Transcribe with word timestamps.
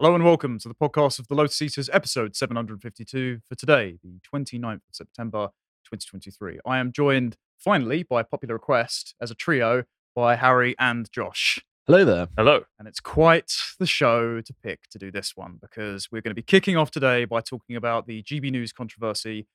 Hello 0.00 0.14
and 0.14 0.24
welcome 0.24 0.58
to 0.58 0.66
the 0.66 0.74
podcast 0.74 1.18
of 1.18 1.28
the 1.28 1.34
Lotus 1.34 1.60
Eaters, 1.60 1.90
episode 1.92 2.34
752 2.34 3.40
for 3.46 3.54
today, 3.54 3.98
the 4.02 4.18
29th 4.34 4.76
of 4.76 4.80
September 4.92 5.48
2023. 5.84 6.58
I 6.64 6.78
am 6.78 6.90
joined 6.90 7.36
finally 7.58 8.02
by 8.02 8.22
popular 8.22 8.54
request 8.54 9.14
as 9.20 9.30
a 9.30 9.34
trio 9.34 9.84
by 10.16 10.36
Harry 10.36 10.74
and 10.78 11.12
Josh. 11.12 11.58
Hello 11.86 12.06
there. 12.06 12.28
Hello. 12.38 12.62
And 12.78 12.88
it's 12.88 12.98
quite 12.98 13.52
the 13.78 13.84
show 13.84 14.40
to 14.40 14.54
pick 14.64 14.88
to 14.88 14.98
do 14.98 15.10
this 15.10 15.36
one 15.36 15.58
because 15.60 16.10
we're 16.10 16.22
going 16.22 16.30
to 16.30 16.34
be 16.34 16.40
kicking 16.40 16.78
off 16.78 16.90
today 16.90 17.26
by 17.26 17.42
talking 17.42 17.76
about 17.76 18.06
the 18.06 18.22
GB 18.22 18.50
News 18.50 18.72
controversy, 18.72 19.48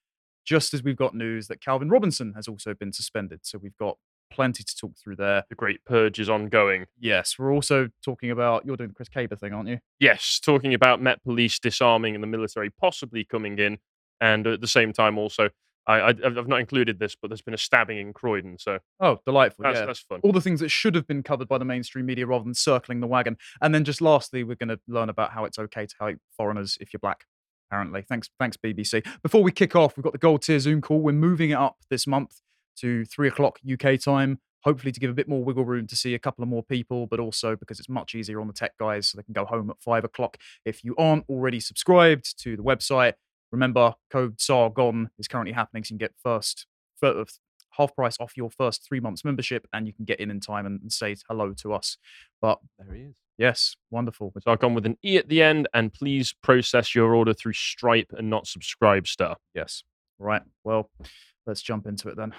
just 0.46 0.76
as 0.76 0.84
we've 0.84 0.96
got 0.96 1.16
news 1.16 1.48
that 1.48 1.59
Calvin 1.59 1.90
Robinson 1.90 2.34
has 2.36 2.48
also 2.48 2.76
been 2.76 2.94
suspended. 2.94 3.40
So 3.41 3.58
we've 3.58 3.77
got 3.77 3.98
plenty 4.30 4.64
to 4.64 4.76
talk 4.76 4.94
through 4.98 5.16
there. 5.16 5.44
The 5.50 5.56
Great 5.56 5.84
Purge 5.86 6.20
is 6.20 6.30
ongoing. 6.30 6.86
Yes, 7.00 7.36
we're 7.40 7.54
also 7.54 7.90
talking 8.04 8.32
about 8.32 8.66
you're 8.66 8.78
doing 8.78 8.90
the 8.90 8.96
Chris 8.96 9.10
Kaba 9.10 9.36
thing, 9.36 9.54
aren't 9.54 9.70
you? 9.70 9.80
Yes, 10.00 10.40
talking 10.44 10.74
about 10.74 11.02
Met 11.02 11.24
Police 11.24 11.60
disarming 11.60 12.16
and 12.16 12.24
the 12.24 12.28
military 12.28 12.70
possibly 12.70 13.24
coming 13.24 13.58
in, 13.60 13.78
and 14.22 14.46
at 14.48 14.62
the 14.62 14.68
same 14.68 14.94
time 14.94 15.18
also, 15.18 15.50
I, 15.88 16.00
I 16.00 16.10
I've 16.10 16.48
not 16.48 16.60
included 16.60 16.98
this, 17.00 17.16
but 17.16 17.30
there's 17.30 17.44
been 17.44 17.54
a 17.54 17.58
stabbing 17.60 17.98
in 18.00 18.12
Croydon, 18.14 18.58
so 18.58 18.80
Oh, 19.00 19.20
delightful. 19.26 19.64
that's 19.64 19.80
yeah. 19.80 19.86
that's 19.86 20.00
fun. 20.00 20.20
all 20.24 20.32
the 20.32 20.42
things 20.42 20.60
that 20.60 20.70
should 20.70 20.96
have 20.96 21.06
been 21.08 21.22
covered 21.22 21.48
by 21.48 21.58
the 21.60 21.66
mainstream 21.66 22.08
media 22.08 22.26
rather 22.26 22.44
than 22.44 22.56
circling 22.56 23.02
the 23.02 23.08
wagon. 23.08 23.38
And 23.62 23.73
then 23.76 23.84
just 23.84 24.02
lastly, 24.02 24.44
we're 24.44 24.56
going 24.56 24.70
to 24.70 24.80
learn 24.88 25.10
about 25.10 25.32
how 25.32 25.46
it's 25.46 25.60
okay 25.60 25.86
to 25.86 25.96
hate 26.00 26.18
foreigners 26.36 26.78
if 26.82 26.92
you're 26.92 27.00
black. 27.00 27.26
Apparently, 27.70 28.02
thanks, 28.04 28.30
thanks 28.40 28.58
BBC. 28.58 29.06
Before 29.23 29.42
we 29.44 29.52
kick 29.52 29.76
off, 29.76 29.98
we've 29.98 30.04
got 30.04 30.14
the 30.14 30.20
gold 30.20 30.44
tier 30.44 30.60
Zoom 30.60 30.82
call. 30.82 31.00
We're 31.02 31.12
moving 31.14 31.50
it 31.52 31.56
up 31.58 31.78
this 31.90 32.06
month 32.08 32.42
to 32.78 33.06
three 33.06 33.28
o'clock 33.28 33.60
UK 33.72 34.00
time. 34.00 34.40
Hopefully, 34.64 34.92
to 34.92 35.00
give 35.00 35.12
a 35.12 35.14
bit 35.14 35.28
more 35.28 35.44
wiggle 35.44 35.64
room 35.66 35.86
to 35.88 35.95
see 35.95 36.16
a 36.16 36.20
couple 36.20 36.42
of 36.42 36.50
more 36.50 36.64
people, 36.64 37.06
but 37.06 37.20
also 37.20 37.56
because 37.56 37.80
it's 37.80 37.88
much 37.90 38.16
easier 38.16 38.42
on 38.42 38.48
the 38.48 38.54
tech 38.54 38.72
guys, 38.80 39.08
so 39.08 39.16
they 39.17 39.23
can 39.23 39.34
go 39.34 39.45
home 39.45 39.70
at 39.70 39.80
five 39.80 40.04
o'clock. 40.04 40.38
If 40.66 40.84
you 40.84 40.95
aren't 40.98 41.26
already 41.30 41.59
subscribed 41.59 42.38
to 42.42 42.58
the 42.58 42.64
website, 42.64 43.14
remember 43.52 43.94
code 44.09 44.38
SARGON 44.40 45.09
is 45.20 45.28
currently 45.28 45.54
happening, 45.54 45.84
so 45.84 45.90
you 45.94 46.00
can 46.00 46.06
get 46.06 46.16
first 46.23 46.66
fir- 47.00 47.22
uh, 47.22 47.26
half 47.78 47.94
price 47.95 48.17
off 48.20 48.36
your 48.36 48.50
first 48.50 48.84
three 48.88 49.00
months 49.00 49.23
membership, 49.23 49.67
and 49.72 49.86
you 49.86 49.94
can 49.94 50.04
get 50.06 50.20
in 50.20 50.32
in 50.32 50.39
time 50.39 50.66
and, 50.66 50.82
and 50.82 50.92
say 50.92 51.16
hello 51.30 51.54
to 51.54 51.72
us. 51.73 51.98
But 52.42 52.58
There 52.80 52.95
he 52.95 53.04
is. 53.04 53.17
yes, 53.38 53.76
wonderful. 53.92 54.34
So 54.42 54.52
I've 54.52 54.60
gone 54.60 54.73
with 54.73 54.88
an 54.88 54.98
E 55.06 55.17
at 55.17 55.30
the 55.30 55.44
end, 55.44 55.67
and 55.76 55.94
please 55.94 56.34
process 56.42 56.95
your 56.95 57.14
order 57.14 57.36
through 57.36 57.54
Stripe 57.54 58.12
and 58.17 58.32
not 58.32 58.45
Subscribestar. 58.45 59.36
Yes. 59.54 59.84
Right. 60.17 60.42
Well, 60.64 60.89
let's 61.45 61.62
jump 61.62 61.86
into 61.86 62.08
it 62.10 62.17
then. 62.17 62.34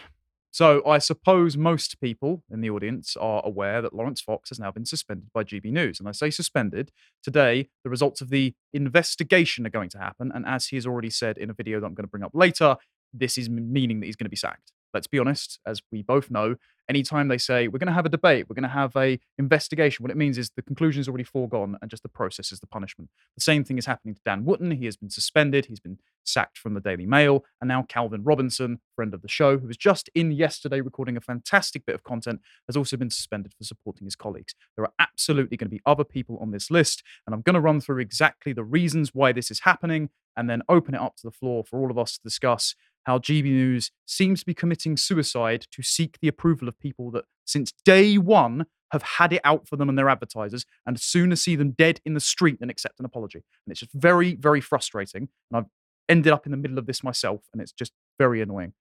So, 0.56 0.82
I 0.86 0.96
suppose 0.96 1.54
most 1.54 2.00
people 2.00 2.42
in 2.50 2.62
the 2.62 2.70
audience 2.70 3.14
are 3.14 3.42
aware 3.44 3.82
that 3.82 3.92
Laurence 3.92 4.22
Fox 4.22 4.48
has 4.48 4.58
now 4.58 4.70
been 4.70 4.86
suspended 4.86 5.28
by 5.34 5.44
GB 5.44 5.66
News. 5.66 6.00
And 6.00 6.08
I 6.08 6.12
say 6.12 6.30
suspended. 6.30 6.92
Today, 7.22 7.68
the 7.84 7.90
results 7.90 8.22
of 8.22 8.30
the 8.30 8.54
investigation 8.72 9.66
are 9.66 9.70
going 9.78 9.90
to 9.90 9.98
happen. 9.98 10.32
And 10.34 10.46
as 10.46 10.68
he 10.68 10.76
has 10.76 10.86
already 10.86 11.10
said 11.10 11.36
in 11.36 11.50
a 11.50 11.52
video 11.52 11.78
that 11.78 11.84
I'm 11.84 11.92
going 11.92 12.06
to 12.06 12.10
bring 12.10 12.22
up 12.22 12.30
later, 12.32 12.78
this 13.12 13.36
is 13.36 13.50
meaning 13.50 14.00
that 14.00 14.06
he's 14.06 14.16
going 14.16 14.24
to 14.24 14.30
be 14.30 14.36
sacked. 14.36 14.72
Let's 14.94 15.06
be 15.06 15.18
honest, 15.18 15.58
as 15.66 15.82
we 15.90 16.02
both 16.02 16.30
know, 16.30 16.56
anytime 16.88 17.28
they 17.28 17.38
say 17.38 17.68
we're 17.68 17.78
going 17.78 17.88
to 17.88 17.92
have 17.92 18.06
a 18.06 18.10
debate, 18.10 18.46
we're 18.48 18.54
going 18.54 18.62
to 18.62 18.68
have 18.68 18.96
a 18.96 19.18
investigation, 19.38 20.02
what 20.02 20.10
it 20.10 20.16
means 20.16 20.38
is 20.38 20.50
the 20.56 20.62
conclusion 20.62 21.00
is 21.00 21.08
already 21.08 21.24
foregone 21.24 21.76
and 21.80 21.90
just 21.90 22.02
the 22.02 22.08
process 22.08 22.52
is 22.52 22.60
the 22.60 22.66
punishment. 22.66 23.10
The 23.34 23.42
same 23.42 23.64
thing 23.64 23.78
is 23.78 23.86
happening 23.86 24.14
to 24.14 24.20
Dan 24.24 24.44
Wootton. 24.44 24.70
He 24.72 24.84
has 24.86 24.96
been 24.96 25.10
suspended. 25.10 25.66
He's 25.66 25.80
been 25.80 25.98
sacked 26.24 26.58
from 26.58 26.74
the 26.74 26.80
Daily 26.80 27.06
Mail. 27.06 27.44
And 27.60 27.68
now 27.68 27.84
Calvin 27.88 28.24
Robinson, 28.24 28.80
friend 28.94 29.14
of 29.14 29.22
the 29.22 29.28
show, 29.28 29.58
who 29.58 29.66
was 29.66 29.76
just 29.76 30.08
in 30.14 30.32
yesterday 30.32 30.80
recording 30.80 31.16
a 31.16 31.20
fantastic 31.20 31.84
bit 31.86 31.94
of 31.94 32.04
content, 32.04 32.40
has 32.66 32.76
also 32.76 32.96
been 32.96 33.10
suspended 33.10 33.52
for 33.56 33.64
supporting 33.64 34.06
his 34.06 34.16
colleagues. 34.16 34.54
There 34.76 34.84
are 34.84 34.92
absolutely 34.98 35.56
going 35.56 35.68
to 35.68 35.76
be 35.76 35.82
other 35.86 36.04
people 36.04 36.38
on 36.40 36.50
this 36.50 36.70
list. 36.70 37.02
And 37.26 37.34
I'm 37.34 37.42
going 37.42 37.54
to 37.54 37.60
run 37.60 37.80
through 37.80 38.00
exactly 38.00 38.52
the 38.52 38.64
reasons 38.64 39.10
why 39.14 39.32
this 39.32 39.50
is 39.50 39.60
happening 39.60 40.10
and 40.36 40.50
then 40.50 40.62
open 40.68 40.94
it 40.94 41.00
up 41.00 41.16
to 41.16 41.22
the 41.26 41.30
floor 41.30 41.64
for 41.64 41.80
all 41.80 41.90
of 41.90 41.98
us 41.98 42.18
to 42.18 42.22
discuss 42.22 42.74
how 43.06 43.18
GB 43.18 43.44
News 43.44 43.92
seems 44.04 44.40
to 44.40 44.46
be 44.46 44.54
committing 44.54 44.96
suicide 44.96 45.66
to 45.70 45.82
seek 45.82 46.18
the 46.20 46.28
approval 46.28 46.68
of 46.68 46.78
people 46.78 47.10
that, 47.12 47.24
since 47.44 47.72
day 47.84 48.18
one, 48.18 48.66
have 48.92 49.02
had 49.02 49.32
it 49.32 49.40
out 49.44 49.68
for 49.68 49.76
them 49.76 49.88
and 49.88 49.96
their 49.96 50.08
advertisers, 50.08 50.64
and 50.84 51.00
sooner 51.00 51.36
see 51.36 51.56
them 51.56 51.70
dead 51.70 52.00
in 52.04 52.14
the 52.14 52.20
street 52.20 52.58
than 52.60 52.68
accept 52.68 52.98
an 52.98 53.06
apology. 53.06 53.44
And 53.64 53.72
it's 53.72 53.80
just 53.80 53.92
very, 53.94 54.34
very 54.34 54.60
frustrating. 54.60 55.28
And 55.50 55.58
I've 55.58 55.70
ended 56.08 56.32
up 56.32 56.46
in 56.46 56.50
the 56.50 56.58
middle 56.58 56.78
of 56.78 56.86
this 56.86 57.02
myself, 57.02 57.42
and 57.52 57.62
it's 57.62 57.72
just 57.72 57.92
very 58.18 58.42
annoying. 58.42 58.72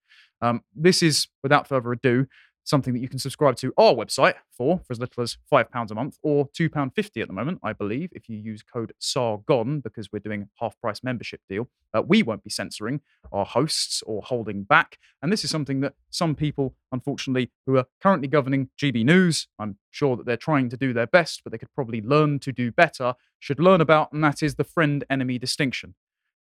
Um, 0.42 0.62
this 0.76 1.02
is, 1.04 1.28
without 1.44 1.68
further 1.68 1.92
ado, 1.92 2.26
something 2.66 2.94
that 2.94 3.00
you 3.00 3.08
can 3.08 3.20
subscribe 3.20 3.56
to 3.56 3.72
our 3.78 3.94
website 3.94 4.34
for 4.52 4.80
for 4.80 4.92
as 4.92 5.00
little 5.00 5.24
as 5.24 5.38
£5 5.52 5.92
a 5.92 5.96
month 5.96 6.18
or 6.24 6.50
£2.50 6.50 7.22
at 7.22 7.28
the 7.28 7.34
moment, 7.34 7.60
I 7.64 7.72
believe, 7.74 8.10
if 8.12 8.28
you 8.28 8.38
use 8.38 8.64
code 8.64 8.92
SARGON 9.00 9.82
because 9.82 10.12
we're 10.12 10.20
doing 10.20 10.50
half 10.60 10.80
price 10.82 11.04
membership 11.04 11.42
deal. 11.48 11.70
Uh, 11.94 12.02
we 12.02 12.24
won't 12.24 12.44
be 12.44 12.50
censoring 12.50 13.00
our 13.32 13.46
hosts 13.46 14.04
or 14.06 14.22
holding 14.24 14.64
back. 14.64 14.98
And 15.22 15.32
this 15.32 15.44
is 15.44 15.50
something 15.50 15.80
that 15.82 15.94
some 16.10 16.36
people, 16.36 16.76
unfortunately, 16.92 17.52
who 17.66 17.78
are 17.78 17.86
currently 18.02 18.28
governing 18.28 18.70
GB 18.82 19.06
News, 19.06 19.48
I'm 19.60 19.78
sure 19.92 20.18
that 20.18 20.26
they're 20.26 20.36
trying 20.36 20.70
to 20.70 20.78
do 20.78 20.92
their 20.92 21.08
best, 21.08 21.42
but 21.44 21.52
they 21.52 21.58
could 21.58 21.74
probably 21.74 22.02
learn 22.02 22.40
to 22.40 22.52
do 22.52 22.72
better, 22.72 23.14
should 23.40 23.60
learn 23.60 23.80
about, 23.80 24.12
and 24.12 24.24
that 24.24 24.42
is 24.42 24.56
the 24.56 24.64
friend 24.64 25.06
enemy 25.10 25.38
distinction. 25.38 25.96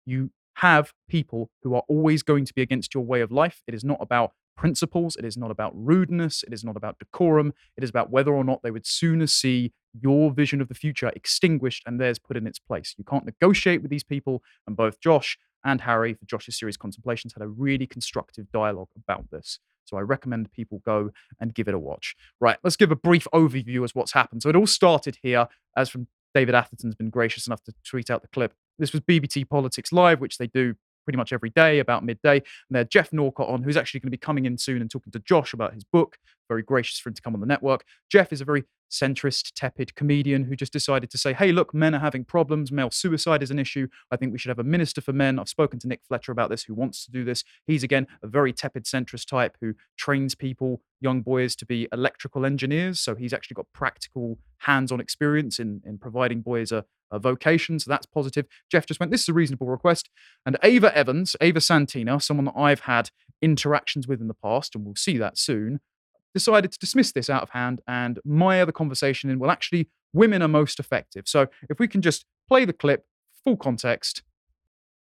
You 0.05 0.31
have 0.55 0.93
people 1.07 1.51
who 1.63 1.75
are 1.75 1.83
always 1.87 2.23
going 2.23 2.45
to 2.45 2.53
be 2.53 2.61
against 2.61 2.93
your 2.93 3.03
way 3.03 3.21
of 3.21 3.31
life. 3.31 3.61
It 3.67 3.73
is 3.73 3.83
not 3.83 3.97
about 4.01 4.31
principles. 4.55 5.15
It 5.15 5.25
is 5.25 5.37
not 5.37 5.51
about 5.51 5.73
rudeness. 5.75 6.43
It 6.43 6.53
is 6.53 6.63
not 6.63 6.75
about 6.75 6.99
decorum. 6.99 7.53
It 7.77 7.83
is 7.83 7.89
about 7.89 8.09
whether 8.09 8.33
or 8.33 8.43
not 8.43 8.61
they 8.63 8.71
would 8.71 8.85
sooner 8.85 9.27
see 9.27 9.73
your 9.99 10.31
vision 10.31 10.61
of 10.61 10.67
the 10.67 10.73
future 10.73 11.11
extinguished 11.15 11.83
and 11.85 11.99
theirs 11.99 12.19
put 12.19 12.37
in 12.37 12.47
its 12.47 12.59
place. 12.59 12.95
You 12.97 13.03
can't 13.03 13.25
negotiate 13.25 13.81
with 13.81 13.91
these 13.91 14.03
people. 14.03 14.41
And 14.67 14.75
both 14.75 14.99
Josh 14.99 15.37
and 15.63 15.81
Harry, 15.81 16.13
for 16.13 16.25
Josh's 16.25 16.57
series 16.57 16.77
Contemplations, 16.77 17.33
had 17.33 17.43
a 17.43 17.47
really 17.47 17.87
constructive 17.87 18.51
dialogue 18.51 18.89
about 18.95 19.31
this. 19.31 19.59
So 19.85 19.97
I 19.97 20.01
recommend 20.01 20.51
people 20.51 20.81
go 20.85 21.11
and 21.39 21.53
give 21.53 21.67
it 21.67 21.73
a 21.73 21.79
watch. 21.79 22.15
Right, 22.41 22.57
let's 22.63 22.75
give 22.75 22.91
a 22.91 22.95
brief 22.95 23.27
overview 23.33 23.83
as 23.83 23.95
what's 23.95 24.13
happened. 24.13 24.41
So 24.41 24.49
it 24.49 24.55
all 24.55 24.67
started 24.67 25.19
here, 25.21 25.47
as 25.77 25.89
from 25.89 26.07
David 26.33 26.55
Atherton's 26.55 26.95
been 26.95 27.09
gracious 27.09 27.47
enough 27.47 27.63
to 27.63 27.73
tweet 27.83 28.09
out 28.09 28.21
the 28.21 28.27
clip. 28.27 28.53
This 28.77 28.91
was 28.91 29.01
BBC 29.01 29.47
Politics 29.47 29.91
Live, 29.93 30.19
which 30.19 30.37
they 30.37 30.47
do 30.47 30.75
pretty 31.05 31.17
much 31.17 31.31
every 31.31 31.51
day 31.51 31.79
about 31.79 32.03
midday. 32.03 32.37
And 32.37 32.43
they 32.71 32.83
Geoff 32.83 33.13
Norcott 33.13 33.47
on, 33.47 33.63
who's 33.63 33.77
actually 33.77 34.01
going 34.01 34.07
to 34.07 34.11
be 34.11 34.17
coming 34.17 34.45
in 34.45 34.57
soon 34.57 34.81
and 34.81 34.91
talking 34.91 35.11
to 35.13 35.19
Josh 35.19 35.53
about 35.53 35.73
his 35.73 35.83
book. 35.83 36.17
Very 36.47 36.63
gracious 36.63 36.99
for 36.99 37.09
him 37.09 37.15
to 37.15 37.21
come 37.21 37.33
on 37.33 37.41
the 37.41 37.47
network. 37.47 37.83
Geoff 38.09 38.31
is 38.31 38.41
a 38.41 38.45
very 38.45 38.63
centrist, 38.91 39.51
tepid 39.55 39.95
comedian 39.95 40.45
who 40.45 40.55
just 40.55 40.71
decided 40.71 41.09
to 41.09 41.17
say, 41.17 41.33
hey, 41.33 41.51
look, 41.51 41.73
men 41.73 41.95
are 41.95 41.99
having 41.99 42.23
problems. 42.23 42.71
Male 42.71 42.91
suicide 42.91 43.41
is 43.41 43.51
an 43.51 43.59
issue. 43.59 43.87
I 44.11 44.15
think 44.15 44.31
we 44.31 44.37
should 44.37 44.49
have 44.49 44.59
a 44.59 44.63
minister 44.63 45.01
for 45.01 45.11
men. 45.11 45.39
I've 45.39 45.49
spoken 45.49 45.79
to 45.79 45.87
Nick 45.87 46.01
Fletcher 46.07 46.31
about 46.31 46.49
this, 46.49 46.63
who 46.63 46.73
wants 46.73 47.03
to 47.05 47.11
do 47.11 47.23
this. 47.23 47.43
He's, 47.65 47.83
again, 47.83 48.07
a 48.21 48.27
very 48.27 48.53
tepid 48.53 48.85
centrist 48.85 49.27
type 49.27 49.57
who 49.59 49.73
trains 49.97 50.35
people, 50.35 50.81
young 51.01 51.21
boys, 51.21 51.55
to 51.57 51.65
be 51.65 51.87
electrical 51.91 52.45
engineers. 52.45 52.99
So 52.99 53.15
he's 53.15 53.33
actually 53.33 53.55
got 53.55 53.65
practical 53.73 54.37
hands 54.59 54.91
on 54.91 54.99
experience 54.99 55.59
in, 55.59 55.81
in 55.85 55.97
providing 55.97 56.41
boys 56.41 56.71
a, 56.71 56.85
a 57.11 57.19
vocation. 57.19 57.79
So 57.79 57.89
that's 57.89 58.05
positive. 58.05 58.45
Geoff 58.71 58.85
just 58.85 58.99
went, 58.99 59.11
this 59.11 59.23
is 59.23 59.29
a 59.29 59.33
reasonable 59.33 59.67
request. 59.67 60.09
And 60.45 60.57
Ava 60.63 60.95
Evans, 60.95 61.35
Ava 61.41 61.59
Santina, 61.59 62.19
someone 62.19 62.45
that 62.45 62.57
I've 62.57 62.81
had 62.81 63.09
interactions 63.41 64.07
with 64.07 64.21
in 64.21 64.27
the 64.27 64.35
past, 64.35 64.75
and 64.75 64.85
we'll 64.85 64.95
see 64.95 65.17
that 65.17 65.37
soon, 65.37 65.81
decided 66.35 66.71
to 66.73 66.77
dismiss 66.77 67.13
this 67.13 67.29
out 67.29 67.41
of 67.41 67.49
hand 67.49 67.81
and 67.87 68.19
mire 68.23 68.65
the 68.65 68.73
conversation 68.73 69.31
in, 69.31 69.39
well, 69.39 69.49
actually, 69.49 69.89
women 70.13 70.43
are 70.43 70.47
most 70.47 70.79
effective. 70.79 71.27
So 71.27 71.47
if 71.69 71.79
we 71.79 71.87
can 71.87 72.01
just 72.03 72.25
play 72.47 72.65
the 72.65 72.73
clip, 72.73 73.05
full 73.43 73.57
context. 73.57 74.21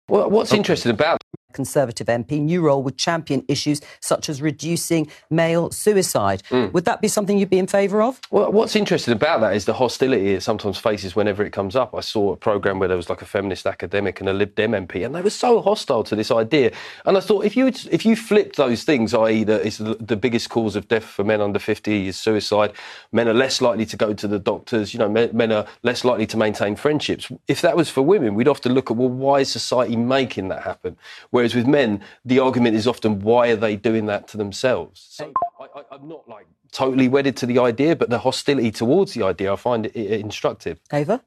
Well, 0.09 0.29
what's 0.29 0.53
interesting 0.53 0.91
about 0.91 1.23
Conservative 1.53 2.07
MP, 2.07 2.41
new 2.41 2.61
role 2.61 2.83
would 2.83 2.97
champion 2.97 3.45
issues 3.47 3.81
such 3.99 4.29
as 4.29 4.41
reducing 4.41 5.07
male 5.29 5.71
suicide. 5.71 6.43
Hmm. 6.49 6.67
Would 6.73 6.85
that 6.85 7.01
be 7.01 7.07
something 7.07 7.37
you'd 7.37 7.49
be 7.49 7.59
in 7.59 7.67
favour 7.67 8.01
of? 8.01 8.19
well, 8.31 8.51
what's 8.51 8.75
interesting 8.75 9.13
about 9.13 9.41
that 9.41 9.55
is 9.55 9.65
the 9.65 9.73
hostility 9.73 10.33
it 10.33 10.41
sometimes 10.41 10.77
faces 10.77 11.15
whenever 11.15 11.43
it 11.43 11.51
comes 11.51 11.75
up. 11.75 11.93
I 11.93 12.01
saw 12.01 12.33
a 12.33 12.37
program 12.37 12.79
where 12.79 12.87
there 12.87 12.97
was 12.97 13.09
like 13.09 13.21
a 13.21 13.25
feminist 13.25 13.65
academic 13.65 14.19
and 14.19 14.29
a 14.29 14.33
Lib 14.33 14.55
Dem 14.55 14.71
MP, 14.71 15.05
and 15.05 15.13
they 15.13 15.21
were 15.21 15.29
so 15.29 15.61
hostile 15.61 16.03
to 16.03 16.15
this 16.15 16.31
idea. 16.31 16.71
And 17.05 17.17
I 17.17 17.19
thought 17.19 17.45
if 17.45 17.55
you 17.55 17.67
if 17.67 18.05
you 18.05 18.15
flipped 18.15 18.55
those 18.57 18.83
things, 18.83 19.13
i.e., 19.13 19.43
that 19.43 19.65
it's 19.65 19.77
the, 19.77 19.95
the 19.95 20.15
biggest 20.15 20.49
cause 20.49 20.75
of 20.75 20.87
death 20.87 21.05
for 21.05 21.23
men 21.23 21.41
under 21.41 21.59
fifty 21.59 22.07
is 22.07 22.17
suicide. 22.17 22.73
Men 23.11 23.27
are 23.27 23.33
less 23.33 23.61
likely 23.61 23.85
to 23.85 23.97
go 23.97 24.13
to 24.13 24.27
the 24.27 24.39
doctors. 24.39 24.93
You 24.93 24.99
know, 24.99 25.09
men, 25.09 25.29
men 25.33 25.51
are 25.51 25.65
less 25.83 26.03
likely 26.03 26.25
to 26.27 26.37
maintain 26.37 26.75
friendships. 26.75 27.31
If 27.47 27.61
that 27.61 27.77
was 27.77 27.89
for 27.89 28.01
women, 28.01 28.35
we'd 28.35 28.47
often 28.47 28.73
look 28.73 28.89
at 28.89 28.97
well, 28.97 29.09
why 29.09 29.41
is 29.41 29.51
society 29.51 29.95
making 29.95 30.47
that 30.49 30.63
happen? 30.63 30.97
Whereas 31.43 31.55
with 31.55 31.67
men, 31.67 31.99
the 32.23 32.39
argument 32.39 32.77
is 32.77 32.87
often 32.87 33.19
why 33.19 33.49
are 33.49 33.57
they 33.57 33.75
doing 33.75 34.05
that 34.05 34.29
to 34.29 34.37
themselves? 34.37 35.05
So 35.09 35.33
I, 35.59 35.65
I, 35.75 35.83
I'm 35.91 36.07
not 36.07 36.25
like 36.29 36.47
totally 36.71 37.09
wedded 37.09 37.35
to 37.35 37.45
the 37.45 37.59
idea, 37.59 37.97
but 37.97 38.09
the 38.09 38.19
hostility 38.19 38.71
towards 38.71 39.13
the 39.13 39.23
idea, 39.23 39.51
I 39.51 39.57
find 39.57 39.87
it, 39.87 39.93
it 39.93 40.21
instructive. 40.21 40.79
Ava? 40.93 41.21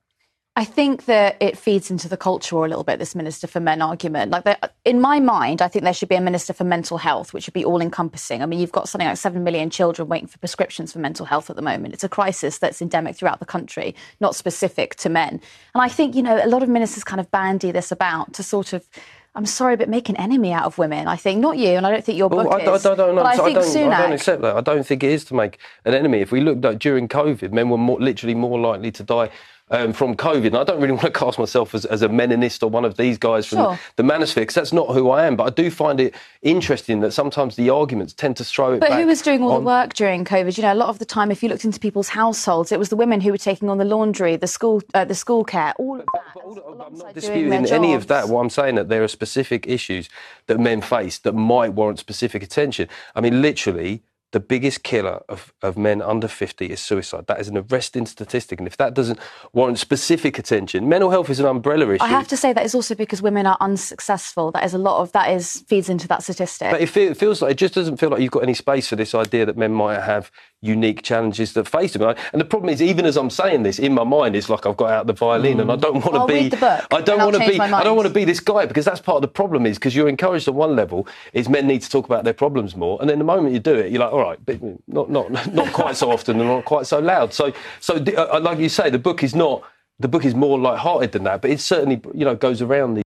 I 0.59 0.65
think 0.65 1.05
that 1.05 1.37
it 1.39 1.59
feeds 1.59 1.91
into 1.91 2.09
the 2.09 2.17
culture 2.17 2.57
a 2.57 2.61
little 2.67 2.83
bit, 2.83 2.99
this 2.99 3.15
Minister 3.15 3.47
for 3.47 3.61
Men 3.61 3.83
argument. 3.83 4.31
Like, 4.33 4.47
in 4.87 5.03
my 5.03 5.21
mind, 5.21 5.61
I 5.61 5.69
think 5.69 5.85
there 5.85 5.93
should 5.93 6.09
be 6.09 6.15
a 6.15 6.21
Minister 6.23 6.55
for 6.55 6.65
Mental 6.65 6.97
Health, 6.97 7.35
which 7.35 7.47
would 7.47 7.53
be 7.53 7.63
all 7.63 7.83
encompassing. 7.83 8.43
I 8.43 8.47
mean, 8.47 8.59
you've 8.59 8.73
got 8.73 8.89
something 8.89 9.07
like 9.07 9.19
7 9.19 9.45
million 9.45 9.69
children 9.69 10.09
waiting 10.09 10.29
for 10.29 10.39
prescriptions 10.39 10.95
for 10.95 10.99
mental 10.99 11.27
health 11.27 11.51
at 11.51 11.57
the 11.57 11.63
moment. 11.63 11.93
It's 11.93 12.05
a 12.05 12.09
crisis 12.09 12.57
that's 12.57 12.81
endemic 12.81 13.17
throughout 13.17 13.39
the 13.39 13.45
country, 13.45 13.95
not 14.19 14.35
specific 14.35 14.95
to 14.95 15.11
men. 15.11 15.43
And 15.75 15.83
I 15.83 15.89
think, 15.89 16.15
you 16.15 16.23
know, 16.23 16.43
a 16.43 16.49
lot 16.49 16.63
of 16.63 16.71
ministers 16.71 17.05
kind 17.05 17.21
of 17.21 17.31
bandy 17.31 17.71
this 17.71 17.93
about 17.93 18.33
to 18.33 18.43
sort 18.43 18.73
of. 18.73 18.89
I'm 19.37 19.44
sorry, 19.44 19.77
but 19.77 19.91
make 19.91 20.09
an 20.09 20.17
enemy 20.17 20.50
out 20.50 20.65
of 20.65 20.79
women. 20.79 21.06
I 21.06 21.17
think 21.17 21.41
not 21.41 21.59
you, 21.59 21.69
and 21.69 21.87
I 21.87 21.91
don't 21.91 22.03
think 22.03 22.17
your 22.17 22.27
oh, 22.27 22.29
book 22.31 22.49
Well, 22.49 22.55
I, 22.55 22.65
I 22.65 22.75
is. 22.75 22.83
don't, 22.83 22.97
know. 22.97 23.15
but 23.17 23.27
I 23.27 23.37
think 23.37 23.59
I, 23.59 23.61
don't, 23.61 23.93
I 23.93 24.03
don't 24.03 24.12
accept 24.12 24.41
that. 24.41 24.56
I 24.56 24.62
don't 24.62 24.87
think 24.87 25.03
it 25.03 25.11
is 25.11 25.27
to 25.27 25.35
make 25.35 25.59
an 25.85 25.93
enemy. 25.93 26.21
If 26.21 26.33
we 26.33 26.41
looked 26.41 26.65
at 26.65 26.79
during 26.79 27.06
COVID, 27.06 27.53
men 27.53 27.69
were 27.69 27.77
more, 27.77 28.00
literally 28.00 28.35
more 28.35 28.59
likely 28.59 28.91
to 28.93 29.03
die. 29.03 29.29
Um, 29.69 29.93
from 29.93 30.15
COVID, 30.15 30.47
and 30.47 30.57
I 30.57 30.63
don't 30.63 30.81
really 30.81 30.93
want 31.01 31.07
to 31.07 31.11
cast 31.11 31.41
myself 31.41 31.75
as, 31.75 31.85
as 31.85 32.01
a 32.03 32.09
meninist 32.09 32.63
or 32.63 32.69
one 32.69 32.85
of 32.85 32.97
these 32.97 33.19
guys 33.19 33.47
from 33.47 33.59
Sure. 33.59 33.79
the 33.97 34.05
manosphere, 34.05 34.43
because 34.43 34.55
that's 34.55 34.73
not 34.73 34.91
who 34.91 35.11
I 35.11 35.27
am. 35.27 35.35
But 35.35 35.43
I 35.43 35.51
do 35.51 35.73
find 35.73 35.99
it 35.99 36.15
interesting 36.43 37.01
that 37.01 37.11
sometimes 37.11 37.57
the 37.57 37.69
arguments 37.71 38.13
tend 38.13 38.37
to 38.37 38.45
throw 38.45 38.75
it 38.75 38.79
But 38.79 38.93
who 38.93 39.07
was 39.09 39.23
doing 39.23 39.43
all 39.43 39.51
on- 39.51 39.63
the 39.65 39.67
work 39.67 39.95
during 39.95 40.25
COVID? 40.25 40.57
You 40.57 40.63
know, 40.63 40.73
a 40.73 40.75
lot 40.77 40.89
of 40.89 41.01
the 41.01 41.05
time, 41.05 41.33
if 41.33 41.43
you 41.43 41.49
looked 41.49 41.65
into 41.65 41.81
people's 41.81 42.11
households, 42.11 42.71
it 42.71 42.79
was 42.79 42.91
the 42.91 42.97
women 42.97 43.21
who 43.21 43.33
were 43.33 43.39
taking 43.39 43.69
on 43.69 43.79
the 43.79 43.85
laundry, 43.85 44.37
the 44.37 44.47
school, 44.47 44.83
uh, 44.95 45.05
the 45.05 45.17
school 45.17 45.43
care, 45.43 45.75
all 45.81 45.99
of 45.99 46.07
that. 46.15 46.23
But 46.35 46.45
all- 46.45 46.83
I'm 46.87 46.95
not 46.99 47.15
disputing 47.15 47.53
any 47.67 47.95
of 47.95 48.07
that. 48.07 48.29
What 48.29 48.43
I'm 48.43 48.51
saying 48.51 48.77
that 48.77 48.89
there 48.89 49.03
are 49.03 49.09
specific 49.09 49.67
issues 49.67 50.09
that 50.47 50.61
men 50.61 50.81
face 50.81 51.19
that 51.19 51.33
might 51.33 51.73
warrant 51.73 51.99
specific 51.99 52.45
attention. 52.45 52.89
I 53.17 53.21
mean, 53.21 53.43
literally, 53.43 54.05
the 54.32 54.40
biggest 54.40 54.82
killer 54.82 55.23
of, 55.28 55.55
of 55.62 55.76
men 55.76 56.02
under 56.02 56.28
50 56.28 56.67
is 56.67 56.81
suicide. 56.81 57.26
That 57.26 57.40
is 57.40 57.49
an 57.49 57.56
arresting 57.56 58.06
statistic. 58.06 58.58
And 58.58 58.67
if 58.67 58.76
that 58.76 58.93
doesn't 58.93 59.19
warrant 59.52 59.78
specific 59.78 60.38
attention, 60.38 60.88
mental 60.88 61.11
health 61.11 61.31
is 61.31 61.38
an 61.38 61.46
umbrella 61.46 61.93
issue. 61.94 62.02
I 62.02 62.08
have 62.08 62.28
to 62.28 62.37
say 62.37 62.52
that 62.52 62.64
is 62.64 62.75
also 62.75 62.94
because 62.94 63.23
women 63.23 63.46
are 63.46 63.56
unsuccessful. 63.61 64.50
That 64.50 64.64
is 64.64 64.75
a 64.75 64.78
lot 64.78 65.00
of 65.00 65.12
that 65.12 65.31
is 65.31 65.64
feeds 65.69 65.88
into 65.88 66.08
that 66.08 66.23
statistic. 66.23 66.70
But 66.73 66.81
it, 66.81 66.88
fe- 66.88 67.06
it 67.06 67.17
feels 67.17 67.40
like 67.40 67.52
it 67.52 67.58
just 67.58 67.75
doesn't 67.75 67.99
feel 67.99 68.11
like 68.11 68.20
you've 68.20 68.32
got 68.32 68.43
any 68.43 68.55
space 68.55 68.88
for 68.88 68.96
this 68.96 69.14
idea 69.14 69.46
that 69.46 69.56
men 69.56 69.73
might 69.73 70.00
have 70.00 70.31
unique 70.67 71.03
challenges 71.03 71.53
that 71.55 71.69
face 71.69 71.93
them. 71.93 72.03
And 72.33 72.41
the 72.41 72.45
problem 72.45 72.71
is, 72.71 72.83
even 72.83 73.07
as 73.07 73.17
I'm 73.17 73.31
saying 73.31 73.63
this, 73.63 73.79
in 73.79 73.95
my 73.95 74.05
mind, 74.05 74.37
it's 74.37 74.49
like 74.49 74.67
I've 74.67 74.77
got 74.77 74.91
out 74.91 75.07
the 75.07 75.13
violin, 75.13 75.61
and 75.61 75.71
I 75.71 75.77
don't 75.77 76.05
want 76.05 76.15
to 76.15 76.27
be. 76.27 76.35
read 76.35 76.53
the 76.53 76.57
book, 76.57 76.87
I 76.93 77.01
don't 77.01 77.19
want 77.19 77.35
to 77.35 77.39
be. 77.41 77.61
I 77.61 77.83
don't 77.85 77.97
want 77.97 78.09
to 78.09 78.15
be 78.15 78.25
this 78.25 78.41
guy 78.41 78.67
because 78.67 78.85
that's 78.85 79.01
part 79.01 79.17
of 79.17 79.23
the 79.23 79.29
problem. 79.29 79.67
Is 79.67 79.79
because 79.79 79.95
you're 79.95 80.09
encouraged 80.09 80.49
on 80.49 80.55
one 80.55 80.77
level, 80.77 81.07
is 81.33 81.49
men 81.49 81.67
need 81.67 81.83
to 81.83 81.91
talk 81.91 82.05
about 82.07 82.25
their 82.25 82.35
problems 82.35 82.77
more, 82.77 82.99
and 83.01 83.09
then 83.09 83.19
the 83.19 83.25
moment 83.25 83.55
you 83.55 83.61
do 83.61 83.75
it, 83.75 83.91
you're 83.93 84.01
like, 84.01 84.13
all 84.13 84.21
right, 84.21 84.39
but 84.45 84.61
not 84.89 85.11
not 85.11 85.31
not 85.53 85.73
quite 85.73 85.97
so 85.97 86.11
often 86.11 86.41
and 86.41 86.49
not 86.49 86.65
quite 86.65 86.87
so 86.87 86.99
loud. 86.99 87.33
So 87.33 87.53
so 87.81 87.99
the- 87.99 88.17
uh, 88.17 88.41
like 88.41 88.59
you 88.59 88.69
say, 88.69 88.91
the 88.91 88.99
book 88.99 89.23
is 89.23 89.35
not. 89.35 89.63
The 89.99 90.09
book 90.09 90.27
is 90.27 90.35
more 90.35 90.59
light-hearted 90.59 91.13
than 91.13 91.25
that, 91.25 91.41
but 91.41 91.51
it 91.51 91.59
certainly 91.61 92.01
you 92.15 92.25
know 92.27 92.35
goes 92.35 92.61
around 92.61 92.95
the. 92.95 93.03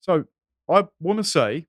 So 0.00 0.24
I 0.68 0.84
want 1.00 1.18
to 1.18 1.24
say 1.24 1.66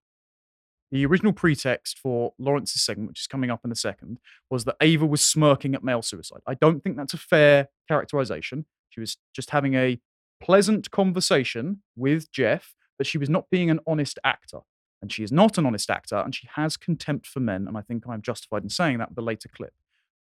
the 0.93 1.07
original 1.07 1.33
pretext 1.33 1.97
for 1.97 2.33
Laurence's 2.37 2.83
segment, 2.83 3.09
which 3.09 3.21
is 3.21 3.27
coming 3.27 3.49
up 3.49 3.61
in 3.65 3.71
a 3.71 3.75
second, 3.75 4.19
was 4.51 4.63
that 4.65 4.75
Ava 4.79 5.07
was 5.07 5.25
smirking 5.25 5.73
at 5.73 5.83
male 5.83 6.03
suicide. 6.03 6.41
I 6.45 6.53
don't 6.53 6.83
think 6.83 6.97
that's 6.97 7.15
a 7.15 7.17
fair 7.17 7.69
characterization. 7.87 8.67
She 8.89 8.99
was 8.99 9.17
just 9.35 9.49
having 9.49 9.73
a 9.73 9.99
pleasant 10.39 10.91
conversation 10.91 11.81
with 11.95 12.31
Geoff, 12.31 12.75
but 12.99 13.07
she 13.07 13.17
was 13.17 13.27
not 13.27 13.49
being 13.49 13.71
an 13.71 13.79
honest 13.87 14.19
actor. 14.23 14.59
And 15.01 15.11
she 15.11 15.23
is 15.23 15.31
not 15.31 15.57
an 15.57 15.65
honest 15.65 15.89
actor, 15.89 16.17
and 16.17 16.33
she 16.35 16.47
has 16.53 16.77
contempt 16.77 17.25
for 17.25 17.39
men. 17.39 17.67
And 17.67 17.75
I 17.75 17.81
think 17.81 18.03
I'm 18.07 18.21
justified 18.21 18.61
in 18.61 18.69
saying 18.69 18.99
that 18.99 19.09
with 19.09 19.15
the 19.15 19.23
later 19.23 19.49
clip. 19.49 19.73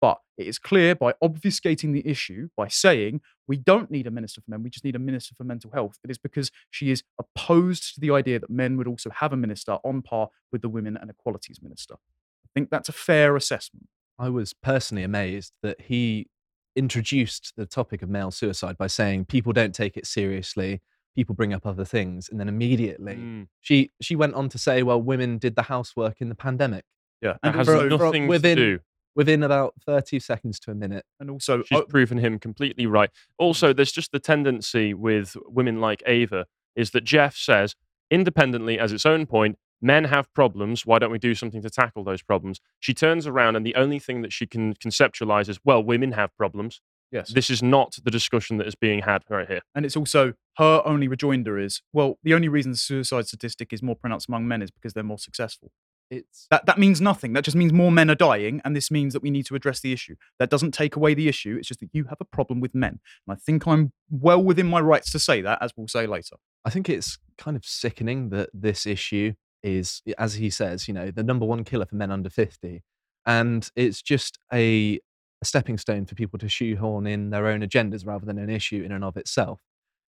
But 0.02 0.18
it 0.36 0.48
is 0.48 0.58
clear 0.58 0.96
by 0.96 1.14
obfuscating 1.24 1.94
the 1.94 2.06
issue, 2.08 2.50
by 2.58 2.68
saying 2.68 3.22
we 3.48 3.56
don't 3.58 3.92
need 3.92 4.08
a 4.08 4.12
minister 4.12 4.42
for 4.42 4.50
men, 4.50 4.64
we 4.64 4.72
just 4.72 4.84
need 4.84 4.96
a 4.96 5.00
minister 5.00 5.36
for 5.36 5.44
mental 5.44 5.70
health. 5.72 6.00
It 6.04 6.10
is 6.10 6.18
because 6.18 6.50
she 6.72 6.90
is 6.90 7.04
opposed 7.20 7.94
to 7.96 8.02
the 8.02 8.10
idea 8.12 8.40
that 8.40 8.50
men 8.50 8.78
would 8.78 8.88
also 8.88 9.12
have 9.12 9.32
a 9.32 9.38
minister 9.38 9.78
on 9.84 10.02
par 10.02 10.30
with 10.52 10.64
the 10.64 10.70
women 10.70 10.98
and 10.98 11.10
equalities 11.12 11.60
minister. 11.62 11.94
I 11.94 12.50
think 12.56 12.72
that's 12.72 12.90
a 12.90 12.94
fair 12.94 13.36
assessment. 13.36 13.88
I 14.18 14.30
was 14.30 14.54
personally 14.54 15.04
amazed 15.04 15.54
that 15.62 15.82
he 15.82 16.28
introduced 16.76 17.54
the 17.56 17.66
topic 17.66 18.02
of 18.02 18.10
male 18.10 18.32
suicide 18.32 18.78
by 18.78 18.88
saying 18.88 19.26
people 19.26 19.54
don't 19.54 19.76
take 19.76 19.98
it 19.98 20.08
seriously, 20.08 20.82
people 21.16 21.36
bring 21.36 21.54
up 21.54 21.66
other 21.66 21.86
things, 21.86 22.30
and 22.30 22.40
then 22.40 22.48
immediately 22.48 23.16
Mm. 23.16 23.48
she 23.60 23.92
she 24.02 24.16
went 24.16 24.34
on 24.34 24.50
to 24.50 24.58
say, 24.58 24.82
well, 24.82 25.02
women 25.02 25.38
did 25.38 25.56
the 25.56 25.64
housework 25.64 26.22
in 26.22 26.30
the 26.30 26.36
pandemic. 26.36 26.86
Yeah. 27.22 27.34
That 27.34 27.50
And 27.50 27.56
has 27.56 27.70
also, 27.70 27.90
nothing 27.90 28.28
within- 28.28 28.58
to 28.58 28.78
do. 28.78 28.80
Within 29.16 29.44
about 29.44 29.74
30 29.86 30.20
seconds 30.20 30.60
to 30.62 30.72
a 30.72 30.76
minute. 30.76 31.06
and 31.20 31.30
also 31.30 31.64
She's 31.64 31.80
oh, 31.80 31.84
proven 31.84 32.18
him 32.18 32.40
completely 32.40 32.86
right. 32.86 33.10
Also, 33.38 33.74
mm. 33.74 33.76
there's 33.76 33.92
just 33.92 34.12
the 34.12 34.20
tendency 34.20 34.94
with 34.94 35.36
women 35.48 35.82
like 35.82 36.02
Ava 36.06 36.46
is 36.76 36.92
that 36.92 37.04
Geoff 37.04 37.36
says, 37.36 37.76
independently 38.10 38.80
as 38.80 38.92
its 38.92 39.06
own 39.06 39.26
point, 39.26 39.58
men 39.82 40.06
have 40.06 40.32
problems. 40.34 40.86
Why 40.86 41.00
don't 41.00 41.12
we 41.12 41.20
do 41.20 41.36
something 41.36 41.62
to 41.62 41.70
tackle 41.70 42.04
those 42.04 42.22
problems? 42.22 42.62
She 42.80 42.94
turns 42.94 43.28
around 43.28 43.56
and 43.56 43.66
the 43.66 43.76
only 43.76 44.00
thing 44.00 44.22
that 44.22 44.32
she 44.32 44.46
can 44.46 44.76
conceptualize 44.76 45.50
is, 45.50 45.60
well, 45.64 45.84
women 45.84 46.14
have 46.14 46.36
problems. 46.38 46.82
yes. 47.12 47.30
This 47.30 47.50
is 47.50 47.62
not 47.62 47.98
the 48.04 48.12
discussion 48.12 48.58
that 48.58 48.68
is 48.68 48.76
being 48.76 49.02
had 49.02 49.24
right 49.30 49.48
here. 49.48 49.62
And 49.76 49.86
it's 49.86 49.98
also 49.98 50.34
her 50.58 50.82
only 50.86 51.08
rejoinder 51.08 51.58
is, 51.58 51.82
well, 51.92 52.18
the 52.24 52.34
only 52.34 52.48
reason 52.48 52.72
the 52.72 52.78
suicide 52.78 53.28
statistic 53.28 53.74
is 53.74 53.82
more 53.82 53.96
pronounced 53.96 54.28
among 54.28 54.48
men 54.48 54.62
is 54.62 54.72
because 54.72 54.94
they're 54.94 55.04
more 55.04 55.20
successful. 55.20 55.72
It's 56.12 56.48
That 56.52 56.66
that 56.66 56.78
means 56.78 57.00
nothing. 57.00 57.32
That 57.34 57.46
just 57.46 57.56
means 57.56 57.72
more 57.72 57.92
men 57.92 58.12
are 58.12 58.16
dying, 58.16 58.62
and 58.66 58.76
this 58.76 58.92
means 58.92 59.14
that 59.14 59.24
we 59.24 59.32
need 59.32 59.46
to 59.46 59.56
address 59.56 59.80
the 59.80 59.94
issue. 59.94 60.16
That 60.40 60.50
doesn't 60.50 60.74
take 60.74 60.98
away 60.98 61.14
the 61.14 61.30
issue. 61.30 61.56
It's 61.58 61.70
just 61.70 61.80
that 61.80 61.90
you 61.94 62.04
have 62.04 62.18
a 62.20 62.26
problem 62.26 62.60
with 62.60 62.76
men. 62.76 63.00
And 63.26 63.34
I 63.34 63.36
think 63.36 63.66
I'm 63.66 63.94
well 64.10 64.44
within 64.44 64.68
my 64.68 64.82
rights 64.82 65.12
to 65.14 65.20
say 65.20 65.42
that, 65.42 65.60
as 65.62 65.72
we'll 65.76 65.88
say 65.88 66.06
later. 66.06 66.36
I 66.66 66.70
think 66.70 66.90
it's 66.90 67.18
kind 67.38 67.56
of 67.56 67.66
sickening 67.66 68.30
that 68.30 68.50
this 68.54 68.86
issue 68.86 69.34
is, 69.64 70.02
as 70.18 70.36
he 70.36 70.50
says, 70.50 70.90
you 70.90 70.94
know, 70.94 71.12
the 71.12 71.24
number 71.24 71.46
one 71.46 71.64
killer 71.64 71.86
for 71.86 71.96
men 71.96 72.12
under 72.12 72.30
50. 72.30 72.84
And 73.26 73.72
it's 73.76 74.02
just 74.02 74.38
a, 74.52 75.00
a 75.42 75.46
stepping 75.46 75.78
stone 75.78 76.06
for 76.06 76.16
people 76.16 76.40
to 76.40 76.50
shoehorn 76.50 77.08
in 77.08 77.30
their 77.30 77.48
own 77.48 77.62
agendas 77.62 78.06
rather 78.06 78.26
than 78.26 78.38
an 78.38 78.50
issue 78.50 78.84
in 78.84 78.92
and 78.92 79.04
of 79.04 79.16
itself. 79.16 79.62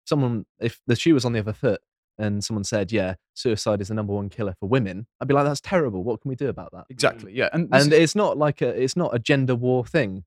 Someone, 0.05 0.45
if 0.59 0.81
the 0.85 0.97
shoe 0.97 1.13
was 1.13 1.23
on 1.23 1.31
the 1.31 1.39
other 1.39 1.53
foot 1.53 1.79
and 2.17 2.43
someone 2.43 2.63
said, 2.63 2.91
yeah, 2.91 3.15
suicide 3.33 3.81
is 3.81 3.87
the 3.87 3.93
number 3.93 4.13
one 4.13 4.29
killer 4.29 4.55
for 4.59 4.67
women, 4.69 5.07
I'd 5.19 5.27
be 5.27 5.33
like, 5.33 5.45
that's 5.45 5.61
terrible. 5.61 6.03
What 6.03 6.21
can 6.21 6.29
we 6.29 6.35
do 6.35 6.47
about 6.49 6.71
that? 6.71 6.85
Exactly. 6.89 7.33
Yeah. 7.35 7.49
And, 7.53 7.69
And 7.71 7.91
is- 7.93 7.99
it's 7.99 8.15
not 8.15 8.37
like 8.37 8.61
a, 8.61 8.69
it's 8.69 8.95
not 8.95 9.13
a 9.15 9.19
gender 9.19 9.55
war 9.55 9.85
thing 9.85 10.23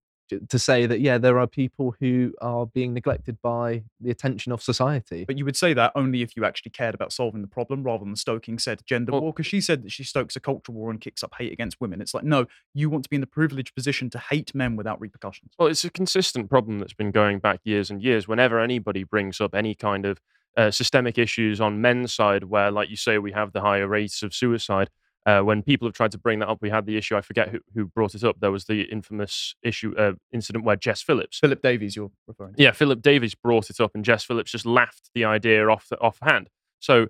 to 0.49 0.59
say 0.59 0.87
that, 0.87 0.99
yeah, 0.99 1.19
there 1.19 1.39
are 1.39 1.47
people 1.47 1.95
who 2.01 2.35
are 2.41 2.67
being 2.67 2.93
neglected 2.93 3.41
by 3.43 3.85
the 4.01 4.11
attention 4.11 4.51
of 4.51 4.61
society. 4.61 5.25
but 5.25 5.39
you 5.39 5.45
would 5.45 5.55
say 5.55 5.73
that 5.73 5.93
only 5.95 6.21
if 6.21 6.35
you 6.37 6.45
actually 6.45 6.73
cared 6.73 6.97
about 6.97 7.13
solving 7.13 7.43
the 7.43 7.47
problem 7.47 7.85
rather 7.85 8.05
than 8.05 8.17
stoking 8.17 8.59
said 8.59 8.81
gender 8.85 9.13
Well- 9.13 9.21
war. 9.21 9.33
Because 9.33 9.47
she 9.47 9.61
said 9.61 9.85
that 9.85 9.93
she 9.93 10.03
stokes 10.03 10.35
a 10.35 10.41
cultural 10.41 10.77
war 10.77 10.91
and 10.91 11.01
kicks 11.01 11.23
up 11.23 11.33
hate 11.39 11.53
against 11.53 11.81
women. 11.81 12.01
It's 12.01 12.13
like, 12.13 12.25
no, 12.25 12.47
you 12.75 12.91
want 12.91 13.05
to 13.05 13.09
be 13.09 13.15
in 13.15 13.21
the 13.21 13.27
privileged 13.29 13.73
position 13.77 14.11
to 14.11 14.19
hate 14.19 14.53
men 14.53 14.75
without 14.75 15.01
repercussions. 15.01 15.53
Well, 15.61 15.69
it's 15.69 15.85
a 15.85 15.91
consistent 15.91 16.51
problem 16.51 16.81
that's 16.81 16.93
been 16.93 17.13
going 17.13 17.39
back 17.39 17.61
years 17.63 17.89
and 17.89 18.03
years. 18.03 18.27
Whenever 18.27 18.59
anybody 18.59 19.05
brings 19.05 19.41
up 19.41 19.55
any 19.55 19.77
kind 19.77 20.05
of 20.05 20.19
uh, 20.57 20.71
systemic 20.71 21.19
issues 21.19 21.61
on 21.61 21.81
men's 21.81 22.15
side, 22.15 22.45
where, 22.45 22.71
like 22.71 22.91
you 22.91 22.97
say, 22.97 23.19
we 23.19 23.33
have 23.33 23.53
the 23.53 23.61
higher 23.61 23.87
rates 23.87 24.23
of 24.23 24.35
suicide, 24.35 24.91
uh, 25.27 25.41
when 25.41 25.61
people 25.61 25.89
have 25.89 25.95
tried 25.95 26.13
to 26.13 26.19
bring 26.19 26.39
that 26.39 26.49
up, 26.49 26.59
we 26.63 26.71
had 26.71 26.87
the 26.87 26.97
issue. 26.97 27.17
I 27.17 27.21
forget 27.21 27.49
who, 27.49 27.59
who 27.75 27.87
brought 27.87 28.15
it 28.15 28.23
up. 28.23 28.39
There 28.39 28.53
was 28.53 28.67
the 28.67 28.83
infamous 28.83 29.57
issue 29.61 29.93
uh, 29.99 30.13
incident 30.33 30.65
where 30.65 30.77
Jess 30.77 31.03
Phillips, 31.03 31.41
Philip 31.41 31.61
Davies, 31.63 31.97
you're 31.97 32.13
referring 32.29 32.55
to. 32.55 32.63
yeah, 32.63 32.71
Philip 32.71 33.03
Davies 33.03 33.35
brought 33.35 33.69
it 33.69 33.81
up, 33.81 33.91
and 33.95 34.05
Jess 34.05 34.23
Phillips 34.25 34.53
just 34.53 34.65
laughed 34.65 35.11
the 35.15 35.25
idea 35.25 35.67
off 35.69 35.89
the, 35.89 35.99
offhand. 35.99 36.49
So 36.79 37.09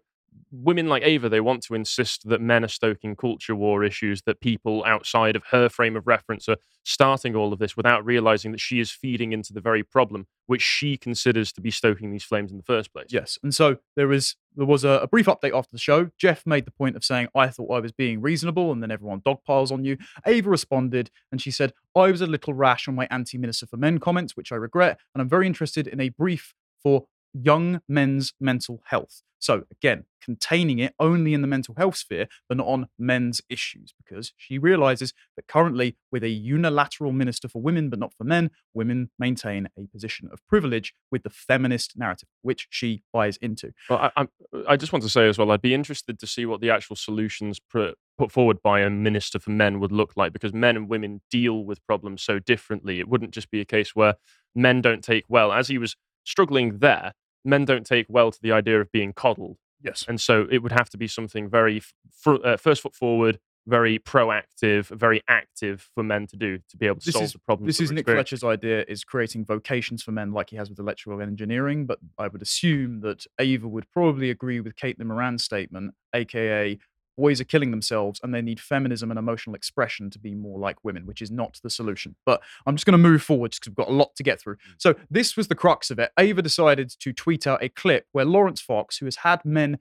women 0.51 0.89
like 0.89 1.03
Ava, 1.03 1.29
they 1.29 1.41
want 1.41 1.63
to 1.65 1.75
insist 1.75 2.29
that 2.29 2.41
men 2.41 2.65
are 2.65 2.69
stoking 2.69 3.17
culture 3.17 3.55
war 3.55 3.85
issues, 3.85 4.23
that 4.23 4.41
people 4.41 4.85
outside 4.85 5.37
of 5.37 5.45
her 5.51 5.69
frame 5.69 5.97
of 5.97 6.07
reference 6.07 6.49
are 6.49 6.57
starting 6.85 7.35
all 7.35 7.53
of 7.53 7.59
this 7.59 7.77
without 7.77 8.05
realizing 8.05 8.53
that 8.53 8.61
she 8.61 8.79
is 8.79 8.91
feeding 8.91 9.33
into 9.33 9.53
the 9.53 9.61
very 9.61 9.83
problem 9.83 10.27
which 10.47 10.63
she 10.63 10.97
considers 10.97 11.53
to 11.53 11.61
be 11.61 11.71
stoking 11.71 12.13
these 12.13 12.23
flames 12.23 12.53
in 12.53 12.57
the 12.57 12.63
first 12.63 12.93
place. 12.93 13.09
Yes, 13.11 13.39
and 13.43 13.55
so 13.55 13.79
there 13.97 14.09
was 14.09 14.37
there 14.55 14.67
was 14.67 14.85
a, 14.85 15.01
a 15.01 15.09
brief 15.09 15.27
update 15.27 15.57
after 15.57 15.73
the 15.73 15.79
show. 15.79 16.11
Geoff 16.17 16.47
made 16.47 16.65
the 16.65 16.71
point 16.71 16.97
of 16.97 17.05
saying, 17.05 17.29
"I 17.35 17.49
thought 17.49 17.73
I 17.73 17.81
was 17.81 17.93
being 17.93 18.21
reasonable," 18.21 18.73
and 18.73 18.83
then 18.83 18.91
everyone 18.91 19.21
dogpiles 19.21 19.73
on 19.73 19.85
you. 19.85 19.99
Ava 20.25 20.49
responded, 20.49 21.11
and 21.33 21.43
she 21.43 21.51
said, 21.51 21.73
"I 21.95 22.11
was 22.11 22.21
a 22.21 22.27
little 22.27 22.55
rash 22.55 22.87
on 22.89 22.95
my 22.95 23.09
anti-minister 23.11 23.67
for 23.67 23.77
men 23.77 23.99
comments, 23.99 24.37
which 24.37 24.53
I 24.53 24.57
regret, 24.57 24.99
and 25.15 25.21
I'm 25.21 25.29
very 25.29 25.47
interested 25.47 25.89
in 25.89 26.01
a 26.01 26.11
brief 26.11 26.55
for 26.83 27.07
young 27.43 27.81
men's 27.89 28.33
mental 28.41 28.83
health." 28.87 29.23
So 29.39 29.65
again, 29.71 30.07
containing 30.23 30.79
it 30.79 30.95
only 30.99 31.35
in 31.35 31.43
the 31.43 31.47
mental 31.47 31.75
health 31.77 31.97
sphere, 31.97 32.27
but 32.49 32.57
not 32.57 32.67
on 32.67 32.89
men's 32.99 33.43
issues, 33.51 33.93
because 34.03 34.33
she 34.37 34.59
realizes 34.59 35.13
that 35.37 35.47
currently, 35.47 35.97
with 36.11 36.25
a 36.25 36.31
unilateral 36.31 37.13
minister 37.13 37.47
for 37.47 37.61
women 37.63 37.91
but 37.91 37.99
not 37.99 38.15
for 38.15 38.25
men, 38.25 38.51
women 38.75 39.11
maintain 39.19 39.69
a 39.79 39.87
position 39.87 40.29
of 40.33 40.41
privilege 40.49 40.95
with 41.13 41.23
the 41.23 41.31
feminist 41.31 41.97
narrative, 41.97 42.29
which 42.43 42.67
she 42.71 43.03
buys 43.13 43.37
into. 43.37 43.73
Well, 43.91 43.99
I, 43.99 44.11
I'm- 44.17 44.79
just 44.79 44.93
want 44.93 45.03
to 45.05 45.11
say 45.11 45.29
as 45.29 45.39
well, 45.39 45.51
I'd 45.53 45.63
be 45.63 45.75
interested 45.75 46.19
to 46.19 46.27
see 46.27 46.47
what 46.47 46.61
the 46.61 46.71
actual 46.71 46.97
solutions 46.97 47.61
pr- 47.61 47.91
put 48.19 48.33
forward 48.33 48.63
by 48.63 48.81
a 48.81 48.91
minister 48.91 49.39
for 49.39 49.51
men 49.51 49.81
would 49.81 49.93
look 49.93 50.13
like 50.17 50.33
because 50.33 50.55
men 50.55 50.77
and 50.77 50.89
women 50.89 51.21
deal 51.31 51.65
with 51.65 51.85
problems 51.87 52.23
so 52.23 52.39
differently. 52.39 52.99
It 53.01 53.09
wouldn't 53.09 53.33
just 53.33 53.51
be 53.51 53.61
a 53.61 53.65
case 53.67 53.95
where 53.95 54.15
men 54.55 54.81
don't 54.81 55.05
take 55.05 55.25
well. 55.29 55.53
As 55.53 55.69
he 55.69 55.79
was 55.79 55.95
struggling 56.25 56.79
there, 56.79 57.13
men 57.47 57.65
don't 57.65 57.87
take 57.87 58.07
well 58.09 58.31
to 58.31 58.43
the 58.43 58.53
idea 58.53 58.81
of 58.81 58.91
being 58.93 59.13
coddled. 59.13 59.57
Yes. 59.83 60.05
And 60.09 60.21
so 60.21 60.47
it 60.51 60.59
would 60.63 60.73
have 60.73 60.91
to 60.91 60.99
be 60.99 61.07
something 61.07 61.49
very 61.49 61.79
f- 61.79 61.95
fr- 62.13 62.45
uh, 62.45 62.57
first 62.57 62.83
foot 62.83 62.95
forward, 62.95 63.39
very 63.67 63.99
proactive, 63.99 64.87
very 64.87 65.23
active 65.29 65.89
for 65.95 66.03
men 66.03 66.27
to 66.29 66.37
do 66.37 66.59
to 66.69 66.77
be 66.77 66.87
able 66.87 67.01
to 67.01 67.05
This 67.07 67.13
solve 67.15 67.25
is- 67.27 67.33
the 67.33 67.39
problem. 67.41 67.67
This 67.67 67.81
is 67.81 67.91
Nick. 67.93 68.07
Fletcher's 68.07 68.45
idea 68.45 68.85
is 68.89 69.05
creating 69.05 69.45
vocations 69.45 70.03
for 70.03 70.13
men 70.13 70.33
like 70.33 70.51
he 70.51 70.57
has 70.57 70.69
with 70.71 70.79
electrical 70.79 71.21
engineering, 71.21 71.87
but 71.87 71.99
I 72.19 72.29
would 72.29 72.43
assume 72.43 73.01
that 73.01 73.27
Ava 73.39 73.69
would 73.69 73.91
probably 73.91 74.31
agree 74.31 74.61
with 74.61 74.77
Caitlin 74.77 75.07
Moran's 75.07 75.45
statement, 75.45 75.95
aka 76.15 76.79
boys 77.17 77.41
are 77.41 77.45
killing 77.45 77.71
themselves 77.71 78.21
and 78.23 78.35
they 78.35 78.43
need 78.43 78.61
feminism 78.61 79.11
and 79.11 79.19
emotional 79.19 79.55
expression 79.57 80.11
to 80.11 80.19
be 80.19 80.35
more 80.35 80.59
like 80.59 80.85
women, 80.85 81.07
which 81.07 81.23
is 81.23 81.31
not 81.31 81.59
the 81.63 81.71
solution. 81.71 82.17
But 82.25 82.43
I'm 82.67 82.77
just 82.77 82.87
going 82.87 82.93
to 82.93 82.99
move 82.99 83.23
forward 83.23 83.53
because 83.53 83.69
we've 83.69 83.77
got 83.77 83.89
a 83.89 83.93
lot 83.93 84.15
to 84.17 84.23
get 84.23 84.41
through. 84.41 84.57
Mm. 84.57 84.75
So 84.79 84.95
this 85.11 85.37
was 85.37 85.49
the 85.49 85.55
crux 85.55 85.91
of 85.91 85.99
it. 85.99 86.13
Ava 86.19 86.43
decided 86.43 86.91
to 87.01 87.13
tweet 87.13 87.47
out 87.47 87.63
a 87.63 87.69
clip 87.69 88.07
where 88.13 88.25
Laurence 88.25 88.61
Fox, 88.61 88.99
who 88.99 89.07
has 89.07 89.17
had 89.17 89.45
men 89.45 89.79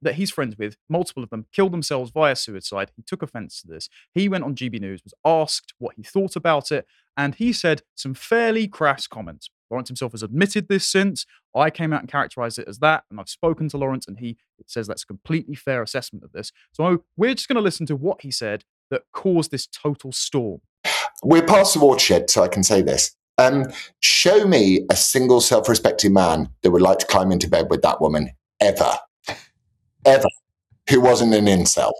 that 0.00 0.14
he's 0.14 0.30
friends 0.30 0.56
with, 0.56 0.76
multiple 0.88 1.22
of 1.22 1.28
them, 1.28 1.44
killed 1.52 1.72
themselves 1.72 2.10
via 2.10 2.34
suicide. 2.34 2.90
He 2.96 3.02
took 3.02 3.20
offense 3.20 3.60
to 3.60 3.68
this. 3.68 3.90
He 4.14 4.26
went 4.26 4.44
on 4.44 4.54
GB 4.54 4.80
News, 4.80 5.02
was 5.04 5.12
asked 5.24 5.74
what 5.78 5.96
he 5.96 6.02
thought 6.02 6.34
about 6.34 6.72
it, 6.72 6.86
and 7.14 7.34
he 7.34 7.52
said 7.52 7.82
some 7.94 8.14
fairly 8.14 8.68
crass 8.68 9.06
comments. 9.06 9.50
Laurence 9.70 9.88
himself 9.88 10.12
has 10.12 10.22
admitted 10.22 10.68
this 10.68 10.86
since. 10.86 11.26
I 11.54 11.70
came 11.70 11.92
out 11.92 12.00
and 12.00 12.10
characterized 12.10 12.58
it 12.58 12.68
as 12.68 12.78
that, 12.78 13.04
and 13.10 13.18
I've 13.18 13.28
spoken 13.28 13.68
to 13.70 13.78
Laurence, 13.78 14.06
and 14.06 14.18
he 14.18 14.36
says 14.66 14.86
that's 14.86 15.02
a 15.02 15.06
completely 15.06 15.54
fair 15.54 15.82
assessment 15.82 16.24
of 16.24 16.32
this. 16.32 16.52
So 16.72 17.04
we're 17.16 17.34
just 17.34 17.48
going 17.48 17.56
to 17.56 17.62
listen 17.62 17.86
to 17.86 17.96
what 17.96 18.22
he 18.22 18.30
said 18.30 18.64
that 18.90 19.02
caused 19.12 19.50
this 19.50 19.66
total 19.66 20.12
storm. 20.12 20.60
We're 21.22 21.42
past 21.42 21.74
the 21.74 21.80
watershed, 21.80 22.30
so 22.30 22.42
I 22.42 22.48
can 22.48 22.62
say 22.62 22.82
this. 22.82 23.16
Um, 23.38 23.64
show 24.00 24.46
me 24.46 24.86
a 24.90 24.96
single 24.96 25.40
self 25.40 25.68
respecting 25.68 26.12
man 26.12 26.48
that 26.62 26.70
would 26.70 26.82
like 26.82 26.98
to 26.98 27.06
climb 27.06 27.32
into 27.32 27.48
bed 27.48 27.66
with 27.68 27.82
that 27.82 28.00
woman 28.00 28.30
ever. 28.60 28.92
Ever. 30.04 30.28
Who 30.88 31.00
wasn't 31.00 31.34
an 31.34 31.46
incel, 31.46 31.92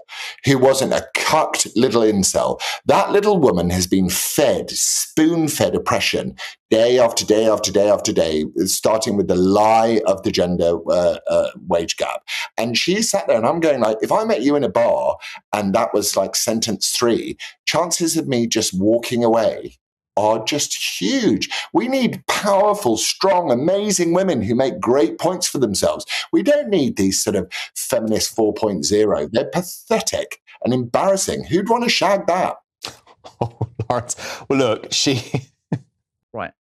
who 0.45 0.57
wasn't 0.57 0.93
a 0.93 1.07
cucked 1.15 1.67
little 1.75 2.01
incel. 2.01 2.59
That 2.85 3.11
little 3.11 3.37
woman 3.37 3.69
has 3.69 3.85
been 3.85 4.09
fed, 4.09 4.69
spoon 4.69 5.49
fed 5.49 5.75
oppression 5.75 6.35
day 6.69 6.99
after 6.99 7.25
day 7.25 7.47
after 7.47 7.71
day 7.71 7.89
after 7.89 8.13
day, 8.13 8.45
starting 8.65 9.17
with 9.17 9.27
the 9.27 9.35
lie 9.35 10.01
of 10.05 10.23
the 10.23 10.31
gender 10.31 10.77
uh, 10.89 11.17
uh, 11.29 11.49
wage 11.67 11.97
gap. 11.97 12.21
And 12.57 12.77
she 12.77 13.01
sat 13.01 13.27
there, 13.27 13.37
and 13.37 13.45
I'm 13.45 13.59
going 13.59 13.81
like, 13.81 13.97
if 14.01 14.11
I 14.11 14.23
met 14.23 14.41
you 14.41 14.55
in 14.55 14.63
a 14.63 14.69
bar 14.69 15.17
and 15.53 15.73
that 15.75 15.93
was 15.93 16.15
like 16.15 16.35
sentence 16.35 16.89
three, 16.89 17.37
chances 17.65 18.17
of 18.17 18.27
me 18.27 18.47
just 18.47 18.73
walking 18.73 19.23
away 19.23 19.77
are 20.17 20.43
just 20.43 20.99
huge. 20.99 21.49
We 21.73 21.87
need 21.87 22.25
powerful, 22.27 22.97
strong, 22.97 23.51
amazing 23.51 24.13
women 24.13 24.41
who 24.41 24.55
make 24.55 24.79
great 24.79 25.19
points 25.19 25.47
for 25.47 25.59
themselves. 25.59 26.05
We 26.33 26.43
don't 26.43 26.69
need 26.69 26.97
these 26.97 27.23
sort 27.23 27.35
of 27.35 27.51
feminist 27.75 28.35
4.0. 28.35 29.29
They're 29.31 29.45
pathetic 29.45 30.41
and 30.65 30.73
embarrassing. 30.73 31.45
Who'd 31.45 31.69
want 31.69 31.83
to 31.83 31.89
shag 31.89 32.27
that? 32.27 32.57
Oh, 33.41 33.59
Laurence. 33.89 34.15
Well, 34.49 34.57
look, 34.57 34.93
she. 34.93 35.21
Right. 36.33 36.53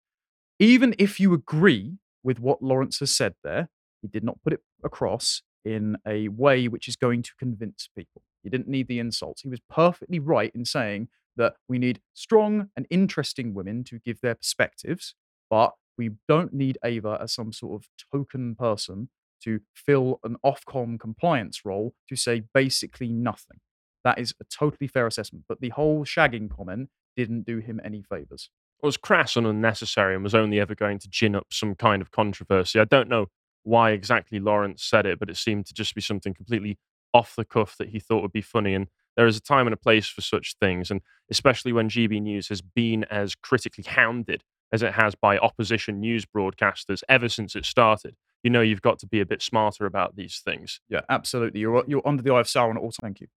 Even 0.59 0.95
if 0.97 1.19
you 1.19 1.33
agree 1.33 1.97
with 2.23 2.39
what 2.39 2.61
Laurence 2.61 2.99
has 2.99 3.15
said 3.15 3.35
there, 3.43 3.69
he 4.01 4.07
did 4.07 4.23
not 4.23 4.41
put 4.43 4.53
it 4.53 4.61
across 4.83 5.41
in 5.63 5.97
a 6.07 6.27
way 6.29 6.67
which 6.67 6.87
is 6.87 6.95
going 6.95 7.23
to 7.23 7.31
convince 7.37 7.87
people. 7.95 8.23
He 8.43 8.49
didn't 8.49 8.67
need 8.67 8.87
the 8.87 8.99
insults. 8.99 9.41
He 9.41 9.49
was 9.49 9.59
perfectly 9.69 10.19
right 10.19 10.51
in 10.55 10.65
saying 10.65 11.07
that 11.37 11.55
we 11.67 11.79
need 11.79 12.01
strong 12.13 12.69
and 12.75 12.85
interesting 12.89 13.53
women 13.53 13.83
to 13.85 13.99
give 13.99 14.21
their 14.21 14.35
perspectives, 14.35 15.15
but 15.49 15.73
we 15.97 16.11
don't 16.27 16.53
need 16.53 16.77
Ava 16.83 17.17
as 17.21 17.33
some 17.33 17.53
sort 17.53 17.81
of 17.81 17.87
token 18.11 18.55
person 18.55 19.09
to 19.43 19.59
fill 19.73 20.19
an 20.23 20.37
Ofcom 20.45 20.99
compliance 20.99 21.63
role 21.63 21.93
to 22.09 22.15
say 22.15 22.43
basically 22.53 23.09
nothing. 23.09 23.59
That 24.03 24.19
is 24.19 24.33
a 24.39 24.45
totally 24.45 24.87
fair 24.87 25.07
assessment. 25.07 25.45
But 25.47 25.61
the 25.61 25.69
whole 25.69 26.05
shagging 26.05 26.49
comment 26.49 26.89
didn't 27.15 27.45
do 27.45 27.59
him 27.59 27.79
any 27.83 28.03
favors. 28.03 28.49
It 28.81 28.85
was 28.85 28.97
crass 28.97 29.35
and 29.35 29.47
unnecessary 29.47 30.15
and 30.15 30.23
was 30.23 30.35
only 30.35 30.59
ever 30.59 30.75
going 30.75 30.99
to 30.99 31.09
gin 31.09 31.35
up 31.35 31.47
some 31.51 31.75
kind 31.75 32.01
of 32.01 32.11
controversy. 32.11 32.79
I 32.79 32.85
don't 32.85 33.09
know 33.09 33.27
why 33.63 33.91
exactly 33.91 34.39
Laurence 34.39 34.83
said 34.83 35.05
it, 35.05 35.17
but 35.19 35.29
it 35.29 35.37
seemed 35.37 35.65
to 35.67 35.73
just 35.73 35.95
be 35.95 36.01
something 36.01 36.33
completely 36.33 36.77
off 37.13 37.35
the 37.35 37.45
cuff 37.45 37.75
that 37.79 37.89
he 37.89 37.99
thought 37.99 38.21
would 38.21 38.31
be 38.31 38.41
funny. 38.41 38.73
And 38.73 38.87
there 39.15 39.27
is 39.27 39.37
a 39.37 39.41
time 39.41 39.67
and 39.67 39.73
a 39.73 39.77
place 39.77 40.07
for 40.07 40.21
such 40.21 40.55
things, 40.59 40.91
and 40.91 41.01
especially 41.29 41.73
when 41.73 41.89
GB 41.89 42.21
News 42.21 42.49
has 42.49 42.61
been 42.61 43.03
as 43.05 43.35
critically 43.35 43.83
hounded 43.85 44.43
as 44.71 44.83
it 44.83 44.93
has 44.93 45.15
by 45.15 45.37
opposition 45.37 45.99
news 45.99 46.25
broadcasters 46.25 47.01
ever 47.07 47.29
since 47.29 47.55
it 47.55 47.65
started. 47.65 48.15
You 48.43 48.49
know, 48.49 48.61
you've 48.61 48.81
got 48.81 48.99
to 48.99 49.07
be 49.07 49.21
a 49.21 49.25
bit 49.25 49.41
smarter 49.41 49.85
about 49.85 50.15
these 50.15 50.41
things. 50.43 50.81
Yeah, 50.89 51.01
absolutely. 51.09 51.61
You're 51.61 51.83
you're 51.87 52.05
under 52.05 52.21
the 52.21 52.31
eye 52.33 52.41
of 52.41 52.47
Sauron 52.47 52.75
at 52.75 52.81
all. 52.81 52.91
Thank 53.01 53.21
you. 53.21 53.27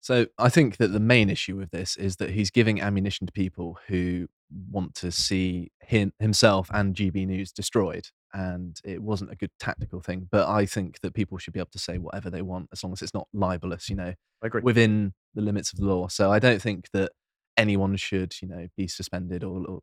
So 0.00 0.26
I 0.38 0.50
think 0.50 0.76
that 0.76 0.88
the 0.88 1.00
main 1.00 1.30
issue 1.30 1.56
with 1.56 1.72
this 1.72 1.96
is 1.96 2.16
that 2.16 2.30
he's 2.30 2.50
giving 2.50 2.80
ammunition 2.80 3.26
to 3.26 3.32
people 3.32 3.78
who 3.88 4.28
want 4.70 4.94
to 4.96 5.10
see 5.10 5.72
him 5.80 6.12
himself 6.20 6.70
and 6.72 6.94
GB 6.94 7.26
News 7.26 7.50
destroyed, 7.50 8.08
and 8.34 8.78
it 8.84 9.02
wasn't 9.02 9.30
a 9.32 9.36
good 9.36 9.50
tactical 9.58 10.00
thing. 10.00 10.28
But 10.30 10.48
I 10.48 10.66
think 10.66 11.00
that 11.00 11.14
people 11.14 11.38
should 11.38 11.52
be 11.54 11.60
able 11.60 11.70
to 11.72 11.78
say 11.78 11.98
whatever 11.98 12.30
they 12.30 12.42
want 12.42 12.68
as 12.72 12.82
long 12.84 12.92
as 12.92 13.02
it's 13.02 13.14
not 13.14 13.28
libelous, 13.32 13.88
you 13.88 13.96
know, 13.96 14.14
I 14.42 14.46
agree. 14.46 14.62
within 14.62 15.14
the 15.34 15.42
limits 15.42 15.72
of 15.72 15.78
the 15.78 15.86
law. 15.86 16.08
So 16.08 16.30
I 16.30 16.38
don't 16.38 16.60
think 16.60 16.90
that 16.92 17.12
anyone 17.56 17.96
should, 17.96 18.34
you 18.42 18.48
know, 18.48 18.68
be 18.76 18.86
suspended 18.88 19.42
or, 19.44 19.64
or 19.66 19.80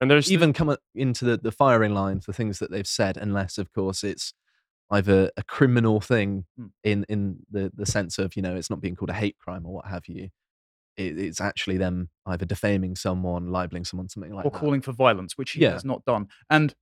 And 0.00 0.10
there's 0.10 0.32
even 0.32 0.52
come 0.52 0.76
into 0.94 1.24
the, 1.24 1.36
the 1.36 1.52
firing 1.52 1.94
line 1.94 2.20
for 2.20 2.32
things 2.32 2.58
that 2.58 2.70
they've 2.70 2.86
said, 2.86 3.16
unless, 3.16 3.58
of 3.58 3.72
course, 3.72 4.02
it's 4.02 4.32
either 4.90 5.30
a 5.36 5.42
criminal 5.42 6.00
thing 6.00 6.44
Hmm. 6.58 6.66
in 6.82 7.04
in 7.08 7.38
the 7.50 7.72
the 7.74 7.86
sense 7.86 8.18
of 8.18 8.36
you 8.36 8.42
know 8.42 8.54
it's 8.54 8.68
not 8.68 8.80
being 8.82 8.94
called 8.94 9.08
a 9.10 9.14
hate 9.14 9.38
crime 9.38 9.64
or 9.66 9.72
what 9.74 9.86
have 9.86 10.06
you. 10.08 10.28
It, 10.96 11.18
it's 11.18 11.40
actually 11.40 11.76
them 11.78 12.10
either 12.26 12.44
defaming 12.44 12.94
someone, 12.94 13.48
libeling 13.48 13.84
someone, 13.84 14.08
something 14.08 14.32
like 14.32 14.44
or 14.44 14.50
that. 14.50 14.56
Or 14.56 14.60
calling 14.60 14.80
for 14.82 14.92
violence, 14.92 15.36
which 15.38 15.52
he 15.52 15.62
Yeah. 15.62 15.72
has 15.72 15.84
not 15.84 16.04
done. 16.04 16.28
And 16.50 16.74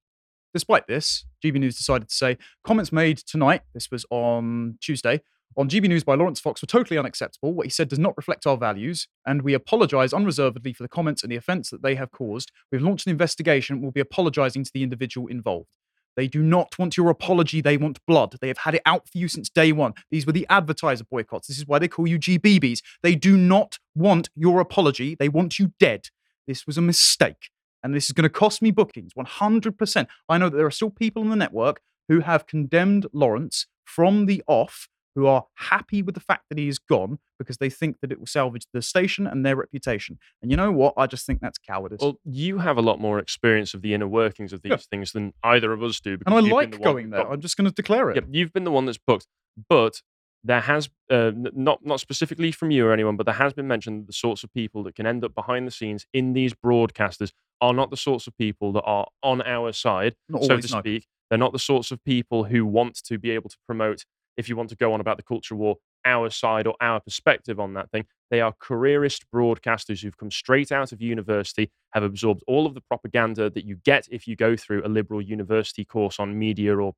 despite 0.53 0.87
this, 0.87 1.25
GB 1.45 1.61
News 1.61 1.77
decided 1.77 2.09
to 2.09 2.15
say 2.15 2.39
comments 2.65 2.93
made 2.93 3.19
tonight, 3.19 3.63
this 3.75 3.91
was 3.91 4.05
on 4.11 4.79
Tuesday, 4.81 5.21
on 5.57 5.69
GB 5.69 5.89
News 5.89 6.05
by 6.05 6.15
Laurence 6.15 6.41
Fox 6.41 6.63
were 6.63 6.67
totally 6.67 6.99
unacceptable. 6.99 7.53
What 7.53 7.67
he 7.67 7.71
said 7.71 7.89
does 7.89 7.99
not 7.99 8.17
reflect 8.17 8.47
our 8.47 8.57
values, 8.57 9.09
and 9.27 9.43
we 9.43 9.53
apologize 9.53 10.13
unreservedly 10.13 10.73
for 10.73 10.83
the 10.83 10.89
comments 10.89 11.23
and 11.23 11.31
the 11.31 11.37
offense 11.37 11.71
that 11.71 11.83
they 11.83 11.95
have 11.95 12.11
caused. 12.11 12.53
We've 12.71 12.83
launched 12.83 13.07
an 13.07 13.11
investigation 13.11 13.81
We'll 13.81 13.91
be 13.91 14.01
apologizing 14.01 14.65
to 14.65 14.71
the 14.73 14.83
individual 14.83 15.27
involved. 15.27 15.69
They 16.17 16.29
do 16.29 16.43
not 16.43 16.79
want 16.79 16.97
your 16.97 17.11
apology, 17.11 17.61
they 17.61 17.77
want 17.77 17.99
blood. 18.07 18.37
They 18.41 18.49
have 18.49 18.59
had 18.59 18.75
it 18.75 18.83
out 18.85 19.09
for 19.09 19.19
you 19.19 19.29
since 19.29 19.49
day 19.49 19.73
one. 19.73 19.95
These 20.11 20.27
were 20.27 20.33
the 20.33 20.47
advertiser 20.49 21.05
boycotts. 21.05 21.49
This 21.49 21.59
is 21.59 21.67
why 21.67 21.79
they 21.79 21.89
call 21.89 22.07
you 22.07 22.19
GBBs. 22.19 22.81
They 23.03 23.15
do 23.15 23.37
not 23.37 23.79
want 23.95 24.31
your 24.35 24.61
apology, 24.61 25.15
they 25.15 25.29
want 25.29 25.59
you 25.59 25.73
dead. 25.79 26.09
This 26.47 26.67
was 26.67 26.77
a 26.77 26.83
mistake 26.83 27.51
and 27.83 27.95
this 27.95 28.05
is 28.07 28.13
going 28.13 28.23
to 28.25 28.31
cost 28.31 28.63
me 28.63 28.71
bookings 28.71 29.13
100%. 29.15 30.07
I 30.29 30.39
know 30.39 30.49
that 30.49 30.57
there 30.57 30.67
are 30.67 30.71
still 30.71 30.91
people 30.91 31.23
on 31.23 31.31
the 31.31 31.37
network 31.37 31.81
who 32.09 32.21
have 32.21 32.47
condemned 32.47 33.07
Laurence 33.13 33.67
from 33.85 34.27
the 34.27 34.43
off, 34.47 34.89
who 35.15 35.27
are 35.27 35.45
happy 35.57 36.01
with 36.03 36.15
the 36.15 36.21
fact 36.21 36.45
that 36.49 36.59
he 36.59 36.69
is 36.69 36.79
gone 36.79 37.19
because 37.39 37.59
they 37.59 37.69
think 37.69 37.97
that 38.01 38.11
it 38.11 38.19
will 38.19 38.27
salvage 38.27 38.67
the 38.73 38.81
station 38.81 39.27
and 39.27 39.45
their 39.45 39.57
reputation. 39.57 40.19
And 40.41 40.51
you 40.51 40.57
know 40.57 40.73
what? 40.73 40.95
I 40.97 41.07
just 41.07 41.27
think 41.27 41.41
that's 41.41 41.59
cowardice. 41.59 41.99
Well, 42.01 42.19
you 42.25 42.59
have 42.59 42.79
a 42.79 42.83
lot 42.83 43.01
more 43.01 43.19
experience 43.19 43.75
of 43.75 43.83
the 43.83 43.93
inner 43.95 44.09
workings 44.09 44.53
of 44.53 44.63
these 44.63 44.71
Yeah. 44.71 44.77
things 44.91 45.13
than 45.13 45.35
either 45.43 45.73
of 45.73 45.83
us 45.83 46.01
do. 46.01 46.19
and 46.25 46.35
I 46.35 46.41
like 46.41 46.81
going 46.81 47.11
there. 47.11 47.25
got- 47.25 47.33
I'm 47.33 47.41
just 47.41 47.57
going 47.57 47.67
to 47.69 47.75
declare 47.75 48.11
it. 48.11 48.17
Yep, 48.17 48.25
you've 48.31 48.53
been 48.53 48.65
the 48.65 48.71
one 48.71 48.87
that's 48.87 48.99
booked, 48.99 49.27
but 49.69 50.03
there 50.45 50.61
has 50.61 50.89
uh, 51.11 51.31
not 51.35 51.85
not 51.85 52.01
specifically 52.01 52.53
from 52.53 52.71
you 52.71 52.87
or 52.87 52.93
anyone, 52.93 53.17
but 53.17 53.27
there 53.27 53.35
has 53.35 53.53
been 53.53 53.69
mentioned 53.69 54.03
that 54.03 54.07
the 54.09 54.13
sorts 54.13 54.43
of 54.43 54.53
people 54.53 54.83
that 54.85 54.95
can 54.95 55.07
end 55.07 55.25
up 55.25 55.35
behind 55.35 55.67
the 55.67 55.71
scenes 55.71 56.07
in 56.13 56.33
these 56.33 56.53
broadcasters 56.55 57.33
are 57.61 57.73
not 57.73 57.91
the 57.91 57.97
sorts 57.97 58.27
of 58.27 58.37
people 58.37 58.73
that 58.73 58.83
are 58.83 59.07
on 59.23 59.41
our 59.43 59.73
side, 59.73 60.17
Not 60.29 60.45
so 60.45 60.57
to 60.57 60.69
speak. 60.69 61.07
They're 61.31 61.39
not 61.39 61.53
the 61.53 61.59
sorts 61.59 61.91
of 61.91 62.05
people 62.05 62.45
who 62.45 62.67
want 62.67 62.97
to 63.05 63.19
be 63.19 63.31
able 63.31 63.49
to 63.51 63.57
promote, 63.67 64.05
if 64.37 64.49
you 64.49 64.57
want 64.57 64.69
to 64.71 64.77
go 64.77 64.93
on 64.93 65.01
about 65.01 65.17
the 65.17 65.23
culture 65.23 65.55
war, 65.55 65.77
our 66.05 66.29
side 66.29 66.67
or 66.67 66.75
our 66.81 67.01
perspective 67.01 67.61
on 67.61 67.75
that 67.75 67.91
thing. 67.91 68.07
They 68.31 68.41
are 68.41 68.55
careerist 68.59 69.27
broadcasters 69.33 70.03
who've 70.03 70.17
come 70.17 70.31
straight 70.31 70.73
out 70.73 70.93
of 70.93 71.01
university, 71.01 71.71
have 71.93 72.03
absorbed 72.03 72.43
all 72.47 72.67
of 72.67 72.75
the 72.75 72.81
propaganda 72.81 73.49
that 73.51 73.65
you 73.65 73.77
get 73.77 74.09
if 74.11 74.27
you 74.27 74.35
go 74.35 74.57
through 74.57 74.85
a 74.85 74.89
liberal 74.89 75.23
university 75.23 75.85
course 75.85 76.19
on 76.19 76.39
media 76.39 76.77
or 76.77 76.95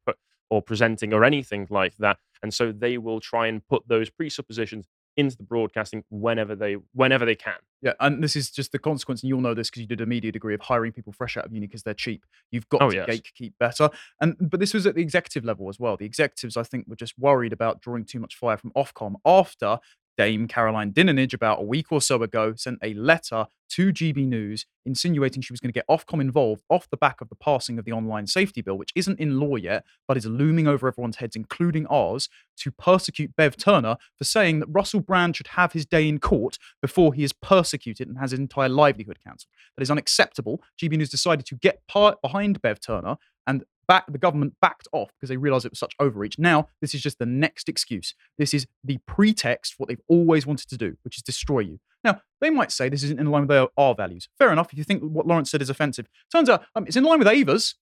or 0.50 0.62
presenting 0.62 1.12
or 1.12 1.24
anything 1.24 1.66
like 1.70 1.96
that. 1.98 2.18
And 2.44 2.52
so 2.52 2.70
they 2.72 2.98
will 2.98 3.20
try 3.20 3.46
and 3.46 3.66
put 3.66 3.88
those 3.88 4.10
presuppositions 4.10 4.86
into 5.16 5.34
the 5.36 5.44
broadcasting 5.44 6.04
whenever 6.10 6.54
they 6.54 6.76
whenever 6.92 7.24
they 7.24 7.34
can. 7.36 7.54
Yeah, 7.80 7.92
and 8.00 8.22
this 8.22 8.36
is 8.36 8.50
just 8.50 8.70
the 8.72 8.78
consequence, 8.78 9.22
and 9.22 9.28
you'll 9.30 9.40
know 9.40 9.54
this 9.54 9.70
because 9.70 9.80
you 9.80 9.86
did 9.86 10.02
a 10.02 10.06
media 10.06 10.30
degree 10.30 10.52
of 10.54 10.60
hiring 10.60 10.92
people 10.92 11.12
fresh 11.12 11.38
out 11.38 11.46
of 11.46 11.52
uni 11.52 11.66
because 11.66 11.84
they're 11.84 11.94
cheap. 11.94 12.26
You've 12.50 12.68
got 12.68 12.82
Oh, 12.82 12.90
to 12.90 12.96
yes. 12.96 13.08
gatekeep 13.08 13.52
better, 13.58 13.88
and 14.20 14.36
but 14.38 14.60
this 14.60 14.74
was 14.74 14.86
at 14.86 14.94
the 14.94 15.00
executive 15.00 15.42
level 15.44 15.70
as 15.70 15.80
well. 15.80 15.96
The 15.96 16.04
executives, 16.04 16.56
I 16.58 16.64
think, 16.64 16.86
were 16.86 16.96
just 16.96 17.18
worried 17.18 17.52
about 17.54 17.80
drawing 17.80 18.04
too 18.04 18.20
much 18.20 18.34
fire 18.36 18.58
from 18.58 18.72
Ofcom 18.76 19.14
after 19.24 19.78
Dame 20.16 20.46
Caroline 20.48 20.92
Dinenage 20.92 21.34
about 21.34 21.60
a 21.60 21.64
week 21.64 21.90
or 21.90 22.00
so 22.00 22.22
ago, 22.22 22.54
sent 22.56 22.78
a 22.82 22.94
letter 22.94 23.46
to 23.70 23.92
GB 23.92 24.26
News 24.26 24.66
insinuating 24.86 25.42
she 25.42 25.52
was 25.52 25.60
going 25.60 25.72
to 25.72 25.74
get 25.74 25.88
Ofcom 25.88 26.20
involved 26.20 26.62
off 26.68 26.88
the 26.90 26.96
back 26.96 27.20
of 27.20 27.28
the 27.28 27.34
passing 27.34 27.78
of 27.78 27.84
the 27.84 27.92
online 27.92 28.26
safety 28.26 28.60
bill, 28.60 28.78
which 28.78 28.92
isn't 28.94 29.18
in 29.18 29.40
law 29.40 29.56
yet, 29.56 29.84
but 30.06 30.16
is 30.16 30.26
looming 30.26 30.68
over 30.68 30.86
everyone's 30.86 31.16
heads, 31.16 31.34
including 31.34 31.86
ours, 31.86 32.28
to 32.58 32.70
persecute 32.70 33.34
Bev 33.34 33.56
Turner 33.56 33.96
for 34.16 34.24
saying 34.24 34.60
that 34.60 34.68
Russell 34.68 35.00
Brand 35.00 35.36
should 35.36 35.48
have 35.48 35.72
his 35.72 35.86
day 35.86 36.08
in 36.08 36.20
court 36.20 36.58
before 36.80 37.14
he 37.14 37.24
is 37.24 37.32
persecuted 37.32 38.06
and 38.06 38.18
has 38.18 38.30
his 38.30 38.40
entire 38.40 38.68
livelihood 38.68 39.18
cancelled. 39.24 39.50
That 39.76 39.82
is 39.82 39.90
unacceptable. 39.90 40.62
GB 40.80 40.96
News 40.98 41.10
decided 41.10 41.46
to 41.46 41.56
get 41.56 41.86
part 41.88 42.22
behind 42.22 42.62
Bev 42.62 42.78
Turner 42.80 43.16
and 43.46 43.64
back 43.86 44.10
the 44.10 44.18
government 44.18 44.54
backed 44.60 44.88
off 44.92 45.10
because 45.14 45.28
they 45.28 45.36
realized 45.36 45.64
it 45.64 45.72
was 45.72 45.78
such 45.78 45.94
overreach. 46.00 46.38
Now, 46.38 46.68
this 46.80 46.94
is 46.94 47.02
just 47.02 47.18
the 47.18 47.26
next 47.26 47.68
excuse. 47.68 48.14
This 48.38 48.54
is 48.54 48.66
the 48.82 48.98
pretext 49.06 49.74
for 49.74 49.82
what 49.82 49.88
they've 49.88 50.00
always 50.08 50.46
wanted 50.46 50.68
to 50.68 50.76
do, 50.76 50.96
which 51.02 51.16
is 51.16 51.22
destroy 51.22 51.60
you. 51.60 51.80
Now, 52.02 52.20
they 52.40 52.50
might 52.50 52.70
say 52.70 52.88
this 52.88 53.02
isn't 53.02 53.18
in 53.18 53.30
line 53.30 53.42
with 53.42 53.50
their, 53.50 53.66
our 53.76 53.94
values. 53.94 54.28
Fair 54.38 54.52
enough 54.52 54.72
if 54.72 54.78
you 54.78 54.84
think 54.84 55.02
what 55.02 55.26
Laurence 55.26 55.50
said 55.50 55.62
is 55.62 55.70
offensive. 55.70 56.06
Turns 56.30 56.48
out 56.48 56.64
um, 56.74 56.86
it's 56.86 56.96
in 56.96 57.04
line 57.04 57.18
with 57.18 57.28
Ava's 57.28 57.76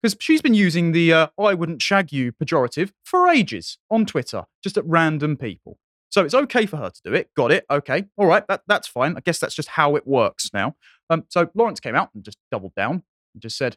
because 0.00 0.16
she's 0.20 0.42
been 0.42 0.54
using 0.54 0.92
the 0.92 1.12
uh, 1.12 1.26
I 1.38 1.54
wouldn't 1.54 1.82
shag 1.82 2.12
you 2.12 2.32
pejorative 2.32 2.92
for 3.04 3.28
ages 3.28 3.78
on 3.90 4.06
Twitter, 4.06 4.44
just 4.62 4.76
at 4.76 4.86
random 4.86 5.36
people. 5.36 5.78
So 6.10 6.24
it's 6.24 6.34
okay 6.34 6.64
for 6.66 6.76
her 6.76 6.90
to 6.90 7.00
do 7.02 7.12
it. 7.12 7.30
Got 7.36 7.50
it. 7.50 7.66
Okay. 7.68 8.04
All 8.16 8.26
right. 8.26 8.46
That, 8.46 8.62
that's 8.68 8.86
fine. 8.86 9.16
I 9.16 9.20
guess 9.20 9.40
that's 9.40 9.54
just 9.54 9.70
how 9.70 9.96
it 9.96 10.06
works 10.06 10.48
now. 10.54 10.76
Um, 11.10 11.24
so 11.28 11.50
Laurence 11.54 11.80
came 11.80 11.96
out 11.96 12.10
and 12.14 12.22
just 12.22 12.38
doubled 12.52 12.74
down 12.76 13.02
and 13.34 13.42
just 13.42 13.58
said, 13.58 13.76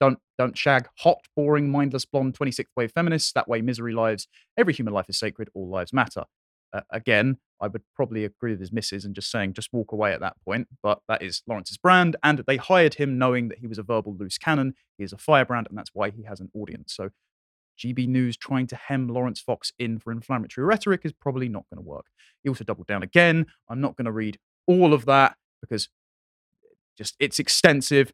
don't 0.00 0.18
don't 0.38 0.58
shag 0.58 0.88
hot, 0.98 1.20
boring, 1.36 1.70
mindless, 1.70 2.04
blonde 2.04 2.36
26th 2.38 2.66
wave 2.76 2.92
feminists. 2.92 3.32
That 3.32 3.48
way, 3.48 3.60
misery 3.60 3.92
lives. 3.92 4.26
Every 4.56 4.72
human 4.72 4.94
life 4.94 5.06
is 5.08 5.18
sacred. 5.18 5.48
All 5.54 5.68
lives 5.68 5.92
matter. 5.92 6.24
Uh, 6.72 6.80
again, 6.90 7.38
I 7.60 7.68
would 7.68 7.82
probably 7.94 8.24
agree 8.24 8.50
with 8.50 8.60
his 8.60 8.72
missus 8.72 9.04
and 9.04 9.14
just 9.14 9.30
saying 9.30 9.52
just 9.52 9.72
walk 9.72 9.92
away 9.92 10.12
at 10.12 10.20
that 10.20 10.34
point. 10.44 10.66
But 10.82 10.98
that 11.08 11.22
is 11.22 11.42
Laurence's 11.46 11.76
brand, 11.76 12.16
and 12.22 12.42
they 12.46 12.56
hired 12.56 12.94
him 12.94 13.16
knowing 13.16 13.48
that 13.48 13.58
he 13.58 13.66
was 13.66 13.78
a 13.78 13.82
verbal 13.82 14.16
loose 14.18 14.38
cannon. 14.38 14.74
He 14.98 15.04
is 15.04 15.12
a 15.12 15.18
firebrand, 15.18 15.68
and 15.68 15.78
that's 15.78 15.90
why 15.94 16.10
he 16.10 16.24
has 16.24 16.40
an 16.40 16.50
audience. 16.52 16.92
So, 16.94 17.10
GB 17.78 18.08
News 18.08 18.36
trying 18.36 18.66
to 18.68 18.76
hem 18.76 19.08
Laurence 19.08 19.40
Fox 19.40 19.72
in 19.78 19.98
for 19.98 20.12
inflammatory 20.12 20.64
rhetoric 20.64 21.02
is 21.04 21.12
probably 21.12 21.48
not 21.48 21.64
going 21.72 21.82
to 21.82 21.88
work. 21.88 22.06
He 22.42 22.48
also 22.48 22.64
doubled 22.64 22.88
down 22.88 23.02
again. 23.02 23.46
I'm 23.68 23.80
not 23.80 23.96
going 23.96 24.06
to 24.06 24.12
read 24.12 24.38
all 24.66 24.92
of 24.92 25.06
that 25.06 25.36
because 25.60 25.88
just 26.98 27.14
it's 27.20 27.38
extensive, 27.38 28.12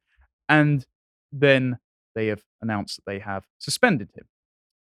and 0.49 0.85
then 1.33 1.79
they 2.15 2.27
have 2.29 2.43
announced 2.61 2.97
that 2.97 3.05
they 3.11 3.19
have 3.21 3.47
suspended 3.59 4.11
him. 4.17 4.27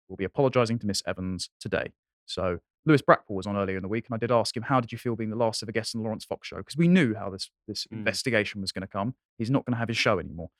We'll 0.09 0.17
be 0.17 0.25
apologising 0.25 0.79
to 0.81 0.87
Miss 0.87 1.03
Evans 1.07 1.51
today. 1.61 1.93
So 2.27 2.59
Lewis 2.85 3.03
Brackpool 3.03 3.31
was 3.35 3.47
on 3.47 3.57
earlier 3.57 3.77
in 3.77 3.83
the 3.83 3.89
week, 3.89 4.07
and 4.07 4.15
I 4.15 4.19
did 4.19 4.31
ask 4.31 4.57
him, 4.57 4.63
"How 4.65 4.81
did 4.81 4.93
you 4.93 4.99
feel 4.99 5.17
being 5.17 5.31
the 5.31 5.37
last 5.37 5.63
ever 5.63 5.73
guest 5.73 5.95
on 5.95 6.01
the 6.01 6.05
Laurence 6.05 6.25
Fox 6.25 6.47
show?" 6.47 6.59
Because 6.59 6.77
we 6.77 6.87
knew 6.89 7.15
how 7.15 7.31
this 7.31 7.51
this 7.67 7.87
Mm. 7.89 7.99
investigation 7.99 8.61
was 8.61 8.71
going 8.71 8.83
to 8.83 8.87
come. 8.89 9.15
He's 9.39 9.51
not 9.51 9.65
going 9.65 9.73
to 9.75 9.79
have 9.79 9.89
his 9.89 9.97
show 9.97 10.19
anymore. 10.21 10.51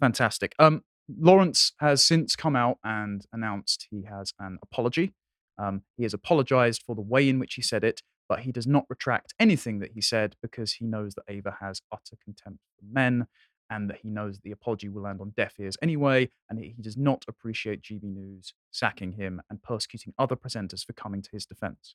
Fantastic. 0.00 0.54
Um, 0.58 0.84
Laurence 1.08 1.72
has 1.78 2.02
since 2.04 2.34
come 2.34 2.56
out 2.56 2.78
and 2.82 3.26
announced 3.32 3.86
he 3.90 4.02
has 4.04 4.32
an 4.38 4.58
apology. 4.62 5.14
Um, 5.58 5.84
he 5.96 6.02
has 6.02 6.12
apologized 6.14 6.82
for 6.82 6.94
the 6.94 7.00
way 7.02 7.28
in 7.28 7.38
which 7.38 7.54
he 7.54 7.62
said 7.62 7.84
it, 7.84 8.02
but 8.28 8.40
he 8.40 8.52
does 8.52 8.66
not 8.66 8.84
retract 8.88 9.34
anything 9.38 9.78
that 9.78 9.92
he 9.92 10.00
said 10.00 10.36
because 10.42 10.74
he 10.74 10.84
knows 10.86 11.14
that 11.14 11.24
Ava 11.28 11.58
has 11.60 11.80
utter 11.92 12.16
contempt 12.22 12.60
for 12.78 12.84
men 12.86 13.26
and 13.70 13.90
that 13.90 13.98
he 14.02 14.10
knows 14.10 14.36
that 14.36 14.42
the 14.44 14.52
apology 14.52 14.88
will 14.88 15.02
land 15.02 15.20
on 15.20 15.32
deaf 15.36 15.54
ears 15.58 15.76
anyway, 15.82 16.28
and 16.48 16.58
he 16.58 16.74
does 16.80 16.96
not 16.96 17.24
appreciate 17.28 17.82
GB 17.82 18.04
News 18.04 18.54
sacking 18.70 19.12
him 19.12 19.40
and 19.50 19.62
persecuting 19.62 20.14
other 20.18 20.36
presenters 20.36 20.84
for 20.84 20.92
coming 20.92 21.22
to 21.22 21.30
his 21.32 21.46
defense. 21.46 21.94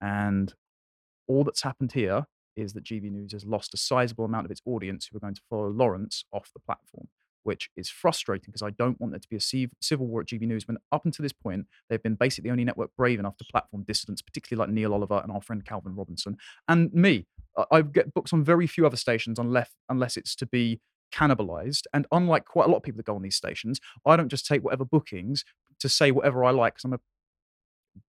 And 0.00 0.54
all 1.26 1.44
that's 1.44 1.62
happened 1.62 1.92
here 1.92 2.26
is 2.56 2.72
that 2.74 2.84
GB 2.84 3.10
News 3.10 3.32
has 3.32 3.44
lost 3.44 3.74
a 3.74 3.76
sizable 3.76 4.24
amount 4.24 4.44
of 4.44 4.50
its 4.50 4.60
audience 4.64 5.06
who 5.06 5.16
are 5.16 5.20
going 5.20 5.34
to 5.34 5.42
follow 5.48 5.68
Laurence 5.68 6.24
off 6.32 6.50
the 6.52 6.60
platform, 6.60 7.08
which 7.42 7.70
is 7.76 7.88
frustrating 7.88 8.46
because 8.48 8.62
I 8.62 8.70
don't 8.70 9.00
want 9.00 9.12
there 9.12 9.20
to 9.20 9.28
be 9.28 9.36
a 9.36 9.68
civil 9.80 10.06
war 10.06 10.20
at 10.20 10.28
GB 10.28 10.42
News 10.42 10.66
when 10.66 10.78
up 10.92 11.04
until 11.04 11.22
this 11.22 11.32
point 11.32 11.66
they've 11.88 12.02
been 12.02 12.14
basically 12.14 12.48
the 12.48 12.52
only 12.52 12.64
network 12.64 12.90
brave 12.96 13.18
enough 13.18 13.36
to 13.38 13.44
platform 13.50 13.84
dissidents, 13.86 14.22
particularly 14.22 14.66
like 14.66 14.74
Neil 14.74 14.94
Oliver 14.94 15.20
and 15.22 15.32
our 15.32 15.42
friend 15.42 15.64
Calvin 15.64 15.94
Robinson 15.94 16.36
and 16.68 16.92
me. 16.92 17.26
I- 17.70 17.82
get 17.82 18.12
books 18.14 18.32
on 18.32 18.42
very 18.42 18.66
few 18.66 18.84
other 18.84 18.96
stations 18.96 19.38
unless 19.38 19.70
unless 19.88 20.16
it's 20.16 20.34
to 20.36 20.46
be 20.46 20.80
cannibalized. 21.12 21.82
And 21.92 22.06
unlike 22.12 22.44
quite 22.44 22.66
a 22.66 22.70
lot 22.70 22.78
of 22.78 22.82
people 22.82 22.98
that 22.98 23.06
go 23.06 23.16
on 23.16 23.22
these 23.22 23.36
stations, 23.36 23.80
I 24.06 24.16
don't 24.16 24.28
just 24.28 24.46
take 24.46 24.62
whatever 24.62 24.84
bookings 24.84 25.44
to 25.80 25.88
say 25.88 26.10
whatever 26.10 26.44
I 26.44 26.50
like 26.50 26.74
because 26.74 26.84
I'm 26.84 26.94
a 26.94 27.00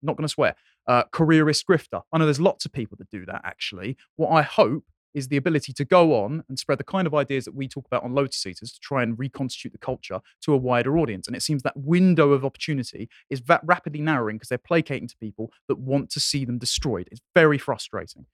not 0.01 0.17
going 0.17 0.27
to 0.27 0.31
swear, 0.31 0.55
uh, 0.87 1.03
careerist 1.11 1.65
grifter. 1.67 2.01
I 2.11 2.17
know 2.17 2.25
there's 2.25 2.39
lots 2.39 2.65
of 2.65 2.71
people 2.71 2.95
that 2.99 3.09
do 3.09 3.25
that 3.25 3.41
actually. 3.43 3.97
What 4.17 4.29
I 4.29 4.43
hope 4.43 4.83
is 5.15 5.29
the 5.29 5.37
ability 5.37 5.71
to 5.71 5.85
go 5.85 6.13
on 6.23 6.43
and 6.49 6.59
spread 6.59 6.77
the 6.77 6.83
kind 6.83 7.07
of 7.07 7.15
ideas 7.15 7.45
that 7.45 7.55
we 7.55 7.69
talk 7.69 7.85
about 7.87 8.03
on 8.03 8.13
Lotus 8.13 8.45
Eaters 8.45 8.73
to 8.73 8.79
try 8.81 9.01
and 9.01 9.17
reconstitute 9.17 9.71
the 9.71 9.77
culture 9.77 10.19
to 10.41 10.53
a 10.53 10.57
wider 10.57 10.97
audience. 10.97 11.25
And 11.25 11.35
it 11.35 11.41
seems 11.41 11.63
that 11.63 11.77
window 11.77 12.33
of 12.33 12.43
opportunity 12.43 13.09
is 13.29 13.39
va- 13.39 13.61
rapidly 13.63 14.01
narrowing 14.01 14.35
because 14.35 14.49
they're 14.49 14.57
placating 14.57 15.07
to 15.07 15.17
people 15.17 15.51
that 15.69 15.79
want 15.79 16.09
to 16.11 16.19
see 16.19 16.43
them 16.43 16.57
destroyed. 16.57 17.07
It's 17.11 17.21
very 17.33 17.57
frustrating. 17.57 18.25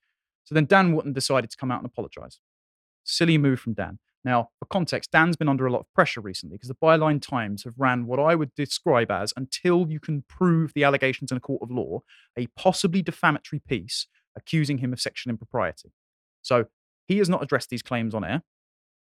So 0.44 0.56
then 0.56 0.66
Dan 0.66 0.94
Wootton 0.94 1.14
decided 1.14 1.52
to 1.52 1.58
come 1.58 1.72
out 1.72 1.80
and 1.80 1.86
apologize. 1.86 2.40
Silly 3.04 3.38
move 3.38 3.60
from 3.60 3.74
Dan. 3.74 4.00
Now, 4.24 4.50
for 4.60 4.66
context, 4.66 5.12
Dan's 5.12 5.36
been 5.36 5.50
under 5.50 5.66
a 5.66 5.72
lot 5.72 5.80
of 5.80 5.94
pressure 5.96 6.22
recently 6.22 6.56
because 6.56 6.68
the 6.68 6.76
Byline 6.76 7.22
Times 7.22 7.64
have 7.64 7.74
ran 7.78 8.06
what 8.06 8.20
I 8.20 8.36
would 8.36 8.54
describe 8.56 9.10
as, 9.10 9.34
until 9.36 9.90
you 9.90 10.00
can 10.00 10.24
prove 10.28 10.74
the 10.74 10.84
allegations 10.84 11.32
in 11.32 11.38
a 11.38 11.42
court 11.42 11.64
of 11.64 11.72
law, 11.72 12.02
a 12.38 12.48
possibly 12.56 13.02
defamatory 13.02 13.62
piece 13.68 14.08
accusing 14.38 14.78
him 14.78 14.94
of 14.94 15.02
sexual 15.02 15.32
impropriety. 15.32 15.92
So 16.42 16.66
he 17.08 17.18
has 17.18 17.30
not 17.30 17.42
addressed 17.42 17.70
these 17.70 17.82
claims 17.82 18.14
on 18.14 18.24
air, 18.24 18.44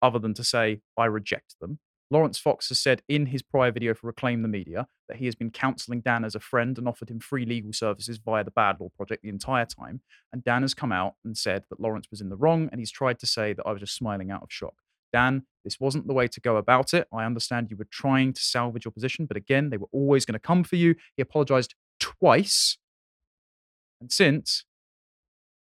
other 0.02 0.20
than 0.20 0.36
to 0.36 0.44
say, 0.44 0.82
I 0.98 1.06
reject 1.06 1.56
them. 1.60 1.80
Laurence 2.12 2.38
Fox 2.38 2.68
has 2.70 2.80
said 2.80 3.02
in 3.08 3.28
his 3.28 3.42
prior 3.42 3.72
video 3.72 3.94
for 3.94 4.08
Reclaim 4.08 4.42
the 4.42 4.50
Media 4.50 4.88
that 5.08 5.18
he 5.18 5.26
has 5.26 5.36
been 5.36 5.50
counseling 5.50 6.02
Dan 6.02 6.26
as 6.26 6.36
a 6.36 6.42
friend 6.42 6.78
and 6.78 6.88
offered 6.88 7.10
him 7.10 7.22
free 7.22 7.46
legal 7.46 7.72
services 7.72 8.18
via 8.18 8.44
the 8.44 8.52
Bad 8.52 8.78
Law 8.80 8.90
Project 8.96 9.24
the 9.24 9.30
entire 9.30 9.66
time. 9.66 10.02
And 10.32 10.44
Dan 10.44 10.62
has 10.62 10.74
come 10.74 10.92
out 10.92 11.16
and 11.24 11.38
said 11.38 11.64
that 11.70 11.80
Laurence 11.80 12.08
was 12.12 12.20
in 12.20 12.30
the 12.30 12.36
wrong, 12.36 12.68
and 12.72 12.80
he's 12.80 12.92
tried 12.92 13.18
to 13.20 13.26
say 13.26 13.54
that 13.54 13.66
I 13.66 13.72
was 13.72 13.80
just 13.80 13.96
smiling 13.96 14.30
out 14.30 14.44
of 14.44 14.52
shock. 14.52 14.76
Dan, 15.14 15.44
this 15.64 15.80
wasn't 15.80 16.08
the 16.08 16.14
way 16.14 16.28
to 16.28 16.40
go 16.40 16.58
about 16.58 16.94
it. 16.94 17.08
I 17.14 17.26
understand 17.26 17.70
you 17.70 17.78
were 17.78 17.88
trying 17.92 18.34
to 18.34 18.42
salvage 18.42 18.86
your 18.86 18.92
position, 18.92 19.26
but 19.26 19.38
again, 19.38 19.70
they 19.70 19.78
were 19.78 19.90
always 19.92 20.26
going 20.26 20.34
to 20.34 20.40
come 20.40 20.64
for 20.64 20.76
you. 20.76 20.96
He 21.16 21.22
apologized 21.22 21.76
twice. 22.00 22.78
And 24.00 24.12
since 24.12 24.66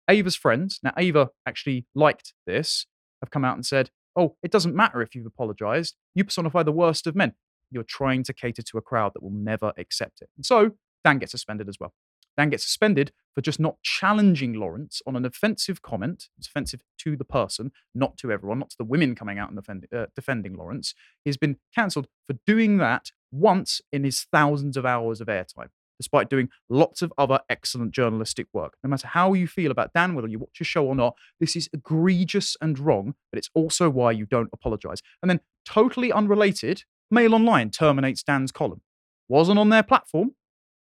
Ava's 0.09 0.37
friends, 0.37 0.81
now 0.83 0.92
Ava 0.96 1.31
actually 1.46 1.87
liked 1.94 2.35
this, 2.46 2.87
have 3.22 3.31
come 3.31 3.44
out 3.44 3.55
and 3.55 3.64
said, 3.64 3.90
oh, 4.16 4.37
it 4.42 4.51
doesn't 4.51 4.75
matter 4.75 5.03
if 5.03 5.14
you've 5.14 5.27
apologized. 5.27 5.94
You 6.14 6.25
personify 6.25 6.62
the 6.62 6.72
worst 6.72 7.07
of 7.07 7.14
men. 7.14 7.35
You're 7.70 7.85
trying 7.85 8.22
to 8.25 8.33
cater 8.33 8.62
to 8.62 8.79
a 8.79 8.83
crowd 8.83 9.12
that 9.14 9.22
will 9.22 9.31
never 9.31 9.72
accept 9.77 10.22
it. 10.22 10.29
And 10.37 10.46
so 10.46 10.72
Dan 11.05 11.18
gets 11.18 11.33
suspended 11.33 11.68
as 11.68 11.79
well. 11.79 11.92
Dan 12.37 12.51
gets 12.51 12.64
suspended 12.64 13.12
for 13.35 13.40
just 13.40 13.61
not 13.61 13.83
challenging 13.83 14.55
Laurence 14.55 15.03
on 15.07 15.16
an 15.16 15.25
offensive 15.25 15.83
comment. 15.83 16.29
It's 16.38 16.49
offensive 16.49 16.81
to 16.99 17.16
the 17.16 17.25
person, 17.25 17.72
not 17.94 18.16
to 18.18 18.33
everyone, 18.33 18.59
not 18.59 18.70
to 18.70 18.77
the 18.79 18.85
women 18.85 19.14
coming 19.14 19.38
out 19.38 19.51
and 19.51 19.59
defend, 19.59 19.87
uh, 19.94 20.07
defending 20.14 20.55
Laurence. 20.55 20.94
He's 21.25 21.37
been 21.37 21.57
cancelled 21.75 22.09
for 22.27 22.35
doing 22.46 22.79
that 22.79 23.11
once 23.31 23.81
in 23.92 24.05
his 24.05 24.27
thousands 24.33 24.77
of 24.77 24.87
hours 24.87 25.20
of 25.20 25.29
airtime, 25.29 25.68
despite 25.99 26.31
doing 26.31 26.49
lots 26.70 27.03
of 27.03 27.12
other 27.18 27.40
excellent 27.51 27.92
journalistic 27.92 28.46
work. 28.53 28.79
No 28.83 28.88
matter 28.88 29.09
how 29.09 29.35
you 29.35 29.46
feel 29.46 29.70
about 29.70 29.92
Dan, 29.92 30.14
whether 30.14 30.29
you 30.29 30.38
watch 30.38 30.59
his 30.59 30.66
show 30.66 30.87
or 30.87 30.94
not, 30.94 31.14
this 31.40 31.57
is 31.57 31.68
egregious 31.72 32.57
and 32.61 32.79
wrong, 32.79 33.14
but 33.31 33.38
it's 33.38 33.51
also 33.55 33.90
why 33.90 34.12
you 34.12 34.25
don't 34.25 34.51
apologize. 34.53 35.03
And 35.22 35.31
then, 35.31 35.40
totally 35.66 36.12
unrelated, 36.12 36.85
Mail 37.11 37.35
Online 37.35 37.70
terminates 37.70 38.22
Dan's 38.22 38.53
column. 38.53 38.81
Wasn't 39.29 39.59
on 39.59 39.68
their 39.68 39.83
platform, 39.83 40.37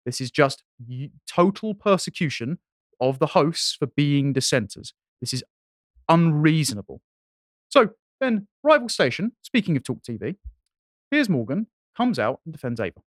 this 0.06 0.20
is 0.20 0.30
just 0.30 0.62
total 1.28 1.74
persecution 1.74 2.58
of 3.00 3.18
the 3.18 3.26
hosts 3.26 3.74
for 3.74 3.86
being 3.86 4.32
dissenters. 4.32 4.94
This 5.20 5.34
is 5.34 5.44
unreasonable. 6.08 7.02
So 7.68 7.90
then, 8.20 8.46
rival 8.62 8.88
station, 8.88 9.32
speaking 9.42 9.76
of 9.76 9.82
Talk 9.82 10.02
TV, 10.02 10.36
Piers 11.10 11.28
Morgan 11.28 11.66
comes 11.96 12.18
out 12.18 12.40
and 12.46 12.54
defends 12.54 12.80
Ava. 12.80 13.00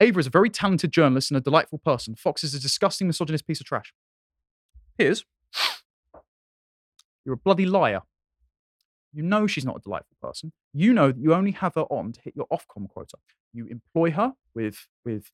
Ava 0.00 0.20
is 0.20 0.26
a 0.26 0.30
very 0.30 0.50
talented 0.50 0.92
journalist 0.92 1.30
and 1.30 1.38
a 1.38 1.40
delightful 1.40 1.78
person. 1.78 2.14
Fox 2.14 2.44
is 2.44 2.54
a 2.54 2.60
disgusting 2.60 3.06
misogynist 3.06 3.46
piece 3.46 3.60
of 3.60 3.66
trash. 3.66 3.92
Piers, 4.98 5.24
you're 7.24 7.34
a 7.34 7.38
bloody 7.38 7.66
liar. 7.66 8.02
You 9.14 9.22
know 9.22 9.46
she's 9.46 9.64
not 9.64 9.76
a 9.76 9.80
delightful 9.80 10.16
person. 10.20 10.52
You 10.72 10.92
know 10.92 11.12
that 11.12 11.20
you 11.20 11.34
only 11.34 11.52
have 11.52 11.74
her 11.74 11.82
on 11.82 12.12
to 12.12 12.20
hit 12.20 12.34
your 12.36 12.46
Ofcom 12.52 12.88
quota. 12.88 13.16
You 13.52 13.66
employ 13.66 14.10
her 14.12 14.32
with 14.54 14.86
with 15.04 15.30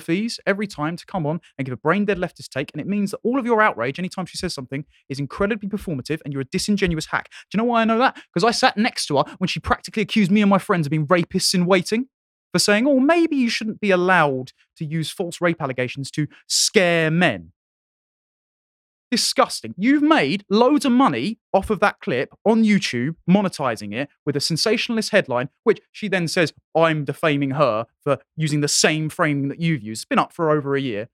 fees 0.00 0.40
every 0.46 0.66
time 0.66 0.96
to 0.96 1.06
come 1.06 1.26
on 1.26 1.40
and 1.58 1.64
give 1.64 1.72
a 1.72 1.76
brain 1.76 2.04
dead 2.04 2.18
leftist 2.18 2.48
take, 2.48 2.70
and 2.72 2.80
it 2.80 2.86
means 2.86 3.10
that 3.10 3.20
all 3.22 3.38
of 3.38 3.46
your 3.46 3.60
outrage 3.60 3.98
anytime 3.98 4.26
she 4.26 4.36
says 4.36 4.54
something 4.54 4.84
is 5.08 5.18
incredibly 5.18 5.68
performative, 5.68 6.20
and 6.24 6.32
you're 6.32 6.42
a 6.42 6.46
disingenuous 6.46 7.06
hack. 7.06 7.30
Do 7.50 7.56
you 7.56 7.58
know 7.58 7.64
why 7.64 7.82
I 7.82 7.84
know 7.84 7.98
that? 7.98 8.16
Because 8.32 8.44
I 8.44 8.50
sat 8.50 8.76
next 8.76 9.06
to 9.06 9.18
her 9.18 9.24
when 9.38 9.48
she 9.48 9.60
practically 9.60 10.02
accused 10.02 10.30
me 10.30 10.42
and 10.42 10.50
my 10.50 10.58
friends 10.58 10.86
of 10.86 10.90
being 10.90 11.06
rapists 11.06 11.54
in 11.54 11.66
waiting 11.66 12.08
for 12.52 12.58
saying, 12.58 12.86
"Oh, 12.86 13.00
maybe 13.00 13.36
you 13.36 13.48
shouldn't 13.48 13.80
be 13.80 13.90
allowed 13.90 14.52
to 14.76 14.84
use 14.84 15.10
false 15.10 15.40
rape 15.40 15.60
allegations 15.60 16.10
to 16.12 16.26
scare 16.46 17.10
men." 17.10 17.52
Disgusting. 19.10 19.74
You've 19.76 20.02
made 20.02 20.44
loads 20.48 20.84
of 20.84 20.92
money 20.92 21.38
off 21.52 21.70
of 21.70 21.80
that 21.80 22.00
clip 22.00 22.32
on 22.44 22.64
YouTube, 22.64 23.16
monetizing 23.28 23.94
it 23.94 24.08
with 24.24 24.36
a 24.36 24.40
sensationalist 24.40 25.10
headline, 25.10 25.48
which 25.64 25.80
she 25.92 26.08
then 26.08 26.28
says, 26.28 26.52
I'm 26.76 27.04
defaming 27.04 27.52
her 27.52 27.86
for 28.02 28.18
using 28.36 28.60
the 28.60 28.68
same 28.68 29.08
framing 29.08 29.48
that 29.48 29.60
you've 29.60 29.82
used. 29.82 30.00
It's 30.00 30.08
been 30.08 30.18
up 30.18 30.32
for 30.32 30.50
over 30.50 30.76
a 30.76 30.80
year. 30.80 31.08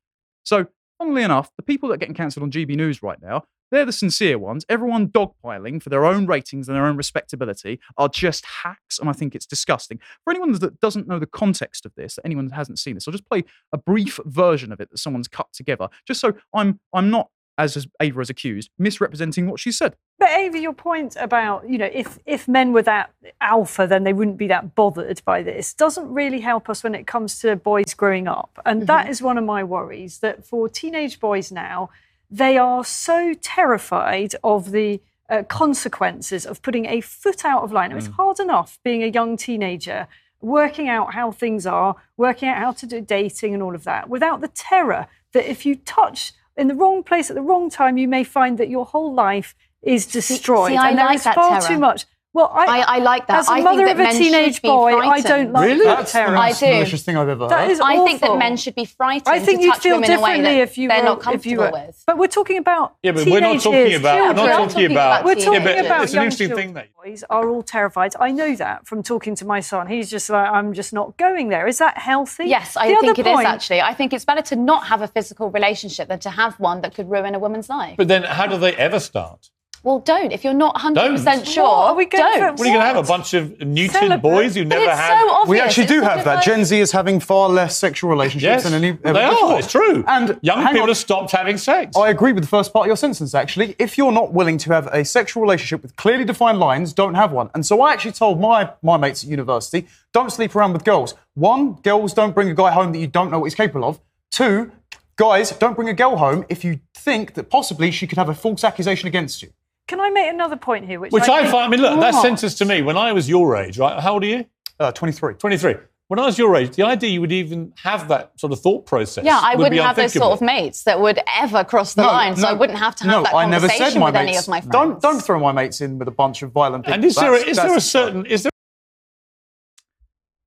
So, 0.45 0.67
funnily 0.99 1.23
enough, 1.23 1.51
the 1.57 1.63
people 1.63 1.89
that 1.89 1.95
are 1.95 1.99
getting 1.99 2.15
cancelled 2.15 2.43
on 2.45 2.51
GB 2.51 2.77
News 2.77 3.03
right 3.03 3.21
now, 3.21 3.45
they're 3.71 3.85
the 3.85 3.93
sincere 3.93 4.39
ones. 4.39 4.65
Everyone 4.69 5.09
dogpiling 5.09 5.83
for 5.83 5.89
their 5.89 6.05
own 6.05 6.27
ratings 6.27 6.69
and 6.69 6.77
their 6.77 6.87
own 6.87 6.97
respectability 6.97 7.81
are 7.97 8.09
just 8.09 8.45
hacks, 8.63 8.99
and 8.99 9.09
I 9.09 9.13
think 9.13 9.35
it's 9.35 9.47
disgusting. 9.47 9.99
For 10.25 10.31
anyone 10.31 10.53
that 10.53 10.81
doesn't 10.81 11.09
know 11.09 11.19
the 11.19 11.27
context 11.27 11.85
of 11.85 11.93
this, 11.97 12.19
anyone 12.25 12.47
that 12.47 12.55
hasn't 12.55 12.79
seen 12.79 12.95
this, 12.95 13.09
I'll 13.09 13.13
just 13.13 13.27
play 13.27 13.45
a 13.73 13.79
brief 13.79 14.21
version 14.25 14.73
of 14.73 14.81
it 14.81 14.91
that 14.91 14.99
someone's 14.99 15.29
cut 15.29 15.53
together, 15.53 15.89
just 16.07 16.21
so 16.21 16.35
I'm 16.55 16.79
I'm 16.93 17.11
not, 17.11 17.31
as 17.59 17.87
Ava 18.01 18.19
has 18.21 18.31
accused, 18.31 18.71
misrepresenting 18.79 19.49
what 19.49 19.61
she 19.61 19.73
said. 19.73 19.97
But 20.19 20.31
Ava, 20.31 20.59
your 20.59 20.73
point 20.73 21.17
about 21.19 21.69
you 21.69 21.79
know 21.79 21.91
if 21.93 22.19
if 22.27 22.49
men 22.49 22.73
were 22.73 22.83
that 22.83 23.13
alpha, 23.41 23.87
then 23.87 24.05
they 24.05 24.13
wouldn't 24.13 24.37
be 24.37 24.47
that 24.49 24.75
bothered 24.75 25.23
by 25.25 25.43
this. 25.43 25.75
Doesn't 25.75 26.13
really 26.13 26.41
help 26.41 26.69
us 26.69 26.83
when 26.83 26.95
it 26.95 27.07
comes 27.07 27.39
to 27.41 27.57
boys 27.57 27.95
growing 27.95 28.29
up, 28.29 28.59
and 28.65 28.87
that 28.87 29.09
is 29.09 29.23
one 29.23 29.39
of 29.39 29.45
my 29.45 29.63
worries. 29.65 30.19
That 30.19 30.45
for 30.45 30.69
teenage 30.69 31.21
boys 31.21 31.51
now, 31.51 31.91
they 32.31 32.59
are 32.59 32.85
so 32.85 33.35
terrified 33.41 34.35
of 34.43 34.71
the 34.73 35.01
uh, 35.29 35.43
consequences 35.45 36.47
of 36.47 36.63
putting 36.63 36.87
a 36.87 37.01
foot 37.01 37.45
out 37.45 37.63
of 37.63 37.73
line. 37.73 37.93
It's 37.93 38.09
hard 38.09 38.41
enough 38.41 38.79
being 38.85 39.03
a 39.03 39.09
young 39.09 39.37
teenager, 39.37 40.07
working 40.41 40.89
out 40.89 41.15
how 41.15 41.33
things 41.33 41.67
are, 41.67 41.97
working 42.17 42.49
out 42.49 42.59
how 42.59 42.73
to 42.73 42.87
do 42.87 43.01
dating 43.01 43.55
and 43.55 43.63
all 43.63 43.75
of 43.75 43.85
that, 43.85 44.09
without 44.09 44.41
the 44.41 44.49
terror 44.49 45.07
that 45.33 45.51
if 45.51 45.67
you 45.67 45.77
touch 45.77 46.33
in 46.57 46.69
the 46.69 46.75
wrong 46.75 47.03
place 47.03 47.31
at 47.31 47.37
the 47.37 47.43
wrong 47.43 47.71
time, 47.71 47.99
you 47.99 48.09
may 48.09 48.25
find 48.25 48.59
that 48.59 48.69
your 48.69 48.87
whole 48.87 49.13
life 49.13 49.55
is 49.83 50.07
destroyed. 50.07 50.73
see, 50.73 50.77
I 50.77 50.91
and 50.91 50.99
there 50.99 51.07
like 51.07 51.17
is 51.17 51.25
that 51.25 51.35
far 51.35 51.61
terror. 51.61 51.75
too 51.75 51.79
much. 51.79 52.07
Well, 52.37 52.51
I, 52.55 52.67
I, 52.67 52.81
I 52.97 52.99
like 52.99 53.27
that. 53.29 53.39
as 53.41 53.49
a 53.49 53.53
I 53.53 53.55
think 53.57 53.65
mother 53.65 53.87
that 53.87 53.99
of 54.09 54.15
a 54.15 54.19
teenage 54.19 54.61
boy, 54.63 54.95
I 54.95 55.21
don't 55.23 55.53
like 55.53 55.65
Really? 55.69 55.85
that 55.87 55.97
That's 56.01 56.13
the 56.13 56.19
terror. 56.19 56.37
I 56.37 56.49
most 56.49 56.61
do. 56.61 56.67
malicious 56.67 57.03
thing 57.03 57.17
I've 57.17 57.29
ever 57.31 57.49
That 57.49 57.61
heard. 57.63 57.71
is 57.71 57.81
I 57.81 58.05
think 58.05 58.21
that 58.21 58.37
men 58.39 58.57
should 58.59 58.75
be 58.75 58.85
frightened 58.85 59.35
I 59.35 59.41
think 59.41 59.61
to 59.61 59.65
you 59.65 59.73
touch 59.73 59.83
feel 59.83 59.95
women 59.97 60.11
in 60.13 60.19
a 60.19 60.21
way 60.23 60.29
differently 60.37 60.55
that 60.57 60.63
if 60.63 60.79
you 60.79 60.89
they're 60.89 60.99
were, 60.99 61.05
not 61.05 61.19
if 61.19 61.25
comfortable 61.25 61.51
you 61.53 61.61
were. 61.61 61.71
with. 61.73 62.05
But 62.07 62.19
we're 62.19 62.27
talking 62.29 62.59
about 62.59 62.97
Yeah, 63.03 63.13
but 63.13 63.27
we're 63.27 63.41
not 63.41 63.61
talking 63.61 63.95
about. 63.95 64.19
We're 64.19 64.35
children. 64.35 64.37
not 64.37 64.37
We're 64.37 64.53
talking 64.57 64.69
talking 64.69 64.93
about. 64.93 65.21
about 65.21 65.25
We're 65.25 65.35
talking 65.45 65.63
but 65.65 65.79
about 65.87 66.03
it's 66.05 66.13
an 66.13 66.17
young 66.17 66.25
interesting 66.25 66.55
thing 66.55 66.73
that 66.75 66.89
Boys 67.03 67.25
are 67.31 67.49
all 67.49 67.63
terrified. 67.63 68.13
I 68.21 68.31
know 68.33 68.55
that 68.57 68.87
from 68.87 69.03
talking 69.03 69.35
to 69.37 69.45
my 69.47 69.61
son. 69.61 69.87
He's 69.87 70.11
just 70.11 70.29
like, 70.29 70.51
I'm 70.51 70.73
just 70.75 70.93
not 70.93 71.17
going 71.17 71.49
there. 71.49 71.67
Is 71.67 71.79
that 71.79 71.97
healthy? 71.97 72.47
Yes, 72.47 72.77
I 72.77 72.89
The 72.89 72.95
think 72.97 73.19
other 73.19 73.21
it 73.23 73.27
is 73.29 73.33
point- 73.35 73.47
actually. 73.49 73.81
I 73.81 73.95
think 73.95 74.13
it's 74.13 74.25
better 74.25 74.43
to 74.43 74.57
not 74.57 74.87
have 74.89 75.01
a 75.03 75.09
physical 75.09 75.51
relationship 75.51 76.09
than 76.09 76.19
to 76.21 76.31
have 76.31 76.59
one 76.61 76.81
that 76.83 76.95
could 76.95 77.09
ruin 77.11 77.35
a 77.35 77.39
woman's 77.39 77.69
life. 77.69 77.97
But 77.97 78.09
then, 78.09 78.25
how 78.25 78.47
do 78.47 78.59
they 78.59 78.75
ever 78.75 78.99
start? 79.01 79.51
Well, 79.87 80.01
don't. 80.01 80.33
If 80.33 80.43
you're 80.45 80.53
not 80.53 80.75
100% 80.77 81.25
Don't. 81.25 81.47
sure, 81.47 81.63
What? 81.65 81.89
Are 81.91 81.95
we 81.95 82.07
going 82.07 82.33
for- 82.35 82.39
don't. 82.41 82.59
What 82.59 82.61
are 82.61 82.65
you 82.67 82.73
going 82.73 82.81
to 82.81 82.87
have? 82.87 82.97
A 82.97 83.03
bunch 83.05 83.35
of 83.35 83.51
neutered 83.59 83.93
Celebrate. 83.93 84.21
boys 84.31 84.55
who 84.57 84.63
But 84.65 84.69
never 84.69 84.85
it's 84.91 84.99
had. 85.01 85.21
so 85.21 85.31
obvious. 85.31 85.49
we 85.49 85.61
actually 85.61 85.83
It's 85.85 85.93
do 85.93 86.01
such 86.01 86.09
have 86.17 86.25
that. 86.25 86.35
like- 86.37 86.45
Gen 86.45 86.57
Gen 86.57 86.65
Z 86.65 86.81
is 86.81 86.93
having 86.93 87.21
far 87.21 87.49
less 87.49 87.77
sexual 87.77 88.11
relationships 88.11 88.43
Yes, 88.51 88.63
than 88.65 88.75
any 88.75 88.99
ever 89.05 89.13
they 89.13 89.23
are. 89.25 89.31
before. 89.31 89.59
It's 89.61 89.71
true. 89.71 90.05
And 90.09 90.39
young 90.43 90.67
people 90.67 90.83
on. 90.83 90.89
have 90.89 90.97
stopped 90.97 91.31
having 91.33 91.57
sex. 91.59 91.97
I 91.97 92.09
agree 92.09 92.33
with 92.33 92.43
the 92.43 92.49
first 92.49 92.73
part 92.73 92.85
of 92.85 92.89
your 92.89 92.97
sentence, 92.97 93.35
actually. 93.35 93.77
If 93.79 93.97
you're 93.97 94.11
not 94.11 94.33
willing 94.33 94.59
to 94.59 94.73
have 94.73 94.87
a 94.89 95.05
sexual 95.05 95.43
relationship 95.43 95.83
with 95.83 95.95
clearly 95.97 96.25
defined 96.25 96.59
lines, 96.59 96.93
don't 96.93 97.15
have 97.15 97.31
one. 97.31 97.51
And 97.55 97.65
so 97.65 97.81
I 97.83 97.93
actually 97.93 98.13
told 98.13 98.41
my, 98.41 98.71
my 98.83 98.97
mates 98.97 99.23
at 99.23 99.31
university, 99.31 99.87
don't 100.13 100.33
sleep 100.33 100.57
around 100.57 100.73
with 100.73 100.83
girls. 100.85 101.15
One, 101.35 101.75
girls 101.83 102.13
don't 102.13 102.35
bring 102.35 102.49
a 102.51 102.55
guy 102.55 102.71
home 102.73 102.93
that 102.93 102.99
you 102.99 103.07
don't 103.07 103.31
know 103.31 103.39
what 103.39 103.45
he's 103.47 103.55
capable 103.55 103.87
of. 103.89 104.01
Two, 104.33 104.73
guys, 105.17 105.51
don't 105.51 105.75
bring 105.77 105.89
a 105.89 105.95
girl 105.95 106.17
home 106.17 106.45
if 106.49 106.65
you 106.65 106.81
think 106.95 107.35
that 107.35 107.51
possibly 107.51 107.91
she 107.91 108.07
could 108.07 108.19
have 108.19 108.29
a 108.29 108.35
false 108.35 108.65
accusation 108.65 109.07
against 109.07 109.43
you. 109.43 109.51
Can 109.89 110.01
I 110.01 110.11
make 110.11 110.33
another 110.33 110.57
point 110.57 110.87
here? 110.87 110.99
Which, 110.99 111.13
Which 111.13 111.29
I 111.29 111.41
think- 111.41 111.51
find, 111.53 111.65
I 111.67 111.69
mean, 111.69 111.81
look, 111.81 112.01
that 112.01 112.15
What? 112.15 112.23
sentence 112.23 112.55
to 112.57 112.65
me, 112.65 112.83
when 112.83 112.97
I 112.97 113.13
was 113.13 113.29
your 113.29 113.57
age, 113.57 113.79
right? 113.79 114.01
How 114.01 114.15
old 114.15 114.25
are 114.25 114.27
you? 114.27 114.45
Uh, 114.81 114.91
23. 114.93 115.35
23. 115.35 115.77
When 116.09 116.21
I 116.21 116.27
was 116.27 116.39
your 116.39 116.55
age, 116.55 116.77
the 116.77 116.85
idea 116.85 117.11
you 117.11 117.21
would 117.21 117.33
even 117.33 117.73
have 117.83 118.07
that 118.09 118.39
sort 118.39 118.53
of 118.53 118.61
thought 118.61 118.87
process. 118.87 119.25
Yeah, 119.25 119.41
I 119.43 119.51
would 119.57 119.59
wouldn't 119.59 119.73
be 119.73 119.79
have 119.79 119.97
those 119.97 120.13
sort 120.13 120.33
of 120.33 120.41
mates 120.41 120.85
that 120.85 121.01
would 121.01 121.19
ever 121.37 121.65
cross 121.65 121.95
the 121.95 122.03
line, 122.03 122.37
so 122.37 122.47
I 122.47 122.53
wouldn't 122.53 122.79
have 122.79 122.95
to 122.97 123.05
have 123.05 123.11
no, 123.13 123.23
that 123.25 123.35
I 123.35 123.45
never 123.47 123.67
conversation 123.67 123.93
said 123.95 123.99
my 124.01 124.07
with 124.07 124.15
mates. 124.15 124.29
any 124.29 124.37
of 124.37 124.49
my 124.49 124.61
friends. 124.61 124.73
Don't, 124.73 125.03
don't 125.03 125.21
throw 125.21 125.41
my 125.41 125.51
mates 125.51 125.81
in 125.81 125.99
with 125.99 126.07
a 126.07 126.13
bunch 126.13 126.43
of 126.43 126.53
violent 126.53 126.85
people. 126.85 126.95
And 126.95 127.05
is 127.05 127.17
there, 127.17 127.35
a, 127.35 127.39
That's- 127.39 127.49
is 127.51 127.57
there 127.57 127.77
a 127.77 127.81
certain, 127.81 128.25
is 128.27 128.45
there 128.45 128.53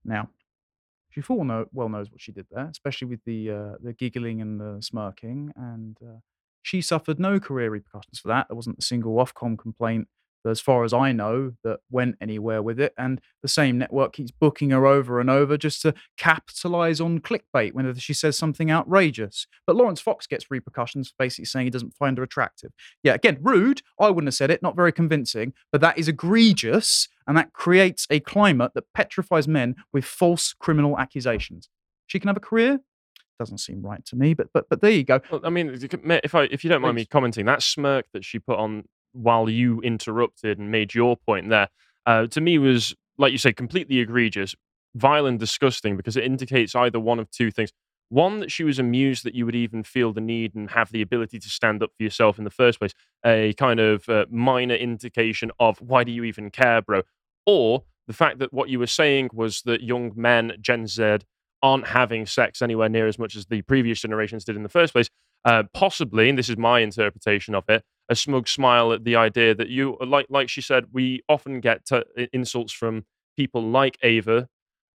Now, 0.05 0.29
she 1.09 1.19
full 1.19 1.43
know, 1.43 1.65
well 1.73 1.89
knows 1.89 2.09
what 2.09 2.21
she 2.21 2.31
did 2.31 2.45
there, 2.51 2.67
especially 2.71 3.09
with 3.09 3.23
the 3.25 3.51
uh, 3.51 3.71
the 3.83 3.91
giggling 3.93 4.41
and 4.41 4.61
the 4.61 4.77
smirking, 4.81 5.51
and 5.57 5.97
uh, 6.01 6.19
she 6.61 6.81
suffered 6.81 7.19
no 7.19 7.39
career 7.39 7.69
repercussions 7.69 8.19
for 8.19 8.27
that. 8.29 8.47
There 8.49 8.55
wasn't 8.55 8.79
a 8.79 8.83
single 8.83 9.15
Ofcom 9.15 9.57
complaint, 9.57 10.07
as 10.45 10.61
far 10.61 10.85
as 10.85 10.93
I 10.93 11.11
know, 11.11 11.53
that 11.63 11.79
went 11.91 12.15
anywhere 12.21 12.61
with 12.61 12.79
it. 12.79 12.93
And 12.97 13.19
the 13.41 13.47
same 13.47 13.77
network 13.77 14.13
keeps 14.13 14.31
booking 14.31 14.69
her 14.69 14.85
over 14.85 15.19
and 15.19 15.29
over 15.29 15.57
just 15.57 15.81
to 15.81 15.93
capitalize 16.17 17.01
on 17.01 17.19
clickbait 17.19 17.73
whenever 17.73 17.99
she 17.99 18.13
says 18.13 18.37
something 18.37 18.71
outrageous. 18.71 19.47
But 19.67 19.75
Laurence 19.75 19.99
Fox 19.99 20.27
gets 20.27 20.49
repercussions 20.49 21.09
for 21.09 21.15
basically 21.19 21.45
saying 21.45 21.65
he 21.65 21.71
doesn't 21.71 21.95
find 21.95 22.17
her 22.17 22.23
attractive. 22.23 22.71
Yeah, 23.03 23.15
again, 23.15 23.37
rude. 23.41 23.81
I 23.99 24.09
wouldn't 24.09 24.27
have 24.27 24.35
said 24.35 24.51
it, 24.51 24.63
not 24.63 24.77
very 24.77 24.93
convincing, 24.93 25.53
but 25.71 25.81
that 25.81 25.97
is 25.97 26.07
egregious. 26.07 27.09
And 27.27 27.37
that 27.37 27.53
creates 27.53 28.07
a 28.09 28.21
climate 28.21 28.71
that 28.75 28.93
petrifies 28.93 29.47
men 29.47 29.75
with 29.91 30.05
false 30.05 30.53
criminal 30.57 30.97
accusations. 30.97 31.69
She 32.07 32.19
can 32.19 32.27
have 32.27 32.37
a 32.37 32.41
career? 32.41 32.79
Doesn't 33.39 33.59
seem 33.59 33.81
right 33.81 34.03
to 34.05 34.15
me, 34.17 34.33
but 34.33 34.49
but 34.53 34.67
but 34.69 34.81
there 34.81 34.91
you 34.91 35.03
go. 35.03 35.21
Well, 35.31 35.41
I 35.43 35.49
mean, 35.49 35.69
if 35.69 36.35
I 36.35 36.43
if 36.43 36.63
you 36.63 36.69
don't 36.69 36.81
mind 36.81 36.95
me 36.95 37.05
commenting, 37.05 37.45
that 37.45 37.63
smirk 37.63 38.05
that 38.11 38.25
she 38.25 38.37
put 38.37 38.59
on 38.59 38.83
while 39.13 39.49
you 39.49 39.79
interrupted 39.81 40.59
and 40.59 40.69
made 40.69 40.93
your 40.93 41.15
point 41.15 41.49
there, 41.49 41.69
uh, 42.05 42.27
to 42.27 42.41
me 42.41 42.57
was 42.57 42.95
like 43.19 43.31
you 43.31 43.37
say, 43.37 43.53
completely 43.53 43.99
egregious, 43.99 44.55
vile, 44.95 45.27
and 45.27 45.39
disgusting 45.39 45.95
because 45.95 46.17
it 46.17 46.23
indicates 46.23 46.73
either 46.73 46.99
one 46.99 47.19
of 47.19 47.29
two 47.29 47.51
things. 47.51 47.71
One, 48.07 48.39
that 48.39 48.51
she 48.51 48.63
was 48.63 48.79
amused 48.79 49.23
that 49.25 49.35
you 49.35 49.45
would 49.45 49.55
even 49.55 49.83
feel 49.83 50.13
the 50.13 50.21
need 50.21 50.55
and 50.55 50.71
have 50.71 50.91
the 50.91 51.03
ability 51.03 51.37
to 51.37 51.49
stand 51.49 51.83
up 51.83 51.91
for 51.95 52.01
yourself 52.01 52.39
in 52.39 52.43
the 52.43 52.49
first 52.49 52.79
place. 52.79 52.93
A 53.23 53.53
kind 53.53 53.79
of 53.79 54.09
uh, 54.09 54.25
minor 54.31 54.73
indication 54.73 55.51
of 55.59 55.79
why 55.79 56.03
do 56.03 56.11
you 56.11 56.23
even 56.23 56.49
care, 56.49 56.81
bro? 56.81 57.03
Or 57.45 57.83
the 58.07 58.13
fact 58.13 58.39
that 58.39 58.51
what 58.51 58.69
you 58.69 58.79
were 58.79 58.87
saying 58.87 59.29
was 59.31 59.61
that 59.63 59.83
young 59.83 60.13
men, 60.15 60.53
Gen 60.59 60.87
Z, 60.87 61.19
aren't 61.61 61.87
having 61.87 62.25
sex 62.25 62.61
anywhere 62.61 62.89
near 62.89 63.07
as 63.07 63.19
much 63.19 63.35
as 63.35 63.45
the 63.47 63.61
previous 63.63 64.01
generations 64.01 64.45
did 64.45 64.55
in 64.55 64.63
the 64.63 64.69
first 64.69 64.93
place. 64.93 65.09
Uh, 65.45 65.63
possibly, 65.73 66.29
and 66.29 66.37
this 66.37 66.49
is 66.49 66.57
my 66.57 66.79
interpretation 66.79 67.55
of 67.55 67.63
it, 67.69 67.83
a 68.09 68.15
smug 68.15 68.47
smile 68.47 68.91
at 68.91 69.03
the 69.03 69.15
idea 69.15 69.55
that 69.55 69.69
you, 69.69 69.97
like, 70.05 70.25
like 70.29 70.49
she 70.49 70.61
said, 70.61 70.85
we 70.91 71.21
often 71.29 71.61
get 71.61 71.85
t- 71.85 72.27
insults 72.33 72.73
from 72.73 73.05
people 73.37 73.61
like 73.61 73.97
Ava, 74.03 74.49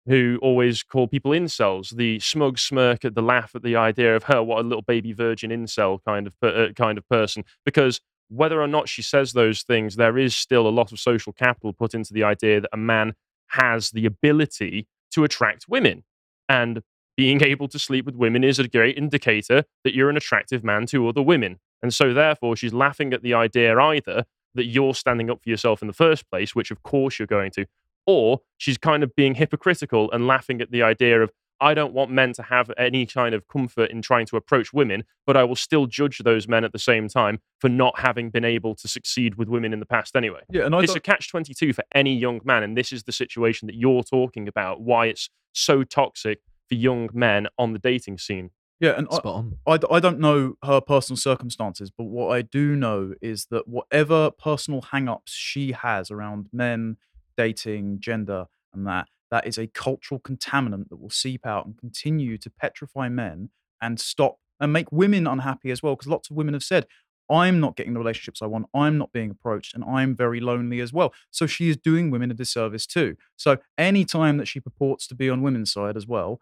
who 0.07 0.39
always 0.41 0.83
call 0.83 1.07
people 1.07 1.33
incels. 1.33 1.95
The 1.95 2.19
smug 2.21 2.59
smirk 2.59 3.05
at 3.05 3.15
the 3.15 3.23
laugh 3.23 3.55
at 3.55 3.63
the 3.63 3.77
idea 3.77 4.17
of 4.17 4.25
her, 4.25 4.43
what 4.43 4.61
a 4.61 4.67
little 4.67 4.83
baby 4.83 5.13
virgin 5.13 5.51
incel 5.51 5.99
kind 6.07 6.27
of 6.27 6.41
per, 6.41 6.67
uh, 6.67 6.73
kind 6.73 6.97
of 6.97 7.07
person. 7.09 7.45
Because 7.65 8.01
whether 8.29 8.63
or 8.63 8.67
not 8.67 8.89
she 8.89 9.03
says 9.03 9.33
those 9.33 9.63
things, 9.63 9.97
there 9.97 10.17
is 10.17 10.35
still 10.35 10.67
a 10.67 10.71
lot 10.71 10.91
of 10.91 10.99
social 10.99 11.33
capital 11.33 11.73
put 11.73 11.95
into 11.95 12.15
the 12.15 12.25
idea 12.25 12.63
that 12.63 12.71
a 12.73 12.79
man 12.79 13.15
has 13.49 13.91
the 13.91 14.07
ability 14.07 14.87
to 15.13 15.25
attract 15.25 15.67
women. 15.69 16.05
And 16.51 16.83
being 17.17 17.45
able 17.45 17.69
to 17.69 17.79
sleep 17.79 18.05
with 18.05 18.17
women 18.17 18.43
is 18.43 18.59
a 18.59 18.67
great 18.67 18.99
indicator 18.99 19.63
that 19.85 19.95
you're 19.95 20.11
an 20.11 20.17
attractive 20.17 20.65
man 20.65 20.85
to 20.87 21.07
other 21.07 21.23
women. 21.23 21.61
And 21.81 21.95
so, 21.95 22.13
therefore, 22.13 22.57
she's 22.57 22.75
laughing 22.75 23.13
at 23.13 23.23
the 23.23 23.35
idea 23.35 23.79
either 23.79 24.25
that 24.57 24.65
you're 24.65 24.95
standing 24.95 25.31
up 25.31 25.45
for 25.45 25.49
yourself 25.49 25.81
in 25.81 25.87
the 25.87 25.95
first 25.95 26.29
place, 26.29 26.53
which 26.53 26.73
of 26.73 26.83
course 26.83 27.21
you're 27.21 27.27
going 27.27 27.53
to, 27.53 27.67
or 28.05 28.41
she's 28.59 28.79
kind 28.79 29.05
of 29.05 29.15
being 29.15 29.37
hypocritical 29.37 30.11
and 30.11 30.27
laughing 30.27 30.61
at 30.61 30.73
the 30.73 30.83
idea 30.83 31.23
of, 31.23 31.31
I 31.61 31.75
don't 31.75 31.93
want 31.93 32.11
men 32.11 32.33
to 32.35 32.43
have 32.43 32.71
any 32.79 33.07
kind 33.07 33.35
of 33.35 33.47
comfort 33.49 33.91
in 33.91 34.03
trying 34.03 34.27
to 34.27 34.37
approach 34.37 34.73
women, 34.73 35.05
but 35.27 35.37
I 35.37 35.45
will 35.45 35.57
still 35.57 35.87
judge 35.87 36.19
those 36.19 36.49
men 36.49 36.65
at 36.65 36.73
the 36.73 36.79
same 36.79 37.09
time 37.09 37.41
for 37.61 37.69
not 37.69 37.99
having 38.01 38.31
been 38.31 38.45
able 38.45 38.75
to 38.77 38.89
succeed 38.89 39.35
with 39.35 39.49
women 39.49 39.73
in 39.73 39.81
the 39.81 39.87
past 39.87 40.17
anyway. 40.17 40.41
Yeah, 40.51 40.67
and 40.67 40.75
I 40.75 40.81
it's 40.81 40.93
a 40.93 40.95
don't- 40.95 41.05
catch 41.05 41.31
22 41.31 41.73
for 41.73 41.85
any 41.95 42.15
young 42.17 42.41
man. 42.45 42.63
And 42.63 42.77
this 42.77 42.93
is 42.93 43.03
the 43.05 43.13
situation 43.13 43.67
that 43.67 43.75
you're 43.75 44.03
talking 44.03 44.49
about, 44.49 44.81
why 44.81 45.07
it's 45.07 45.29
so 45.53 45.85
toxic 45.85 46.41
for 46.69 46.75
young 46.77 47.11
men 47.13 47.49
on 47.59 47.73
the 47.73 47.79
dating 47.79 48.19
scene. 48.19 48.51
Yeah, 48.79 48.93
and 48.97 49.13
Spot 49.13 49.27
on. 49.35 49.59
I, 49.67 49.73
I, 49.73 49.77
d- 49.77 49.87
I 49.91 50.01
don't 50.01 50.21
know 50.21 50.55
her 50.65 50.81
personal 50.81 51.19
circumstances, 51.19 51.91
but 51.91 52.05
what 52.05 52.29
I 52.35 52.41
do 52.41 52.75
know 52.75 53.13
is 53.21 53.47
that 53.51 53.69
whatever 53.69 54.31
personal 54.31 54.81
hang 54.81 55.07
ups 55.07 55.33
she 55.33 55.73
has 55.73 56.11
around 56.11 56.47
men, 56.51 56.97
dating, 57.37 58.01
gender, 58.01 58.47
and 58.73 58.87
that, 58.87 59.07
that 59.31 59.47
is 59.47 59.59
a 59.59 59.67
cultural 59.67 60.21
contaminant 60.21 60.89
that 60.89 61.01
will 61.01 61.11
seep 61.11 61.47
out 61.47 61.67
and 61.67 61.79
continue 61.79 62.37
to 62.39 62.51
petrify 62.51 63.09
men 63.09 63.51
and 63.81 64.01
stop 64.01 64.39
and 64.59 64.73
make 64.73 64.93
women 64.93 65.27
unhappy 65.27 65.71
as 65.71 65.83
well. 65.83 65.95
Because 65.95 66.09
lots 66.09 66.31
of 66.31 66.37
women 66.37 66.55
have 66.55 66.63
said, 66.63 66.87
I'm 67.31 67.61
not 67.61 67.77
getting 67.77 67.93
the 67.93 68.01
relationships 68.01 68.43
I 68.43 68.47
want. 68.47 68.67
I'm 68.75 68.99
not 68.99 69.13
being 69.13 69.31
approached, 69.31 69.75
and 69.75 69.85
I'm 69.85 70.17
very 70.17 70.41
lonely 70.41 70.81
as 70.81 70.93
well. 70.93 71.15
So 71.31 71.47
she 71.47 71.69
is 71.69 71.77
doing 71.77 72.11
women 72.11 72.31
a 72.31 72.35
disservice 72.35 72.87
too. 72.87 73.17
So 73.37 73.59
any 73.79 74.05
time 74.05 74.37
that 74.39 74.49
she 74.49 74.59
purports 74.59 75.07
to 75.07 75.15
be 75.15 75.31
on 75.31 75.41
women's 75.41 75.73
side 75.73 75.97
as 75.97 76.09
well, 76.09 76.41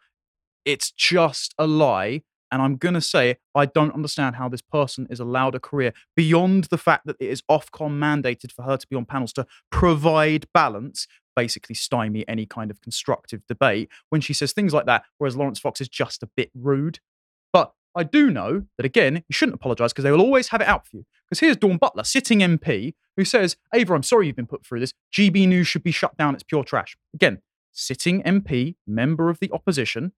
it's 0.65 0.91
just 0.91 1.55
a 1.59 1.67
lie 1.67 2.23
And 2.51 2.63
I'm 2.63 2.77
going 2.77 2.95
to 2.95 3.01
say, 3.01 3.37
I 3.55 3.67
don't 3.67 3.95
understand 3.95 4.37
how 4.37 4.49
this 4.49 4.63
person 4.63 5.07
is 5.11 5.21
allowed 5.21 5.55
a 5.55 5.61
career 5.61 5.93
beyond 6.17 6.65
the 6.65 6.79
fact 6.79 7.07
that 7.07 7.17
it 7.21 7.29
is 7.29 7.43
Ofcom 7.51 7.99
mandated 7.99 8.53
for 8.53 8.63
her 8.63 8.77
to 8.77 8.87
be 8.87 8.97
on 8.97 9.05
panels 9.05 9.33
to 9.35 9.47
provide 9.71 10.47
balance, 10.55 11.07
basically 11.37 11.75
stymie 11.75 12.27
any 12.27 12.47
kind 12.47 12.71
of 12.71 12.81
constructive 12.81 13.47
debate 13.47 13.89
when 14.09 14.21
she 14.21 14.33
says 14.33 14.53
things 14.53 14.73
like 14.73 14.87
that, 14.87 15.05
whereas 15.19 15.37
Laurence 15.37 15.59
Fox 15.59 15.81
is 15.81 15.89
just 15.89 16.23
a 16.23 16.29
bit 16.37 16.51
rude. 16.55 17.01
But 17.53 17.73
I 17.95 18.03
do 18.05 18.31
know 18.31 18.65
that, 18.77 18.87
again, 18.87 19.17
you 19.17 19.33
shouldn't 19.33 19.55
apologise 19.55 19.93
because 19.93 20.05
they 20.05 20.11
will 20.11 20.21
always 20.21 20.49
have 20.49 20.61
it 20.61 20.69
out 20.69 20.87
for 20.87 20.97
you. 20.99 21.05
Because 21.29 21.41
here's 21.41 21.57
Dawn 21.57 21.77
Butler, 21.77 22.05
sitting 22.05 22.41
MP, 22.41 22.95
who 23.17 23.25
says, 23.25 23.57
Ava, 23.75 23.95
I'm 23.95 24.03
sorry 24.03 24.27
you've 24.27 24.37
been 24.37 24.47
put 24.47 24.65
through 24.65 24.81
this. 24.81 24.95
GB 25.13 25.49
News 25.49 25.67
should 25.67 25.83
be 25.83 25.91
shut 25.91 26.17
down. 26.17 26.35
It's 26.35 26.45
pure 26.45 26.65
trash. 26.65 26.97
Again, 27.13 27.41
sitting 27.73 28.23
MP, 28.23 28.77
member 28.87 29.31
of 29.31 29.41
the 29.41 29.51
opposition, 29.53 30.13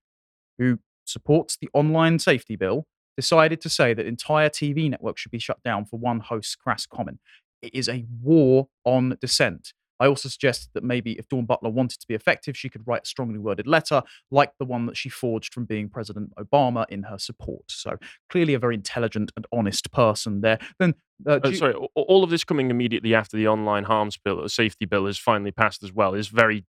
who 0.59 0.79
supports 1.11 1.57
the 1.61 1.69
online 1.75 2.19
safety 2.19 2.57
bill, 2.57 2.87
decided 3.17 3.61
to 3.61 3.69
say 3.69 3.93
that 3.95 4.07
entire 4.07 4.49
TV 4.49 4.89
networks 4.89 5.21
should 5.21 5.33
be 5.33 5.39
shut 5.39 5.63
down 5.63 5.85
for 5.85 5.99
one 5.99 6.21
host's 6.21 6.55
crass 6.57 6.87
comment. 6.87 7.21
It 7.63 7.75
is 7.75 7.89
a 7.89 8.07
war 8.23 8.69
on 8.85 9.17
dissent. 9.21 9.73
I 10.03 10.07
also 10.07 10.31
suggested 10.31 10.71
that 10.73 10.83
maybe 10.83 11.13
if 11.19 11.29
Dawn 11.29 11.45
Butler 11.45 11.69
wanted 11.69 12.01
to 12.01 12.07
be 12.09 12.15
effective, 12.15 12.57
she 12.57 12.71
could 12.71 12.87
write 12.87 13.03
a 13.03 13.07
strongly 13.07 13.39
worded 13.39 13.67
letter 13.67 14.03
like 14.31 14.53
the 14.59 14.65
one 14.65 14.87
that 14.87 14.97
she 14.97 15.11
forged 15.11 15.53
from 15.53 15.67
being 15.67 15.91
President 15.91 16.33
Obama 16.37 16.87
in 16.89 17.03
her 17.03 17.19
support. 17.19 17.65
So 17.69 17.99
clearly 18.31 18.55
a 18.55 18.59
very 18.59 18.77
intelligent 18.77 19.31
and 19.37 19.47
honest 19.53 19.93
person 19.93 20.41
there. 20.41 20.59
Then, 20.79 20.95
uh, 21.29 21.41
Uh, 21.45 21.49
you- 21.51 21.57
sorry, 21.57 21.75
all 21.75 22.25
of 22.25 22.31
this 22.31 22.45
coming 22.45 22.71
immediately 22.71 23.15
after 23.15 23.37
the 23.37 23.47
online 23.47 23.85
harms 23.85 24.17
bill, 24.17 24.49
safety 24.49 24.87
bill, 24.87 25.07
is 25.07 25.19
finally 25.19 25.53
passed 25.53 25.83
as 25.83 25.93
well 25.93 26.15
is 26.15 26.29
very 26.29 26.65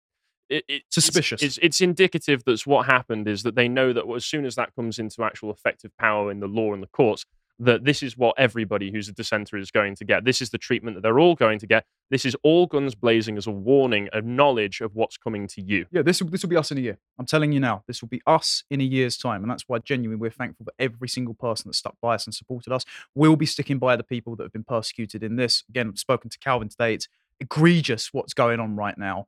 it, 0.51 0.63
it- 0.67 0.73
it's- 0.73 0.81
Suspicious. 0.93 1.41
It's, 1.41 1.57
it's, 1.61 1.81
indicative 1.81 2.43
that 2.45 2.61
what 2.67 2.85
happened 2.85 3.27
is 3.27 3.43
that 3.43 3.55
they 3.55 3.67
know 3.67 3.93
that 3.93 4.07
as 4.15 4.25
soon 4.25 4.45
as 4.45 4.55
that 4.55 4.75
comes 4.75 4.99
into 4.99 5.23
actual 5.23 5.51
effective 5.51 5.91
power 5.97 6.29
in 6.31 6.39
the 6.39 6.47
law 6.47 6.73
and 6.73 6.83
the 6.83 6.87
courts, 6.87 7.25
that 7.59 7.83
this 7.83 8.01
is 8.01 8.17
what 8.17 8.33
everybody 8.39 8.91
who's 8.91 9.07
a 9.07 9.11
dissenter 9.11 9.55
is 9.55 9.69
going 9.69 9.95
to 9.95 10.03
get. 10.03 10.25
This 10.25 10.41
is 10.41 10.49
the 10.49 10.57
treatment 10.57 10.95
that 10.95 11.01
they're 11.01 11.19
all 11.19 11.35
going 11.35 11.59
to 11.59 11.67
get. 11.67 11.85
This 12.09 12.25
is 12.25 12.35
all 12.41 12.65
guns 12.65 12.95
blazing 12.95 13.37
as 13.37 13.45
a 13.45 13.51
warning, 13.51 14.09
a 14.13 14.21
knowledge 14.21 14.81
of 14.81 14.95
what's 14.95 15.15
coming 15.15 15.45
to 15.49 15.61
you. 15.61 15.85
Yeah, 15.91 16.01
this 16.01 16.21
will 16.21 16.29
this 16.31 16.41
will 16.41 16.49
be 16.49 16.57
us 16.57 16.71
in 16.71 16.79
a 16.79 16.81
year. 16.81 16.97
I'm 17.19 17.27
telling 17.27 17.51
you 17.51 17.59
now, 17.59 17.83
this 17.87 18.01
will 18.01 18.09
be 18.09 18.21
us 18.25 18.63
in 18.71 18.81
a 18.81 18.83
year's 18.83 19.15
time, 19.15 19.43
and 19.43 19.51
that's 19.51 19.65
why 19.67 19.77
genuinely 19.77 20.19
we're 20.19 20.31
thankful 20.31 20.65
for 20.65 20.73
every 20.79 21.07
single 21.07 21.35
person 21.35 21.69
that 21.69 21.75
stuck 21.75 21.95
by 22.01 22.15
us 22.15 22.25
and 22.25 22.33
supported 22.33 22.73
us. 22.73 22.83
We'll 23.13 23.35
be 23.35 23.45
sticking 23.45 23.77
by 23.77 23.95
the 23.95 24.03
people 24.03 24.35
that 24.37 24.43
have 24.43 24.53
been 24.53 24.63
persecuted 24.63 25.21
in 25.23 25.35
this. 25.35 25.63
Again, 25.69 25.87
I've 25.89 25.99
spoken 25.99 26.31
to 26.31 26.39
Calvin 26.39 26.67
today. 26.69 26.95
It's 26.95 27.07
egregious 27.39 28.09
what's 28.11 28.33
going 28.33 28.59
on 28.59 28.75
right 28.75 28.97
now, 28.97 29.27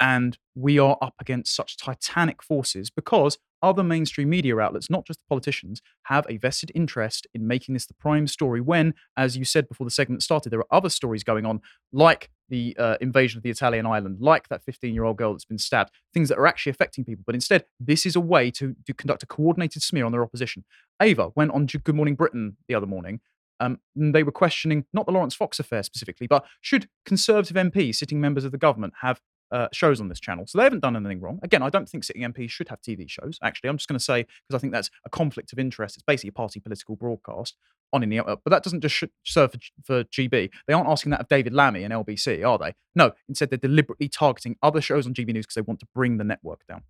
and 0.00 0.38
we 0.54 0.78
are 0.78 0.96
up 1.00 1.14
against 1.20 1.54
such 1.54 1.76
titanic 1.76 2.42
forces 2.42 2.90
because 2.90 3.38
other 3.62 3.82
mainstream 3.82 4.28
media 4.28 4.58
outlets, 4.58 4.90
not 4.90 5.06
just 5.06 5.20
the 5.20 5.24
politicians, 5.28 5.80
have 6.04 6.26
a 6.28 6.36
vested 6.36 6.70
interest 6.74 7.26
in 7.34 7.46
making 7.46 7.72
this 7.72 7.86
the 7.86 7.94
prime 7.94 8.26
story. 8.26 8.60
When, 8.60 8.94
as 9.16 9.36
you 9.36 9.44
said 9.44 9.68
before 9.68 9.86
the 9.86 9.90
segment 9.90 10.22
started, 10.22 10.50
there 10.50 10.60
are 10.60 10.66
other 10.70 10.90
stories 10.90 11.24
going 11.24 11.46
on, 11.46 11.60
like 11.92 12.30
the 12.48 12.76
uh, 12.78 12.96
invasion 13.00 13.38
of 13.38 13.42
the 13.42 13.50
Italian 13.50 13.86
island, 13.86 14.18
like 14.20 14.48
that 14.48 14.62
15 14.62 14.94
year 14.94 15.04
old 15.04 15.16
girl 15.16 15.32
that's 15.32 15.44
been 15.44 15.58
stabbed, 15.58 15.90
things 16.12 16.28
that 16.28 16.38
are 16.38 16.46
actually 16.46 16.70
affecting 16.70 17.04
people. 17.04 17.24
But 17.26 17.34
instead, 17.34 17.64
this 17.80 18.06
is 18.06 18.14
a 18.14 18.20
way 18.20 18.50
to, 18.52 18.76
to 18.86 18.94
conduct 18.94 19.22
a 19.22 19.26
coordinated 19.26 19.82
smear 19.82 20.04
on 20.04 20.12
their 20.12 20.22
opposition. 20.22 20.64
Ava 21.00 21.30
went 21.34 21.52
on 21.52 21.66
Good 21.66 21.94
Morning 21.94 22.14
Britain 22.14 22.56
the 22.68 22.74
other 22.74 22.86
morning. 22.86 23.20
Um, 23.58 23.80
they 23.94 24.22
were 24.22 24.32
questioning 24.32 24.84
not 24.92 25.06
the 25.06 25.12
Laurence 25.12 25.34
Fox 25.34 25.58
affair 25.58 25.82
specifically, 25.82 26.26
but 26.26 26.44
should 26.60 26.88
Conservative 27.06 27.56
MPs, 27.56 27.96
sitting 27.96 28.20
members 28.20 28.44
of 28.44 28.52
the 28.52 28.58
government, 28.58 28.92
have 29.00 29.20
uh, 29.50 29.68
shows 29.72 30.00
on 30.00 30.08
this 30.08 30.20
channel. 30.20 30.46
So 30.46 30.58
they 30.58 30.64
haven't 30.64 30.80
done 30.80 30.96
anything 30.96 31.20
wrong. 31.20 31.38
Again, 31.42 31.62
I 31.62 31.70
don't 31.70 31.88
think 31.88 32.04
sitting 32.04 32.22
MPs 32.22 32.50
should 32.50 32.68
have 32.68 32.80
TV 32.80 33.08
shows. 33.08 33.38
Actually, 33.42 33.70
I'm 33.70 33.76
just 33.76 33.88
going 33.88 33.98
to 33.98 34.04
say 34.04 34.22
because 34.22 34.58
I 34.58 34.58
think 34.58 34.72
that's 34.72 34.90
a 35.04 35.10
conflict 35.10 35.52
of 35.52 35.58
interest. 35.58 35.96
It's 35.96 36.04
basically 36.04 36.28
a 36.28 36.32
party 36.32 36.60
political 36.60 36.96
broadcast 36.96 37.56
on 37.92 38.02
in 38.02 38.08
the 38.08 38.18
uh, 38.18 38.36
but 38.44 38.50
that 38.50 38.62
doesn't 38.62 38.80
just 38.80 39.04
serve 39.24 39.52
for, 39.52 39.58
for 39.84 40.04
GB. 40.04 40.50
They 40.66 40.74
aren't 40.74 40.88
asking 40.88 41.10
that 41.10 41.20
of 41.20 41.28
David 41.28 41.52
Lammy 41.52 41.84
and 41.84 41.92
LBC, 41.92 42.46
are 42.46 42.58
they? 42.58 42.74
No. 42.94 43.12
Instead, 43.28 43.50
they're 43.50 43.58
deliberately 43.58 44.08
targeting 44.08 44.56
other 44.62 44.80
shows 44.80 45.06
on 45.06 45.14
GB 45.14 45.32
News 45.32 45.46
because 45.46 45.54
they 45.54 45.60
want 45.62 45.80
to 45.80 45.86
bring 45.94 46.18
the 46.18 46.24
network 46.24 46.66
down. 46.66 46.82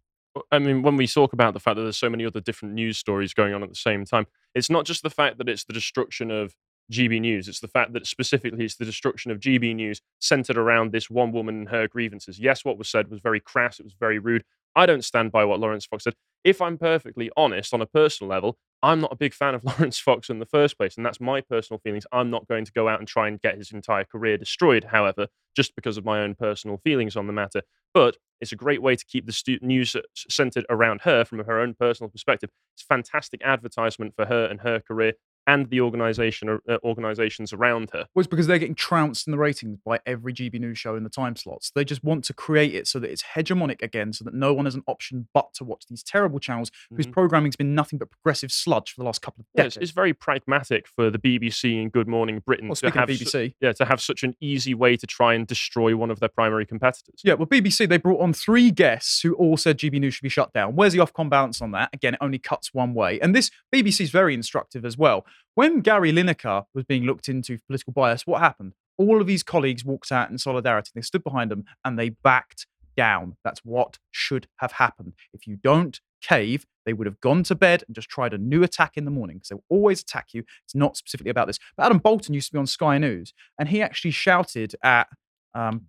I 0.51 0.59
mean, 0.59 0.83
when 0.83 0.97
we 0.97 1.07
talk 1.07 1.33
about 1.33 1.55
the 1.55 1.61
fact 1.61 1.77
that 1.77 1.83
there's 1.83 1.97
so 1.97 2.11
many 2.11 2.27
other 2.27 2.41
different 2.41 2.75
news 2.75 2.99
stories 2.99 3.33
going 3.33 3.55
on 3.55 3.63
at 3.63 3.69
the 3.69 3.75
same 3.75 4.05
time, 4.05 4.27
it's 4.55 4.71
not 4.71 4.85
just 4.85 5.03
the 5.03 5.11
fact 5.11 5.39
that 5.39 5.49
it's 5.49 5.65
the 5.65 5.73
destruction 5.73 6.31
of 6.31 6.55
GB 6.93 7.21
News. 7.21 7.49
It's 7.49 7.61
the 7.61 7.69
fact 7.69 7.93
that 7.93 8.07
specifically 8.07 8.65
it's 8.65 8.77
the 8.77 8.85
destruction 8.85 9.31
of 9.31 9.41
GB 9.41 9.75
News 9.75 10.01
centered 10.21 10.57
around 10.57 10.93
this 10.93 11.11
one 11.11 11.33
woman 11.33 11.57
and 11.57 11.69
her 11.69 11.89
grievances. 11.89 12.39
Yes, 12.39 12.65
what 12.65 12.79
was 12.79 12.89
said 12.89 13.09
was 13.09 13.21
very 13.21 13.41
crass. 13.41 13.79
It 13.81 13.85
was 13.85 13.95
very 13.99 14.19
rude. 14.19 14.45
I 14.75 14.87
don't 14.87 15.05
stand 15.05 15.33
by 15.33 15.45
what 15.45 15.59
Laurence 15.59 15.87
Fox 15.87 16.05
said. 16.05 16.15
If 16.45 16.61
I'm 16.61 16.77
perfectly 16.79 17.31
honest 17.37 17.73
on 17.73 17.81
a 17.81 17.87
personal 17.87 18.31
level, 18.31 18.59
I'm 18.83 19.01
not 19.01 19.13
a 19.13 19.17
big 19.17 19.33
fan 19.33 19.55
of 19.55 19.65
Laurence 19.65 19.99
Fox 19.99 20.29
in 20.29 20.39
the 20.39 20.47
first 20.47 20.77
place. 20.77 20.97
And 20.97 21.05
that's 21.05 21.21
my 21.21 21.41
personal 21.41 21.81
feelings. 21.81 22.07
I'm 22.13 22.31
not 22.31 22.47
going 22.47 22.67
to 22.67 22.73
go 22.73 22.89
out 22.89 22.99
and 22.99 23.09
try 23.09 23.27
and 23.27 23.41
get 23.41 23.57
his 23.57 23.73
entire 23.73 24.05
career 24.05 24.37
destroyed, 24.37 24.85
however, 24.85 25.29
just 25.57 25.75
because 25.75 25.97
of 25.97 26.05
my 26.05 26.21
own 26.21 26.35
personal 26.35 26.77
feelings 26.85 27.17
on 27.17 27.27
the 27.27 27.33
matter. 27.33 27.63
But 27.95 28.19
it's 28.41 28.53
a 28.53 28.57
great 28.57 28.83
way 28.83 28.95
to 28.95 29.05
keep 29.07 29.25
the 29.25 29.33
stu- 29.33 29.59
news 29.63 29.97
uh, 29.97 30.03
centered 30.29 30.67
around 30.69 31.01
her 31.03 31.25
from 31.25 31.39
her 31.39 31.59
own 31.59 31.75
personal 31.75 32.11
perspective. 32.11 32.51
It's 32.75 32.83
fantastic 32.83 33.41
advertisement 33.43 34.15
for 34.15 34.27
her 34.27 34.45
and 34.45 34.61
her 34.61 34.81
career 34.81 35.15
and 35.47 35.69
the 35.71 35.81
organization 35.81 36.59
uh, 36.69 36.79
organizations 36.85 37.53
around 37.53 37.91
her. 37.93 38.07
Well, 38.15 38.21
it's 38.23 38.27
because 38.27 38.47
they're 38.47 38.59
getting 38.59 38.75
trounced 38.75 39.27
in 39.27 39.31
the 39.31 39.39
ratings 39.39 39.79
by 39.85 40.01
every 40.07 40.33
GB 40.33 40.59
News 40.61 40.79
show 40.79 40.97
in 40.97 41.05
the 41.05 41.11
time 41.11 41.37
slots. 41.37 41.71
They 41.75 41.85
just 41.85 42.03
want 42.03 42.25
to 42.25 42.35
create 42.35 42.75
it 42.75 42.87
so 42.87 42.99
that 42.99 43.11
it's 43.11 43.23
hegemonic 43.35 43.83
again, 43.83 44.13
so 44.13 44.25
that 44.25 44.35
no 44.35 44.53
one 44.53 44.65
has 44.65 44.75
an 44.75 44.83
option 44.87 45.29
but 45.35 45.53
to 45.55 45.65
watch 45.65 45.85
these 45.89 46.03
terrible 46.03 46.39
channels 46.39 46.71
whose 46.95 47.07
Mhm. 47.07 47.13
programming's 47.13 47.57
been 47.57 47.75
nothing 47.75 47.99
but 47.99 48.11
progressive 48.11 48.51
sludge 48.51 48.93
for 48.93 49.01
the 49.01 49.05
last 49.05 49.23
couple 49.23 49.43
of 49.43 49.47
Yeah, 49.55 49.63
decades. 49.63 49.77
it's, 49.77 49.83
it's 49.85 49.93
very 49.93 50.13
pragmatic 50.13 50.87
for 50.89 51.11
the 51.11 51.19
BBC 51.19 51.81
and 51.81 51.93
Good 51.93 52.09
Morning 52.09 52.43
Britain 52.45 52.69
Well, 52.69 52.77
to 52.77 52.91
have 52.91 53.09
su- 53.11 53.25
BBC. 53.25 53.55
yeah, 53.61 53.73
to 53.73 53.85
have 53.85 54.01
such 54.01 54.23
an 54.23 54.35
easy 54.41 54.75
way 54.75 54.97
to 54.97 55.07
try 55.07 55.35
and 55.35 55.47
destroy 55.47 55.97
one 55.97 56.11
of 56.11 56.21
their 56.21 56.29
primary 56.29 56.67
competitors. 56.67 57.21
Yeah, 57.23 57.35
well, 57.35 57.47
BBC, 57.47 57.87
they 57.87 57.99
brought 57.99 58.21
on 58.21 58.33
three 58.33 58.71
guests 58.71 59.21
who 59.23 59.35
all 59.35 59.57
said 59.57 59.79
GB 59.79 60.01
News 60.01 60.15
should 60.15 60.23
be 60.23 60.29
shut 60.29 60.53
down. 60.53 60.75
Where's 60.75 60.93
the 60.93 60.99
Ofcom 60.99 61.29
balance 61.31 61.63
on 61.63 61.71
that? 61.73 61.91
Again, 61.93 62.15
it 62.15 62.19
only 62.21 62.39
cuts 62.39 62.75
one 62.75 62.95
way. 62.95 63.21
And 63.21 63.35
this 63.35 63.51
BBC 63.73 64.01
is 64.05 64.11
very 64.11 64.35
instructive 64.35 64.85
as 64.85 64.99
well. 64.99 65.25
When 65.55 65.81
Gary 65.81 66.13
Lineker 66.13 66.67
was 66.75 66.85
being 66.85 67.05
looked 67.05 67.29
into 67.29 67.57
for 67.57 67.65
political 67.67 67.93
bias, 67.93 68.27
what 68.27 68.41
happened? 68.41 68.75
All 68.99 69.21
of 69.21 69.29
his 69.29 69.43
colleagues 69.43 69.85
walked 69.85 70.13
out 70.13 70.31
in 70.31 70.39
solidarity. 70.39 70.91
They 70.95 71.03
stood 71.03 71.25
behind 71.25 71.53
him 71.53 71.65
and 71.85 71.99
they 71.99 72.11
backed 72.11 72.67
down. 72.97 73.37
That's 73.45 73.61
what 73.61 73.99
should 74.11 74.49
have 74.57 74.73
happened. 74.73 75.15
If 75.33 75.47
you 75.47 75.57
don't 75.57 76.01
cave, 76.23 76.67
they 76.85 76.93
would 76.93 77.07
have 77.07 77.21
gone 77.21 77.43
to 77.45 77.55
bed 77.55 77.85
and 77.87 77.95
just 77.95 78.09
tried 78.09 78.33
a 78.33 78.39
new 78.39 78.63
attack 78.63 78.97
in 78.97 79.05
the 79.05 79.11
morning 79.11 79.37
because 79.37 79.49
they 79.49 79.55
will 79.55 79.65
always 79.69 80.01
attack 80.01 80.29
you. 80.33 80.45
It's 80.65 80.75
not 80.75 80.97
specifically 80.97 81.31
about 81.31 81.47
this. 81.47 81.59
But 81.77 81.87
Adam 81.87 81.99
Boulton 81.99 82.35
used 82.35 82.49
to 82.49 82.53
be 82.53 82.59
on 82.59 82.67
Sky 82.67 82.99
News 82.99 83.33
and 83.59 83.69
he 83.69 83.83
actually 83.83 84.13
shouted 84.13 84.75
at 84.83 85.09
um, 85.55 85.87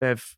Bev, 0.00 0.36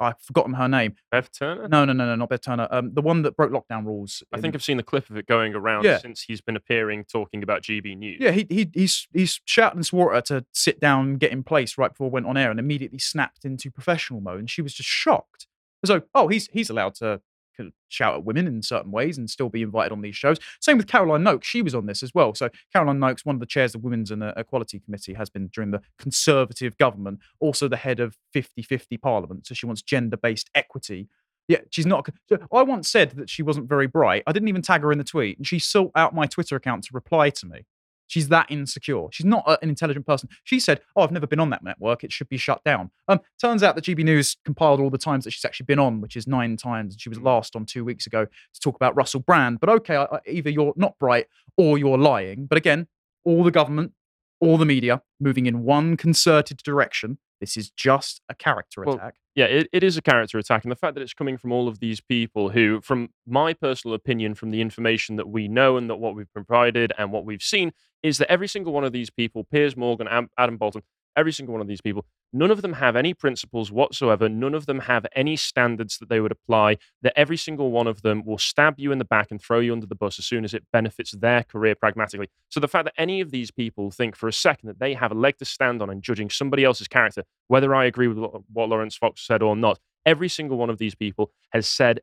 I've 0.00 0.20
forgotten 0.20 0.54
her 0.54 0.68
name. 0.68 0.96
Bev 1.10 1.30
Turner? 1.30 1.68
No, 1.68 1.84
no, 1.84 1.92
no, 1.92 2.04
no, 2.06 2.14
not 2.16 2.28
Bev 2.28 2.40
Turner. 2.40 2.66
Um, 2.70 2.92
the 2.94 3.00
one 3.02 3.22
that 3.22 3.36
broke 3.36 3.52
lockdown 3.52 3.84
rules. 3.86 4.22
I 4.32 4.36
in- 4.36 4.42
think 4.42 4.54
I've 4.54 4.62
seen 4.62 4.76
the 4.76 4.82
clip 4.82 5.08
of 5.08 5.16
it 5.16 5.26
going 5.26 5.54
around 5.54 5.84
Yeah. 5.84 5.98
since 5.98 6.22
he's 6.22 6.40
been 6.40 6.56
appearing 6.56 7.04
talking 7.04 7.42
about 7.42 7.62
GB 7.62 7.96
News. 7.96 8.18
Yeah, 8.20 8.32
he, 8.32 8.46
he 8.48 8.70
he's 8.74 9.06
he's 9.12 9.40
shouted 9.44 9.76
and 9.76 9.86
swore 9.86 10.14
at 10.14 10.28
her 10.28 10.40
to 10.40 10.46
sit 10.52 10.80
down 10.80 11.06
and 11.08 11.20
get 11.20 11.32
in 11.32 11.42
place 11.44 11.78
right 11.78 11.90
before 11.92 12.08
it 12.08 12.12
went 12.12 12.26
on 12.26 12.36
air, 12.36 12.50
and 12.50 12.58
immediately 12.58 12.98
snapped 12.98 13.44
into 13.44 13.70
professional 13.70 14.20
mode, 14.20 14.40
and 14.40 14.50
she 14.50 14.62
was 14.62 14.74
just 14.74 14.88
shocked. 14.88 15.46
So, 15.84 16.02
oh, 16.14 16.28
he's 16.28 16.48
he's 16.48 16.70
allowed 16.70 16.94
to 16.96 17.20
of 17.60 17.72
shout 17.88 18.14
at 18.14 18.24
women 18.24 18.46
in 18.46 18.62
certain 18.62 18.90
ways 18.90 19.18
and 19.18 19.28
still 19.28 19.48
be 19.48 19.62
invited 19.62 19.92
on 19.92 20.00
these 20.00 20.16
shows. 20.16 20.38
Same 20.60 20.76
with 20.76 20.86
Caroline 20.86 21.22
Nokes; 21.22 21.44
she 21.44 21.62
was 21.62 21.74
on 21.74 21.86
this 21.86 22.02
as 22.02 22.12
well. 22.14 22.34
So, 22.34 22.48
Caroline 22.72 22.98
Nokes, 22.98 23.24
one 23.24 23.36
of 23.36 23.40
the 23.40 23.46
chairs 23.46 23.74
of 23.74 23.82
Women's 23.82 24.10
and 24.10 24.22
uh, 24.22 24.32
Equality 24.36 24.80
Committee, 24.80 25.14
has 25.14 25.30
been 25.30 25.48
during 25.48 25.70
the 25.70 25.80
Conservative 25.98 26.76
government, 26.78 27.20
also 27.40 27.68
the 27.68 27.76
head 27.76 28.00
of 28.00 28.16
50-50 28.34 29.00
Parliament. 29.00 29.46
So, 29.46 29.54
she 29.54 29.66
wants 29.66 29.82
gender-based 29.82 30.50
equity. 30.54 31.08
Yeah, 31.46 31.60
she's 31.70 31.86
not. 31.86 32.08
I 32.52 32.62
once 32.62 32.88
said 32.88 33.10
that 33.12 33.28
she 33.28 33.42
wasn't 33.42 33.68
very 33.68 33.86
bright. 33.86 34.22
I 34.26 34.32
didn't 34.32 34.48
even 34.48 34.62
tag 34.62 34.82
her 34.82 34.92
in 34.92 34.98
the 34.98 35.04
tweet, 35.04 35.36
and 35.36 35.46
she 35.46 35.58
sought 35.58 35.92
out 35.94 36.14
my 36.14 36.26
Twitter 36.26 36.56
account 36.56 36.84
to 36.84 36.90
reply 36.92 37.30
to 37.30 37.46
me. 37.46 37.66
She's 38.14 38.28
that 38.28 38.46
insecure. 38.48 39.08
She's 39.10 39.26
not 39.26 39.42
a- 39.44 39.60
an 39.60 39.68
intelligent 39.68 40.06
person. 40.06 40.28
She 40.44 40.60
said, 40.60 40.80
"Oh, 40.94 41.02
I've 41.02 41.10
never 41.10 41.26
been 41.26 41.40
on 41.40 41.50
that 41.50 41.64
network. 41.64 42.04
It 42.04 42.12
should 42.12 42.28
be 42.28 42.36
shut 42.36 42.62
down." 42.62 42.92
Um, 43.08 43.18
turns 43.40 43.64
out 43.64 43.74
that 43.74 43.82
GB 43.84 44.04
News 44.04 44.36
compiled 44.44 44.78
all 44.78 44.88
the 44.88 44.98
times 44.98 45.24
that 45.24 45.32
she's 45.32 45.44
actually 45.44 45.66
been 45.66 45.80
on, 45.80 46.00
which 46.00 46.16
is 46.16 46.28
nine 46.28 46.56
times. 46.56 46.94
And 46.94 47.00
she 47.00 47.08
was 47.08 47.20
last 47.20 47.56
on 47.56 47.66
two 47.66 47.84
weeks 47.84 48.06
ago 48.06 48.26
to 48.26 48.60
talk 48.60 48.76
about 48.76 48.94
Russell 48.94 49.18
Brand. 49.18 49.58
But 49.58 49.68
okay, 49.70 49.96
I, 49.96 50.04
I- 50.04 50.20
either 50.28 50.48
you're 50.48 50.74
not 50.76 50.96
bright 51.00 51.26
or 51.56 51.76
you're 51.76 51.98
lying. 51.98 52.46
But 52.46 52.56
again, 52.56 52.86
all 53.24 53.42
the 53.42 53.50
government, 53.50 53.94
all 54.38 54.58
the 54.58 54.64
media 54.66 55.02
moving 55.18 55.46
in 55.46 55.64
one 55.64 55.96
concerted 55.96 56.58
direction. 56.58 57.18
This 57.40 57.56
is 57.56 57.68
just 57.68 58.22
a 58.28 58.34
character 58.36 58.84
Well, 58.84 58.94
attack. 58.94 59.16
Yeah, 59.34 59.46
it, 59.46 59.68
it 59.72 59.82
is 59.82 59.96
a 59.96 60.02
character 60.02 60.38
attack. 60.38 60.64
And 60.64 60.70
the 60.70 60.76
fact 60.76 60.94
that 60.94 61.00
it's 61.02 61.12
coming 61.14 61.36
from 61.36 61.50
all 61.50 61.66
of 61.66 61.80
these 61.80 62.00
people 62.00 62.50
who, 62.50 62.80
from 62.82 63.08
my 63.26 63.52
personal 63.52 63.94
opinion, 63.94 64.34
from 64.34 64.50
the 64.50 64.60
information 64.60 65.16
that 65.16 65.28
we 65.28 65.48
know 65.48 65.76
and 65.76 65.90
that 65.90 65.96
what 65.96 66.14
we've 66.14 66.32
provided 66.32 66.92
and 66.98 67.10
what 67.10 67.24
we've 67.24 67.42
seen, 67.42 67.72
is 68.02 68.18
that 68.18 68.30
every 68.30 68.46
single 68.46 68.72
one 68.72 68.84
of 68.84 68.92
these 68.92 69.10
people, 69.10 69.42
Piers 69.44 69.76
Morgan, 69.76 70.06
Adam 70.38 70.56
Boulton, 70.56 70.82
every 71.16 71.32
single 71.32 71.52
one 71.52 71.60
of 71.60 71.68
these 71.68 71.80
people, 71.80 72.04
none 72.32 72.50
of 72.50 72.62
them 72.62 72.74
have 72.74 72.96
any 72.96 73.14
principles 73.14 73.70
whatsoever. 73.70 74.28
None 74.28 74.54
of 74.54 74.66
them 74.66 74.80
have 74.80 75.06
any 75.14 75.36
standards 75.36 75.98
that 75.98 76.08
they 76.08 76.20
would 76.20 76.32
apply. 76.32 76.78
That 77.02 77.12
every 77.16 77.36
single 77.36 77.70
one 77.70 77.86
of 77.86 78.02
them 78.02 78.24
will 78.24 78.38
stab 78.38 78.74
you 78.78 78.92
in 78.92 78.98
the 78.98 79.04
back 79.04 79.30
and 79.30 79.40
throw 79.40 79.60
you 79.60 79.72
under 79.72 79.86
the 79.86 79.94
bus 79.94 80.18
as 80.18 80.26
soon 80.26 80.44
as 80.44 80.54
it 80.54 80.64
benefits 80.72 81.12
their 81.12 81.42
career 81.42 81.74
pragmatically. 81.74 82.28
So 82.48 82.60
the 82.60 82.68
fact 82.68 82.84
that 82.84 82.94
any 82.98 83.20
of 83.20 83.30
these 83.30 83.50
people 83.50 83.90
think 83.90 84.16
for 84.16 84.28
a 84.28 84.32
second 84.32 84.68
that 84.68 84.78
they 84.78 84.94
have 84.94 85.12
a 85.12 85.14
leg 85.14 85.38
to 85.38 85.44
stand 85.44 85.82
on 85.82 85.90
in 85.90 86.00
judging 86.00 86.30
somebody 86.30 86.64
else's 86.64 86.88
character, 86.88 87.24
whether 87.48 87.74
I 87.74 87.84
agree 87.84 88.08
with 88.08 88.18
what 88.18 88.68
Laurence 88.68 88.96
Fox 88.96 89.26
said 89.26 89.42
or 89.42 89.56
not, 89.56 89.78
every 90.06 90.28
single 90.28 90.56
one 90.56 90.70
of 90.70 90.78
these 90.78 90.94
people 90.94 91.30
has 91.52 91.68
said 91.68 92.00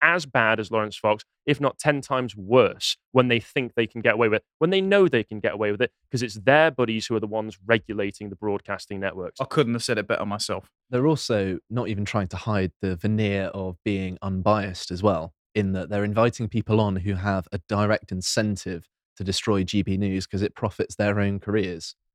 as 0.00 0.24
bad 0.26 0.60
as 0.60 0.70
Laurence 0.70 0.96
Fox, 0.96 1.24
if 1.46 1.60
not 1.60 1.78
10 1.78 2.00
times 2.00 2.34
worse, 2.36 2.96
when 3.12 3.28
they 3.28 3.40
think 3.40 3.74
they 3.74 3.86
can 3.86 4.00
get 4.00 4.14
away 4.14 4.28
with 4.28 4.38
it, 4.38 4.44
when 4.58 4.70
they 4.70 4.80
know 4.80 5.08
they 5.08 5.24
can 5.24 5.40
get 5.40 5.52
away 5.54 5.70
with 5.70 5.82
it, 5.82 5.92
because 6.02 6.22
it's 6.22 6.36
their 6.36 6.70
buddies 6.70 7.06
who 7.06 7.14
are 7.16 7.20
the 7.20 7.26
ones 7.26 7.58
regulating 7.66 8.30
the 8.30 8.36
broadcasting 8.36 9.00
networks. 9.00 9.40
I 9.40 9.44
couldn't 9.44 9.74
have 9.74 9.84
said 9.84 9.98
it 9.98 10.06
better 10.06 10.24
myself. 10.24 10.70
They're 10.90 11.06
also 11.06 11.58
not 11.68 11.88
even 11.88 12.04
trying 12.04 12.28
to 12.28 12.36
hide 12.36 12.72
the 12.80 12.96
veneer 12.96 13.44
of 13.54 13.76
being 13.84 14.18
unbiased 14.22 14.90
as 14.90 15.02
well, 15.02 15.34
in 15.54 15.72
that 15.72 15.90
they're 15.90 16.04
inviting 16.04 16.48
people 16.48 16.80
on 16.80 16.96
who 16.96 17.14
have 17.14 17.46
a 17.52 17.58
direct 17.68 18.12
incentive 18.12 18.88
to 19.16 19.24
destroy 19.24 19.64
GB 19.64 19.98
News 19.98 20.26
because 20.26 20.42
it 20.42 20.54
profits 20.54 20.94
their 20.94 21.18
own 21.18 21.40
careers 21.40 21.94
i- 21.98 22.07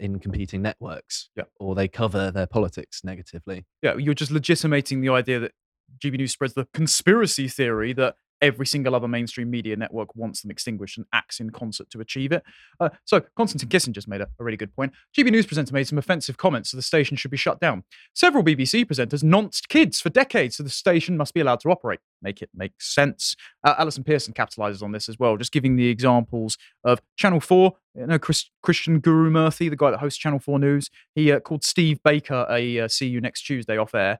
in 0.00 0.18
competing 0.18 0.62
networks. 0.62 1.30
Yeah. 1.36 1.44
Or 1.58 1.74
they 1.74 1.88
cover 1.88 2.30
their 2.30 2.46
politics 2.46 3.02
negatively. 3.04 3.64
Yeah, 3.82 3.96
you're 3.96 4.14
just 4.14 4.30
legitimating 4.30 5.00
the 5.00 5.10
idea 5.10 5.40
that 5.40 5.52
GB 5.98 6.18
News 6.18 6.32
spreads 6.32 6.54
the 6.54 6.66
conspiracy 6.72 7.48
theory 7.48 7.92
that 7.94 8.16
every 8.42 8.66
single 8.66 8.94
other 8.94 9.08
mainstream 9.08 9.48
media 9.48 9.76
network 9.76 10.14
wants 10.16 10.42
them 10.42 10.50
extinguished 10.50 10.98
and 10.98 11.06
acts 11.12 11.40
in 11.40 11.50
concert 11.50 11.88
to 11.90 12.00
achieve 12.00 12.32
it. 12.32 12.42
Uh, 12.80 12.90
so 13.04 13.20
Konstantin 13.36 13.68
Kisin's 13.68 14.08
made 14.08 14.20
a, 14.20 14.28
a 14.38 14.44
really 14.44 14.56
good 14.56 14.74
point. 14.74 14.92
GB 15.16 15.30
News 15.30 15.46
presenter 15.46 15.72
made 15.72 15.86
some 15.86 15.98
offensive 15.98 16.36
comments, 16.36 16.70
so 16.70 16.76
the 16.76 16.82
station 16.82 17.16
should 17.16 17.30
be 17.30 17.36
shut 17.36 17.60
down. 17.60 17.84
Several 18.14 18.42
BBC 18.42 18.84
presenters 18.84 19.22
nonced 19.22 19.68
kids 19.68 20.00
for 20.00 20.10
decades, 20.10 20.56
so 20.56 20.62
the 20.62 20.70
station 20.70 21.16
must 21.16 21.32
be 21.32 21.40
allowed 21.40 21.60
to 21.60 21.70
operate. 21.70 22.00
Make 22.20 22.42
it 22.42 22.50
make 22.54 22.72
sense. 22.80 23.36
Uh, 23.64 23.74
Allison 23.78 24.04
Pearson 24.04 24.34
capitalizes 24.34 24.82
on 24.82 24.92
this 24.92 25.08
as 25.08 25.18
well, 25.18 25.36
just 25.36 25.52
giving 25.52 25.76
the 25.76 25.88
examples 25.88 26.58
of 26.84 27.00
Channel 27.16 27.40
4, 27.40 27.72
you 27.94 28.06
know, 28.06 28.18
Chris, 28.18 28.50
Krishnan 28.64 29.00
Guru 29.00 29.30
Murthy, 29.30 29.70
the 29.70 29.76
guy 29.76 29.90
that 29.90 30.00
hosts 30.00 30.18
Channel 30.18 30.40
4 30.40 30.58
News. 30.58 30.90
He 31.14 31.30
uh, 31.30 31.40
called 31.40 31.64
Steve 31.64 32.02
Baker 32.02 32.46
a 32.50 32.80
uh, 32.80 32.88
see 32.88 33.06
you 33.06 33.20
next 33.20 33.42
Tuesday 33.42 33.76
off 33.76 33.94
air. 33.94 34.18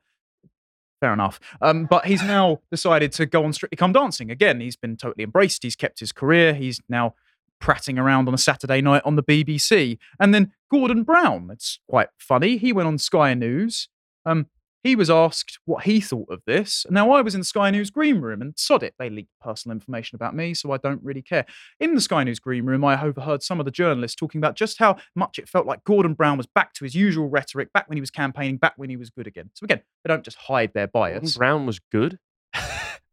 Fair 1.02 1.12
enough. 1.12 1.40
Um, 1.60 1.86
but 1.86 2.06
he's 2.06 2.22
now 2.22 2.60
decided 2.70 3.10
to 3.14 3.26
go 3.26 3.44
on 3.44 3.52
Strictly 3.52 3.74
Come 3.74 3.92
Dancing. 3.92 4.30
Again, 4.30 4.60
he's 4.60 4.76
been 4.76 4.96
totally 4.96 5.24
embraced. 5.24 5.64
He's 5.64 5.74
kept 5.74 5.98
his 5.98 6.12
career. 6.12 6.54
He's 6.54 6.80
now 6.88 7.14
prattling 7.58 7.98
around 7.98 8.28
on 8.28 8.34
a 8.34 8.38
Saturday 8.38 8.80
night 8.80 9.02
on 9.04 9.16
the 9.16 9.22
BBC. 9.24 9.98
And 10.20 10.32
then 10.32 10.52
Gordon 10.70 11.02
Brown, 11.02 11.50
it's 11.52 11.80
quite 11.88 12.10
funny. 12.18 12.56
He 12.56 12.72
went 12.72 12.86
on 12.86 12.98
Sky 12.98 13.34
News. 13.34 13.88
Um, 14.24 14.46
he 14.82 14.96
was 14.96 15.10
asked 15.10 15.58
what 15.64 15.84
he 15.84 16.00
thought 16.00 16.28
of 16.28 16.42
this. 16.46 16.84
Now, 16.90 17.12
I 17.12 17.22
was 17.22 17.34
in 17.34 17.40
the 17.40 17.46
Sky 17.46 17.70
News 17.70 17.90
green 17.90 18.20
room 18.20 18.42
and 18.42 18.54
sod 18.56 18.82
it, 18.82 18.94
they 18.98 19.10
leaked 19.10 19.32
personal 19.40 19.74
information 19.74 20.16
about 20.16 20.34
me, 20.34 20.54
so 20.54 20.72
I 20.72 20.76
don't 20.76 21.02
really 21.02 21.22
care. 21.22 21.46
In 21.80 21.94
the 21.94 22.00
Sky 22.00 22.24
News 22.24 22.40
green 22.40 22.64
room, 22.64 22.84
I 22.84 23.00
overheard 23.00 23.42
some 23.42 23.60
of 23.60 23.64
the 23.64 23.70
journalists 23.70 24.16
talking 24.16 24.38
about 24.38 24.56
just 24.56 24.78
how 24.78 24.96
much 25.14 25.38
it 25.38 25.48
felt 25.48 25.66
like 25.66 25.84
Gordon 25.84 26.14
Brown 26.14 26.36
was 26.36 26.46
back 26.46 26.72
to 26.74 26.84
his 26.84 26.94
usual 26.94 27.28
rhetoric, 27.28 27.72
back 27.72 27.88
when 27.88 27.96
he 27.96 28.00
was 28.00 28.10
campaigning, 28.10 28.56
back 28.56 28.74
when 28.76 28.90
he 28.90 28.96
was 28.96 29.10
good 29.10 29.26
again. 29.26 29.50
So, 29.54 29.64
again, 29.64 29.82
they 30.04 30.08
don't 30.08 30.24
just 30.24 30.36
hide 30.36 30.72
their 30.74 30.88
Gordon 30.88 31.20
bias. 31.20 31.36
Brown 31.36 31.66
was 31.66 31.80
good. 31.90 32.18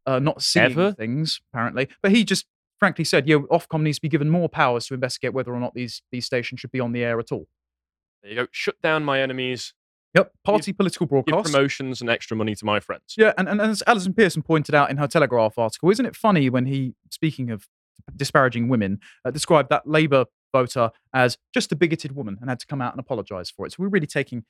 Uh, 0.05 0.17
not 0.17 0.41
seeing 0.41 0.65
Ever? 0.65 0.91
things, 0.93 1.39
apparently. 1.53 1.87
But 2.01 2.11
he 2.11 2.23
just 2.23 2.47
frankly 2.79 3.03
said, 3.03 3.27
yeah, 3.27 3.35
Ofcom 3.35 3.81
needs 3.81 3.97
to 3.97 4.01
be 4.01 4.09
given 4.09 4.27
more 4.27 4.49
powers 4.49 4.87
to 4.87 4.95
investigate 4.95 5.33
whether 5.33 5.53
or 5.53 5.59
not 5.59 5.75
these, 5.75 6.01
these 6.11 6.25
stations 6.25 6.61
should 6.61 6.71
be 6.71 6.79
on 6.79 6.93
the 6.93 7.03
air 7.03 7.19
at 7.19 7.31
all. 7.31 7.47
There 8.23 8.31
you 8.31 8.35
go. 8.37 8.47
Shut 8.49 8.81
down 8.81 9.03
my 9.03 9.21
enemies. 9.21 9.75
Yep, 10.15 10.31
party 10.43 10.73
political 10.73 11.05
Give 11.05 11.25
broadcast. 11.25 11.53
promotions 11.53 12.01
and 12.01 12.09
extra 12.09 12.35
money 12.35 12.55
to 12.55 12.65
my 12.65 12.79
friends. 12.79 13.15
Yeah, 13.17 13.33
and, 13.37 13.47
and 13.47 13.61
as 13.61 13.83
Allison 13.85 14.13
Pearson 14.13 14.41
pointed 14.41 14.73
out 14.73 14.89
in 14.89 14.97
her 14.97 15.07
Telegraph 15.07 15.57
article, 15.57 15.89
isn't 15.91 16.05
it 16.05 16.15
funny 16.15 16.49
when 16.49 16.65
he, 16.65 16.95
speaking 17.11 17.51
of 17.51 17.67
disparaging 18.15 18.69
women, 18.69 18.99
uh, 19.23 19.31
described 19.31 19.69
that 19.69 19.87
Labour 19.87 20.25
voter 20.51 20.91
as 21.13 21.37
just 21.53 21.71
a 21.71 21.75
bigoted 21.75 22.15
woman 22.15 22.37
and 22.41 22.49
had 22.49 22.59
to 22.59 22.65
come 22.65 22.81
out 22.81 22.93
and 22.93 22.99
apologise 22.99 23.51
for 23.51 23.65
it? 23.67 23.73
So 23.73 23.77
we're 23.79 23.89
really 23.89 24.07
taking 24.07 24.45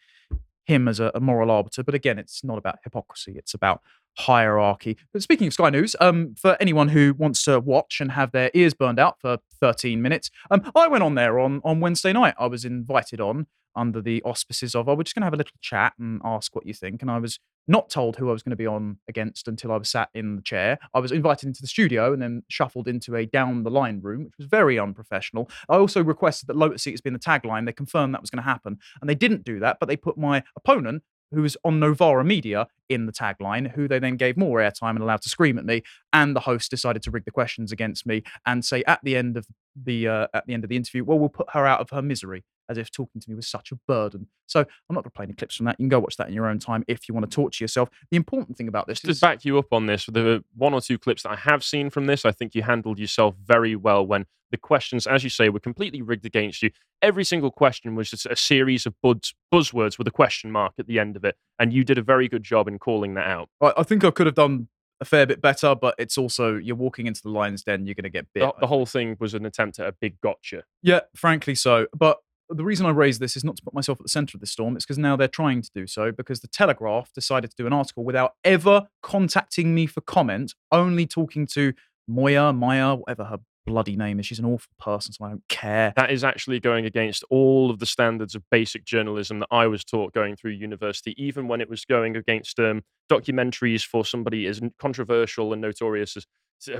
him 0.66 0.88
as 0.88 1.00
a, 1.00 1.12
a 1.14 1.20
moral 1.20 1.52
arbiter. 1.52 1.84
But 1.84 1.96
again, 1.96 2.18
it's 2.20 2.44
not 2.44 2.58
about 2.58 2.78
hypocrisy, 2.84 3.34
it's 3.38 3.54
about 3.54 3.82
hierarchy. 4.18 4.98
But 5.12 5.24
speaking 5.24 5.48
of 5.48 5.54
Sky 5.54 5.70
News, 5.72 5.96
um, 6.00 6.36
for 6.36 6.56
anyone 6.62 6.90
who 6.90 7.16
wants 7.18 7.44
to 7.46 7.60
watch 7.60 8.00
and 8.00 8.12
have 8.12 8.32
their 8.32 8.52
ears 8.54 8.74
burned 8.74 9.00
out 9.00 9.20
for 9.20 9.40
13 9.60 10.02
minutes, 10.02 10.30
um, 10.52 10.72
I 10.76 10.88
went 10.88 11.04
on 11.04 11.16
there 11.16 11.40
on, 11.40 11.60
on 11.66 11.80
Wednesday 11.80 12.14
night. 12.14 12.36
I 12.40 12.48
was 12.48 12.64
invited 12.64 13.20
on 13.20 13.48
under 13.80 14.02
the 14.02 14.22
auspices 14.24 14.76
of, 14.76 14.90
oh, 14.90 14.96
we're 14.96 15.04
just 15.04 15.16
going 15.16 15.22
to 15.22 15.28
have 15.28 15.34
a 15.34 15.38
little 15.38 15.58
chat 15.62 15.94
and 15.98 16.22
ask 16.24 16.56
what 16.56 16.66
you 16.66 16.74
think. 16.74 17.02
And 17.02 17.10
I 17.10 17.18
was 17.18 17.40
not 17.68 17.90
told 17.90 18.16
who 18.16 18.30
I 18.30 18.34
was 18.34 18.42
going 18.42 18.52
to 18.52 18.58
be 18.58 18.66
on 18.66 18.98
against 19.08 19.48
until 19.48 19.72
I 19.72 19.78
was 19.78 19.90
sat 19.90 20.10
in 20.14 20.36
the 20.36 20.42
chair. 20.42 20.80
I 20.94 21.00
was 21.00 21.12
invited 21.12 21.48
into 21.48 21.62
the 21.62 21.68
studio 21.68 22.12
and 22.12 22.22
then 22.22 22.44
shuffled 22.50 22.88
into 22.88 23.16
a 23.16 23.26
down 23.26 23.64
the 23.64 23.70
line 23.70 24.02
room, 24.02 24.26
which 24.26 24.34
was 24.38 24.48
very 24.48 24.80
unprofessional. 24.80 25.50
I 25.70 25.78
also 25.78 26.04
requested 26.04 26.48
that 26.48 26.58
Lotus 26.58 26.86
Eaters 26.88 27.02
be 27.02 27.10
been 27.10 27.14
the 27.14 27.20
tagline. 27.20 27.66
They 27.66 27.74
confirmed 27.74 28.14
that 28.14 28.22
was 28.22 28.30
going 28.30 28.44
to 28.44 28.50
happen. 28.50 28.80
And 29.02 29.10
they 29.10 29.16
didn't 29.16 29.44
do 29.44 29.60
that, 29.60 29.78
but 29.80 29.88
they 29.88 29.96
put 29.96 30.18
my 30.18 30.44
opponent, 30.56 31.04
who 31.32 31.44
was 31.44 31.56
on 31.64 31.80
Novara 31.80 32.24
Media, 32.24 32.68
in 32.90 33.06
the 33.06 33.12
tagline, 33.12 33.72
who 33.72 33.88
they 33.88 34.00
then 34.00 34.18
gave 34.18 34.36
more 34.36 34.60
airtime 34.60 34.92
and 34.92 35.02
allowed 35.02 35.22
to 35.22 35.30
scream 35.30 35.60
at 35.60 35.66
me. 35.66 35.84
And 36.12 36.36
the 36.36 36.42
host 36.42 36.72
decided 36.72 37.04
to 37.04 37.12
rig 37.12 37.26
the 37.26 37.32
questions 37.32 37.72
against 37.72 38.08
me 38.08 38.24
and 38.48 38.66
say 38.66 38.84
at 38.88 39.00
the 39.04 39.16
end 39.16 39.38
of 39.38 39.46
the 39.76 40.08
uh, 40.08 40.28
at 40.34 40.48
the 40.48 40.56
end 40.56 40.64
of 40.64 40.70
the 40.70 40.76
interview, 40.76 41.04
well, 41.04 41.20
we'll 41.20 41.30
put 41.30 41.52
her 41.52 41.68
out 41.68 41.82
of 41.82 41.92
her 41.92 42.02
misery 42.02 42.44
as 42.70 42.78
if 42.78 42.92
talking 42.92 43.20
to 43.20 43.30
me 43.30 43.36
was 43.36 43.48
such 43.48 43.72
a 43.72 43.76
burden. 43.88 44.28
So 44.46 44.60
I'm 44.60 44.96
not 44.96 45.04
going 45.04 45.12
to 45.12 45.16
play 45.16 45.24
any 45.24 45.34
clips 45.34 45.56
from 45.56 45.66
that. 45.66 45.76
You 45.80 45.84
can 45.84 45.90
go 45.90 46.00
watch 46.00 46.18
that 46.18 46.28
in 46.28 46.34
your 46.34 46.48
own 46.48 46.60
time 46.60 46.84
if 46.88 47.08
you 47.08 47.14
want 47.14 47.30
to 47.30 47.36
torture 47.36 47.64
yourself. 47.64 47.90
The 48.12 48.18
important 48.18 48.58
thing 48.58 48.68
about 48.68 48.88
this 48.88 49.02
Just 49.02 49.12
is 49.12 49.20
to 49.20 49.26
back 49.26 49.46
you 49.46 49.58
up 49.58 49.74
on 49.74 49.88
this, 49.88 50.06
with 50.06 50.16
the 50.16 50.44
one 50.56 50.74
or 50.74 50.82
two 50.82 50.98
clips 50.98 51.24
that 51.24 51.32
I 51.32 51.36
have 51.36 51.64
seen 51.64 51.90
from 51.90 52.06
this, 52.06 52.26
I 52.26 52.32
think 52.32 52.56
you 52.56 52.64
handled 52.64 53.00
yourself 53.00 53.36
very 53.44 53.76
well 53.76 54.06
when 54.06 54.26
the 54.52 54.58
questions, 54.58 55.06
as 55.06 55.24
you 55.24 55.30
say, 55.30 55.50
were 55.50 55.60
completely 55.60 56.02
rigged 56.02 56.26
against 56.26 56.64
you. 56.64 56.72
Every 57.02 57.24
single 57.24 57.52
question 57.52 57.96
was 57.96 58.10
just 58.10 58.26
a 58.26 58.36
series 58.36 58.86
of 58.86 58.96
buzz, 59.02 59.34
buzzwords 59.54 59.98
with 59.98 60.08
a 60.08 60.12
question 60.12 60.52
mark 60.52 60.74
at 60.80 60.88
the 60.88 61.00
end 61.00 61.16
of 61.16 61.24
it. 61.24 61.36
And 61.60 61.72
you 61.72 61.84
did 61.84 61.98
a 61.98 62.02
very 62.02 62.28
good 62.28 62.44
job 62.44 62.68
in 62.68 62.80
calling 62.80 63.14
that 63.14 63.28
out. 63.28 63.50
I, 63.62 63.74
I 63.78 63.84
think 63.84 64.04
I 64.04 64.12
could 64.12 64.26
have 64.26 64.36
done 64.36 64.68
a 65.02 65.06
fair 65.06 65.26
bit 65.26 65.42
better, 65.42 65.76
but 65.76 65.96
it's 65.98 66.18
also 66.18 66.56
you're 66.56 66.76
walking 66.76 67.08
into 67.08 67.22
the 67.22 67.30
lion's 67.30 67.64
den, 67.64 67.86
you're 67.86 67.96
going 67.96 68.04
to 68.04 68.10
get 68.10 68.28
bit. 68.34 68.42
The, 68.42 68.54
the 68.62 68.68
whole 68.68 68.86
thing 68.86 69.16
was 69.20 69.34
an 69.34 69.46
attempt 69.46 69.80
at 69.80 69.88
a 69.88 69.92
big 69.94 70.20
gotcha. 70.22 70.64
Yeah, 70.82 71.02
frankly 71.16 71.56
so. 71.56 71.88
But 71.96 72.18
the 72.50 72.64
reason 72.64 72.86
I 72.86 72.90
raise 72.90 73.20
this 73.20 73.36
is 73.38 73.44
not 73.44 73.56
to 73.58 73.64
put 73.64 73.74
myself 73.74 74.00
at 74.00 74.04
the 74.04 74.10
center 74.10 74.36
of 74.36 74.42
the 74.42 74.48
storm. 74.48 74.76
It's 74.76 74.86
because 74.86 74.98
now 74.98 75.16
they're 75.16 75.28
trying 75.28 75.62
to 75.62 75.70
do 75.74 75.88
so 75.88 76.12
because 76.12 76.40
the 76.40 76.48
Telegraph 76.48 77.12
decided 77.14 77.52
to 77.52 77.56
do 77.56 77.68
an 77.68 77.74
article 77.74 78.04
without 78.04 78.34
ever 78.44 78.88
contacting 79.04 79.76
me 79.76 79.86
for 79.86 80.02
comment, 80.02 80.56
only 80.72 81.06
talking 81.06 81.46
to 81.48 81.74
Moya, 82.08 82.52
Maya, 82.52 82.96
whatever 82.96 83.26
her 83.26 83.38
bloody 83.70 83.96
name 83.96 84.20
is. 84.20 84.26
She's 84.26 84.40
an 84.40 84.46
awful 84.46 84.72
person, 84.80 85.14
so 85.14 85.26
I 85.26 85.30
don't 85.30 85.48
care. 85.48 85.94
That 85.96 86.12
is 86.12 86.24
actually 86.24 86.60
going 86.60 86.86
against 86.86 87.24
all 87.30 87.70
of 87.70 87.78
the 87.78 87.86
standards 87.86 88.34
of 88.34 88.44
basic 88.50 88.84
journalism 88.84 89.40
that 89.40 89.48
I 89.52 89.68
was 89.68 89.84
taught 89.84 90.14
going 90.14 90.36
through 90.36 90.52
university, 90.52 91.14
even 91.24 91.48
when 91.48 91.62
it 91.62 91.70
was 91.70 91.86
going 91.86 92.16
against 92.18 92.60
um, 92.60 92.84
documentaries 93.12 93.86
for 93.86 94.04
somebody 94.04 94.48
as 94.48 94.60
controversial 94.80 95.54
and 95.54 95.62
notorious 95.62 96.18
as 96.18 96.26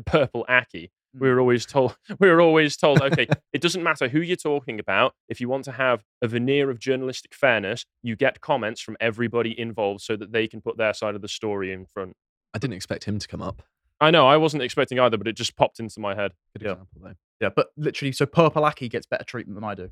Purple 0.06 0.46
Aki. 0.48 0.92
We 1.14 1.28
mm. 1.28 1.32
were 1.32 1.40
always 1.40 1.66
told 1.66 1.98
we 2.20 2.30
were 2.30 2.42
always 2.42 2.78
told, 2.78 3.02
okay, 3.02 3.28
it 3.54 3.62
doesn't 3.62 3.84
matter 3.84 4.08
who 4.08 4.22
you're 4.22 4.36
talking 4.36 4.80
about. 4.80 5.14
If 5.28 5.42
you 5.42 5.50
want 5.50 5.66
to 5.66 5.72
have 5.72 6.04
a 6.22 6.28
veneer 6.28 6.70
of 6.70 6.80
journalistic 6.80 7.34
fairness, 7.34 7.86
you 8.04 8.16
get 8.16 8.42
comments 8.42 8.82
from 8.82 8.98
everybody 9.00 9.60
involved 9.60 10.02
so 10.02 10.16
that 10.16 10.32
they 10.32 10.48
can 10.48 10.62
put 10.62 10.78
their 10.78 10.94
side 10.94 11.16
of 11.16 11.22
the 11.22 11.28
story 11.28 11.72
in 11.72 11.86
front. 11.86 12.14
I 12.54 12.60
didn't 12.60 12.76
expect 12.76 13.06
him 13.06 13.20
to 13.20 13.28
come 13.28 13.42
up. 13.42 13.64
I 14.02 14.12
know 14.12 14.28
I 14.28 14.38
wasn't 14.38 14.64
expecting 14.64 15.00
either, 15.00 15.18
but 15.18 15.28
it 15.28 15.34
just 15.36 15.56
popped 15.58 15.80
into 15.80 16.00
my 16.00 16.16
head. 16.16 16.32
Good 16.56 16.66
Yeah. 16.66 16.72
example, 16.72 17.02
though. 17.04 17.16
Yeah, 17.42 17.50
but 17.56 17.68
literally, 17.78 18.12
so 18.12 18.26
Purple 18.26 18.64
Aki 18.66 18.90
gets 18.90 19.06
better 19.06 19.24
treatment 19.24 19.56
than 19.56 19.64
I 19.64 19.76
do. 19.76 19.90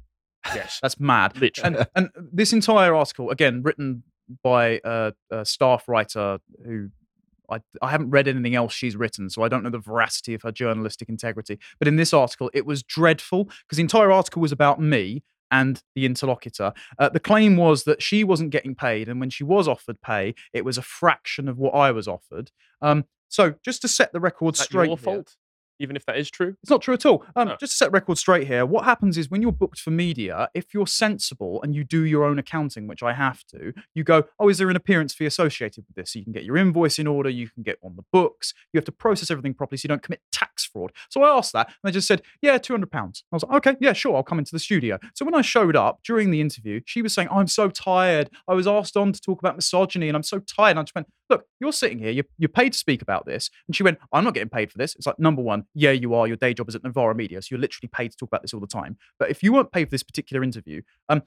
Yes. 0.54 0.80
That's 0.82 1.00
mad. 1.00 1.40
Literally. 1.40 1.78
And, 1.78 1.88
and 1.96 2.30
this 2.32 2.54
entire 2.54 2.96
article, 2.96 3.30
again, 3.32 3.64
written 3.64 4.04
by 4.44 4.80
a, 4.84 5.14
a 5.32 5.46
staff 5.46 5.88
writer 5.88 6.40
who 6.66 6.90
I, 7.50 7.60
I 7.82 7.92
haven't 7.92 8.10
read 8.10 8.28
anything 8.28 8.56
else 8.56 8.74
she's 8.74 8.96
written, 8.96 9.30
so 9.30 9.44
I 9.44 9.48
don't 9.48 9.64
know 9.64 9.70
the 9.70 9.80
veracity 9.80 10.34
of 10.34 10.42
her 10.42 10.52
journalistic 10.52 11.10
integrity. 11.10 11.60
But 11.80 11.88
in 11.88 11.96
this 11.96 12.14
article, 12.14 12.50
it 12.54 12.66
was 12.66 12.84
dreadful 12.84 13.46
because 13.46 13.78
the 13.78 13.84
entire 13.84 14.12
article 14.12 14.42
was 14.42 14.52
about 14.52 14.82
me 14.82 15.24
and 15.50 15.82
the 15.96 16.06
interlocutor. 16.06 16.74
Uh, 17.00 17.10
the 17.10 17.20
claim 17.20 17.56
was 17.56 17.86
that 17.86 18.02
she 18.02 18.24
wasn't 18.24 18.50
getting 18.50 18.76
paid, 18.76 19.08
and 19.08 19.20
when 19.20 19.30
she 19.30 19.44
was 19.44 19.68
offered 19.68 20.02
pay, 20.02 20.36
it 20.54 20.66
was 20.66 20.78
a 20.78 20.82
fraction 20.82 21.48
of 21.48 21.58
what 21.58 21.74
I 21.74 21.92
was 21.92 22.08
offered. 22.08 22.52
Um, 22.82 23.06
so 23.30 23.56
just 23.64 23.82
to 23.82 23.88
set 23.88 24.14
the 24.14 24.20
record 24.20 24.56
straight, 24.56 24.88
your 24.88 24.98
fault, 24.98 25.36
even 25.80 25.96
if 25.96 26.06
that 26.06 26.18
is 26.18 26.30
true. 26.30 26.56
it's 26.62 26.70
not 26.70 26.82
true 26.82 26.94
at 26.94 27.06
all. 27.06 27.26
Um, 27.36 27.50
No. 27.50 27.56
Just 27.60 27.74
to 27.74 27.78
set 27.78 27.92
record 27.92 28.18
straight 28.18 28.48
here, 28.48 28.66
what 28.66 28.86
happens 28.86 29.18
is 29.18 29.30
when 29.30 29.42
you're 29.42 29.52
booked 29.52 29.80
for 29.80 29.92
media, 29.92 30.50
if 30.54 30.74
you're 30.74 30.88
sensible 30.88 31.62
and 31.64 31.76
you 31.76 31.84
do 31.84 32.04
your 32.04 32.24
own 32.26 32.40
accounting, 32.40 32.88
which 32.88 33.04
I 33.04 33.14
have 33.14 33.44
to, 33.48 33.74
you 33.94 34.04
go, 34.04 34.24
oh, 34.40 34.50
is 34.50 34.58
there 34.58 34.70
an 34.70 34.76
appearance 34.76 35.14
fee 35.14 35.26
associated 35.26 35.86
with 35.88 35.96
this? 35.96 36.14
So 36.14 36.20
you 36.20 36.26
can 36.26 36.34
get 36.34 36.44
your 36.44 36.58
invoice 36.58 37.00
in 37.00 37.08
order, 37.08 37.30
you 37.30 37.50
can 37.50 37.64
get 37.64 37.78
on 37.84 37.96
the 37.96 38.04
books, 38.12 38.54
you 38.74 38.78
have 38.78 38.86
to 38.86 38.92
process 38.92 39.32
everything 39.32 39.54
properly 39.54 39.78
so 39.78 39.86
you 39.86 39.90
don't 39.90 40.04
commit 40.04 40.22
tax 40.32 40.66
fraud. 40.66 40.92
So 41.10 41.24
I 41.24 41.30
asked 41.38 41.54
that, 41.54 41.68
and 41.68 41.76
they 41.84 41.92
just 41.92 42.08
said, 42.08 42.22
"Yeah, 42.42 42.58
two 42.58 42.74
hundred 42.74 42.92
pounds." 42.92 43.24
I 43.32 43.36
was 43.36 43.44
like, 43.44 43.68
"Okay, 43.68 43.78
yeah, 43.80 43.94
sure, 43.94 44.16
I'll 44.16 44.24
come 44.24 44.40
into 44.40 44.52
the 44.52 44.60
studio." 44.60 44.98
So 45.14 45.24
when 45.26 45.36
I 45.36 45.42
showed 45.42 45.76
up 45.76 46.00
during 46.04 46.32
the 46.32 46.42
interview, 46.42 46.82
she 46.86 47.02
was 47.02 47.14
saying, 47.14 47.30
"I'm 47.32 47.48
so 47.48 47.70
tired. 47.70 48.30
I 48.48 48.54
was 48.54 48.68
asked 48.68 48.98
on 48.98 49.14
to 49.14 49.22
talk 49.22 49.40
about 49.40 49.56
misogyny, 49.56 50.08
and 50.08 50.18
I'm 50.18 50.24
so 50.24 50.40
tired." 50.40 50.72
And 50.72 50.80
I 50.80 50.84
just 50.84 50.96
went, 50.96 51.08
"Look, 51.30 51.46
you're 51.60 51.72
sitting 51.72 52.00
here. 52.00 52.12
You're, 52.12 52.26
you're 52.38 52.50
paid 52.50 52.74
to 52.74 52.80
speak 52.80 53.02
about 53.02 53.26
this." 53.26 53.50
And 53.68 53.76
she 53.76 53.84
went, 53.84 54.00
"I'm 54.12 54.24
not 54.24 54.34
getting 54.34 54.50
paid 54.50 54.72
for 54.72 54.78
this." 54.78 54.96
It's 54.96 55.06
like 55.08 55.20
number 55.20 55.42
one, 55.42 55.66
yeah, 55.74 55.92
you 55.92 56.14
are. 56.14 56.28
Your 56.28 56.38
day 56.38 56.54
job 56.54 56.70
is 56.70 56.76
at 56.76 56.84
Novara 56.84 57.16
Media, 57.16 57.42
so 57.42 57.48
you're 57.52 57.60
literally 57.60 57.90
paid 57.92 58.12
to 58.12 58.18
talk 58.18 58.30
about 58.30 58.42
this 58.42 58.54
all 58.54 58.60
the 58.60 58.68
time. 58.68 58.98
But 59.20 59.30
if 59.30 59.44
you 59.44 59.54
weren't 59.54 59.72
paid 59.72 59.86
for 59.86 59.92
this 59.92 60.04
particular 60.04 60.44
interview, 60.44 60.82
um, 61.10 61.24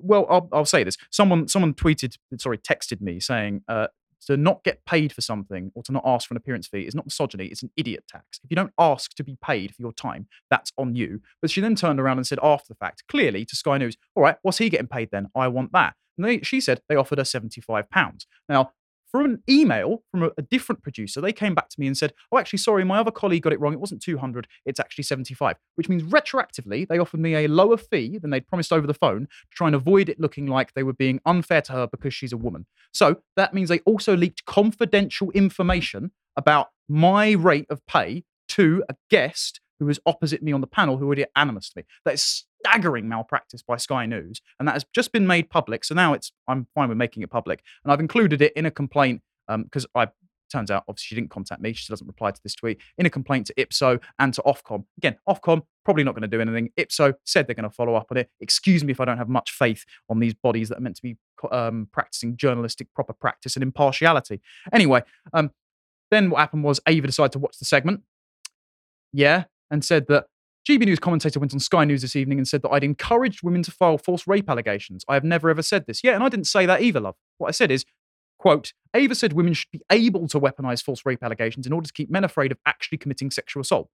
well, 0.00 0.26
I'll, 0.28 0.48
I'll 0.52 0.64
say 0.64 0.84
this. 0.84 0.96
Someone 1.10 1.48
someone 1.48 1.74
tweeted, 1.74 2.16
sorry, 2.38 2.58
texted 2.58 3.00
me 3.00 3.20
saying 3.20 3.62
uh, 3.68 3.88
to 4.26 4.36
not 4.36 4.64
get 4.64 4.84
paid 4.84 5.12
for 5.12 5.20
something 5.20 5.70
or 5.74 5.82
to 5.84 5.92
not 5.92 6.02
ask 6.04 6.28
for 6.28 6.34
an 6.34 6.38
appearance 6.38 6.66
fee 6.66 6.82
is 6.82 6.94
not 6.94 7.06
misogyny. 7.06 7.46
It's 7.46 7.62
an 7.62 7.70
idiot 7.76 8.04
tax. 8.08 8.40
If 8.42 8.50
you 8.50 8.56
don't 8.56 8.72
ask 8.78 9.14
to 9.14 9.24
be 9.24 9.36
paid 9.42 9.74
for 9.74 9.82
your 9.82 9.92
time, 9.92 10.26
that's 10.50 10.72
on 10.76 10.94
you. 10.94 11.20
But 11.40 11.50
she 11.50 11.60
then 11.60 11.74
turned 11.74 12.00
around 12.00 12.18
and 12.18 12.26
said 12.26 12.38
after 12.42 12.68
the 12.68 12.76
fact, 12.76 13.04
clearly 13.08 13.44
to 13.46 13.56
Sky 13.56 13.78
News, 13.78 13.96
all 14.14 14.22
right, 14.22 14.36
what's 14.42 14.58
he 14.58 14.68
getting 14.68 14.86
paid 14.88 15.10
then? 15.10 15.28
I 15.34 15.48
want 15.48 15.72
that. 15.72 15.94
And 16.16 16.26
they, 16.26 16.40
she 16.40 16.60
said 16.60 16.80
they 16.88 16.96
offered 16.96 17.18
her 17.18 17.24
£75. 17.24 18.26
Now, 18.48 18.72
from 19.10 19.24
an 19.24 19.42
email 19.48 20.02
from 20.10 20.24
a, 20.24 20.30
a, 20.38 20.42
different 20.42 20.82
producer, 20.82 21.20
they 21.20 21.32
came 21.32 21.54
back 21.54 21.68
to 21.70 21.80
me 21.80 21.86
and 21.86 21.96
said, 21.96 22.12
"Oh, 22.30 22.38
actually, 22.38 22.58
sorry, 22.58 22.84
my 22.84 22.98
other 22.98 23.10
colleague 23.10 23.42
got 23.42 23.52
it 23.52 23.60
wrong. 23.60 23.72
It 23.72 23.80
wasn't 23.80 24.02
200, 24.02 24.46
it's 24.66 24.80
actually 24.80 25.04
75." 25.04 25.56
Which 25.76 25.88
means 25.88 26.02
retroactively, 26.02 26.86
they 26.86 26.98
offered 26.98 27.20
me 27.20 27.34
a 27.34 27.48
lower 27.48 27.76
fee 27.76 28.18
than 28.18 28.30
they'd 28.30 28.46
promised 28.46 28.72
over 28.72 28.86
the 28.86 28.94
phone 28.94 29.22
to 29.22 29.54
try 29.54 29.68
and 29.68 29.76
avoid 29.76 30.08
it 30.08 30.20
looking 30.20 30.46
like 30.46 30.74
they 30.74 30.82
were 30.82 30.92
being 30.92 31.20
unfair 31.26 31.62
to 31.62 31.72
her 31.72 31.86
because 31.86 32.14
she's 32.14 32.32
a 32.32 32.36
woman. 32.36 32.66
So 32.92 33.16
that 33.36 33.54
means 33.54 33.68
they 33.68 33.80
also 33.80 34.16
leaked 34.16 34.44
confidential 34.44 35.30
information 35.32 36.12
about 36.36 36.68
my 36.88 37.32
rate 37.32 37.66
of 37.70 37.84
pay 37.86 38.24
to 38.48 38.82
a 38.88 38.94
guest 39.10 39.60
who 39.78 39.86
was 39.86 40.00
opposite 40.06 40.42
me 40.42 40.52
on 40.52 40.60
the 40.60 40.66
panel 40.66 40.96
who 40.96 41.06
would 41.06 41.24
animus 41.36 41.70
to 41.70 41.78
me. 41.78 41.84
That 42.04 42.14
is 42.14 42.44
staggering 42.60 43.08
malpractice 43.08 43.62
by 43.62 43.76
Sky 43.76 44.06
News, 44.06 44.40
and 44.58 44.68
that 44.68 44.72
has 44.72 44.84
just 44.94 45.12
been 45.12 45.26
made 45.26 45.50
public. 45.50 45.84
So 45.84 45.94
now 45.94 46.12
it's 46.12 46.32
I'm 46.46 46.66
fine 46.74 46.88
with 46.88 46.98
making 46.98 47.22
it 47.22 47.30
public, 47.30 47.62
and 47.84 47.92
I've 47.92 48.00
included 48.00 48.42
it 48.42 48.52
in 48.54 48.66
a 48.66 48.70
complaint 48.70 49.22
because 49.48 49.84
um, 49.84 49.90
I 49.94 50.08
turns 50.50 50.70
out 50.70 50.84
obviously 50.88 51.06
she 51.08 51.14
didn't 51.14 51.30
contact 51.30 51.60
me. 51.60 51.72
She 51.72 51.90
doesn't 51.92 52.06
reply 52.06 52.30
to 52.30 52.40
this 52.42 52.54
tweet 52.54 52.78
in 52.96 53.06
a 53.06 53.10
complaint 53.10 53.46
to 53.46 53.54
Ipso 53.56 54.00
and 54.18 54.32
to 54.34 54.42
Ofcom. 54.42 54.84
Again, 54.96 55.16
Ofcom 55.28 55.62
probably 55.84 56.04
not 56.04 56.14
going 56.14 56.22
to 56.22 56.28
do 56.28 56.40
anything. 56.40 56.70
Ipso 56.76 57.14
said 57.24 57.46
they're 57.46 57.54
going 57.54 57.68
to 57.68 57.74
follow 57.74 57.94
up 57.94 58.08
on 58.10 58.16
it. 58.16 58.30
Excuse 58.40 58.84
me 58.84 58.92
if 58.92 59.00
I 59.00 59.04
don't 59.04 59.18
have 59.18 59.28
much 59.28 59.50
faith 59.50 59.84
on 60.08 60.18
these 60.18 60.34
bodies 60.34 60.68
that 60.68 60.78
are 60.78 60.80
meant 60.80 60.96
to 60.96 61.02
be 61.02 61.16
um, 61.50 61.88
practicing 61.92 62.36
journalistic 62.36 62.88
proper 62.94 63.12
practice 63.12 63.56
and 63.56 63.62
impartiality. 63.62 64.40
Anyway, 64.72 65.02
um, 65.32 65.50
then 66.10 66.30
what 66.30 66.40
happened 66.40 66.64
was 66.64 66.80
Ava 66.86 67.06
decided 67.06 67.32
to 67.32 67.38
watch 67.38 67.58
the 67.58 67.64
segment. 67.64 68.02
Yeah, 69.12 69.44
and 69.70 69.84
said 69.84 70.06
that 70.08 70.26
GB 70.68 70.84
News 70.84 70.98
commentator 70.98 71.40
went 71.40 71.54
on 71.54 71.60
Sky 71.60 71.86
News 71.86 72.02
this 72.02 72.14
evening 72.14 72.36
and 72.36 72.46
said 72.46 72.60
that 72.60 72.68
I'd 72.68 72.84
encouraged 72.84 73.42
women 73.42 73.62
to 73.62 73.70
file 73.70 73.96
false 73.96 74.26
rape 74.26 74.50
allegations. 74.50 75.02
I 75.08 75.14
have 75.14 75.24
never 75.24 75.48
ever 75.48 75.62
said 75.62 75.86
this. 75.86 76.04
Yeah, 76.04 76.14
and 76.14 76.22
I 76.22 76.28
didn't 76.28 76.46
say 76.46 76.66
that 76.66 76.82
either, 76.82 77.00
love. 77.00 77.14
What 77.38 77.48
I 77.48 77.52
said 77.52 77.70
is, 77.70 77.86
quote, 78.38 78.74
Ava 78.92 79.14
said 79.14 79.32
women 79.32 79.54
should 79.54 79.70
be 79.72 79.80
able 79.90 80.28
to 80.28 80.38
weaponize 80.38 80.82
false 80.82 81.06
rape 81.06 81.22
allegations 81.22 81.66
in 81.66 81.72
order 81.72 81.86
to 81.86 81.92
keep 81.92 82.10
men 82.10 82.22
afraid 82.22 82.52
of 82.52 82.58
actually 82.66 82.98
committing 82.98 83.30
sexual 83.30 83.62
assault. 83.62 83.88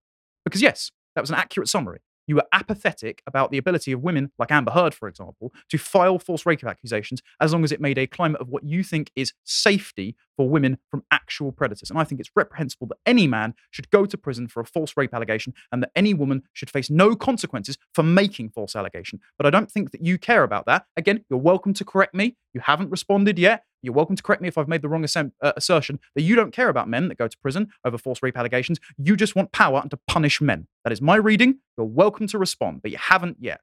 Because 0.45 0.63
yes, 0.63 0.91
that 1.15 1.21
was 1.21 1.31
an 1.31 1.37
accurate 1.37 1.69
summary. 1.69 2.01
You 2.27 2.37
were 2.37 2.47
apathetic 2.53 3.23
about 3.27 3.51
the 3.51 3.59
ability 3.59 3.93
of 3.93 4.03
women, 4.03 4.31
like 4.39 4.51
Amber 4.51 4.73
Heard, 4.73 4.95
for 4.95 5.09
example, 5.09 5.53
to 5.69 5.79
file 5.79 6.19
false 6.19 6.47
rape 6.47 6.65
accusations 6.65 7.23
as 7.41 7.53
long 7.53 7.65
as 7.65 7.73
it 7.73 7.81
made 7.81 7.99
a 7.99 8.07
climate 8.07 8.41
of 8.41 8.49
what 8.49 8.65
you 8.65 8.83
think 8.83 9.11
is 9.15 9.33
safety 9.45 10.17
for 10.37 10.49
women 10.49 10.79
from 10.91 11.05
actual 11.11 11.53
predators. 11.53 11.91
And 11.91 11.99
I 11.99 12.05
think 12.05 12.21
it's 12.21 12.31
reprehensible 12.35 12.87
that 12.89 12.99
any 13.07 13.27
man 13.27 13.55
should 13.71 13.91
go 13.91 14.07
to 14.07 14.17
prison 14.17 14.49
for 14.49 14.61
a 14.61 14.65
false 14.65 14.95
rape 14.97 15.15
allegation 15.15 15.55
and 15.71 15.83
that 15.83 15.91
any 15.95 16.15
woman 16.15 16.43
should 16.53 16.71
face 16.71 16.91
no 16.91 17.15
consequences 17.15 17.77
for 17.93 18.03
making 18.03 18.51
false 18.51 18.75
allegation. 18.75 19.21
But 19.37 19.47
I 19.47 19.51
don't 19.51 19.71
think 19.71 19.91
that 19.93 20.05
you 20.05 20.19
care 20.19 20.43
about 20.43 20.67
that. 20.67 20.87
Again, 20.97 21.25
you're 21.29 21.39
welcome 21.39 21.75
to 21.75 21.85
correct 21.85 22.15
me. 22.15 22.37
You 22.53 22.61
haven't 22.61 22.91
responded 22.91 23.39
yet. 23.39 23.65
You're 23.85 23.95
welcome 23.95 24.17
to 24.17 24.23
correct 24.23 24.41
me 24.41 24.49
if 24.49 24.57
I've 24.57 24.69
made 24.69 24.83
the 24.83 24.89
wrong 24.89 25.05
uh, 25.05 25.53
assertion 25.57 26.01
that 26.15 26.23
you 26.23 26.35
don't 26.35 26.53
care 26.53 26.71
about 26.71 26.89
men 26.89 27.09
that 27.09 27.19
go 27.19 27.29
to 27.29 27.39
prison 27.39 27.69
over 27.85 27.99
false 27.99 28.23
rape 28.23 28.37
allegations. 28.37 28.81
You 28.97 29.15
just 29.15 29.37
want 29.37 29.53
power 29.53 29.81
and 29.81 29.91
to 29.91 29.99
punish 30.09 30.41
men. 30.41 30.67
That 30.85 30.93
is 30.93 31.03
my 31.03 31.17
reading. 31.17 31.59
You're 31.77 31.87
welcome 31.87 32.27
to 32.29 32.39
respond, 32.39 32.81
but 32.83 32.91
you 32.91 32.99
haven't 32.99 33.37
yet. 33.41 33.61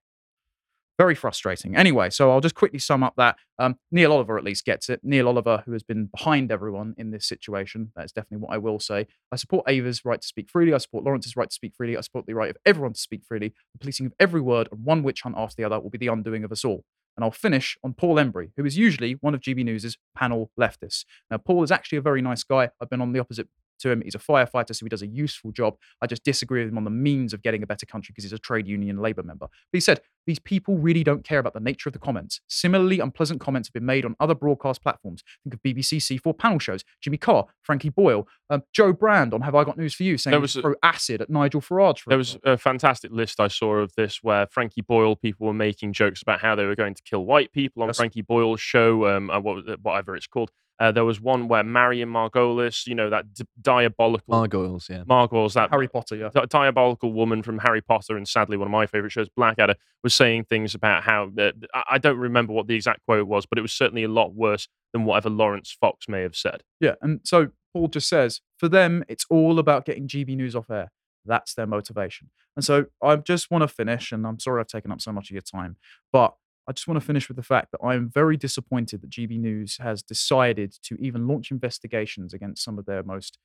Very 1.00 1.16
frustrating. 1.16 1.76
Anyway, 1.76 2.12
so 2.12 2.30
I'll 2.30 2.42
just 2.42 2.54
quickly 2.54 2.78
sum 2.78 3.02
up 3.02 3.16
that. 3.18 3.38
Um, 3.58 3.78
Neil 3.92 4.12
Oliver 4.12 4.38
at 4.38 4.44
least 4.44 4.66
gets 4.66 4.88
it. 4.88 5.00
Neil 5.02 5.28
Oliver, 5.28 5.64
who 5.66 5.72
has 5.72 5.82
been 5.82 6.10
behind 6.16 6.52
everyone 6.52 6.94
in 6.98 7.10
this 7.10 7.26
situation, 7.26 7.92
that's 7.96 8.12
definitely 8.12 8.46
what 8.46 8.54
I 8.54 8.60
will 8.60 8.80
say. 8.80 9.08
I 9.32 9.38
support 9.38 9.68
Ava's 9.68 10.06
right 10.06 10.22
to 10.22 10.28
speak 10.28 10.52
freely. 10.52 10.72
I 10.72 10.78
support 10.78 11.04
Laurence's 11.04 11.36
right 11.36 11.50
to 11.50 11.56
speak 11.56 11.74
freely. 11.76 11.98
I 11.98 12.02
support 12.02 12.28
the 12.28 12.36
right 12.36 12.52
of 12.52 12.58
everyone 12.68 12.94
to 12.94 13.00
speak 13.00 13.24
freely. 13.28 13.56
The 13.74 13.80
policing 13.80 14.06
of 14.06 14.14
every 14.20 14.42
word 14.42 14.70
and 14.72 14.84
one 14.84 15.02
witch 15.02 15.24
hunt 15.24 15.36
after 15.36 15.56
the 15.56 15.64
other 15.64 15.80
will 15.80 15.90
be 15.90 15.98
the 15.98 16.08
undoing 16.08 16.44
of 16.44 16.52
us 16.52 16.64
all. 16.64 16.84
And 17.18 17.24
I'll 17.24 17.32
finish 17.32 17.78
on 17.84 17.94
Paul 17.94 18.16
Embery, 18.16 18.52
who 18.56 18.66
is 18.66 18.78
usually 18.78 19.14
one 19.14 19.34
of 19.34 19.42
GB 19.42 19.66
News' 19.66 19.98
panel 20.16 20.52
leftists. 20.60 21.04
Now, 21.30 21.38
Paul 21.38 21.64
is 21.64 21.72
actually 21.72 21.98
a 21.98 22.02
very 22.02 22.22
nice 22.22 22.44
guy. 22.44 22.70
I've 22.82 22.90
been 22.90 23.02
on 23.02 23.12
the 23.12 23.20
opposite 23.20 23.48
to 23.82 23.92
him. 23.92 24.02
He's 24.02 24.16
a 24.16 24.20
firefighter, 24.20 24.76
so 24.76 24.86
he 24.86 24.90
does 24.90 25.02
a 25.02 25.08
useful 25.08 25.52
job. 25.52 25.76
I 26.02 26.08
just 26.08 26.24
disagree 26.24 26.62
with 26.62 26.72
him 26.72 26.78
on 26.78 26.84
the 26.84 26.90
means 26.90 27.34
of 27.34 27.42
getting 27.42 27.64
a 27.64 27.68
better 27.68 27.86
country 27.86 28.12
because 28.14 28.24
he's 28.24 28.34
a 28.34 28.40
trade 28.40 28.68
union 28.68 28.98
Labour 28.98 29.24
member. 29.24 29.48
But 29.48 29.78
he 29.78 29.80
said, 29.80 30.02
these 30.28 30.40
people 30.40 30.78
really 30.78 31.04
don't 31.04 31.24
care 31.24 31.40
about 31.40 31.54
the 31.54 31.60
nature 31.60 31.90
of 31.90 31.94
the 31.94 32.00
comments. 32.00 32.42
Similarly, 32.48 33.00
unpleasant 33.00 33.42
comments 33.42 33.70
have 33.70 33.74
been 33.74 33.86
made 33.86 34.06
on 34.06 34.16
other 34.20 34.36
broadcast 34.36 34.82
platforms. 34.82 35.24
Think 35.44 35.56
of 35.56 35.64
BBC 35.64 35.98
C4 35.98 36.38
panel 36.38 36.60
shows, 36.60 36.84
Jimmy 37.02 37.18
Carr, 37.18 37.46
Frankie 37.62 37.90
Boyle, 37.90 38.28
um, 38.50 38.64
Jo 38.74 38.94
Brand 38.94 39.34
on 39.34 39.42
Have 39.42 39.56
I 39.56 39.64
Got 39.64 39.78
News 39.78 39.94
for 39.94 40.04
You, 40.04 40.18
saying 40.18 40.32
there 40.32 40.40
was 40.40 40.54
throw 40.54 40.76
acid 40.84 41.22
at 41.22 41.30
Nigel 41.30 41.62
Farage. 41.62 42.04
there 42.06 42.18
was 42.18 42.38
a 42.44 42.58
fantastic 42.58 43.12
list 43.12 43.40
I 43.40 43.48
saw 43.48 43.76
of 43.78 43.94
this 43.96 44.20
where 44.22 44.48
Frankie 44.48 44.82
Boyle 44.82 45.16
people 45.16 45.48
were 45.48 45.54
making 45.54 45.94
jokes 45.94 46.22
about 46.22 46.42
how 46.42 46.56
they 46.56 46.66
were 46.66 46.76
going 46.76 46.94
to 46.94 47.04
kill 47.04 47.26
white 47.26 47.52
people 47.52 47.84
on. 47.84 47.94
Frankie 47.94 48.22
Boyle's 48.22 48.62
show, 48.62 49.08
um, 49.08 49.30
uh, 49.30 49.40
whatever 49.40 50.16
it's 50.16 50.28
called. 50.28 50.52
Uh, 50.82 50.92
there 50.92 51.06
was 51.06 51.22
one 51.22 51.48
where 51.48 51.64
Miriam 51.64 52.12
Margolyes, 52.12 52.88
you 52.88 52.96
know, 52.96 53.12
that 53.12 53.36
d- 53.36 53.46
diabolical. 53.62 54.34
Margolyes, 54.34 54.90
yeah. 54.90 55.04
Margolis, 55.04 55.54
that. 55.54 55.70
Harry 55.70 55.88
Potter, 55.88 56.16
yeah. 56.16 56.30
Di- 56.34 56.48
diabolical 56.48 57.14
woman 57.14 57.44
from 57.44 57.60
Harry 57.60 57.82
Potter 57.82 58.18
and 58.18 58.28
sadly 58.28 58.58
one 58.58 58.68
of 58.68 58.72
my 58.72 58.88
favourite 58.88 59.12
shows, 59.12 59.30
Blackadder, 59.30 59.76
was 60.04 60.16
saying 60.16 60.46
things 60.46 60.74
about 60.74 61.04
how. 61.04 61.30
Uh, 61.38 61.52
I 61.88 62.00
don't 62.00 62.18
remember 62.18 62.52
what 62.52 62.66
the 62.66 62.74
exact 62.74 63.06
quote 63.06 63.28
was, 63.28 63.46
but 63.46 63.60
it 63.60 63.62
was 63.62 63.72
certainly 63.72 64.04
a 64.04 64.08
lot 64.08 64.34
worse 64.34 64.68
than 64.92 65.06
whatever 65.06 65.30
Laurence 65.30 65.72
Fox 65.72 66.10
may 66.10 66.24
have 66.24 66.36
said. 66.36 66.64
Yeah. 66.80 66.96
And 67.00 67.20
so 67.24 67.50
Paul 67.74 67.88
just 67.88 68.10
says, 68.10 68.42
for 68.58 68.68
them, 68.68 69.04
it's 69.08 69.26
all 69.30 69.60
about 69.60 69.86
getting 69.86 70.08
GB 70.08 70.36
News 70.36 70.56
off 70.56 70.72
air. 70.72 70.92
That's 71.26 71.54
their 71.54 71.68
motivation. 71.68 72.32
And 72.56 72.66
so 72.66 72.88
I 73.04 73.18
just 73.18 73.52
want 73.52 73.62
to 73.62 73.68
finish, 73.68 74.12
and 74.12 74.26
I'm 74.26 74.40
sorry 74.40 74.60
I've 74.60 74.68
taken 74.68 74.92
up 74.92 75.00
so 75.00 75.12
much 75.12 75.30
of 75.30 75.36
your 75.36 75.44
time, 75.44 75.78
but 76.12 76.34
I 76.68 76.74
just 76.74 76.88
want 76.88 77.00
to 77.00 77.06
finish 77.06 77.28
with 77.28 77.38
the 77.38 77.44
fact 77.44 77.72
that 77.72 77.80
I 77.84 77.96
am 77.96 78.10
very 78.10 78.38
disappointed 78.38 79.02
that 79.02 79.10
GB 79.10 79.40
News 79.40 79.78
has 79.82 80.04
decided 80.04 80.74
to 80.84 80.96
even 81.00 81.28
launch 81.28 81.52
investigations 81.52 82.34
against 82.34 82.64
some 82.64 82.78
of 82.78 82.86
their 82.86 83.04
most 83.04 83.38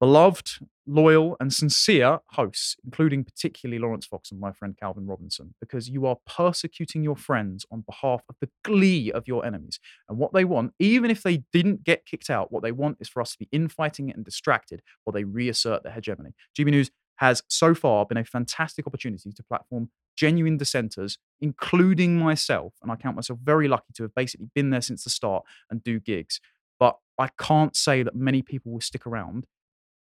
beloved, 0.00 0.60
loyal, 0.86 1.36
and 1.40 1.52
sincere 1.52 2.20
hosts, 2.30 2.76
including 2.84 3.24
particularly 3.24 3.80
Laurence 3.80 4.06
Fox 4.06 4.30
and 4.30 4.40
my 4.40 4.52
friend 4.52 4.76
Calvin 4.78 5.06
Robinson, 5.06 5.54
because 5.60 5.88
you 5.88 6.06
are 6.06 6.16
persecuting 6.26 7.02
your 7.02 7.16
friends 7.16 7.66
on 7.70 7.80
behalf 7.80 8.22
of 8.28 8.36
the 8.40 8.48
glee 8.64 9.10
of 9.10 9.26
your 9.26 9.44
enemies. 9.44 9.80
And 10.08 10.18
what 10.18 10.32
they 10.32 10.44
want, 10.44 10.72
even 10.78 11.10
if 11.10 11.22
they 11.22 11.42
didn't 11.52 11.84
get 11.84 12.06
kicked 12.06 12.30
out, 12.30 12.52
what 12.52 12.62
they 12.62 12.72
want 12.72 12.98
is 13.00 13.08
for 13.08 13.20
us 13.20 13.32
to 13.32 13.38
be 13.38 13.48
infighting 13.50 14.10
and 14.10 14.24
distracted 14.24 14.82
while 15.04 15.12
they 15.12 15.24
reassert 15.24 15.82
their 15.82 15.92
hegemony. 15.92 16.30
GB 16.56 16.70
News 16.70 16.90
has 17.16 17.42
so 17.48 17.74
far 17.74 18.06
been 18.06 18.18
a 18.18 18.24
fantastic 18.24 18.86
opportunity 18.86 19.32
to 19.32 19.42
platform 19.42 19.90
genuine 20.18 20.56
dissenters, 20.56 21.16
including 21.40 22.18
myself. 22.18 22.74
And 22.82 22.90
I 22.90 22.96
count 22.96 23.14
myself 23.14 23.38
very 23.42 23.68
lucky 23.68 23.92
to 23.94 24.02
have 24.02 24.14
basically 24.16 24.48
been 24.52 24.70
there 24.70 24.80
since 24.80 25.04
the 25.04 25.10
start 25.10 25.44
and 25.70 25.82
do 25.82 26.00
gigs. 26.00 26.40
But 26.80 26.96
I 27.18 27.28
can't 27.38 27.76
say 27.76 28.02
that 28.02 28.16
many 28.16 28.42
people 28.42 28.72
will 28.72 28.80
stick 28.80 29.06
around, 29.06 29.46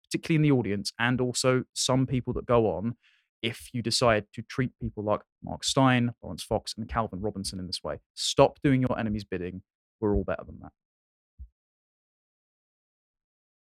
particularly 0.06 0.36
in 0.36 0.42
the 0.44 0.52
audience, 0.52 0.94
and 1.00 1.20
also 1.20 1.64
some 1.74 2.06
people 2.06 2.32
that 2.34 2.46
go 2.46 2.68
on 2.68 2.96
if 3.42 3.70
you 3.74 3.82
decide 3.82 4.26
to 4.34 4.44
treat 4.44 4.72
people 4.80 5.04
like 5.04 5.22
Mark 5.44 5.64
Steyn, 5.64 6.12
Laurence 6.22 6.44
Fox, 6.44 6.76
and 6.78 6.88
Calvin 6.88 7.20
Robinson 7.20 7.60
in 7.60 7.66
this 7.66 7.84
way. 7.84 8.00
Stop 8.14 8.60
doing 8.64 8.82
your 8.82 8.98
enemy's 8.98 9.26
bidding. 9.26 9.64
We're 10.00 10.16
all 10.16 10.24
better 10.24 10.44
than 10.46 10.60
that. 10.62 10.72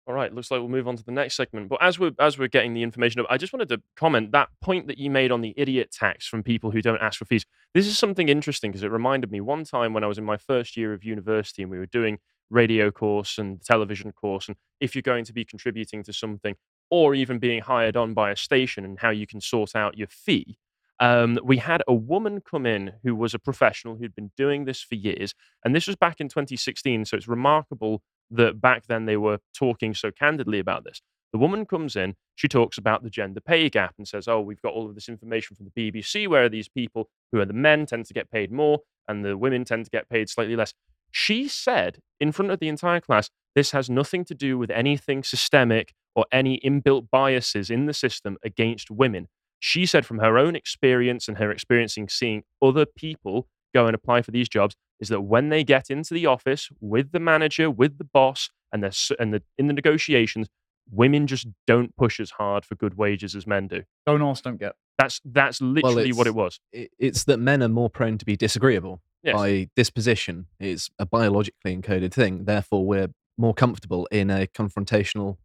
All 0.09 0.15
right, 0.15 0.35
looks 0.35 0.51
like 0.51 0.61
we'll 0.61 0.71
move 0.71 0.89
on 0.89 0.97
to 0.97 1.05
the 1.05 1.13
next 1.13 1.37
segment. 1.37 1.69
But 1.69 1.83
as 1.83 1.99
we're 1.99 2.13
as 2.19 2.39
we're 2.39 2.49
getting 2.49 2.73
the 2.73 2.83
information 2.83 3.21
up, 3.21 3.27
I 3.29 3.37
just 3.37 3.53
wanted 3.53 3.69
to 3.69 3.83
comment 3.95 4.33
that 4.33 4.49
point 4.63 4.87
that 4.87 4.97
you 4.97 5.11
made 5.11 5.31
on 5.31 5.43
the 5.43 5.53
idiot 5.55 5.91
tax 5.93 6.27
from 6.27 6.43
people 6.43 6.71
who 6.71 6.81
don't 6.81 7.03
ask 7.03 7.19
for 7.19 7.27
fees. 7.27 7.45
This 7.75 7.87
is 7.87 7.99
something 7.99 8.31
interesting 8.31 8.71
because 8.71 8.83
it 8.83 8.91
reminded 8.91 9.31
me 9.31 9.43
one 9.43 9.65
time 9.65 9.93
when 9.93 10.03
I 10.03 10.07
was 10.07 10.17
in 10.17 10.25
my 10.25 10.39
first 10.39 10.79
year 10.79 10.95
of 10.95 11.05
university 11.05 11.61
and 11.61 11.71
we 11.71 11.79
were 11.79 11.85
doing 11.85 12.21
radio 12.49 12.91
course 12.91 13.37
and 13.37 13.63
television 13.63 14.13
course, 14.13 14.49
and 14.49 14.57
if 14.81 14.95
you're 14.95 15.03
going 15.03 15.27
to 15.27 15.35
be 15.35 15.45
contributing 15.45 16.03
to 16.05 16.13
something 16.15 16.57
or 16.89 17.15
even 17.15 17.39
being 17.39 17.61
hired 17.61 17.95
on 17.95 18.15
by 18.15 18.31
a 18.31 18.37
station 18.37 18.87
and 18.87 19.01
how 19.01 19.11
you 19.11 19.27
can 19.27 19.43
sort 19.43 19.77
out 19.77 19.99
your 19.99 20.09
fee. 20.09 20.57
Um, 21.01 21.39
we 21.45 21.59
had 21.59 21.83
a 21.87 21.93
woman 21.93 22.41
come 22.41 22.65
in 22.65 22.95
who 23.05 23.15
was 23.15 23.35
a 23.35 23.39
professional 23.39 23.97
who'd 23.97 24.15
been 24.15 24.33
doing 24.39 24.65
this 24.65 24.81
for 24.81 24.95
years, 24.95 25.35
and 25.63 25.77
this 25.77 25.87
was 25.87 25.97
back 25.97 26.19
in 26.19 26.29
2016. 26.29 27.05
So 27.05 27.17
it's 27.19 27.29
remarkable 27.29 28.03
that 28.31 28.61
back 28.61 28.87
then 28.87 29.07
they 29.07 29.17
were 29.17 29.39
talking 29.55 29.95
so 29.95 30.11
candidly 30.11 30.59
about 30.59 30.85
this. 30.85 31.01
The 31.33 31.39
woman 31.39 31.67
comes 31.67 31.95
in, 31.95 32.15
she 32.35 32.49
talks 32.49 32.79
about 32.79 33.03
the 33.03 33.11
gender 33.11 33.41
pay 33.41 33.69
gap 33.69 33.95
and 33.99 34.09
says, 34.09 34.29
Oh, 34.29 34.41
we've 34.41 34.63
got 34.63 34.73
all 34.73 34.87
of 34.87 34.95
this 34.95 35.09
information 35.09 35.57
from 35.57 35.67
the 35.67 35.91
BBC 35.91 36.27
where 36.27 36.49
these 36.49 36.69
people 36.69 37.11
who 37.33 37.41
are 37.41 37.45
the 37.45 37.53
men 37.53 37.85
tend 37.87 38.07
to 38.07 38.15
get 38.15 38.31
paid 38.31 38.51
more 38.51 38.81
and 39.07 39.25
the 39.25 39.37
women 39.37 39.65
tend 39.65 39.85
to 39.85 39.91
get 39.91 40.09
paid 40.09 40.29
slightly 40.31 40.57
less. 40.57 40.73
She 41.11 41.49
said 41.49 41.99
in 42.21 42.33
front 42.33 42.51
of 42.51 42.61
the 42.61 42.69
entire 42.69 43.01
class, 43.01 43.31
this 43.55 43.73
has 43.73 43.91
nothing 43.91 44.25
to 44.27 44.35
do 44.35 44.59
with 44.59 44.71
anything 44.71 45.23
systemic 45.23 45.95
or 46.15 46.27
any 46.33 46.61
inbuilt 46.61 47.09
biases 47.11 47.71
in 47.71 47.87
the 47.87 47.95
system 47.95 48.37
against 48.43 48.91
women. 48.91 49.29
She 49.61 49.87
said 49.87 50.07
from 50.07 50.19
her 50.19 50.39
own 50.39 50.55
experience 50.55 51.29
and 51.29 51.39
her 51.39 51.51
experiencing 51.51 52.09
seeing 52.09 52.45
other 52.63 52.87
people 52.87 53.49
go 53.75 53.87
and 53.87 53.95
apply 53.95 54.23
for 54.23 54.31
these 54.31 54.49
jobs 54.49 54.77
is 55.01 55.09
that 55.09 55.21
when 55.23 55.49
they 55.49 55.65
get 55.65 55.91
into 55.91 56.15
the 56.15 56.27
office 56.27 56.69
with 56.81 57.13
the 57.13 57.21
manager, 57.21 57.71
with 57.71 57.99
the 57.99 58.05
boss, 58.05 58.51
and 58.73 58.83
they're 58.83 58.93
and 59.19 59.33
the, 59.33 59.43
in 59.57 59.67
the 59.67 59.73
negotiations, 59.73 60.49
women 60.91 61.27
just 61.27 61.47
don't 61.67 61.95
push 61.97 62.19
as 62.21 62.31
hard 62.33 62.65
for 62.65 62.75
good 62.75 62.95
wages 62.97 63.35
as 63.35 63.47
men 63.47 63.69
do. 63.69 63.83
Don't 64.07 64.23
ask, 64.23 64.43
don't 64.45 64.59
get. 64.59 64.75
That's 64.99 65.21
that's 65.25 65.61
literally 65.61 66.13
what 66.13 66.27
it 66.27 66.35
was. 66.35 66.61
it- 66.73 66.91
It's 66.99 67.25
that 67.25 67.39
men 67.39 67.63
are 67.63 67.69
more 67.69 67.89
prone 67.91 68.19
to 68.19 68.25
be 68.25 68.37
disagreeable 68.37 69.01
Yes. 69.23 69.35
by 69.35 69.69
disposition. 69.77 70.47
It's 70.61 70.91
a 70.99 71.07
biologically 71.07 71.77
encoded 71.77 72.13
thing. 72.13 72.45
Therefore, 72.45 72.85
we're 72.87 73.09
more 73.37 73.55
comfortable 73.55 74.07
in 74.11 74.31
a 74.31 74.47
confrontational 74.47 75.37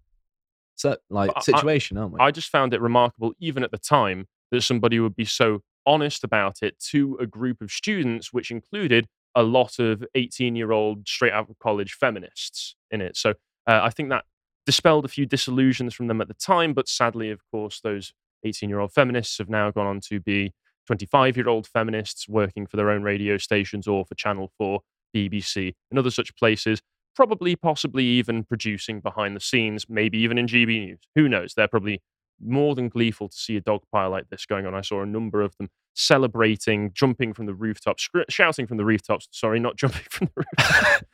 set, 0.76 0.99
like 1.10 1.30
But 1.34 1.38
I- 1.38 1.41
situation, 1.41 1.97
aren't 1.97 2.14
we? 2.14 2.20
I 2.20 2.32
just 2.32 2.49
found 2.49 2.74
it 2.74 2.82
remarkable, 2.82 3.34
even 3.39 3.64
at 3.64 3.72
the 3.72 3.78
time, 3.78 4.28
that 4.51 4.62
somebody 4.62 4.99
would 4.99 5.16
be 5.16 5.26
so 5.26 5.62
honest 5.86 6.24
about 6.24 6.64
it 6.64 6.80
to 6.80 7.18
a 7.20 7.28
group 7.28 7.62
of 7.62 7.70
students, 7.72 8.32
which 8.34 8.49
included 8.51 9.08
a 9.36 9.44
lot 9.44 9.80
of 9.80 10.04
18 10.16 10.56
year 10.56 10.72
old 10.72 11.08
straight 11.08 11.34
out 11.34 11.50
of 11.50 11.60
college 11.60 11.94
feminists 11.94 12.76
in 12.92 13.02
it. 13.02 13.18
So 13.18 13.32
uh, 13.68 13.80
I 13.84 13.90
think 13.90 14.10
that 14.10 14.26
dispelled 14.66 15.06
a 15.06 15.10
few 15.10 15.26
disillusions 15.26 15.94
from 15.94 16.08
them 16.08 16.22
at 16.22 16.28
the 16.28 16.34
time. 16.34 16.74
But 16.74 16.88
sadly, 16.88 17.32
of 17.32 17.42
course, 17.52 17.80
those 17.82 18.14
18 18.44 18.70
year 18.70 18.80
old 18.80 18.94
feminists 18.94 19.38
have 19.38 19.50
now 19.50 19.72
gone 19.72 19.88
on 19.88 20.00
to 20.02 20.20
be 20.20 20.54
25 20.88 21.38
year 21.38 21.50
old 21.50 21.68
feminists 21.68 22.28
working 22.28 22.68
for 22.68 22.78
their 22.78 22.90
own 22.90 23.04
radio 23.04 23.38
stations 23.38 23.88
or 23.88 24.06
for 24.06 24.16
Channel 24.16 24.52
4, 24.58 24.80
BBC, 25.16 25.74
and 25.90 26.00
other 26.00 26.12
such 26.12 26.36
places. 26.36 26.82
Probably, 27.16 27.56
possibly 27.56 28.06
even 28.06 28.44
producing 28.44 29.00
behind 29.00 29.36
the 29.36 29.40
scenes, 29.40 29.86
maybe 29.88 30.18
even 30.18 30.38
in 30.40 30.48
GB 30.48 30.86
News. 30.86 31.00
Who 31.16 31.30
knows? 31.30 31.54
They're 31.56 31.68
probably 31.68 32.02
more 32.42 32.76
than 32.76 32.90
gleeful 32.90 33.30
to 33.30 33.38
see 33.38 33.58
a 33.58 33.62
dog 33.62 33.82
pile 33.92 34.10
like 34.10 34.30
this 34.30 34.46
going 34.46 34.66
on. 34.66 34.76
I 34.76 34.82
saw 34.82 35.02
a 35.02 35.06
number 35.06 35.42
of 35.42 35.56
them 35.58 35.70
celebrating, 35.96 36.92
jumping 36.94 37.34
from 37.34 37.46
the 37.46 37.54
rooftops, 37.54 38.04
scr- 38.04 38.22
shouting 38.30 38.68
from 38.68 38.78
the 38.78 38.86
rooftops. 38.86 39.28
Sorry, 39.32 39.60
not 39.60 39.76
jumping 39.78 40.06
from 40.10 40.30
the 40.36 40.44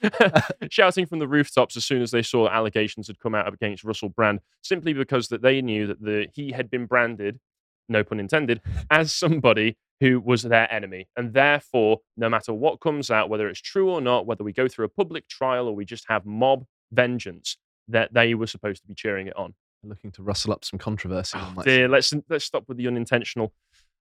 rooftops, 0.01 0.51
shouting 0.70 1.05
from 1.05 1.20
the 1.20 1.28
rooftops 1.28 1.78
as 1.78 1.86
soon 1.86 2.01
as 2.01 2.11
they 2.11 2.22
saw 2.22 2.49
allegations 2.49 3.07
had 3.07 3.20
come 3.20 3.36
out 3.36 3.51
against 3.51 3.84
Russell 3.84 4.09
Brand, 4.09 4.39
simply 4.61 4.93
because 4.93 5.28
that 5.30 5.41
they 5.41 5.61
knew 5.61 5.88
that 5.88 6.01
the 6.01 6.28
he 6.34 6.51
had 6.51 6.70
been 6.70 6.86
branded, 6.86 7.39
no 7.88 8.03
pun 8.03 8.20
intended, 8.20 8.61
as 8.89 9.13
somebody 9.13 9.78
who 9.99 10.20
was 10.22 10.43
their 10.43 10.72
enemy, 10.72 11.07
and 11.17 11.34
therefore, 11.34 11.99
no 12.15 12.30
matter 12.30 12.53
what 12.53 12.80
comes 12.80 13.11
out, 13.11 13.30
whether 13.30 13.49
it's 13.49 13.61
true 13.61 13.89
or 13.89 13.99
not, 13.99 14.26
whether 14.26 14.45
we 14.45 14.53
go 14.53 14.67
through 14.67 14.86
a 14.86 14.89
public 14.89 15.28
trial 15.28 15.67
or 15.67 15.76
we 15.76 15.84
just 15.84 16.05
have 16.07 16.26
mob 16.26 16.65
vengeance, 16.91 17.57
that 17.89 18.13
they 18.13 18.34
were 18.34 18.47
supposed 18.47 18.82
to 18.82 18.88
be 18.88 18.95
cheering 18.95 19.28
it 19.28 19.36
on. 19.36 19.53
Looking 19.84 20.11
to 20.11 20.23
rustle 20.23 20.51
up 20.51 20.65
some 20.65 20.77
controversy. 20.77 21.38
on 21.38 21.55
that 21.55 21.65
Dear, 21.65 21.88
let's 21.88 22.13
let's 22.30 22.43
stop 22.43 22.65
with 22.67 22.77
the 22.77 22.88
unintentional 22.88 23.53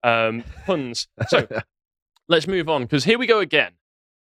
um, 0.03 0.43
puns. 0.65 1.07
So 1.28 1.47
let's 2.30 2.47
move 2.47 2.69
on 2.69 2.84
because 2.84 3.03
here 3.03 3.19
we 3.19 3.28
go 3.28 3.39
again. 3.39 3.73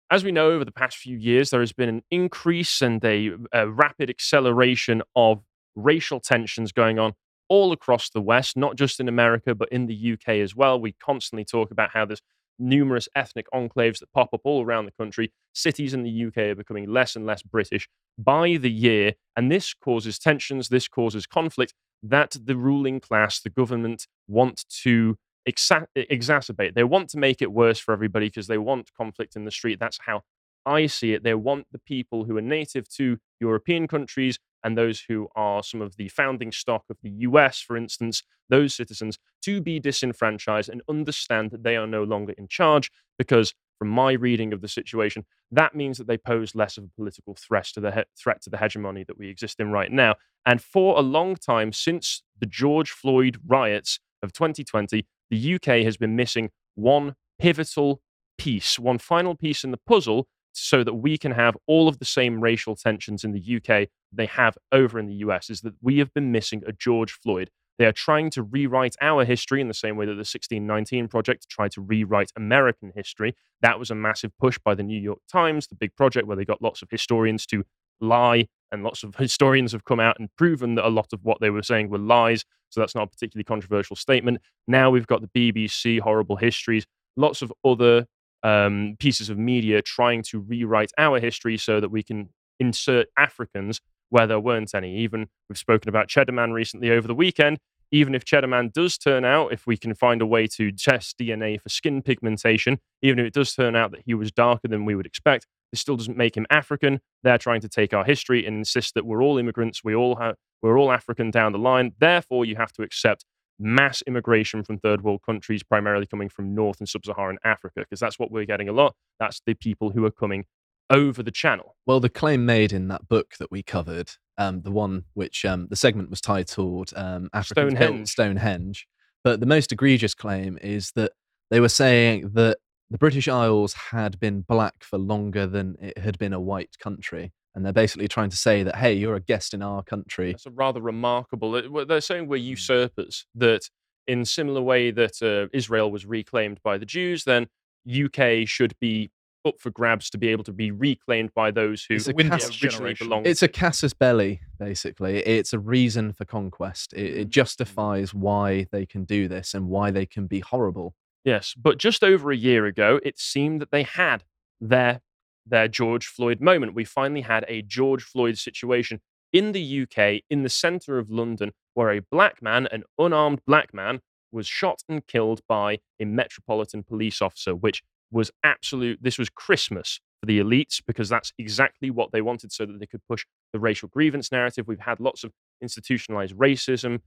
As 0.10 0.24
we 0.24 0.32
know, 0.32 0.52
over 0.52 0.66
the 0.66 0.72
past 0.72 0.98
few 0.98 1.18
years, 1.18 1.52
there 1.52 1.60
has 1.60 1.72
been 1.72 1.90
an 1.90 2.04
increase 2.12 2.82
and 2.82 3.04
a, 3.06 3.32
a 3.52 3.68
rapid 3.68 4.10
acceleration 4.10 5.02
of 5.16 5.44
racial 5.76 6.20
tensions 6.20 6.72
going 6.72 7.00
on 7.00 7.14
all 7.50 7.72
across 7.72 8.10
the 8.10 8.22
West, 8.22 8.58
not 8.58 8.76
just 8.76 9.00
in 9.00 9.08
America, 9.08 9.54
but 9.54 9.70
in 9.70 9.86
the 9.86 10.14
UK 10.14 10.30
as 10.36 10.56
well. 10.56 10.80
We 10.80 10.94
constantly 10.94 11.46
talk 11.46 11.72
about 11.72 11.92
how 11.92 12.06
there's 12.06 12.22
numerous 12.60 13.10
ethnic 13.16 13.48
enclaves 13.54 14.00
that 14.00 14.12
pop 14.14 14.34
up 14.34 14.42
all 14.44 14.64
around 14.64 14.86
the 14.86 14.92
country. 14.92 15.32
Cities 15.54 15.94
in 15.94 16.04
the 16.04 16.26
UK 16.26 16.38
are 16.38 16.56
becoming 16.56 16.90
less 16.90 17.16
and 17.16 17.26
less 17.26 17.42
British 17.42 17.88
by 18.18 18.58
the 18.58 18.72
year, 18.72 19.14
and 19.36 19.52
this 19.52 19.74
causes 19.74 20.20
tensions, 20.20 20.70
this 20.70 20.88
causes 20.88 21.26
conflict 21.26 21.74
that 22.04 22.36
the 22.44 22.56
ruling 22.56 23.00
class, 23.00 23.40
the 23.40 23.50
government, 23.50 24.08
want 24.28 24.66
to 24.84 25.18
exa- 25.48 25.88
exacerbate. 25.98 26.76
They 26.76 26.84
want 26.84 27.10
to 27.10 27.18
make 27.18 27.42
it 27.42 27.52
worse 27.52 27.80
for 27.80 27.94
everybody 27.94 28.28
because 28.28 28.48
they 28.48 28.58
want 28.58 28.94
conflict 28.96 29.36
in 29.36 29.46
the 29.46 29.52
street. 29.52 29.80
That's 29.80 30.00
how 30.06 30.22
I 30.66 30.88
see 30.88 31.14
it. 31.14 31.24
They 31.24 31.34
want 31.34 31.68
the 31.72 31.80
people 31.80 32.26
who 32.26 32.38
are 32.38 32.42
native 32.42 32.88
to 32.90 33.18
European 33.40 33.88
countries 33.88 34.38
and 34.64 34.78
those 34.78 35.04
who 35.08 35.28
are 35.36 35.64
some 35.64 35.82
of 35.82 35.98
the 35.98 36.10
founding 36.10 36.52
stock 36.52 36.84
of 36.90 36.98
the 37.02 37.10
US, 37.10 37.60
for 37.60 37.76
instance, 37.76 38.24
those 38.50 38.76
citizens 38.76 39.18
to 39.44 39.62
be 39.62 39.80
disenfranchised 39.80 40.70
and 40.70 40.82
understand 40.90 41.52
that 41.52 41.64
they 41.64 41.76
are 41.76 41.88
no 41.88 42.04
longer 42.04 42.34
in 42.38 42.48
charge 42.48 42.92
because 43.18 43.54
from 43.78 43.90
my 43.90 44.14
reading 44.14 44.54
of 44.54 44.62
the 44.62 44.68
situation, 44.68 45.26
that 45.52 45.76
means 45.76 45.98
that 45.98 46.08
they 46.08 46.18
pose 46.18 46.56
less 46.56 46.78
of 46.78 46.86
a 46.86 46.90
political 46.96 47.36
threat 47.36 47.66
to 47.74 47.80
the 47.80 47.92
he- 47.92 48.04
threat 48.18 48.42
to 48.42 48.50
the 48.50 48.58
hegemony 48.58 49.04
that 49.04 49.18
we 49.18 49.30
exist 49.30 49.60
in 49.60 49.72
right 49.72 49.92
now. 49.92 50.16
And 50.46 50.62
for 50.62 50.98
a 50.98 51.02
long 51.02 51.36
time, 51.36 51.74
since 51.74 52.24
the 52.40 52.46
George 52.46 52.92
Floyd 52.92 53.38
riots 53.46 54.00
of 54.22 54.32
2020, 54.34 55.06
the 55.30 55.56
UK 55.56 55.84
has 55.84 55.98
been 55.98 56.16
missing 56.16 56.50
one 56.76 57.16
pivotal 57.40 58.02
piece, 58.38 58.80
one 58.80 58.98
final 58.98 59.36
piece 59.36 59.64
in 59.64 59.72
the 59.72 59.80
puzzle, 59.86 60.28
so 60.54 60.84
that 60.84 60.94
we 60.94 61.18
can 61.18 61.32
have 61.32 61.58
all 61.68 61.88
of 61.88 62.00
the 62.00 62.06
same 62.06 62.42
racial 62.42 62.76
tensions 62.76 63.24
in 63.24 63.32
the 63.32 63.58
UK 63.58 63.90
they 64.12 64.28
have 64.28 64.58
over 64.72 65.00
in 65.00 65.08
the 65.08 65.16
US. 65.16 65.50
Is 65.50 65.62
that 65.62 65.74
we 65.82 65.98
have 65.98 66.14
been 66.14 66.32
missing 66.32 66.62
a 66.66 66.72
George 66.72 67.12
Floyd. 67.12 67.50
They 67.80 67.86
are 67.86 67.92
trying 67.92 68.30
to 68.32 68.44
rewrite 68.44 68.96
our 69.02 69.26
history 69.26 69.60
in 69.60 69.68
the 69.68 69.74
same 69.74 69.98
way 69.98 70.06
that 70.06 70.12
the 70.12 70.18
1619 70.20 71.08
Project 71.08 71.50
tried 71.50 71.72
to 71.72 71.82
rewrite 71.82 72.32
American 72.36 72.92
history. 72.96 73.36
That 73.62 73.80
was 73.80 73.90
a 73.90 73.96
massive 73.96 74.32
push 74.38 74.60
by 74.64 74.76
the 74.76 74.84
New 74.84 75.00
York 75.00 75.20
Times, 75.28 75.68
the 75.68 75.76
big 75.76 75.96
project 75.96 76.28
where 76.28 76.38
they 76.38 76.46
got 76.46 76.62
lots 76.62 76.84
of 76.84 76.92
historians 76.92 77.48
to 77.48 77.64
lie, 78.00 78.48
and 78.72 78.84
lots 78.84 79.04
of 79.04 79.16
historians 79.18 79.72
have 79.72 79.86
come 79.86 80.00
out 80.00 80.20
and 80.20 80.30
proven 80.38 80.76
that 80.76 80.86
a 80.86 80.90
lot 80.90 81.14
of 81.14 81.24
what 81.24 81.40
they 81.42 81.50
were 81.50 81.64
saying 81.64 81.90
were 81.90 81.98
lies. 81.98 82.46
So 82.70 82.80
that's 82.80 82.96
not 82.96 83.04
a 83.04 83.08
particularly 83.08 83.44
controversial 83.44 83.96
statement. 83.96 84.40
Now 84.68 84.90
we've 84.90 85.08
got 85.08 85.22
the 85.22 85.54
BBC, 85.54 86.00
Horrible 86.00 86.36
Histories, 86.36 86.86
lots 87.16 87.42
of 87.42 87.52
other 87.64 88.06
um, 88.44 88.96
pieces 89.00 89.30
of 89.30 89.38
media 89.38 89.82
trying 89.82 90.22
to 90.24 90.40
rewrite 90.40 90.92
our 90.98 91.20
history 91.20 91.58
so 91.58 91.80
that 91.80 91.90
we 91.90 92.04
can 92.04 92.30
insert 92.60 93.08
Africans 93.18 93.82
where 94.10 94.28
there 94.28 94.40
weren't 94.40 94.76
any. 94.76 94.98
Even 94.98 95.28
we've 95.50 95.58
spoken 95.58 95.90
about 95.90 96.08
Cheddar 96.08 96.34
Man 96.34 96.52
recently 96.52 96.92
over 96.92 97.08
the 97.08 97.16
weekend. 97.16 97.58
Even 97.92 98.16
if 98.16 98.26
Cheddar 98.26 98.48
Man 98.48 98.72
does 98.74 98.98
turn 98.98 99.24
out, 99.24 99.54
if 99.54 99.68
we 99.68 99.78
can 99.78 99.94
find 99.94 100.22
a 100.22 100.26
way 100.26 100.48
to 100.48 100.72
test 100.72 101.18
DNA 101.18 101.62
for 101.62 101.70
skin 101.70 102.02
pigmentation, 102.02 102.80
even 103.02 103.20
if 103.20 103.26
it 103.26 103.34
does 103.34 103.54
turn 103.54 103.76
out 103.76 103.92
that 103.92 104.02
he 104.06 104.14
was 104.14 104.32
darker 104.32 104.68
than 104.68 104.86
we 104.86 104.96
would 104.96 105.06
expect, 105.06 105.48
this 105.72 105.82
still 105.82 105.96
doesn't 105.96 106.18
make 106.18 106.38
him 106.38 106.46
African. 106.50 107.02
They're 107.24 107.38
trying 107.38 107.62
to 107.62 107.70
take 107.70 107.94
our 107.94 108.04
history 108.04 108.46
and 108.46 108.58
insist 108.58 108.94
that 108.94 109.06
we're 109.06 109.24
all 109.24 109.38
immigrants, 109.38 109.84
we 109.84 109.96
all 109.96 110.16
have, 110.16 110.36
we're 110.62 110.78
all 110.78 110.92
African 110.92 111.32
down 111.32 111.52
the 111.52 111.60
line. 111.60 111.94
Therefore, 112.00 112.46
you 112.46 112.56
have 112.56 112.72
to 112.74 112.84
accept 112.84 113.26
mass 113.60 114.02
immigration 114.08 114.64
from 114.64 114.78
third 114.78 115.02
world 115.04 115.22
countries, 115.26 115.64
primarily 115.64 116.06
coming 116.06 116.30
from 116.30 116.54
North 116.56 116.80
and 116.80 116.90
Sub 116.90 117.06
Saharan 117.06 117.38
Africa, 117.44 117.82
because 117.82 118.00
that's 118.00 118.20
what 118.20 118.32
we're 118.32 118.46
getting 118.46 118.70
a 118.70 118.74
lot. 118.74 118.96
That's 119.20 119.42
the 119.46 119.54
people 119.54 119.92
who 119.92 120.06
are 120.06 120.12
coming 120.12 120.46
over 120.90 121.24
the 121.24 121.32
channel. 121.32 121.76
Well, 121.86 122.00
the 122.00 122.10
claim 122.10 122.46
made 122.46 122.74
in 122.74 122.88
that 122.90 123.08
book 123.08 123.36
that 123.40 123.52
we 123.52 123.64
covered, 123.64 124.12
um, 124.38 124.62
the 124.62 124.72
one 124.72 125.06
which 125.14 125.46
um, 125.46 125.68
the 125.70 125.76
segment 125.76 126.10
was 126.10 126.22
titled 126.22 126.92
um, 126.96 127.30
Stonehenge. 127.42 128.10
Stonehenge. 128.10 128.88
But 129.24 129.40
the 129.40 129.46
most 129.46 129.72
egregious 129.72 130.14
claim 130.14 130.58
is 130.62 130.92
that 130.96 131.14
they 131.50 131.60
were 131.60 131.70
saying 131.70 132.32
that 132.34 132.58
the 132.90 132.98
British 132.98 133.28
Isles 133.28 133.74
had 133.92 134.20
been 134.20 134.42
black 134.42 134.84
for 134.84 134.98
longer 134.98 135.48
than 135.48 135.78
it 135.82 135.98
had 135.98 136.20
been 136.20 136.34
a 136.34 136.40
white 136.42 136.78
country. 136.80 137.32
And 137.56 137.66
they're 137.66 137.74
basically 137.74 138.08
trying 138.08 138.30
to 138.32 138.38
say 138.38 138.64
that, 138.64 138.78
hey, 138.78 138.94
you're 138.94 139.16
a 139.16 139.22
guest 139.22 139.54
in 139.54 139.62
our 139.62 139.84
country. 139.84 140.32
That's 140.32 140.48
a 140.48 140.52
rather 140.52 140.82
remarkable. 140.82 141.86
They're 141.86 142.02
saying 142.02 142.28
we're 142.28 142.38
usurpers. 142.38 143.26
That 143.36 143.70
in 144.08 144.26
similar 144.26 144.62
way 144.62 144.92
that 144.92 145.22
uh, 145.22 145.48
Israel 145.56 145.92
was 145.92 146.06
reclaimed 146.06 146.60
by 146.64 146.78
the 146.78 146.86
Jews, 146.86 147.24
then 147.24 147.48
UK 147.88 148.48
should 148.48 148.74
be 148.80 149.12
up 149.46 149.60
for 149.60 149.70
grabs 149.72 150.10
to 150.10 150.18
be 150.18 150.30
able 150.30 150.44
to 150.46 150.54
be 150.54 150.72
reclaimed 150.72 151.34
by 151.34 151.52
those 151.52 151.86
who 151.88 151.96
It's 151.96 152.08
caste 152.08 152.64
originally 152.64 152.94
belonged. 152.94 153.28
It's 153.28 153.44
a 153.44 153.48
casus 153.48 153.94
belli, 153.94 154.42
basically. 154.58 155.18
It's 155.20 155.54
a 155.54 155.60
reason 155.60 156.14
for 156.14 156.26
conquest. 156.26 156.94
It, 156.94 157.18
it 157.18 157.30
justifies 157.30 158.14
why 158.14 158.68
they 158.72 158.86
can 158.86 159.04
do 159.04 159.28
this 159.28 159.54
and 159.54 159.68
why 159.68 159.92
they 159.92 160.06
can 160.06 160.28
be 160.28 160.40
horrible. 160.40 160.96
Yes, 161.26 161.54
but 161.58 161.78
just 161.78 162.04
over 162.04 162.32
a 162.32 162.36
year 162.38 162.66
ago, 162.66 163.00
it 163.04 163.20
seemed 163.20 163.62
that 163.62 163.72
they 163.72 163.84
had 163.84 164.24
their 164.60 165.02
their 165.46 165.68
George 165.68 166.08
Floyd 166.08 166.42
moment. 166.42 166.74
We 166.74 166.86
finally 166.86 167.22
had 167.22 167.46
a 167.48 167.62
George 167.62 168.04
Floyd 168.04 168.38
situation 168.38 169.02
in 169.32 169.52
the 169.52 169.82
UK, 169.82 170.22
in 170.30 170.44
the 170.44 170.50
centre 170.50 171.00
of 171.00 171.10
London, 171.10 171.52
where 171.74 171.92
a 171.92 172.02
black 172.02 172.42
man, 172.42 172.68
an 172.72 172.84
unarmed 172.98 173.42
black 173.46 173.74
man, 173.74 174.00
was 174.32 174.48
shot 174.48 174.84
and 174.88 175.06
killed 175.08 175.42
by 175.48 175.80
a 176.00 176.06
metropolitan 176.06 176.84
police 176.84 177.22
officer, 177.22 177.56
which 177.56 177.84
was 178.12 178.32
absolute. 178.44 179.00
This 179.02 179.18
was 179.18 179.30
Christmas 179.30 180.00
for 180.22 180.28
the 180.28 180.40
elites 180.40 180.82
because 180.86 181.10
that's 181.10 181.34
exactly 181.38 181.90
what 181.90 182.12
they 182.12 182.22
wanted 182.22 182.52
so 182.52 182.66
that 182.66 182.80
they 182.80 182.86
could 182.86 183.02
push 183.10 183.26
the 183.52 183.60
racial 183.60 183.90
grievance 183.90 184.32
narrative. 184.32 184.68
We've 184.68 184.80
had 184.80 185.00
lots 185.00 185.24
of 185.24 185.32
institutionalized 185.62 186.36
racism 186.36 187.00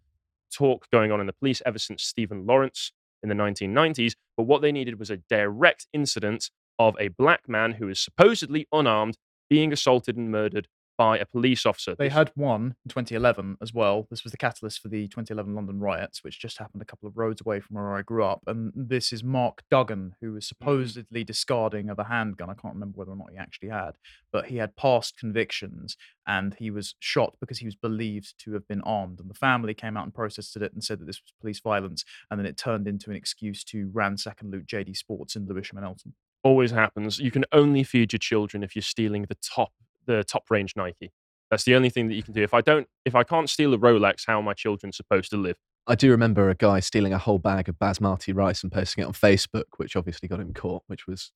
talk 0.53 0.87
going 0.91 1.11
on 1.13 1.21
in 1.21 1.27
the 1.27 1.33
police 1.33 1.63
ever 1.65 1.79
since 1.79 2.03
Stephen 2.03 2.47
Lawrence 2.47 2.93
in 3.23 3.29
the 3.29 3.35
1990s. 3.35 4.15
But 4.37 4.45
what 4.45 4.63
they 4.63 4.73
needed 4.73 4.99
was 4.99 5.11
a 5.11 5.17
direct 5.17 5.87
incident 5.93 6.51
of 6.79 6.97
a 6.99 7.09
black 7.09 7.49
man 7.49 7.73
who 7.73 7.89
is 7.89 8.01
supposedly 8.01 8.67
unarmed 8.73 9.17
being 9.49 9.73
assaulted 9.73 10.17
and 10.17 10.31
murdered 10.31 10.69
by 10.97 11.19
a 11.19 11.27
police 11.27 11.67
officer. 11.67 11.95
They 11.95 12.09
had 12.09 12.33
one 12.35 12.75
in 12.85 12.89
2011 12.89 13.59
as 13.61 13.73
well. 13.73 14.07
This 14.11 14.25
was 14.25 14.31
the 14.31 14.39
catalyst 14.39 14.81
for 14.81 14.89
the 14.89 15.09
2011 15.09 15.55
London 15.55 15.79
riots, 15.79 16.25
which 16.25 16.41
just 16.41 16.59
happened 16.59 16.83
a 16.83 16.87
couple 16.87 17.09
of 17.09 17.17
roads 17.17 17.41
away 17.41 17.61
from 17.61 17.77
where 17.77 17.95
I 17.95 18.03
grew 18.03 18.25
up. 18.25 18.43
And 18.47 18.73
this 18.75 19.13
is 19.13 19.23
Mark 19.23 19.63
Duggan, 19.71 20.17
who 20.21 20.33
was 20.33 20.47
mm-hmm. 20.47 20.65
supposedly 20.65 21.25
discarding 21.25 21.91
of 21.91 21.99
a 21.99 22.05
handgun. 22.05 22.51
I 22.51 22.55
can't 22.55 22.75
remember 22.75 22.99
whether 22.99 23.13
or 23.13 23.17
not 23.17 23.31
he 23.31 23.37
actually 23.37 23.69
had, 23.69 23.93
but 24.33 24.47
he 24.47 24.57
had 24.57 24.77
past 24.77 25.19
convictions 25.19 25.97
and 26.27 26.55
he 26.59 26.71
was 26.71 26.95
shot 26.99 27.37
because 27.41 27.59
he 27.59 27.67
was 27.67 27.77
believed 27.77 28.35
to 28.39 28.55
have 28.55 28.67
been 28.67 28.83
armed. 28.83 29.21
And 29.21 29.29
the 29.29 29.35
family 29.35 29.75
came 29.75 29.97
out 29.97 30.05
and 30.05 30.15
protested 30.15 30.63
it 30.63 30.73
and 30.73 30.83
said 30.83 31.01
that 31.01 31.07
this 31.07 31.21
was 31.23 31.33
police 31.41 31.61
violence. 31.61 32.05
And 32.31 32.41
then 32.41 32.47
it 32.47 32.57
turned 32.57 32.89
into 32.89 33.11
an 33.11 33.17
excuse 33.17 33.65
to 33.65 33.91
ransack 33.93 34.41
and 34.41 34.51
loot 34.51 34.67
JD 34.67 34.97
Sports 34.97 35.37
in 35.37 35.47
Lewisham 35.47 35.79
and 35.79 35.87
Eltham. 35.87 36.15
Always 36.47 36.71
happens. 36.71 37.19
You 37.19 37.31
can 37.31 37.45
only 37.53 37.83
feed 37.83 38.13
your 38.13 38.19
children 38.19 38.63
if 38.63 38.75
you're 38.77 38.83
stealing 38.83 39.27
the 39.29 39.37
top 39.43 39.73
the 40.07 40.23
top 40.23 40.45
range 40.51 40.75
Nike. 40.77 41.13
That's 41.51 41.65
the 41.65 41.75
only 41.75 41.91
thing 41.91 42.07
that 42.09 42.15
you 42.15 42.23
can 42.23 42.33
do. 42.33 42.43
If 42.43 42.55
I 42.55 42.61
don't 42.61 42.87
if 43.05 43.15
I 43.15 43.25
can't 43.25 43.51
steal 43.51 43.75
a 43.75 43.79
Rolex, 43.79 44.23
how 44.27 44.39
are 44.39 44.43
my 44.43 44.55
children 44.55 44.93
supposed 44.93 45.31
to 45.31 45.37
live? 45.37 45.57
I 45.89 45.95
do 45.97 46.11
remember 46.11 46.49
a 46.49 46.55
guy 46.55 46.81
stealing 46.81 47.13
a 47.13 47.19
whole 47.19 47.39
bag 47.39 47.69
of 47.69 47.77
basmati 47.79 48.35
rice 48.35 48.63
and 48.63 48.73
posting 48.73 49.03
it 49.03 49.07
on 49.07 49.13
Facebook, 49.13 49.65
which 49.77 49.97
obviously 49.97 50.29
got 50.29 50.41
him 50.41 50.53
caught, 50.53 50.83
which 50.87 51.07
was 51.07 51.33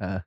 uh, 0.00 0.20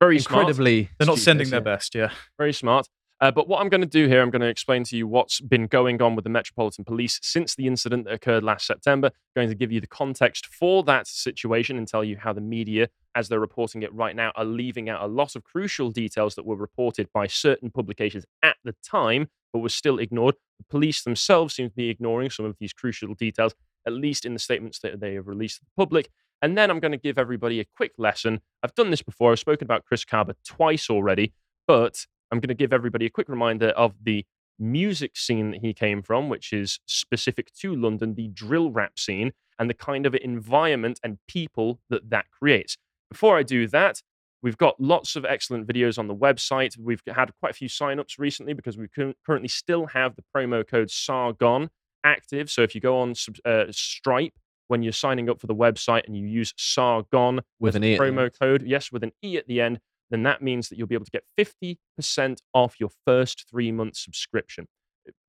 Very 0.00 0.18
smart. 0.18 0.42
incredibly. 0.42 0.90
They're 0.98 1.06
not 1.06 1.18
sending 1.18 1.46
stupid, 1.46 1.64
their 1.64 1.74
best, 1.74 1.94
yeah. 1.94 2.10
Very 2.38 2.52
smart. 2.52 2.88
Uh, 3.20 3.30
but 3.32 3.48
what 3.48 3.60
I'm 3.60 3.68
going 3.68 3.80
to 3.80 3.86
do 3.86 4.06
here, 4.06 4.22
I'm 4.22 4.30
going 4.30 4.42
to 4.42 4.48
explain 4.48 4.84
to 4.84 4.96
you 4.96 5.06
what's 5.08 5.40
been 5.40 5.66
going 5.66 6.00
on 6.00 6.14
with 6.14 6.22
the 6.22 6.30
Metropolitan 6.30 6.84
Police 6.84 7.18
since 7.22 7.54
the 7.56 7.66
incident 7.66 8.04
that 8.04 8.14
occurred 8.14 8.44
last 8.44 8.66
September. 8.66 9.10
going 9.34 9.48
to 9.48 9.56
give 9.56 9.72
you 9.72 9.80
the 9.80 9.88
context 9.88 10.46
for 10.46 10.84
that 10.84 11.08
situation 11.08 11.76
and 11.78 11.88
tell 11.88 12.04
you 12.04 12.16
how 12.16 12.32
the 12.32 12.40
media, 12.40 12.88
as 13.18 13.28
they're 13.28 13.40
reporting 13.40 13.82
it 13.82 13.92
right 13.92 14.14
now, 14.14 14.30
are 14.36 14.44
leaving 14.44 14.88
out 14.88 15.02
a 15.02 15.08
lot 15.08 15.34
of 15.34 15.42
crucial 15.42 15.90
details 15.90 16.36
that 16.36 16.46
were 16.46 16.54
reported 16.54 17.08
by 17.12 17.26
certain 17.26 17.68
publications 17.68 18.24
at 18.44 18.56
the 18.62 18.76
time, 18.88 19.26
but 19.52 19.58
were 19.58 19.68
still 19.68 19.98
ignored. 19.98 20.36
The 20.58 20.64
police 20.70 21.02
themselves 21.02 21.56
seem 21.56 21.68
to 21.68 21.74
be 21.74 21.90
ignoring 21.90 22.30
some 22.30 22.46
of 22.46 22.54
these 22.60 22.72
crucial 22.72 23.14
details, 23.14 23.56
at 23.84 23.92
least 23.92 24.24
in 24.24 24.34
the 24.34 24.38
statements 24.38 24.78
that 24.80 25.00
they 25.00 25.14
have 25.14 25.26
released 25.26 25.58
to 25.58 25.64
the 25.64 25.70
public. 25.76 26.10
And 26.40 26.56
then 26.56 26.70
I'm 26.70 26.78
going 26.78 26.92
to 26.92 26.98
give 26.98 27.18
everybody 27.18 27.58
a 27.58 27.64
quick 27.76 27.90
lesson. 27.98 28.40
I've 28.62 28.76
done 28.76 28.90
this 28.90 29.02
before. 29.02 29.32
I've 29.32 29.40
spoken 29.40 29.64
about 29.64 29.84
Chris 29.84 30.04
Kaba 30.04 30.36
twice 30.46 30.88
already, 30.88 31.32
but 31.66 32.06
I'm 32.30 32.38
going 32.38 32.48
to 32.48 32.54
give 32.54 32.72
everybody 32.72 33.06
a 33.06 33.10
quick 33.10 33.28
reminder 33.28 33.70
of 33.70 33.94
the 34.00 34.24
music 34.60 35.16
scene 35.16 35.50
that 35.50 35.60
he 35.60 35.74
came 35.74 36.02
from, 36.02 36.28
which 36.28 36.52
is 36.52 36.78
specific 36.86 37.52
to 37.54 37.74
London, 37.74 38.14
the 38.14 38.28
drill 38.28 38.70
rap 38.70 38.96
scene, 38.96 39.32
and 39.58 39.68
the 39.68 39.74
kind 39.74 40.06
of 40.06 40.14
environment 40.14 41.00
and 41.02 41.18
people 41.26 41.80
that 41.90 42.10
that 42.10 42.26
creates. 42.30 42.76
Before 43.10 43.36
I 43.36 43.42
do 43.42 43.66
that, 43.68 44.02
we've 44.42 44.58
got 44.58 44.80
lots 44.80 45.16
of 45.16 45.24
excellent 45.24 45.66
videos 45.66 45.98
on 45.98 46.08
the 46.08 46.14
website. 46.14 46.78
We've 46.78 47.02
had 47.06 47.30
quite 47.40 47.50
a 47.50 47.54
few 47.54 47.68
signups 47.68 48.18
recently 48.18 48.52
because 48.52 48.76
we 48.76 48.88
currently 48.88 49.48
still 49.48 49.86
have 49.86 50.16
the 50.16 50.24
promo 50.34 50.66
code 50.66 50.88
SARGON 50.88 51.68
active. 52.04 52.50
So 52.50 52.62
if 52.62 52.74
you 52.74 52.80
go 52.80 52.98
on 52.98 53.14
uh, 53.44 53.64
Stripe 53.70 54.34
when 54.68 54.82
you're 54.82 54.92
signing 54.92 55.30
up 55.30 55.40
for 55.40 55.46
the 55.46 55.54
website 55.54 56.06
and 56.06 56.16
you 56.16 56.26
use 56.26 56.52
SARGON 56.58 57.40
With 57.58 57.74
an 57.74 57.84
E 57.84 57.96
promo 57.96 58.30
code, 58.38 58.62
yes, 58.66 58.92
with 58.92 59.02
an 59.02 59.12
E 59.24 59.36
at 59.38 59.48
the 59.48 59.60
end, 59.60 59.80
then 60.10 60.22
that 60.22 60.42
means 60.42 60.68
that 60.68 60.78
you'll 60.78 60.86
be 60.86 60.94
able 60.94 61.06
to 61.06 61.10
get 61.10 61.24
50% 61.38 62.38
off 62.54 62.76
your 62.78 62.90
first 63.06 63.46
three 63.50 63.72
month 63.72 63.96
subscription. 63.96 64.66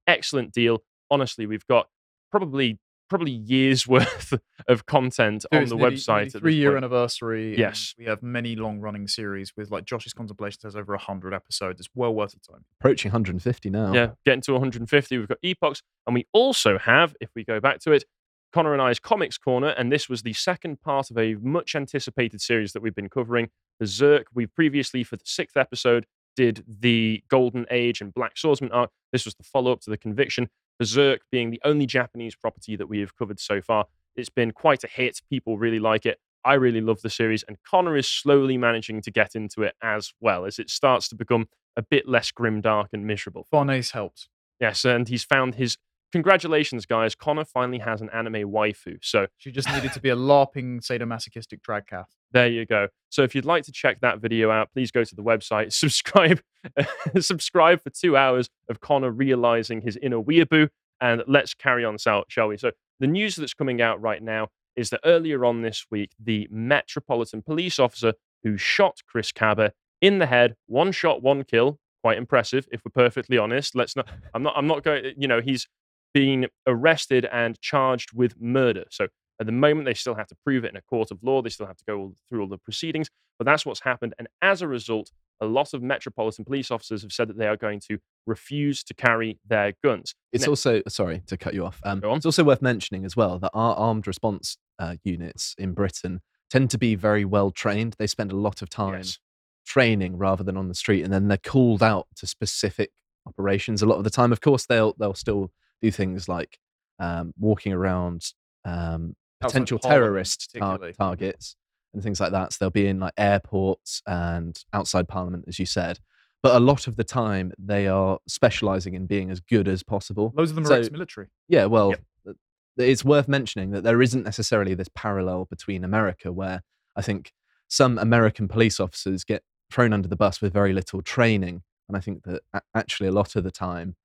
Excellent 0.08 0.52
deal. 0.52 0.84
Honestly, 1.10 1.46
we've 1.46 1.66
got 1.68 1.88
probably 2.32 2.80
probably 3.10 3.32
years 3.32 3.88
worth 3.88 4.34
of 4.68 4.86
content 4.86 5.46
on 5.52 5.62
It's 5.64 5.72
the 5.72 5.76
nearly- 5.78 5.96
website. 5.96 6.16
nearly 6.18 6.30
Three 6.40 6.56
year 6.56 6.70
point. 6.72 6.78
anniversary. 6.86 7.58
Yes. 7.58 7.94
We 7.98 8.06
have 8.06 8.22
many 8.24 8.56
long 8.56 8.80
running 8.80 9.08
series 9.08 9.54
with 9.58 9.72
like 9.72 9.86
Josh's 9.86 10.14
Contemplations 10.14 10.64
has 10.64 10.76
over 10.76 10.94
100 10.94 11.34
episodes. 11.34 11.80
It's 11.80 11.90
well 11.96 12.14
worth 12.14 12.32
the 12.34 12.40
time. 12.40 12.66
Approaching 12.80 13.10
150 13.12 13.70
now. 13.70 13.94
Yeah, 13.94 14.12
getting 14.26 14.42
to 14.42 14.54
150. 14.54 15.18
We've 15.18 15.28
got 15.28 15.40
Epochs, 15.44 15.82
and 16.08 16.14
we 16.14 16.28
also 16.34 16.78
have, 16.78 17.16
if 17.20 17.30
we 17.36 17.44
go 17.44 17.60
back 17.60 17.80
to 17.80 17.92
it, 17.92 18.04
Connor 18.52 18.74
and 18.74 18.82
I's 18.82 19.00
Comics 19.00 19.38
Corner, 19.38 19.70
and 19.70 19.92
this 19.92 20.10
was 20.10 20.24
the 20.24 20.34
second 20.34 20.82
part 20.82 21.12
of 21.12 21.18
a 21.20 21.36
much 21.36 21.76
anticipated 21.76 22.42
series 22.42 22.74
that 22.74 22.82
we've 22.82 22.96
been 22.96 23.10
covering. 23.10 23.50
Berserk. 23.80 24.26
We 24.34 24.46
previously, 24.48 25.04
for 25.04 25.16
the 25.18 25.24
sixth 25.26 25.56
episode, 25.56 26.06
did 26.36 26.64
the 26.68 27.24
Golden 27.30 27.66
Age 27.70 28.02
and 28.02 28.14
Black 28.14 28.38
Swordsman 28.38 28.72
arc. 28.72 28.90
This 29.12 29.24
was 29.26 29.36
the 29.36 29.44
follow 29.44 29.72
up 29.72 29.82
to 29.82 29.90
the 29.90 29.98
Conviction. 29.98 30.50
Berserk 30.80 31.20
being 31.32 31.52
the 31.52 31.62
only 31.66 31.86
Japanese 31.86 32.36
property 32.36 32.76
that 32.76 32.88
we 32.88 33.00
have 33.00 33.16
covered 33.16 33.40
so 33.40 33.62
far. 33.62 33.86
It's 34.16 34.30
been 34.30 34.52
quite 34.52 34.84
a 34.84 34.88
hit. 34.88 35.22
People 35.30 35.58
really 35.58 35.80
like 35.80 36.06
it. 36.06 36.20
I 36.46 36.54
really 36.54 36.82
love 36.82 37.02
the 37.02 37.10
series, 37.10 37.44
and 37.44 37.58
Connor 37.70 37.98
is 37.98 38.08
slowly 38.08 38.58
managing 38.58 39.02
to 39.02 39.12
get 39.12 39.36
into 39.36 39.62
it 39.64 39.76
as 39.84 40.14
well 40.22 40.46
as 40.46 40.58
it 40.58 40.70
starts 40.70 41.10
to 41.10 41.16
become 41.16 41.50
a 41.76 41.82
bit 41.82 42.08
less 42.08 42.32
grim, 42.32 42.62
dark, 42.62 42.90
and 42.94 43.06
miserable. 43.06 43.46
Farnese 43.52 43.92
helped. 43.92 44.30
Yes, 44.60 44.86
and 44.86 45.08
he's 45.08 45.24
found 45.24 45.56
his. 45.56 45.78
Congratulations, 46.12 46.86
guys! 46.86 47.14
Connor 47.16 47.46
finally 47.46 47.80
has 47.80 48.02
an 48.02 48.10
anime 48.12 48.50
waifu. 48.52 48.98
So 49.02 49.28
She 49.38 49.52
just 49.52 49.70
needed 49.72 49.94
to 49.94 50.02
be 50.02 50.10
a 50.10 50.16
LARPing 50.16 50.82
sadomasochistic 50.82 51.62
drag 51.62 51.86
calf. 51.88 52.10
there 52.32 52.48
you 52.48 52.66
go. 52.66 52.88
So 53.10 53.24
if 53.24 53.36
you'd 53.36 53.46
like 53.46 53.64
to 53.66 53.72
check 53.72 54.02
that 54.02 54.20
video 54.20 54.50
out, 54.52 54.72
please 54.74 54.92
go 54.92 55.04
to 55.04 55.16
the 55.16 55.22
website, 55.24 55.72
subscribe, 55.86 56.42
subscribe 57.20 57.82
for 57.84 57.90
two 57.92 58.18
hours 58.18 58.50
of 58.70 58.80
Connor 58.80 59.12
realizing 59.12 59.82
his 59.82 59.98
inner 60.02 60.22
weeaboo, 60.22 60.70
and 61.02 61.24
let's 61.28 61.54
carry 61.54 61.86
on, 61.86 61.98
shall 61.98 62.26
shall 62.28 62.48
we? 62.48 62.58
So 62.58 62.72
the 63.00 63.08
news 63.08 63.36
that's 63.36 63.54
coming 63.54 63.82
out 63.82 64.02
right 64.02 64.22
now 64.22 64.48
is 64.76 64.90
that 64.90 65.02
earlier 65.06 65.46
on 65.46 65.62
this 65.62 65.86
week, 65.92 66.12
the 66.24 66.48
Metropolitan 66.52 67.42
Police 67.42 67.80
officer 67.80 68.14
who 68.44 68.58
shot 68.58 69.02
Chris 69.08 69.32
Kaba 69.32 69.74
in 70.02 70.20
the 70.20 70.26
head, 70.26 70.56
one 70.68 70.92
shot, 70.92 71.22
one 71.22 71.44
kill, 71.44 71.80
quite 72.02 72.18
impressive, 72.18 72.66
if 72.72 72.82
we're 72.86 72.92
perfectly 73.04 73.38
honest. 73.38 73.76
Let's 73.76 73.96
not. 73.96 74.08
I'm 74.34 74.44
not. 74.44 74.54
I'm 74.56 74.68
not 74.68 74.84
going. 74.84 75.14
You 75.18 75.28
know, 75.28 75.42
he's 75.42 75.68
been 76.14 76.48
arrested 76.68 77.26
and 77.32 77.60
charged 77.62 78.12
with 78.14 78.40
murder. 78.40 78.86
So 78.90 79.08
at 79.40 79.46
the 79.46 79.52
moment, 79.52 79.86
they 79.86 79.94
still 79.94 80.16
have 80.16 80.28
to 80.28 80.36
prove 80.44 80.66
it 80.66 80.72
in 80.72 80.78
a 80.78 80.82
court 80.82 81.12
of 81.12 81.20
law. 81.24 81.42
They 81.42 81.50
still 81.50 81.68
have 81.68 81.78
to 81.78 81.84
go 81.88 82.16
through 82.30 82.42
all 82.42 82.48
the 82.48 82.58
proceedings. 82.58 83.10
But 83.38 83.46
that's 83.46 83.66
what's 83.66 83.82
happened. 83.82 84.14
And 84.20 84.28
as 84.42 84.62
a 84.62 84.68
result, 84.68 85.12
a 85.40 85.46
lot 85.46 85.74
of 85.74 85.82
Metropolitan 85.82 86.44
police 86.44 86.70
officers 86.72 87.02
have 87.04 87.14
said 87.14 87.30
that 87.30 87.38
they 87.38 87.48
are 87.48 87.56
going 87.56 87.80
to 87.90 88.00
refuse 88.28 88.84
to 88.84 88.94
carry 88.94 89.40
their 89.48 89.74
guns. 89.82 90.14
It's 90.34 90.44
Now- 90.46 90.50
also 90.52 90.82
sorry 90.90 91.22
to 91.28 91.38
cut 91.38 91.54
you 91.54 91.66
off. 91.66 91.80
Um, 91.86 92.02
it's 92.04 92.26
also 92.26 92.44
worth 92.44 92.62
mentioning 92.62 93.06
as 93.06 93.16
well 93.16 93.40
that 93.40 93.52
our 93.54 93.76
armed 93.76 94.06
response 94.08 94.58
uh, 94.78 94.98
units 95.06 95.56
in 95.58 95.74
Britain 95.74 96.20
tend 96.50 96.70
to 96.72 96.78
be 96.78 96.96
very 96.96 97.24
well 97.24 97.52
trained. 97.52 97.96
They 97.98 98.08
spend 98.08 98.34
a 98.34 98.36
lot 98.36 98.62
of 98.62 98.70
time 98.70 98.96
Yes. 98.96 99.20
training 99.66 100.18
rather 100.18 100.44
than 100.44 100.58
on 100.58 100.68
the 100.68 100.76
street, 100.76 101.04
and 101.04 101.14
then 101.14 101.30
they're 101.30 101.38
called 101.38 101.82
out 101.82 102.08
to 102.18 102.28
specific 102.28 102.92
operations. 103.26 103.82
A 103.82 103.86
lot 103.86 103.98
of 104.00 104.04
the 104.04 104.10
time, 104.10 104.32
of 104.34 104.42
course, 104.42 104.66
they'll 104.66 104.94
they'll 105.00 105.14
still 105.14 105.52
do 105.82 105.92
things 105.92 106.28
like 106.28 106.58
um, 107.00 107.34
walking 107.40 107.74
around 107.74 108.26
um, 108.66 109.16
potential 109.42 109.80
Parliament, 109.80 110.04
terrorist 110.04 110.56
tar- 110.58 110.92
targets 110.94 111.56
and 111.94 112.04
things 112.04 112.20
like 112.20 112.32
that. 112.32 112.54
So 112.54 112.58
they'll 112.60 112.70
be 112.70 112.88
in 112.88 113.00
like 113.00 113.14
airports 113.18 114.02
and 114.06 114.62
outside 114.74 115.08
Parliament, 115.08 115.46
as 115.48 115.60
you 115.60 115.66
said. 115.66 116.00
But 116.44 116.56
a 116.56 116.60
lot 116.60 116.88
of 116.88 116.96
the 116.96 117.04
time, 117.04 117.52
they 117.58 117.88
are 117.88 118.20
specializing 118.28 118.94
in 118.94 119.06
being 119.08 119.30
as 119.32 119.40
good 119.40 119.68
as 119.68 119.84
possible. 119.84 120.34
Loads 120.38 120.52
of 120.52 120.56
them 120.56 120.66
are 120.66 120.68
So- 120.68 120.76
ex-military. 120.76 121.28
Yeah, 121.48 121.66
well, 121.66 121.90
Yep. 122.26 122.36
it's 122.78 123.04
worth 123.04 123.28
mentioning 123.28 123.72
that 123.72 123.84
there 123.84 124.02
isn't 124.02 124.24
necessarily 124.24 124.74
this 124.74 124.90
parallel 124.96 125.46
between 125.50 125.84
America, 125.84 126.32
where 126.32 126.62
I 126.96 127.02
think 127.02 127.32
some 127.68 127.98
American 127.98 128.48
police 128.48 128.80
officers 128.80 129.24
get 129.24 129.44
thrown 129.72 129.92
under 129.94 130.08
the 130.08 130.16
bus 130.16 130.42
with 130.42 130.54
very 130.54 130.74
little 130.74 131.02
training. 131.02 131.64
And 131.88 131.98
I 131.98 132.00
think 132.00 132.24
that 132.24 132.42
actually 132.74 133.08
a 133.10 133.12
lot 133.12 133.36
of 133.36 133.44
the 133.44 133.52
time, 133.52 133.96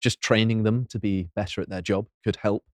just 0.00 0.20
training 0.20 0.62
them 0.62 0.86
to 0.90 0.98
be 0.98 1.28
better 1.34 1.60
at 1.60 1.68
their 1.68 1.82
job 1.82 2.06
could 2.24 2.36
help. 2.36 2.64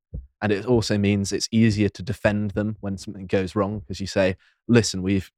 And 0.43 0.53
it 0.53 0.67
also 0.67 0.99
means 0.99 1.33
it's 1.33 1.49
easier 1.51 1.89
to 1.91 2.03
defend 2.03 2.53
them 2.53 2.77
when 2.81 2.99
something 2.99 3.27
goes 3.27 3.57
wrong 3.57 3.81
because 3.81 4.01
you 4.01 4.07
say, 4.07 4.37
listen, 4.69 5.03
we've 5.03 5.31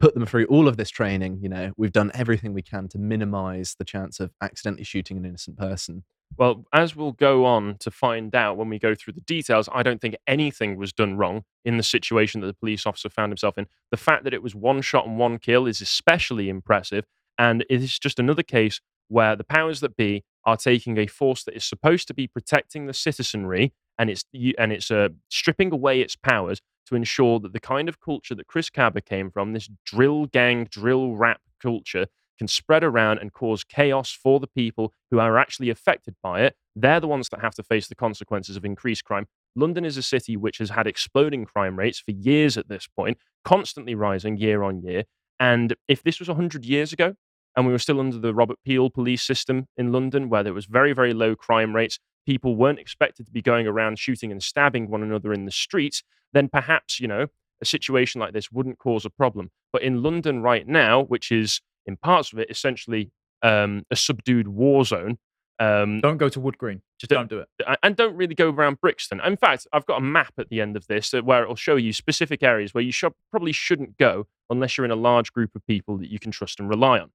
put 0.00 0.14
them 0.14 0.26
through 0.26 0.46
all 0.46 0.66
of 0.66 0.76
this 0.76 0.90
training. 0.90 1.38
You 1.40 1.48
know, 1.48 1.72
we've 1.76 1.92
done 1.92 2.10
everything 2.14 2.52
we 2.52 2.62
can 2.62 2.88
to 2.88 2.98
minimize 2.98 3.76
the 3.78 3.84
chance 3.84 4.18
of 4.18 4.32
accidentally 4.40 4.84
shooting 4.84 5.16
an 5.16 5.24
innocent 5.24 5.56
person. 5.56 6.04
Well, 6.36 6.64
as 6.72 6.94
we'll 6.96 7.12
go 7.12 7.44
on 7.44 7.76
to 7.80 7.90
find 7.90 8.34
out 8.34 8.56
when 8.56 8.68
we 8.68 8.78
go 8.78 8.94
through 8.94 9.14
the 9.14 9.20
details, 9.20 9.68
I 9.72 9.82
don't 9.82 10.00
think 10.00 10.16
anything 10.26 10.76
was 10.76 10.92
done 10.92 11.16
wrong 11.16 11.44
in 11.64 11.76
the 11.76 11.82
situation 11.82 12.40
that 12.40 12.46
the 12.46 12.54
police 12.54 12.86
officer 12.86 13.08
found 13.08 13.30
himself 13.30 13.58
in. 13.58 13.66
The 13.90 13.96
fact 13.96 14.24
that 14.24 14.34
it 14.34 14.42
was 14.42 14.54
one 14.54 14.80
shot 14.80 15.06
and 15.06 15.18
one 15.18 15.38
kill 15.38 15.66
is 15.66 15.80
especially 15.80 16.48
impressive. 16.48 17.04
And 17.36 17.64
it 17.68 17.82
is 17.82 17.98
just 17.98 18.18
another 18.18 18.42
case 18.42 18.80
where 19.08 19.34
the 19.34 19.44
powers 19.44 19.80
that 19.80 19.96
be 19.96 20.24
are 20.44 20.56
taking 20.56 20.98
a 20.98 21.06
force 21.06 21.44
that 21.44 21.56
is 21.56 21.64
supposed 21.64 22.08
to 22.08 22.14
be 22.14 22.26
protecting 22.26 22.86
the 22.86 22.94
citizenry 22.94 23.72
and 23.98 24.08
it's 24.08 24.24
and 24.58 24.72
it's 24.72 24.90
uh, 24.90 25.08
stripping 25.28 25.72
away 25.72 26.00
its 26.00 26.16
powers 26.16 26.60
to 26.86 26.96
ensure 26.96 27.38
that 27.38 27.52
the 27.52 27.60
kind 27.60 27.88
of 27.88 28.00
culture 28.00 28.34
that 28.34 28.46
Chris 28.46 28.70
Kaba 28.70 29.00
came 29.00 29.30
from, 29.30 29.52
this 29.52 29.68
drill 29.84 30.26
gang, 30.26 30.64
drill 30.64 31.16
rap 31.16 31.40
culture 31.60 32.06
can 32.38 32.48
spread 32.48 32.82
around 32.82 33.18
and 33.18 33.32
cause 33.34 33.64
chaos 33.64 34.10
for 34.10 34.40
the 34.40 34.46
people 34.46 34.94
who 35.10 35.18
are 35.18 35.38
actually 35.38 35.68
affected 35.68 36.16
by 36.22 36.40
it. 36.40 36.56
They're 36.74 36.98
the 36.98 37.06
ones 37.06 37.28
that 37.28 37.42
have 37.42 37.54
to 37.56 37.62
face 37.62 37.86
the 37.86 37.94
consequences 37.94 38.56
of 38.56 38.64
increased 38.64 39.04
crime. 39.04 39.26
London 39.54 39.84
is 39.84 39.98
a 39.98 40.02
city 40.02 40.36
which 40.38 40.56
has 40.58 40.70
had 40.70 40.86
exploding 40.86 41.44
crime 41.44 41.78
rates 41.78 42.00
for 42.00 42.12
years 42.12 42.56
at 42.56 42.68
this 42.68 42.86
point, 42.86 43.18
constantly 43.44 43.94
rising 43.94 44.38
year 44.38 44.62
on 44.62 44.80
year. 44.80 45.04
And 45.38 45.76
if 45.86 46.02
this 46.02 46.18
was 46.18 46.28
100 46.28 46.64
years 46.64 46.92
ago, 46.94 47.14
and 47.56 47.66
we 47.66 47.72
were 47.72 47.78
still 47.78 48.00
under 48.00 48.18
the 48.18 48.34
Robert 48.34 48.58
Peel 48.64 48.90
police 48.90 49.22
system 49.22 49.66
in 49.76 49.92
London, 49.92 50.28
where 50.28 50.42
there 50.42 50.54
was 50.54 50.66
very, 50.66 50.92
very 50.92 51.12
low 51.12 51.34
crime 51.34 51.74
rates, 51.74 51.98
people 52.26 52.56
weren't 52.56 52.78
expected 52.78 53.26
to 53.26 53.32
be 53.32 53.42
going 53.42 53.66
around 53.66 53.98
shooting 53.98 54.30
and 54.30 54.42
stabbing 54.42 54.88
one 54.88 55.02
another 55.02 55.32
in 55.32 55.46
the 55.46 55.50
streets, 55.50 56.02
then 56.32 56.48
perhaps, 56.48 57.00
you 57.00 57.08
know, 57.08 57.26
a 57.60 57.64
situation 57.64 58.20
like 58.20 58.32
this 58.32 58.50
wouldn't 58.50 58.78
cause 58.78 59.04
a 59.04 59.10
problem. 59.10 59.50
But 59.72 59.82
in 59.82 60.02
London 60.02 60.42
right 60.42 60.66
now, 60.66 61.02
which 61.02 61.30
is 61.30 61.60
in 61.86 61.96
parts 61.96 62.32
of 62.32 62.38
it 62.38 62.50
essentially 62.50 63.10
um, 63.42 63.84
a 63.90 63.96
subdued 63.96 64.48
war 64.48 64.84
zone, 64.84 65.18
um, 65.58 66.00
Don't 66.00 66.16
go 66.16 66.30
to 66.30 66.40
Wood 66.40 66.56
Green. 66.56 66.80
Just 66.98 67.10
don't 67.10 67.28
do 67.28 67.38
it. 67.38 67.48
and 67.82 67.94
don't 67.94 68.16
really 68.16 68.34
go 68.34 68.48
around 68.48 68.80
Brixton. 68.80 69.20
In 69.20 69.36
fact, 69.36 69.66
I've 69.72 69.84
got 69.84 69.98
a 69.98 70.00
map 70.00 70.32
at 70.38 70.48
the 70.48 70.60
end 70.60 70.74
of 70.74 70.86
this 70.86 71.12
where 71.12 71.42
it'll 71.42 71.54
show 71.54 71.76
you 71.76 71.92
specific 71.92 72.42
areas 72.42 72.72
where 72.72 72.82
you 72.82 72.92
should, 72.92 73.12
probably 73.30 73.52
shouldn't 73.52 73.98
go 73.98 74.26
unless 74.48 74.76
you're 74.78 74.86
in 74.86 74.90
a 74.90 74.96
large 74.96 75.32
group 75.32 75.54
of 75.54 75.66
people 75.66 75.98
that 75.98 76.10
you 76.10 76.18
can 76.18 76.30
trust 76.30 76.60
and 76.60 76.68
rely 76.68 76.98
on. 76.98 77.10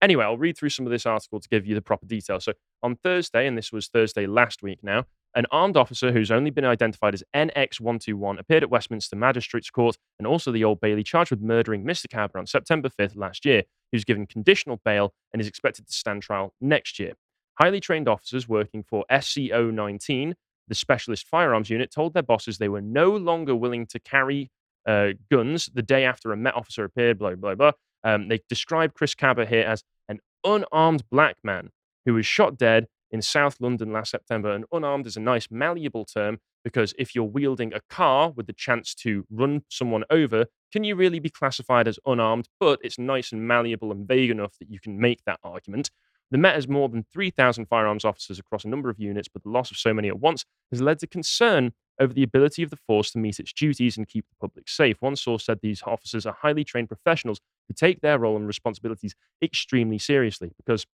Anyway, 0.00 0.24
I'll 0.24 0.38
read 0.38 0.56
through 0.56 0.68
some 0.68 0.86
of 0.86 0.92
this 0.92 1.06
article 1.06 1.40
to 1.40 1.48
give 1.48 1.66
you 1.66 1.74
the 1.74 1.82
proper 1.82 2.06
details. 2.06 2.44
So, 2.44 2.52
on 2.82 2.96
Thursday, 2.96 3.46
and 3.46 3.58
this 3.58 3.72
was 3.72 3.88
Thursday 3.88 4.26
last 4.26 4.62
week 4.62 4.78
now, 4.82 5.06
an 5.34 5.46
armed 5.50 5.76
officer 5.76 6.12
who's 6.12 6.30
only 6.30 6.50
been 6.50 6.64
identified 6.64 7.14
as 7.14 7.24
NX121 7.34 8.38
appeared 8.38 8.62
at 8.62 8.70
Westminster 8.70 9.16
Magistrates 9.16 9.70
Court 9.70 9.96
and 10.18 10.26
also 10.26 10.52
the 10.52 10.64
Old 10.64 10.80
Bailey 10.80 11.02
charged 11.02 11.30
with 11.30 11.40
murdering 11.40 11.84
Mr. 11.84 12.08
Kaba 12.10 12.38
on 12.38 12.46
September 12.46 12.88
5th 12.88 13.16
last 13.16 13.44
year. 13.44 13.64
He 13.90 13.96
was 13.96 14.04
given 14.04 14.26
conditional 14.26 14.80
bail 14.84 15.14
and 15.32 15.40
is 15.40 15.48
expected 15.48 15.86
to 15.86 15.92
stand 15.92 16.22
trial 16.22 16.54
next 16.60 16.98
year. 16.98 17.12
Highly 17.58 17.80
trained 17.80 18.08
officers 18.08 18.48
working 18.48 18.82
for 18.82 19.04
SCO 19.20 19.70
19, 19.70 20.34
the 20.68 20.74
Specialist 20.74 21.26
Firearms 21.26 21.70
Unit, 21.70 21.90
told 21.90 22.14
their 22.14 22.22
bosses 22.22 22.58
they 22.58 22.68
were 22.68 22.80
no 22.80 23.16
longer 23.16 23.54
willing 23.54 23.86
to 23.86 23.98
carry 23.98 24.50
uh, 24.86 25.08
guns 25.30 25.68
the 25.74 25.82
day 25.82 26.04
after 26.04 26.32
a 26.32 26.36
Met 26.36 26.54
officer 26.54 26.84
appeared, 26.84 27.18
blah, 27.18 27.34
blah, 27.34 27.54
blah. 27.54 27.72
Um, 28.04 28.28
they 28.28 28.40
describe 28.48 28.94
Chris 28.94 29.14
Kaba 29.14 29.46
here 29.46 29.64
as 29.64 29.84
an 30.08 30.20
unarmed 30.44 31.04
black 31.10 31.36
man 31.42 31.70
who 32.04 32.14
was 32.14 32.26
shot 32.26 32.56
dead 32.56 32.86
in 33.10 33.22
South 33.22 33.56
London 33.60 33.92
last 33.92 34.10
September. 34.10 34.52
And 34.52 34.64
unarmed 34.72 35.06
is 35.06 35.16
a 35.16 35.20
nice, 35.20 35.48
malleable 35.50 36.04
term 36.04 36.38
because 36.64 36.94
if 36.98 37.14
you're 37.14 37.24
wielding 37.24 37.72
a 37.72 37.80
car 37.88 38.30
with 38.30 38.46
the 38.46 38.52
chance 38.52 38.94
to 38.94 39.24
run 39.30 39.62
someone 39.68 40.04
over, 40.10 40.46
can 40.72 40.84
you 40.84 40.96
really 40.96 41.18
be 41.18 41.30
classified 41.30 41.88
as 41.88 41.98
unarmed? 42.04 42.48
But 42.60 42.80
it's 42.82 42.98
nice 42.98 43.32
and 43.32 43.46
malleable 43.46 43.92
and 43.92 44.06
vague 44.06 44.30
enough 44.30 44.58
that 44.58 44.70
you 44.70 44.80
can 44.80 45.00
make 45.00 45.24
that 45.24 45.40
argument. 45.42 45.90
The 46.30 46.38
Met 46.38 46.54
has 46.54 46.68
more 46.68 46.88
than 46.88 47.04
3,000 47.12 47.66
firearms 47.66 48.04
officers 48.04 48.38
across 48.38 48.64
a 48.64 48.68
number 48.68 48.90
of 48.90 48.98
units, 48.98 49.28
but 49.28 49.42
the 49.42 49.48
loss 49.48 49.70
of 49.70 49.78
so 49.78 49.94
many 49.94 50.08
at 50.08 50.20
once 50.20 50.44
has 50.70 50.82
led 50.82 50.98
to 50.98 51.06
concern 51.06 51.72
over 52.00 52.12
the 52.12 52.22
ability 52.22 52.62
of 52.62 52.70
the 52.70 52.76
force 52.76 53.10
to 53.12 53.18
meet 53.18 53.40
its 53.40 53.52
duties 53.52 53.96
and 53.96 54.06
keep 54.06 54.26
the 54.28 54.36
public 54.40 54.68
safe. 54.68 54.96
One 55.00 55.16
source 55.16 55.46
said 55.46 55.60
these 55.62 55.82
officers 55.84 56.26
are 56.26 56.36
highly 56.40 56.64
trained 56.64 56.88
professionals 56.88 57.40
who 57.66 57.74
take 57.74 58.00
their 58.00 58.18
role 58.18 58.36
and 58.36 58.46
responsibilities 58.46 59.14
extremely 59.42 59.98
seriously 59.98 60.52
because, 60.56 60.86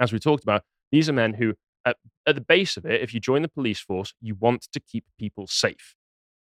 as 0.00 0.12
we 0.12 0.18
talked 0.18 0.42
about, 0.42 0.62
these 0.90 1.08
are 1.08 1.12
men 1.12 1.34
who, 1.34 1.54
at, 1.84 1.96
at 2.26 2.34
the 2.34 2.40
base 2.40 2.76
of 2.76 2.84
it, 2.84 3.02
if 3.02 3.14
you 3.14 3.20
join 3.20 3.42
the 3.42 3.48
police 3.48 3.80
force, 3.80 4.14
you 4.20 4.34
want 4.34 4.62
to 4.72 4.80
keep 4.80 5.04
people 5.18 5.46
safe. 5.46 5.94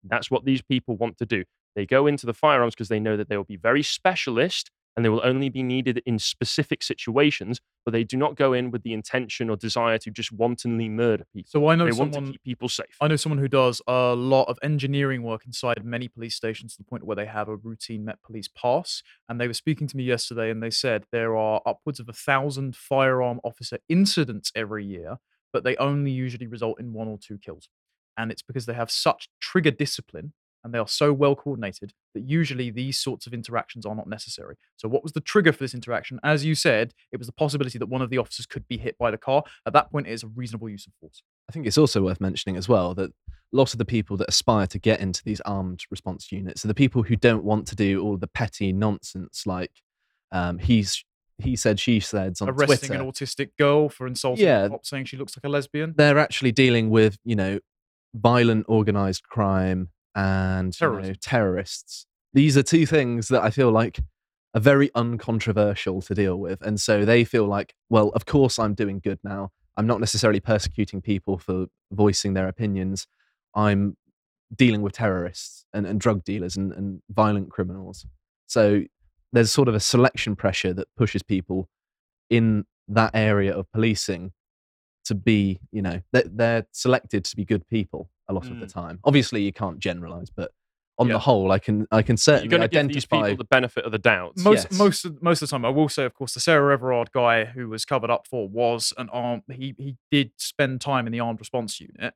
That's 0.02 0.30
what 0.30 0.44
these 0.44 0.62
people 0.62 0.96
want 0.96 1.18
to 1.18 1.26
do. 1.26 1.44
They 1.76 1.84
go 1.84 2.06
into 2.06 2.26
the 2.26 2.34
firearms 2.34 2.74
because 2.74 2.88
they 2.88 3.00
know 3.00 3.16
that 3.16 3.28
they 3.28 3.36
will 3.36 3.44
be 3.44 3.56
very 3.56 3.82
specialist 3.82 4.70
and 4.96 5.04
they 5.04 5.08
will 5.08 5.20
only 5.24 5.48
be 5.48 5.62
needed 5.62 6.02
in 6.04 6.18
specific 6.18 6.82
situations, 6.82 7.60
but 7.84 7.92
they 7.92 8.04
do 8.04 8.16
not 8.16 8.34
go 8.34 8.52
in 8.52 8.70
with 8.70 8.82
the 8.82 8.92
intention 8.92 9.48
or 9.48 9.56
desire 9.56 9.98
to 9.98 10.10
just 10.10 10.32
wantonly 10.32 10.88
murder 10.88 11.24
people. 11.32 11.48
So 11.50 11.68
I 11.68 11.74
know 11.76 11.84
they 11.86 11.92
want 11.92 12.12
to 12.12 12.16
someone- 12.16 12.32
keep 12.32 12.42
people 12.42 12.68
safe. 12.68 12.96
I 13.00 13.08
know 13.08 13.16
someone 13.16 13.38
who 13.38 13.48
does 13.48 13.80
a 13.86 14.14
lot 14.14 14.44
of 14.44 14.58
engineering 14.62 15.22
work 15.22 15.46
inside 15.46 15.84
many 15.84 16.08
police 16.08 16.34
stations 16.34 16.72
to 16.76 16.78
the 16.82 16.84
point 16.88 17.04
where 17.04 17.16
they 17.16 17.26
have 17.26 17.48
a 17.48 17.56
routine 17.56 18.04
Met 18.04 18.20
Police 18.22 18.48
pass. 18.48 19.02
And 19.28 19.40
they 19.40 19.46
were 19.46 19.54
speaking 19.54 19.86
to 19.86 19.96
me 19.96 20.04
yesterday 20.04 20.50
and 20.50 20.62
they 20.62 20.70
said 20.70 21.04
there 21.12 21.36
are 21.36 21.62
upwards 21.64 22.00
of 22.00 22.08
a 22.08 22.12
thousand 22.12 22.74
firearm 22.76 23.40
officer 23.44 23.78
incidents 23.88 24.50
every 24.54 24.84
year, 24.84 25.18
but 25.52 25.64
they 25.64 25.76
only 25.76 26.10
usually 26.10 26.46
result 26.46 26.80
in 26.80 26.92
one 26.92 27.08
or 27.08 27.18
two 27.18 27.38
kills. 27.38 27.68
And 28.16 28.30
it's 28.30 28.42
because 28.42 28.66
they 28.66 28.74
have 28.74 28.90
such 28.90 29.28
trigger 29.40 29.70
discipline 29.70 30.32
and 30.64 30.74
they 30.74 30.78
are 30.78 30.88
so 30.88 31.12
well 31.12 31.34
coordinated 31.34 31.92
that 32.14 32.22
usually 32.22 32.70
these 32.70 32.98
sorts 32.98 33.26
of 33.26 33.32
interactions 33.32 33.86
are 33.86 33.94
not 33.94 34.08
necessary. 34.08 34.56
So, 34.76 34.88
what 34.88 35.02
was 35.02 35.12
the 35.12 35.20
trigger 35.20 35.52
for 35.52 35.58
this 35.64 35.74
interaction? 35.74 36.20
As 36.22 36.44
you 36.44 36.54
said, 36.54 36.92
it 37.12 37.16
was 37.18 37.26
the 37.26 37.32
possibility 37.32 37.78
that 37.78 37.86
one 37.86 38.02
of 38.02 38.10
the 38.10 38.18
officers 38.18 38.46
could 38.46 38.66
be 38.68 38.76
hit 38.78 38.96
by 38.98 39.10
the 39.10 39.18
car. 39.18 39.42
At 39.66 39.72
that 39.72 39.90
point, 39.90 40.06
it 40.06 40.12
is 40.12 40.22
a 40.22 40.28
reasonable 40.28 40.68
use 40.68 40.86
of 40.86 40.92
force. 41.00 41.22
I 41.48 41.52
think 41.52 41.66
it's 41.66 41.78
also 41.78 42.02
worth 42.02 42.20
mentioning 42.20 42.56
as 42.56 42.68
well 42.68 42.94
that 42.94 43.10
a 43.10 43.56
lot 43.56 43.72
of 43.72 43.78
the 43.78 43.84
people 43.84 44.16
that 44.18 44.28
aspire 44.28 44.66
to 44.68 44.78
get 44.78 45.00
into 45.00 45.22
these 45.24 45.40
armed 45.42 45.80
response 45.90 46.30
units 46.30 46.64
are 46.64 46.68
the 46.68 46.74
people 46.74 47.02
who 47.02 47.16
don't 47.16 47.42
want 47.42 47.66
to 47.68 47.74
do 47.76 48.00
all 48.02 48.16
the 48.16 48.28
petty 48.28 48.72
nonsense 48.72 49.42
like 49.46 49.72
um, 50.30 50.58
he's 50.58 51.04
he 51.38 51.56
said 51.56 51.80
she 51.80 51.98
said 52.00 52.34
on 52.40 52.50
arresting 52.50 52.88
Twitter. 52.90 53.02
an 53.02 53.10
autistic 53.10 53.48
girl 53.58 53.88
for 53.88 54.06
insulting 54.06 54.44
Yeah. 54.44 54.66
a 54.66 54.68
cop, 54.68 54.84
saying 54.86 55.06
she 55.06 55.16
looks 55.16 55.36
like 55.36 55.42
a 55.44 55.48
lesbian. 55.48 55.94
They're 55.96 56.18
actually 56.18 56.52
dealing 56.52 56.90
with 56.90 57.18
you 57.24 57.34
know 57.34 57.58
violent 58.14 58.66
organized 58.68 59.24
crime 59.24 59.88
and 60.14 60.78
you 60.80 60.88
know, 60.88 61.14
terrorists. 61.20 62.06
These 62.32 62.56
are 62.56 62.62
two 62.62 62.86
things 62.86 63.28
that 63.28 63.42
I 63.42 63.50
feel 63.50 63.70
like 63.70 64.00
are 64.54 64.60
very 64.60 64.90
uncontroversial 64.94 66.02
to 66.02 66.14
deal 66.14 66.36
with, 66.36 66.60
and 66.62 66.80
so 66.80 67.04
they 67.04 67.24
feel 67.24 67.46
like, 67.46 67.74
well, 67.88 68.08
of 68.10 68.26
course 68.26 68.58
I'm 68.58 68.74
doing 68.74 69.00
good 69.02 69.18
now. 69.22 69.50
I'm 69.76 69.86
not 69.86 70.00
necessarily 70.00 70.40
persecuting 70.40 71.00
people 71.00 71.38
for 71.38 71.66
voicing 71.92 72.34
their 72.34 72.48
opinions. 72.48 73.06
I'm 73.54 73.96
dealing 74.54 74.82
with 74.82 74.92
terrorists 74.92 75.64
and, 75.72 75.86
and 75.86 76.00
drug 76.00 76.24
dealers 76.24 76.56
and, 76.56 76.72
and 76.72 77.02
violent 77.08 77.50
criminals. 77.50 78.04
So 78.46 78.82
there's 79.32 79.52
sort 79.52 79.68
of 79.68 79.74
a 79.74 79.80
selection 79.80 80.34
pressure 80.34 80.72
that 80.74 80.88
pushes 80.96 81.22
people 81.22 81.68
in 82.28 82.64
that 82.88 83.12
area 83.14 83.56
of 83.56 83.70
policing 83.72 84.32
to 85.04 85.14
be, 85.14 85.60
you 85.72 85.82
know, 85.82 86.00
they're, 86.12 86.24
they're 86.26 86.66
selected 86.72 87.24
to 87.24 87.36
be 87.36 87.44
good 87.44 87.66
people 87.68 88.10
a 88.30 88.32
lot 88.32 88.48
of 88.48 88.60
the 88.60 88.66
Mm. 88.66 88.72
time. 88.72 89.00
Obviously, 89.04 89.42
you 89.42 89.52
can't 89.52 89.78
generalize, 89.78 90.30
but 90.30 90.52
on 90.98 91.06
Yeah. 91.08 91.14
the 91.14 91.18
whole, 91.20 91.50
I 91.50 91.58
can 91.58 91.86
I 91.90 92.02
can 92.02 92.12
You're 92.14 92.16
certainly 92.18 92.48
give 92.48 92.60
these 92.60 92.66
identify. 92.68 93.22
people 93.28 93.36
the 93.38 93.44
benefit 93.44 93.84
of 93.84 93.92
the 93.92 93.98
doubt. 93.98 94.36
Most 94.38 94.68
Yes. 94.70 94.78
most 94.78 95.04
of, 95.04 95.22
most 95.22 95.42
of 95.42 95.48
the 95.48 95.52
time, 95.54 95.64
I 95.64 95.70
will 95.70 95.88
say, 95.88 96.04
of 96.04 96.14
course, 96.14 96.34
the 96.34 96.40
Sarah 96.40 96.72
Everard 96.74 97.10
guy 97.12 97.46
who 97.46 97.68
was 97.68 97.84
covered 97.84 98.10
up 98.10 98.26
for 98.26 98.48
was 98.48 98.92
an 98.98 99.08
armed. 99.10 99.42
He 99.50 99.74
he 99.78 99.96
did 100.10 100.32
spend 100.36 100.80
time 100.80 101.06
in 101.06 101.12
the 101.12 101.20
armed 101.20 101.40
response 101.40 101.80
unit. 101.80 102.14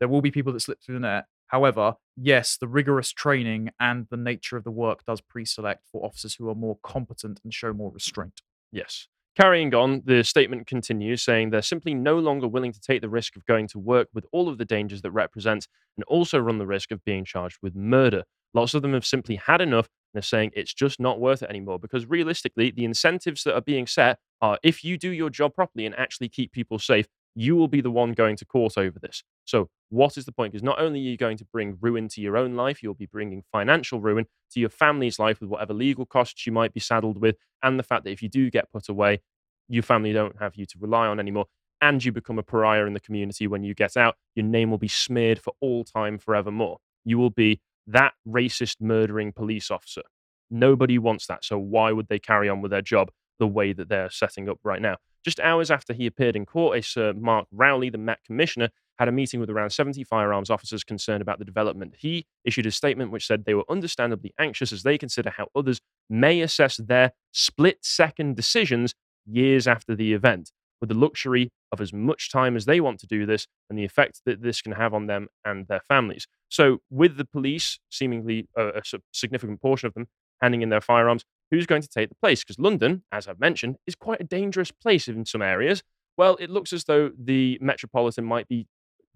There 0.00 0.08
will 0.08 0.20
be 0.22 0.30
people 0.30 0.52
that 0.52 0.60
slip 0.60 0.80
through 0.82 0.96
the 0.96 1.00
net. 1.00 1.26
However, 1.46 1.96
yes, 2.16 2.56
the 2.58 2.68
rigorous 2.68 3.12
training 3.12 3.70
and 3.80 4.06
the 4.10 4.16
nature 4.18 4.56
of 4.56 4.64
the 4.64 4.70
work 4.70 5.04
does 5.04 5.20
pre-select 5.20 5.86
for 5.90 6.04
officers 6.04 6.34
who 6.34 6.48
are 6.50 6.54
more 6.56 6.76
competent 6.82 7.40
and 7.44 7.54
show 7.54 7.72
more 7.72 7.90
restraint. 7.90 8.42
Yes. 8.72 9.08
Carrying 9.38 9.74
on, 9.74 10.02
the 10.06 10.24
statement 10.24 10.66
continues 10.66 11.22
saying 11.22 11.50
they're 11.50 11.60
simply 11.60 11.92
no 11.92 12.18
longer 12.18 12.48
willing 12.48 12.72
to 12.72 12.80
take 12.80 13.02
the 13.02 13.08
risk 13.10 13.36
of 13.36 13.44
going 13.44 13.68
to 13.68 13.78
work 13.78 14.08
with 14.14 14.24
all 14.32 14.48
of 14.48 14.56
the 14.56 14.64
dangers 14.64 15.02
that 15.02 15.10
represents 15.10 15.68
and 15.96 16.04
also 16.04 16.38
run 16.38 16.56
the 16.56 16.66
risk 16.66 16.90
of 16.90 17.04
being 17.04 17.22
charged 17.22 17.58
with 17.60 17.76
murder. 17.76 18.24
Lots 18.54 18.72
of 18.72 18.80
them 18.80 18.94
have 18.94 19.04
simply 19.04 19.36
had 19.36 19.60
enough 19.60 19.86
and 19.86 20.14
they're 20.14 20.22
saying 20.22 20.52
it's 20.54 20.72
just 20.72 20.98
not 20.98 21.20
worth 21.20 21.42
it 21.42 21.50
anymore 21.50 21.78
because 21.78 22.06
realistically, 22.06 22.70
the 22.70 22.86
incentives 22.86 23.44
that 23.44 23.54
are 23.54 23.60
being 23.60 23.86
set 23.86 24.18
are 24.40 24.58
if 24.62 24.82
you 24.82 24.96
do 24.96 25.10
your 25.10 25.28
job 25.28 25.54
properly 25.54 25.84
and 25.84 25.94
actually 25.96 26.30
keep 26.30 26.52
people 26.52 26.78
safe, 26.78 27.06
you 27.34 27.56
will 27.56 27.68
be 27.68 27.82
the 27.82 27.90
one 27.90 28.12
going 28.12 28.36
to 28.36 28.46
court 28.46 28.78
over 28.78 28.98
this. 28.98 29.22
So, 29.46 29.68
what 29.88 30.18
is 30.18 30.24
the 30.24 30.32
point? 30.32 30.52
Because 30.52 30.64
not 30.64 30.80
only 30.80 30.98
are 31.00 31.10
you 31.10 31.16
going 31.16 31.38
to 31.38 31.44
bring 31.44 31.78
ruin 31.80 32.08
to 32.08 32.20
your 32.20 32.36
own 32.36 32.56
life, 32.56 32.82
you'll 32.82 32.94
be 32.94 33.06
bringing 33.06 33.42
financial 33.52 34.00
ruin 34.00 34.26
to 34.50 34.60
your 34.60 34.68
family's 34.68 35.18
life 35.18 35.40
with 35.40 35.48
whatever 35.48 35.72
legal 35.72 36.04
costs 36.04 36.44
you 36.44 36.52
might 36.52 36.74
be 36.74 36.80
saddled 36.80 37.18
with, 37.20 37.36
and 37.62 37.78
the 37.78 37.84
fact 37.84 38.04
that 38.04 38.10
if 38.10 38.20
you 38.20 38.28
do 38.28 38.50
get 38.50 38.70
put 38.70 38.88
away, 38.88 39.22
your 39.68 39.84
family 39.84 40.12
don't 40.12 40.40
have 40.40 40.56
you 40.56 40.66
to 40.66 40.78
rely 40.78 41.06
on 41.06 41.20
anymore, 41.20 41.46
and 41.80 42.04
you 42.04 42.12
become 42.12 42.38
a 42.38 42.42
pariah 42.42 42.84
in 42.84 42.94
the 42.94 43.00
community 43.00 43.46
when 43.46 43.62
you 43.62 43.74
get 43.74 43.96
out, 43.96 44.16
your 44.34 44.44
name 44.44 44.70
will 44.70 44.78
be 44.78 44.88
smeared 44.88 45.38
for 45.38 45.52
all 45.60 45.84
time 45.84 46.18
forevermore. 46.18 46.78
You 47.04 47.18
will 47.18 47.30
be 47.30 47.60
that 47.86 48.14
racist, 48.26 48.80
murdering 48.80 49.32
police 49.32 49.70
officer. 49.70 50.02
Nobody 50.50 50.98
wants 50.98 51.26
that. 51.26 51.44
So 51.44 51.58
why 51.58 51.92
would 51.92 52.08
they 52.08 52.18
carry 52.18 52.48
on 52.48 52.60
with 52.60 52.70
their 52.70 52.82
job 52.82 53.10
the 53.38 53.46
way 53.46 53.72
that 53.72 53.88
they're 53.88 54.10
setting 54.10 54.48
up 54.48 54.58
right 54.64 54.82
now? 54.82 54.96
Just 55.24 55.40
hours 55.40 55.70
after 55.70 55.92
he 55.92 56.06
appeared 56.06 56.36
in 56.36 56.46
court, 56.46 56.78
a 56.78 56.82
Sir 56.82 57.12
Mark 57.12 57.46
Rowley, 57.52 57.90
the 57.90 57.98
Met 57.98 58.20
Commissioner, 58.24 58.70
had 58.98 59.08
a 59.08 59.12
meeting 59.12 59.40
with 59.40 59.50
around 59.50 59.70
70 59.70 60.04
firearms 60.04 60.50
officers 60.50 60.84
concerned 60.84 61.22
about 61.22 61.38
the 61.38 61.44
development. 61.44 61.94
He 61.98 62.26
issued 62.44 62.66
a 62.66 62.70
statement 62.70 63.10
which 63.10 63.26
said 63.26 63.44
they 63.44 63.54
were 63.54 63.64
understandably 63.68 64.32
anxious 64.38 64.72
as 64.72 64.82
they 64.82 64.98
consider 64.98 65.30
how 65.30 65.48
others 65.54 65.80
may 66.08 66.40
assess 66.40 66.76
their 66.76 67.12
split 67.32 67.78
second 67.82 68.36
decisions 68.36 68.94
years 69.26 69.66
after 69.66 69.94
the 69.94 70.12
event, 70.12 70.52
with 70.80 70.88
the 70.88 70.94
luxury 70.94 71.50
of 71.72 71.80
as 71.80 71.92
much 71.92 72.30
time 72.30 72.56
as 72.56 72.64
they 72.64 72.80
want 72.80 73.00
to 73.00 73.06
do 73.06 73.26
this 73.26 73.46
and 73.68 73.78
the 73.78 73.84
effect 73.84 74.20
that 74.24 74.42
this 74.42 74.62
can 74.62 74.72
have 74.72 74.94
on 74.94 75.06
them 75.06 75.28
and 75.44 75.66
their 75.68 75.82
families. 75.88 76.26
So, 76.48 76.78
with 76.90 77.16
the 77.16 77.24
police, 77.24 77.78
seemingly 77.90 78.48
a 78.56 78.82
significant 79.12 79.60
portion 79.60 79.88
of 79.88 79.94
them 79.94 80.06
handing 80.40 80.62
in 80.62 80.68
their 80.68 80.80
firearms, 80.80 81.24
who's 81.50 81.66
going 81.66 81.82
to 81.82 81.88
take 81.88 82.08
the 82.08 82.14
place? 82.14 82.44
Because 82.44 82.58
London, 82.58 83.02
as 83.10 83.26
I've 83.26 83.40
mentioned, 83.40 83.76
is 83.86 83.94
quite 83.94 84.20
a 84.20 84.24
dangerous 84.24 84.70
place 84.70 85.08
in 85.08 85.26
some 85.26 85.42
areas. 85.42 85.82
Well, 86.16 86.36
it 86.36 86.50
looks 86.50 86.72
as 86.72 86.84
though 86.84 87.10
the 87.18 87.58
Metropolitan 87.60 88.24
might 88.24 88.48
be 88.48 88.66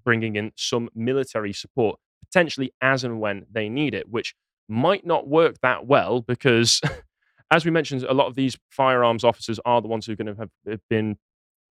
bringing 0.05 0.36
in 0.36 0.53
some 0.57 0.88
military 0.94 1.53
support, 1.53 1.98
potentially 2.24 2.72
as 2.80 3.05
and 3.05 3.20
when 3.20 3.46
they 3.51 3.68
need 3.68 3.94
it, 3.94 4.09
which 4.09 4.34
might 4.68 5.05
not 5.05 5.28
work 5.28 5.57
that 5.62 5.86
well 5.86 6.20
because, 6.20 6.80
as 7.51 7.64
we 7.64 7.70
mentioned, 7.70 8.05
a 8.05 8.14
lot 8.14 8.28
of 8.28 8.34
these 8.34 8.57
firearms 8.70 9.24
officers 9.24 9.59
are 9.64 9.80
the 9.80 9.88
ones 9.88 10.07
who 10.07 10.12
are 10.12 10.16
going 10.16 10.34
to 10.34 10.48
have 10.68 10.80
been 10.88 11.16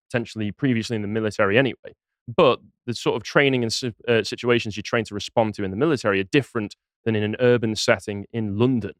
potentially 0.09 0.51
previously 0.51 0.95
in 0.95 1.01
the 1.01 1.07
military 1.07 1.57
anyway. 1.57 1.95
But 2.27 2.59
the 2.85 2.93
sort 2.93 3.15
of 3.15 3.23
training 3.23 3.63
and 3.63 3.95
uh, 4.07 4.23
situations 4.23 4.77
you 4.77 4.83
train 4.83 5.05
to 5.05 5.15
respond 5.15 5.55
to 5.55 5.63
in 5.63 5.71
the 5.71 5.77
military 5.77 6.19
are 6.19 6.25
different 6.25 6.75
than 7.05 7.15
in 7.15 7.23
an 7.23 7.35
urban 7.39 7.75
setting 7.75 8.25
in 8.31 8.57
London. 8.57 8.93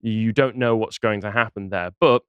You 0.00 0.32
don't 0.32 0.56
know 0.56 0.76
what's 0.76 0.98
going 0.98 1.22
to 1.22 1.30
happen 1.30 1.70
there. 1.70 1.90
But 2.00 2.22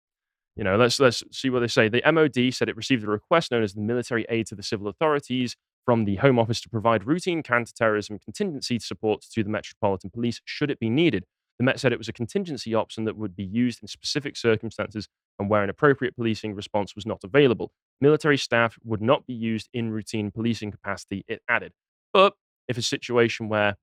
you 0.56 0.64
know, 0.64 0.76
let's 0.76 1.00
let's 1.00 1.24
see 1.32 1.50
what 1.50 1.60
they 1.60 1.68
say. 1.68 1.88
The 1.88 2.02
MOD 2.12 2.54
said 2.54 2.68
it 2.70 2.76
received 2.76 3.04
a 3.04 3.08
request 3.08 3.52
known 3.52 3.62
as 3.62 3.74
the 3.74 3.82
Military 3.82 4.26
Aid 4.30 4.48
to 4.48 4.56
the 4.56 4.64
Civil 4.64 4.88
Authorities 4.88 5.56
from 5.88 6.04
the 6.04 6.18
Home 6.18 6.38
Office 6.38 6.60
to 6.60 6.70
provide 6.70 7.08
routine 7.08 7.42
counter-terrorism 7.42 8.20
contingency 8.20 8.78
support 8.78 9.22
to 9.32 9.42
the 9.42 9.50
Metropolitan 9.50 10.10
Police 10.10 10.42
should 10.44 10.70
it 10.70 10.82
be 10.82 10.90
needed. 10.90 11.24
The 11.60 11.64
Met 11.64 11.80
said 11.80 11.94
it 11.94 11.98
was 11.98 12.10
a 12.10 12.14
contingency 12.14 12.76
option 12.76 13.06
that 13.06 13.16
would 13.16 13.38
be 13.38 13.46
used 13.46 13.82
in 13.82 13.88
specific 13.88 14.36
circumstances 14.36 15.08
and 15.40 15.50
where 15.50 15.64
an 15.64 15.70
appropriate 15.70 16.14
policing 16.18 16.56
response 16.56 16.94
was 16.94 17.06
not 17.06 17.24
available. 17.24 17.72
Military 18.02 18.38
staff 18.38 18.78
would 18.84 19.02
not 19.02 19.26
be 19.26 19.34
used 19.34 19.70
in 19.74 19.90
routine 19.90 20.30
policing 20.30 20.72
capacity, 20.72 21.24
it 21.30 21.42
added. 21.48 21.72
But 22.12 22.34
if 22.68 22.78
a 22.78 22.82
situation 22.82 23.48
where 23.48 23.78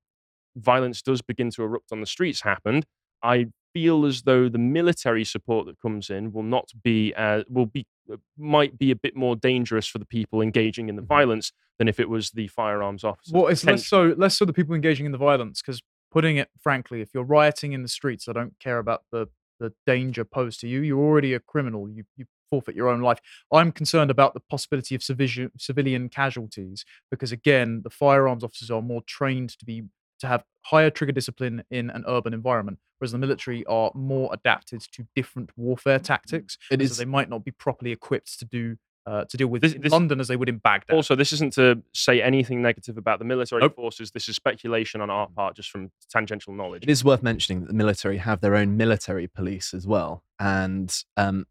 violence 0.55 1.00
does 1.00 1.22
begin 1.22 1.48
to 1.52 1.62
erupt 1.62 1.90
on 1.90 2.00
the 2.00 2.07
streets 2.07 2.42
happened, 2.42 2.84
I 3.22 3.46
feel 3.74 4.06
as 4.06 4.22
though 4.22 4.48
the 4.48 4.58
military 4.58 5.24
support 5.24 5.66
that 5.66 5.78
comes 5.80 6.08
in 6.08 6.32
will 6.32 6.42
not 6.42 6.70
be 6.82 7.12
uh, 7.14 7.42
will 7.48 7.66
be 7.66 7.86
uh, 8.10 8.16
might 8.38 8.78
be 8.78 8.90
a 8.90 8.96
bit 8.96 9.14
more 9.14 9.36
dangerous 9.36 9.86
for 9.86 9.98
the 9.98 10.06
people 10.06 10.40
engaging 10.40 10.88
in 10.88 10.96
the 10.96 11.02
violence 11.02 11.52
than 11.78 11.88
if 11.88 12.00
it 12.00 12.08
was 12.08 12.30
the 12.30 12.46
firearms 12.48 13.04
officers. 13.04 13.32
Well, 13.32 13.48
it's 13.48 13.64
less 13.64 13.86
so 13.86 14.14
less 14.16 14.38
so 14.38 14.44
the 14.44 14.52
people 14.52 14.74
engaging 14.74 15.04
in 15.04 15.12
the 15.12 15.18
violence 15.18 15.60
because 15.60 15.82
putting 16.10 16.36
it 16.36 16.48
frankly, 16.62 17.02
if 17.02 17.10
you're 17.12 17.24
rioting 17.24 17.72
in 17.72 17.82
the 17.82 17.88
streets, 17.88 18.28
I 18.28 18.32
don't 18.32 18.58
care 18.60 18.78
about 18.78 19.02
the 19.10 19.26
the 19.60 19.72
danger 19.86 20.24
posed 20.24 20.60
to 20.60 20.68
you. 20.68 20.80
You're 20.80 21.04
already 21.04 21.34
a 21.34 21.40
criminal. 21.40 21.88
You 21.88 22.04
you 22.16 22.26
forfeit 22.50 22.76
your 22.76 22.88
own 22.88 23.00
life. 23.00 23.18
I'm 23.52 23.72
concerned 23.72 24.10
about 24.10 24.34
the 24.34 24.40
possibility 24.40 24.94
of 24.94 25.02
civilian 25.02 26.08
casualties 26.08 26.84
because 27.10 27.32
again, 27.32 27.80
the 27.82 27.90
firearms 27.90 28.44
officers 28.44 28.70
are 28.70 28.82
more 28.82 29.02
trained 29.06 29.58
to 29.58 29.64
be 29.64 29.82
to 30.24 30.28
have 30.28 30.44
higher 30.62 30.90
trigger 30.90 31.12
discipline 31.12 31.62
in 31.70 31.90
an 31.90 32.04
urban 32.06 32.32
environment, 32.34 32.78
whereas 32.98 33.12
the 33.12 33.18
military 33.18 33.64
are 33.66 33.90
more 33.94 34.30
adapted 34.32 34.80
to 34.92 35.06
different 35.14 35.50
warfare 35.56 35.98
tactics. 35.98 36.56
It 36.70 36.80
and 36.80 36.90
so 36.90 36.94
they 37.02 37.04
might 37.04 37.28
not 37.28 37.44
be 37.44 37.50
properly 37.50 37.92
equipped 37.92 38.38
to 38.40 38.44
do 38.44 38.76
uh, 39.06 39.22
to 39.26 39.36
deal 39.36 39.48
with 39.48 39.60
This- 39.60 39.74
in 39.74 39.82
this- 39.82 39.92
London 39.92 40.18
as 40.18 40.28
they 40.28 40.36
would 40.36 40.48
in 40.48 40.56
Baghdad. 40.56 40.94
Also, 40.96 41.14
this 41.14 41.30
isn't 41.34 41.52
to 41.52 41.82
say 41.92 42.22
anything 42.22 42.62
negative 42.62 42.96
about 42.96 43.18
the 43.18 43.24
military 43.26 43.60
Nope. 43.60 43.76
forces. 43.76 44.12
This 44.12 44.30
is 44.30 44.36
speculation 44.36 45.02
on 45.02 45.10
our 45.10 45.28
part, 45.28 45.56
just 45.56 45.70
from 45.70 45.90
tangential 46.08 46.54
knowledge. 46.54 46.82
It 46.84 46.88
is 46.88 47.04
worth 47.04 47.22
mentioning 47.22 47.60
that 47.60 47.66
the 47.66 47.74
military 47.74 48.16
have 48.16 48.40
their 48.40 48.56
own 48.56 48.78
military 48.78 49.26
police 49.28 49.74
as 49.74 49.86
well, 49.86 50.24
and 50.40 50.90
um, 51.18 51.44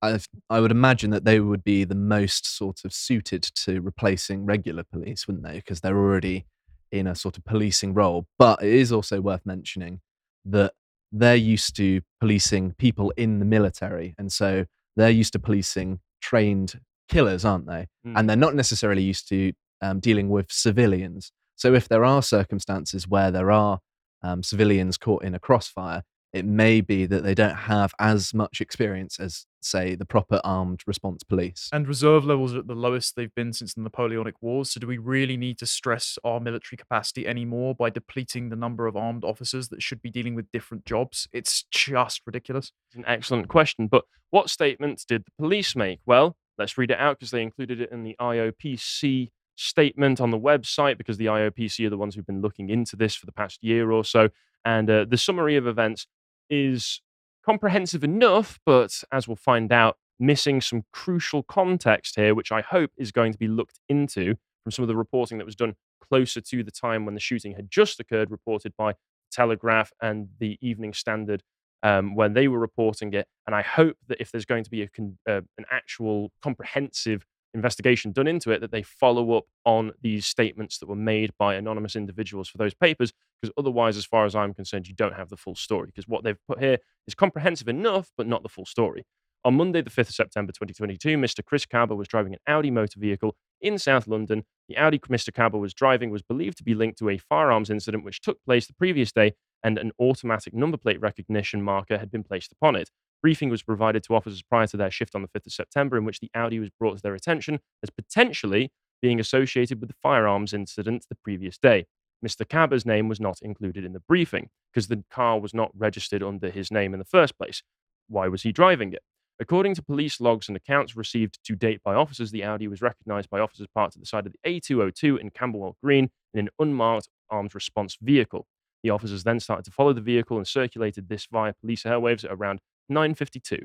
I, 0.00 0.20
I 0.50 0.60
would 0.60 0.70
imagine 0.70 1.10
that 1.10 1.24
they 1.24 1.40
would 1.40 1.64
be 1.64 1.82
the 1.84 1.94
most 1.96 2.44
sort 2.46 2.84
of 2.84 2.92
suited 2.92 3.42
to 3.42 3.80
replacing 3.80 4.44
regular 4.44 4.84
police, 4.84 5.26
wouldn't 5.26 5.44
they? 5.44 5.54
Because 5.56 5.80
they're 5.80 5.98
already 5.98 6.46
in 6.92 7.06
a 7.06 7.14
sort 7.14 7.36
of 7.36 7.44
policing 7.44 7.94
role. 7.94 8.26
But 8.38 8.62
it 8.62 8.72
is 8.72 8.92
also 8.92 9.20
worth 9.20 9.44
mentioning 9.44 10.00
that 10.44 10.74
they're 11.10 11.34
used 11.34 11.76
to 11.76 12.02
policing 12.20 12.72
people 12.72 13.12
in 13.16 13.38
the 13.38 13.44
military, 13.44 14.14
and 14.18 14.32
so 14.32 14.66
they're 14.96 15.10
used 15.10 15.32
to 15.32 15.38
policing 15.38 16.00
trained 16.20 16.80
killers, 17.08 17.44
aren't 17.44 17.66
they? 17.66 17.88
Mm. 18.06 18.18
And 18.18 18.28
they're 18.28 18.36
not 18.36 18.54
necessarily 18.54 19.02
used 19.02 19.28
to 19.28 19.52
um, 19.80 20.00
dealing 20.00 20.28
with 20.28 20.50
civilians. 20.50 21.32
So 21.56 21.74
if 21.74 21.88
there 21.88 22.04
are 22.04 22.22
circumstances 22.22 23.06
where 23.06 23.30
there 23.30 23.50
are 23.50 23.80
um, 24.22 24.42
civilians 24.42 24.96
caught 24.96 25.24
in 25.24 25.34
a 25.34 25.38
crossfire, 25.38 26.02
it 26.32 26.46
may 26.46 26.80
be 26.80 27.04
that 27.06 27.22
they 27.22 27.34
don't 27.34 27.54
have 27.54 27.92
as 27.98 28.32
much 28.32 28.60
experience 28.60 29.20
as, 29.20 29.46
say, 29.60 29.94
the 29.94 30.06
proper 30.06 30.40
armed 30.42 30.82
response 30.86 31.22
police. 31.22 31.68
And 31.72 31.86
reserve 31.86 32.24
levels 32.24 32.54
are 32.54 32.60
at 32.60 32.66
the 32.66 32.74
lowest 32.74 33.16
they've 33.16 33.34
been 33.34 33.52
since 33.52 33.74
the 33.74 33.82
Napoleonic 33.82 34.40
Wars. 34.40 34.70
So, 34.70 34.80
do 34.80 34.86
we 34.86 34.98
really 34.98 35.36
need 35.36 35.58
to 35.58 35.66
stress 35.66 36.18
our 36.24 36.40
military 36.40 36.78
capacity 36.78 37.26
anymore 37.26 37.74
by 37.74 37.90
depleting 37.90 38.48
the 38.48 38.56
number 38.56 38.86
of 38.86 38.96
armed 38.96 39.24
officers 39.24 39.68
that 39.68 39.82
should 39.82 40.00
be 40.00 40.10
dealing 40.10 40.34
with 40.34 40.50
different 40.52 40.86
jobs? 40.86 41.28
It's 41.32 41.64
just 41.70 42.22
ridiculous. 42.26 42.72
It's 42.88 42.96
an 42.96 43.04
excellent 43.06 43.48
question. 43.48 43.86
But 43.86 44.04
what 44.30 44.48
statements 44.48 45.04
did 45.04 45.24
the 45.26 45.32
police 45.38 45.76
make? 45.76 46.00
Well, 46.06 46.36
let's 46.56 46.78
read 46.78 46.90
it 46.90 46.98
out 46.98 47.18
because 47.18 47.30
they 47.30 47.42
included 47.42 47.80
it 47.80 47.92
in 47.92 48.04
the 48.04 48.16
IOPC 48.18 49.28
statement 49.56 50.20
on 50.20 50.30
the 50.30 50.38
website 50.38 50.96
because 50.96 51.18
the 51.18 51.26
IOPC 51.26 51.86
are 51.86 51.90
the 51.90 51.98
ones 51.98 52.14
who've 52.14 52.26
been 52.26 52.40
looking 52.40 52.70
into 52.70 52.96
this 52.96 53.14
for 53.14 53.26
the 53.26 53.32
past 53.32 53.62
year 53.62 53.92
or 53.92 54.02
so. 54.02 54.30
And 54.64 54.88
uh, 54.88 55.04
the 55.08 55.18
summary 55.18 55.56
of 55.56 55.66
events 55.66 56.06
is 56.52 57.00
comprehensive 57.44 58.04
enough, 58.04 58.60
but 58.66 59.02
as 59.10 59.26
we'll 59.26 59.36
find 59.36 59.72
out, 59.72 59.96
missing 60.20 60.60
some 60.60 60.84
crucial 60.92 61.42
context 61.42 62.14
here, 62.14 62.34
which 62.34 62.52
I 62.52 62.60
hope 62.60 62.92
is 62.96 63.10
going 63.10 63.32
to 63.32 63.38
be 63.38 63.48
looked 63.48 63.80
into 63.88 64.36
from 64.62 64.70
some 64.70 64.84
of 64.84 64.88
the 64.88 64.96
reporting 64.96 65.38
that 65.38 65.44
was 65.44 65.56
done 65.56 65.74
closer 66.00 66.40
to 66.40 66.62
the 66.62 66.70
time 66.70 67.04
when 67.04 67.14
the 67.14 67.20
shooting 67.20 67.54
had 67.54 67.70
just 67.70 67.98
occurred, 67.98 68.30
reported 68.30 68.74
by 68.76 68.92
Telegraph 69.32 69.92
and 70.00 70.28
the 70.38 70.58
Evening 70.60 70.92
Standard 70.92 71.42
um, 71.82 72.14
when 72.14 72.34
they 72.34 72.46
were 72.46 72.58
reporting 72.58 73.14
it. 73.14 73.26
And 73.46 73.56
I 73.56 73.62
hope 73.62 73.96
that 74.08 74.20
if 74.20 74.30
there's 74.30 74.44
going 74.44 74.64
to 74.64 74.70
be 74.70 74.82
a 74.82 74.88
uh, 75.28 75.40
an 75.58 75.64
actual 75.70 76.30
comprehensive 76.42 77.24
investigation 77.54 78.12
done 78.12 78.26
into 78.26 78.50
it, 78.50 78.60
that 78.60 78.70
they 78.70 78.82
follow 78.82 79.36
up 79.36 79.44
on 79.64 79.92
these 80.00 80.26
statements 80.26 80.78
that 80.78 80.88
were 80.88 80.96
made 80.96 81.32
by 81.38 81.54
anonymous 81.54 81.96
individuals 81.96 82.48
for 82.48 82.58
those 82.58 82.74
papers. 82.74 83.12
Because 83.40 83.52
otherwise, 83.56 83.96
as 83.96 84.04
far 84.04 84.24
as 84.24 84.34
I'm 84.34 84.54
concerned, 84.54 84.88
you 84.88 84.94
don't 84.94 85.14
have 85.14 85.28
the 85.28 85.36
full 85.36 85.54
story. 85.54 85.86
Because 85.86 86.08
what 86.08 86.24
they've 86.24 86.38
put 86.46 86.60
here 86.60 86.78
is 87.06 87.14
comprehensive 87.14 87.68
enough, 87.68 88.10
but 88.16 88.26
not 88.26 88.42
the 88.42 88.48
full 88.48 88.66
story. 88.66 89.04
On 89.44 89.54
Monday, 89.54 89.82
the 89.82 89.90
5th 89.90 90.08
of 90.08 90.14
September 90.14 90.52
2022, 90.52 91.16
Mr. 91.16 91.44
Chris 91.44 91.66
Kaba 91.66 91.96
was 91.96 92.06
driving 92.06 92.34
an 92.34 92.38
Audi 92.46 92.70
motor 92.70 93.00
vehicle 93.00 93.34
in 93.60 93.76
South 93.76 94.06
London. 94.06 94.44
The 94.68 94.76
Audi 94.76 95.00
Mr. 95.00 95.34
Kaba 95.34 95.58
was 95.58 95.74
driving 95.74 96.10
was 96.10 96.22
believed 96.22 96.58
to 96.58 96.64
be 96.64 96.74
linked 96.74 96.98
to 96.98 97.08
a 97.08 97.18
firearms 97.18 97.68
incident 97.68 98.04
which 98.04 98.20
took 98.20 98.38
place 98.44 98.68
the 98.68 98.74
previous 98.74 99.10
day, 99.10 99.32
and 99.64 99.78
an 99.78 99.90
automatic 99.98 100.54
number 100.54 100.76
plate 100.76 101.00
recognition 101.00 101.60
marker 101.60 101.98
had 101.98 102.10
been 102.10 102.22
placed 102.22 102.52
upon 102.52 102.76
it. 102.76 102.90
Briefing 103.22 103.50
was 103.50 103.62
provided 103.62 104.02
to 104.04 104.14
officers 104.14 104.42
prior 104.42 104.66
to 104.66 104.76
their 104.76 104.90
shift 104.90 105.14
on 105.14 105.22
the 105.22 105.28
5th 105.28 105.46
of 105.46 105.52
September, 105.52 105.96
in 105.96 106.04
which 106.04 106.20
the 106.20 106.30
Audi 106.34 106.58
was 106.58 106.70
brought 106.70 106.96
to 106.96 107.02
their 107.02 107.14
attention 107.14 107.60
as 107.82 107.90
potentially 107.90 108.72
being 109.00 109.20
associated 109.20 109.80
with 109.80 109.88
the 109.88 109.96
firearms 110.02 110.52
incident 110.52 111.06
the 111.08 111.14
previous 111.14 111.56
day. 111.56 111.86
Mr. 112.24 112.46
Kaba's 112.48 112.86
name 112.86 113.08
was 113.08 113.20
not 113.20 113.38
included 113.42 113.84
in 113.84 113.92
the 113.92 114.00
briefing 114.00 114.48
because 114.72 114.88
the 114.88 115.02
car 115.10 115.40
was 115.40 115.54
not 115.54 115.70
registered 115.74 116.22
under 116.22 116.50
his 116.50 116.70
name 116.70 116.92
in 116.92 116.98
the 116.98 117.04
first 117.04 117.36
place. 117.36 117.62
Why 118.08 118.28
was 118.28 118.42
he 118.42 118.52
driving 118.52 118.92
it? 118.92 119.02
According 119.40 119.74
to 119.74 119.82
police 119.82 120.20
logs 120.20 120.46
and 120.46 120.56
accounts 120.56 120.96
received 120.96 121.40
to 121.44 121.56
date 121.56 121.82
by 121.82 121.94
officers, 121.94 122.30
the 122.30 122.44
Audi 122.44 122.68
was 122.68 122.80
recognized 122.80 123.28
by 123.28 123.40
officers 123.40 123.66
parked 123.74 123.96
at 123.96 124.00
the 124.00 124.06
side 124.06 124.26
of 124.26 124.32
the 124.32 124.60
A202 124.60 125.18
in 125.18 125.30
Camberwell 125.30 125.76
Green 125.82 126.10
in 126.32 126.40
an 126.40 126.48
unmarked 126.60 127.08
armed 127.28 127.54
response 127.54 127.96
vehicle. 128.00 128.46
The 128.84 128.90
officers 128.90 129.24
then 129.24 129.40
started 129.40 129.64
to 129.64 129.70
follow 129.70 129.92
the 129.92 130.00
vehicle 130.00 130.36
and 130.36 130.46
circulated 130.46 131.08
this 131.08 131.26
via 131.26 131.54
police 131.60 131.82
airwaves 131.84 132.24
at 132.24 132.30
around 132.30 132.60
9:52. 132.92 133.60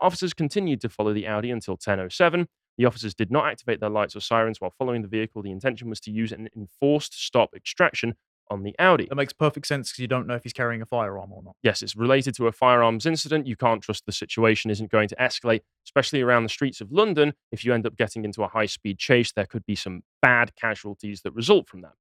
Officers 0.00 0.34
continued 0.34 0.80
to 0.80 0.88
follow 0.88 1.12
the 1.12 1.26
Audi 1.26 1.50
until 1.50 1.76
10:07. 1.76 2.48
The 2.78 2.86
officers 2.86 3.14
did 3.14 3.30
not 3.30 3.46
activate 3.46 3.80
their 3.80 3.90
lights 3.90 4.16
or 4.16 4.20
sirens 4.20 4.60
while 4.60 4.70
following 4.70 5.02
the 5.02 5.08
vehicle. 5.08 5.42
The 5.42 5.50
intention 5.50 5.88
was 5.88 6.00
to 6.00 6.10
use 6.10 6.32
an 6.32 6.48
enforced 6.56 7.14
stop 7.14 7.54
extraction 7.54 8.14
on 8.50 8.62
the 8.62 8.74
Audi. 8.78 9.06
That 9.06 9.14
makes 9.14 9.32
perfect 9.32 9.66
sense 9.66 9.90
because 9.90 10.00
you 10.00 10.08
don't 10.08 10.26
know 10.26 10.34
if 10.34 10.42
he's 10.42 10.52
carrying 10.52 10.82
a 10.82 10.86
firearm 10.86 11.32
or 11.32 11.42
not. 11.42 11.56
Yes, 11.62 11.82
it's 11.82 11.96
related 11.96 12.34
to 12.36 12.46
a 12.46 12.52
firearms 12.52 13.06
incident. 13.06 13.46
You 13.46 13.56
can't 13.56 13.82
trust 13.82 14.04
the 14.06 14.12
situation 14.12 14.70
isn't 14.70 14.90
going 14.90 15.08
to 15.08 15.16
escalate, 15.16 15.60
especially 15.86 16.20
around 16.20 16.42
the 16.42 16.48
streets 16.48 16.80
of 16.80 16.92
London. 16.92 17.34
If 17.50 17.64
you 17.64 17.72
end 17.72 17.86
up 17.86 17.96
getting 17.96 18.24
into 18.24 18.42
a 18.42 18.48
high 18.48 18.66
speed 18.66 18.98
chase, 18.98 19.32
there 19.32 19.46
could 19.46 19.66
be 19.66 19.74
some 19.74 20.02
bad 20.20 20.54
casualties 20.56 21.22
that 21.22 21.32
result 21.32 21.68
from 21.68 21.82
that. 21.82 21.94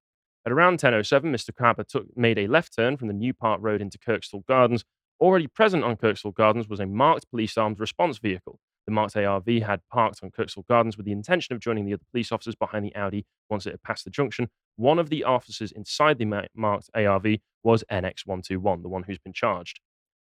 At 0.45 0.51
around 0.51 0.79
10.07, 0.79 1.31
Mr. 1.31 1.55
Kaba 1.55 1.83
took, 1.83 2.05
made 2.17 2.39
a 2.39 2.47
left 2.47 2.75
turn 2.75 2.97
from 2.97 3.07
the 3.07 3.13
New 3.13 3.33
Park 3.33 3.59
Road 3.61 3.81
into 3.81 3.99
Kirkstall 3.99 4.45
Gardens. 4.47 4.83
Already 5.21 5.45
present 5.45 5.83
on 5.83 5.97
Kirkstall 5.97 6.33
Gardens 6.33 6.67
was 6.67 6.79
a 6.79 6.87
marked 6.87 7.29
police 7.29 7.55
armed 7.55 7.79
response 7.79 8.17
vehicle. 8.17 8.59
The 8.87 8.91
marked 8.91 9.15
ARV 9.15 9.45
had 9.63 9.81
parked 9.93 10.19
on 10.23 10.31
Kirkstall 10.31 10.65
Gardens 10.67 10.97
with 10.97 11.05
the 11.05 11.11
intention 11.11 11.53
of 11.53 11.61
joining 11.61 11.85
the 11.85 11.93
other 11.93 12.03
police 12.11 12.31
officers 12.31 12.55
behind 12.55 12.83
the 12.83 12.95
Audi 12.95 13.27
once 13.47 13.67
it 13.67 13.69
had 13.71 13.83
passed 13.83 14.03
the 14.03 14.09
junction. 14.09 14.49
One 14.77 14.97
of 14.97 15.09
the 15.09 15.23
officers 15.23 15.71
inside 15.71 16.17
the 16.17 16.47
marked 16.55 16.89
ARV 16.95 17.37
was 17.61 17.83
NX121, 17.91 18.81
the 18.81 18.89
one 18.89 19.03
who's 19.03 19.19
been 19.19 19.31
charged. 19.31 19.79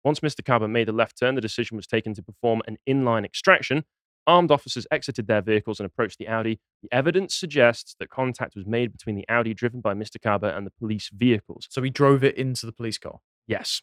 Once 0.04 0.20
Mr. 0.20 0.44
Kaba 0.44 0.68
made 0.68 0.90
a 0.90 0.92
left 0.92 1.18
turn, 1.18 1.36
the 1.36 1.40
decision 1.40 1.78
was 1.78 1.86
taken 1.86 2.12
to 2.12 2.22
perform 2.22 2.60
an 2.66 2.76
inline 2.86 3.24
extraction. 3.24 3.84
Armed 4.26 4.50
officers 4.50 4.86
exited 4.90 5.26
their 5.26 5.40
vehicles 5.40 5.80
and 5.80 5.86
approached 5.86 6.18
the 6.18 6.28
Audi. 6.28 6.60
The 6.82 6.92
evidence 6.92 7.34
suggests 7.34 7.96
that 7.98 8.10
contact 8.10 8.54
was 8.54 8.66
made 8.66 8.92
between 8.92 9.16
the 9.16 9.24
Audi 9.30 9.54
driven 9.54 9.80
by 9.80 9.94
Mr. 9.94 10.20
Kaba 10.22 10.54
and 10.54 10.66
the 10.66 10.72
police 10.78 11.08
vehicles. 11.14 11.66
So 11.70 11.80
he 11.80 11.88
drove 11.88 12.22
it 12.22 12.36
into 12.36 12.66
the 12.66 12.72
police 12.72 12.98
car. 12.98 13.20
Yes. 13.46 13.80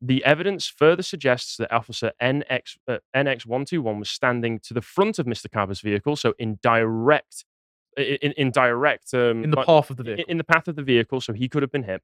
The 0.00 0.24
evidence 0.24 0.68
further 0.68 1.02
suggests 1.02 1.56
that 1.56 1.72
Officer 1.72 2.12
NX, 2.22 2.76
uh, 2.86 2.98
NX121 3.16 3.98
was 3.98 4.08
standing 4.08 4.60
to 4.60 4.74
the 4.74 4.80
front 4.80 5.18
of 5.18 5.26
Mr. 5.26 5.50
Kaba's 5.50 5.80
vehicle, 5.80 6.14
so 6.14 6.34
in 6.38 6.58
direct, 6.62 7.44
in, 7.96 8.32
in 8.32 8.52
direct, 8.52 9.12
um, 9.12 9.42
In 9.42 9.50
the 9.50 9.56
path 9.56 9.90
of 9.90 9.96
the 9.96 10.04
vehicle. 10.04 10.24
In 10.28 10.38
the 10.38 10.44
path 10.44 10.68
of 10.68 10.76
the 10.76 10.82
vehicle, 10.82 11.20
so 11.20 11.32
he 11.32 11.48
could 11.48 11.62
have 11.62 11.72
been 11.72 11.82
hit. 11.82 12.02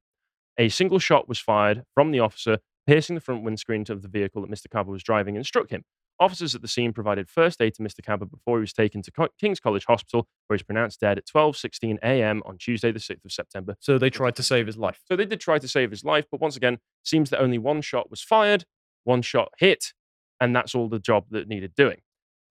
A 0.58 0.68
single 0.68 0.98
shot 0.98 1.28
was 1.28 1.38
fired 1.38 1.84
from 1.94 2.10
the 2.10 2.18
officer, 2.18 2.58
piercing 2.86 3.14
the 3.14 3.20
front 3.20 3.44
windscreen 3.44 3.84
of 3.88 4.02
the 4.02 4.08
vehicle 4.08 4.42
that 4.42 4.50
Mr. 4.50 4.68
Carver 4.68 4.90
was 4.90 5.02
driving 5.02 5.36
and 5.36 5.46
struck 5.46 5.70
him. 5.70 5.84
Officers 6.20 6.54
at 6.54 6.62
the 6.62 6.68
scene 6.68 6.92
provided 6.92 7.28
first 7.28 7.60
aid 7.60 7.74
to 7.74 7.82
Mr. 7.82 8.04
Kaba 8.04 8.26
before 8.26 8.58
he 8.58 8.60
was 8.60 8.72
taken 8.72 9.02
to 9.02 9.10
Co- 9.10 9.28
King's 9.40 9.58
College 9.58 9.84
Hospital, 9.86 10.28
where 10.46 10.54
he 10.54 10.58
was 10.58 10.62
pronounced 10.62 11.00
dead 11.00 11.18
at 11.18 11.26
12:16 11.26 11.98
a.m. 12.04 12.40
on 12.46 12.56
Tuesday, 12.58 12.92
the 12.92 13.00
6th 13.00 13.24
of 13.24 13.32
September. 13.32 13.74
So 13.80 13.98
they 13.98 14.10
tried 14.10 14.36
to 14.36 14.42
save 14.42 14.66
his 14.66 14.76
life. 14.76 15.00
So 15.06 15.16
they 15.16 15.24
did 15.24 15.40
try 15.40 15.58
to 15.58 15.66
save 15.68 15.90
his 15.90 16.04
life, 16.04 16.26
but 16.30 16.40
once 16.40 16.56
again, 16.56 16.78
seems 17.02 17.30
that 17.30 17.40
only 17.40 17.58
one 17.58 17.80
shot 17.82 18.10
was 18.10 18.22
fired, 18.22 18.64
one 19.02 19.22
shot 19.22 19.50
hit, 19.58 19.92
and 20.40 20.54
that's 20.54 20.74
all 20.74 20.88
the 20.88 20.98
job 21.00 21.24
that 21.30 21.48
needed 21.48 21.74
doing. 21.74 22.00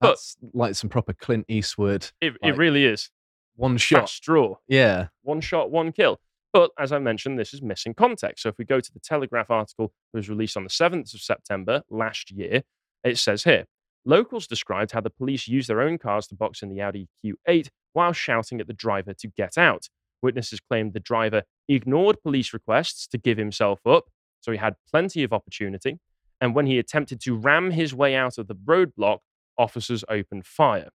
But 0.01 0.09
That's 0.09 0.35
like 0.53 0.75
some 0.75 0.89
proper 0.89 1.13
Clint 1.13 1.45
Eastwood. 1.47 2.11
it, 2.19 2.33
like, 2.41 2.53
it 2.53 2.57
really 2.57 2.85
is 2.85 3.09
one 3.55 3.77
shot 3.77 4.01
shot. 4.01 4.09
straw. 4.09 4.55
Yeah. 4.67 5.07
One 5.21 5.39
shot, 5.39 5.71
one 5.71 5.91
kill. 5.93 6.19
But 6.51 6.71
as 6.77 6.91
I 6.91 6.99
mentioned, 6.99 7.39
this 7.39 7.53
is 7.53 7.61
missing 7.61 7.93
context. 7.93 8.43
So 8.43 8.49
if 8.49 8.57
we 8.57 8.65
go 8.65 8.79
to 8.79 8.93
the 8.93 8.99
Telegraph 8.99 9.49
article 9.49 9.93
that 10.11 10.17
was 10.19 10.29
released 10.29 10.57
on 10.57 10.63
the 10.63 10.69
7th 10.69 11.13
of 11.13 11.21
September 11.21 11.81
last 11.89 12.29
year, 12.31 12.63
it 13.03 13.17
says 13.17 13.43
here 13.43 13.65
locals 14.05 14.47
described 14.47 14.91
how 14.91 15.01
the 15.01 15.09
police 15.09 15.47
used 15.47 15.69
their 15.69 15.81
own 15.81 15.97
cars 15.97 16.27
to 16.27 16.35
box 16.35 16.61
in 16.61 16.69
the 16.69 16.81
Audi 16.81 17.07
Q8 17.23 17.69
while 17.93 18.13
shouting 18.13 18.59
at 18.59 18.67
the 18.67 18.73
driver 18.73 19.13
to 19.13 19.27
get 19.27 19.57
out. 19.57 19.87
Witnesses 20.21 20.59
claimed 20.59 20.93
the 20.93 20.99
driver 20.99 21.43
ignored 21.67 22.21
police 22.21 22.53
requests 22.53 23.07
to 23.07 23.17
give 23.17 23.37
himself 23.37 23.79
up, 23.85 24.05
so 24.41 24.51
he 24.51 24.57
had 24.57 24.75
plenty 24.89 25.23
of 25.23 25.31
opportunity. 25.33 25.99
And 26.41 26.55
when 26.55 26.65
he 26.65 26.79
attempted 26.79 27.21
to 27.21 27.35
ram 27.35 27.71
his 27.71 27.93
way 27.93 28.15
out 28.15 28.37
of 28.37 28.47
the 28.47 28.55
roadblock, 28.55 29.19
officers 29.57 30.03
opened 30.09 30.45
fire. 30.45 30.89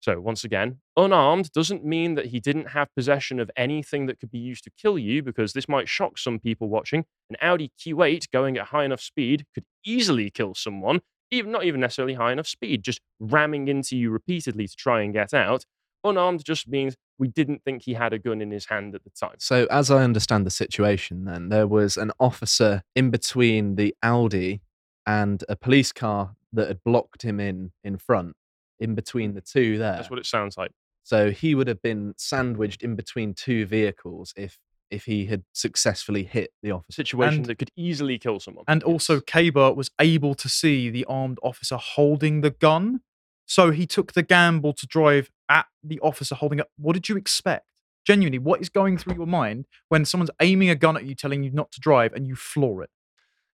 So, 0.00 0.20
once 0.20 0.44
again, 0.44 0.78
unarmed 0.96 1.50
doesn't 1.52 1.84
mean 1.84 2.14
that 2.14 2.26
he 2.26 2.38
didn't 2.38 2.68
have 2.68 2.94
possession 2.94 3.40
of 3.40 3.50
anything 3.56 4.06
that 4.06 4.20
could 4.20 4.30
be 4.30 4.38
used 4.38 4.64
to 4.64 4.70
kill 4.80 4.98
you, 4.98 5.22
because 5.22 5.52
this 5.52 5.68
might 5.68 5.88
shock 5.88 6.18
some 6.18 6.38
people 6.38 6.68
watching. 6.68 7.04
An 7.30 7.36
Audi 7.42 7.72
Q8 7.78 8.30
going 8.30 8.56
at 8.56 8.68
high 8.68 8.84
enough 8.84 9.00
speed 9.00 9.44
could 9.54 9.64
easily 9.84 10.30
kill 10.30 10.54
someone, 10.54 11.00
even 11.30 11.50
not 11.50 11.64
even 11.64 11.80
necessarily 11.80 12.14
high 12.14 12.32
enough 12.32 12.46
speed, 12.46 12.84
just 12.84 13.00
ramming 13.18 13.66
into 13.66 13.96
you 13.96 14.10
repeatedly 14.10 14.68
to 14.68 14.76
try 14.76 15.02
and 15.02 15.12
get 15.12 15.34
out. 15.34 15.64
Unarmed 16.04 16.44
just 16.44 16.68
means 16.68 16.94
we 17.18 17.26
didn't 17.26 17.64
think 17.64 17.82
he 17.82 17.94
had 17.94 18.12
a 18.12 18.18
gun 18.20 18.40
in 18.40 18.52
his 18.52 18.66
hand 18.66 18.94
at 18.94 19.02
the 19.02 19.10
time. 19.10 19.34
So, 19.38 19.66
as 19.68 19.90
I 19.90 20.04
understand 20.04 20.46
the 20.46 20.50
situation, 20.50 21.24
then 21.24 21.48
there 21.48 21.66
was 21.66 21.96
an 21.96 22.12
officer 22.20 22.82
in 22.94 23.10
between 23.10 23.74
the 23.74 23.94
Audi 24.02 24.60
and 25.04 25.42
a 25.48 25.56
police 25.56 25.90
car 25.90 26.36
that 26.52 26.68
had 26.68 26.84
blocked 26.84 27.22
him 27.22 27.40
in 27.40 27.72
in 27.82 27.96
front, 27.96 28.36
in 28.80 28.94
between 28.94 29.34
the 29.34 29.40
two 29.40 29.78
there. 29.78 29.92
That's 29.92 30.10
what 30.10 30.18
it 30.18 30.26
sounds 30.26 30.56
like. 30.56 30.72
So 31.02 31.30
he 31.30 31.54
would 31.54 31.68
have 31.68 31.80
been 31.82 32.14
sandwiched 32.16 32.82
in 32.82 32.94
between 32.94 33.34
two 33.34 33.66
vehicles 33.66 34.32
if 34.36 34.58
if 34.90 35.04
he 35.04 35.26
had 35.26 35.42
successfully 35.52 36.22
hit 36.24 36.50
the 36.62 36.70
officer. 36.70 36.92
Situation 37.02 37.40
And- 37.40 37.46
that 37.46 37.58
could 37.58 37.70
easily 37.76 38.18
kill 38.18 38.40
someone. 38.40 38.64
And 38.66 38.82
also, 38.82 39.20
Kaba 39.20 39.72
was 39.74 39.90
able 40.00 40.34
to 40.36 40.48
see 40.48 40.88
the 40.88 41.04
armed 41.04 41.38
officer 41.42 41.76
holding 41.76 42.40
the 42.40 42.50
gun. 42.50 43.00
So 43.44 43.70
he 43.70 43.86
took 43.86 44.14
the 44.14 44.22
gamble 44.22 44.72
to 44.74 44.86
drive 44.86 45.30
at 45.48 45.66
the 45.82 46.00
officer 46.00 46.34
holding 46.34 46.58
it. 46.60 46.66
What 46.76 46.94
did 46.94 47.08
you 47.08 47.16
expect? 47.18 47.66
Genuinely, 48.06 48.38
what 48.38 48.62
is 48.62 48.70
going 48.70 48.96
through 48.96 49.16
your 49.16 49.26
mind 49.26 49.66
when 49.90 50.06
someone's 50.06 50.30
aiming 50.40 50.70
a 50.70 50.74
gun 50.74 50.96
at 50.96 51.04
you, 51.04 51.14
telling 51.14 51.42
you 51.42 51.50
not 51.50 51.70
to 51.72 51.80
drive, 51.80 52.14
and 52.14 52.26
you 52.26 52.34
floor 52.34 52.82
it? 52.82 52.90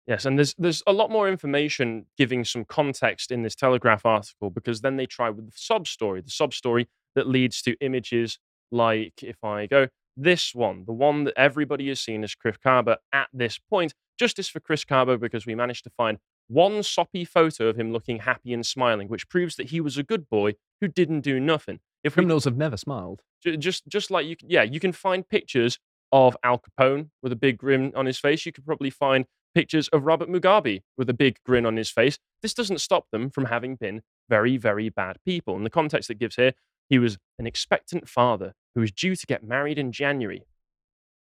Yes, 0.06 0.26
and 0.26 0.38
there's 0.38 0.54
there's 0.58 0.82
a 0.86 0.92
lot 0.92 1.10
more 1.10 1.28
information 1.28 2.06
giving 2.18 2.44
some 2.44 2.64
context 2.64 3.30
in 3.30 3.42
this 3.42 3.54
Telegraph 3.54 4.04
article 4.04 4.50
because 4.50 4.82
then 4.82 4.96
they 4.96 5.06
try 5.06 5.30
with 5.30 5.46
the 5.46 5.56
sub 5.56 5.88
story, 5.88 6.20
the 6.20 6.30
sub 6.30 6.52
story 6.52 6.88
that 7.14 7.26
leads 7.26 7.62
to 7.62 7.76
images 7.80 8.38
like 8.70 9.22
if 9.22 9.42
I 9.42 9.66
go 9.66 9.88
this 10.16 10.54
one, 10.54 10.84
the 10.86 10.92
one 10.92 11.24
that 11.24 11.34
everybody 11.36 11.88
has 11.88 12.00
seen 12.00 12.22
as 12.22 12.34
Chris 12.34 12.56
Kaba 12.56 12.98
at 13.12 13.28
this 13.32 13.58
point. 13.58 13.94
Justice 14.18 14.48
for 14.48 14.60
Chris 14.60 14.84
Kaba 14.84 15.18
because 15.18 15.44
we 15.44 15.54
managed 15.54 15.84
to 15.84 15.90
find 15.90 16.18
one 16.46 16.82
soppy 16.82 17.24
photo 17.24 17.68
of 17.68 17.76
him 17.76 17.92
looking 17.92 18.18
happy 18.20 18.52
and 18.52 18.64
smiling, 18.64 19.08
which 19.08 19.28
proves 19.28 19.56
that 19.56 19.70
he 19.70 19.80
was 19.80 19.98
a 19.98 20.02
good 20.02 20.28
boy 20.28 20.52
who 20.80 20.88
didn't 20.88 21.22
do 21.22 21.40
nothing. 21.40 21.80
If 22.04 22.14
we 22.14 22.20
Criminals 22.20 22.44
have 22.44 22.56
never 22.56 22.76
smiled. 22.76 23.22
Just 23.58 23.86
just 23.88 24.10
like 24.10 24.26
you 24.26 24.36
yeah 24.42 24.62
you 24.62 24.80
can 24.80 24.92
find 24.92 25.28
pictures 25.28 25.78
of 26.12 26.36
al 26.44 26.60
capone 26.60 27.10
with 27.22 27.32
a 27.32 27.36
big 27.36 27.58
grin 27.58 27.92
on 27.96 28.06
his 28.06 28.18
face 28.18 28.46
you 28.46 28.52
could 28.52 28.64
probably 28.64 28.90
find 28.90 29.26
pictures 29.54 29.88
of 29.88 30.04
robert 30.04 30.28
mugabe 30.28 30.82
with 30.96 31.08
a 31.08 31.14
big 31.14 31.38
grin 31.44 31.66
on 31.66 31.76
his 31.76 31.90
face. 31.90 32.18
This 32.42 32.54
doesn't 32.54 32.80
stop 32.80 33.10
them 33.10 33.30
from 33.30 33.46
having 33.46 33.76
been 33.76 34.02
very 34.28 34.56
very 34.56 34.88
bad 34.88 35.18
people. 35.24 35.56
In 35.56 35.64
the 35.64 35.70
context 35.70 36.10
it 36.10 36.18
gives 36.18 36.36
here 36.36 36.52
he 36.88 36.98
was 36.98 37.18
an 37.38 37.46
expectant 37.46 38.08
father 38.08 38.54
who 38.74 38.80
was 38.80 38.92
due 38.92 39.16
to 39.16 39.26
get 39.26 39.44
married 39.44 39.78
in 39.78 39.92
january. 39.92 40.44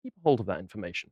Keep 0.02 0.14
hold 0.22 0.40
of 0.40 0.46
that 0.46 0.60
information. 0.60 1.10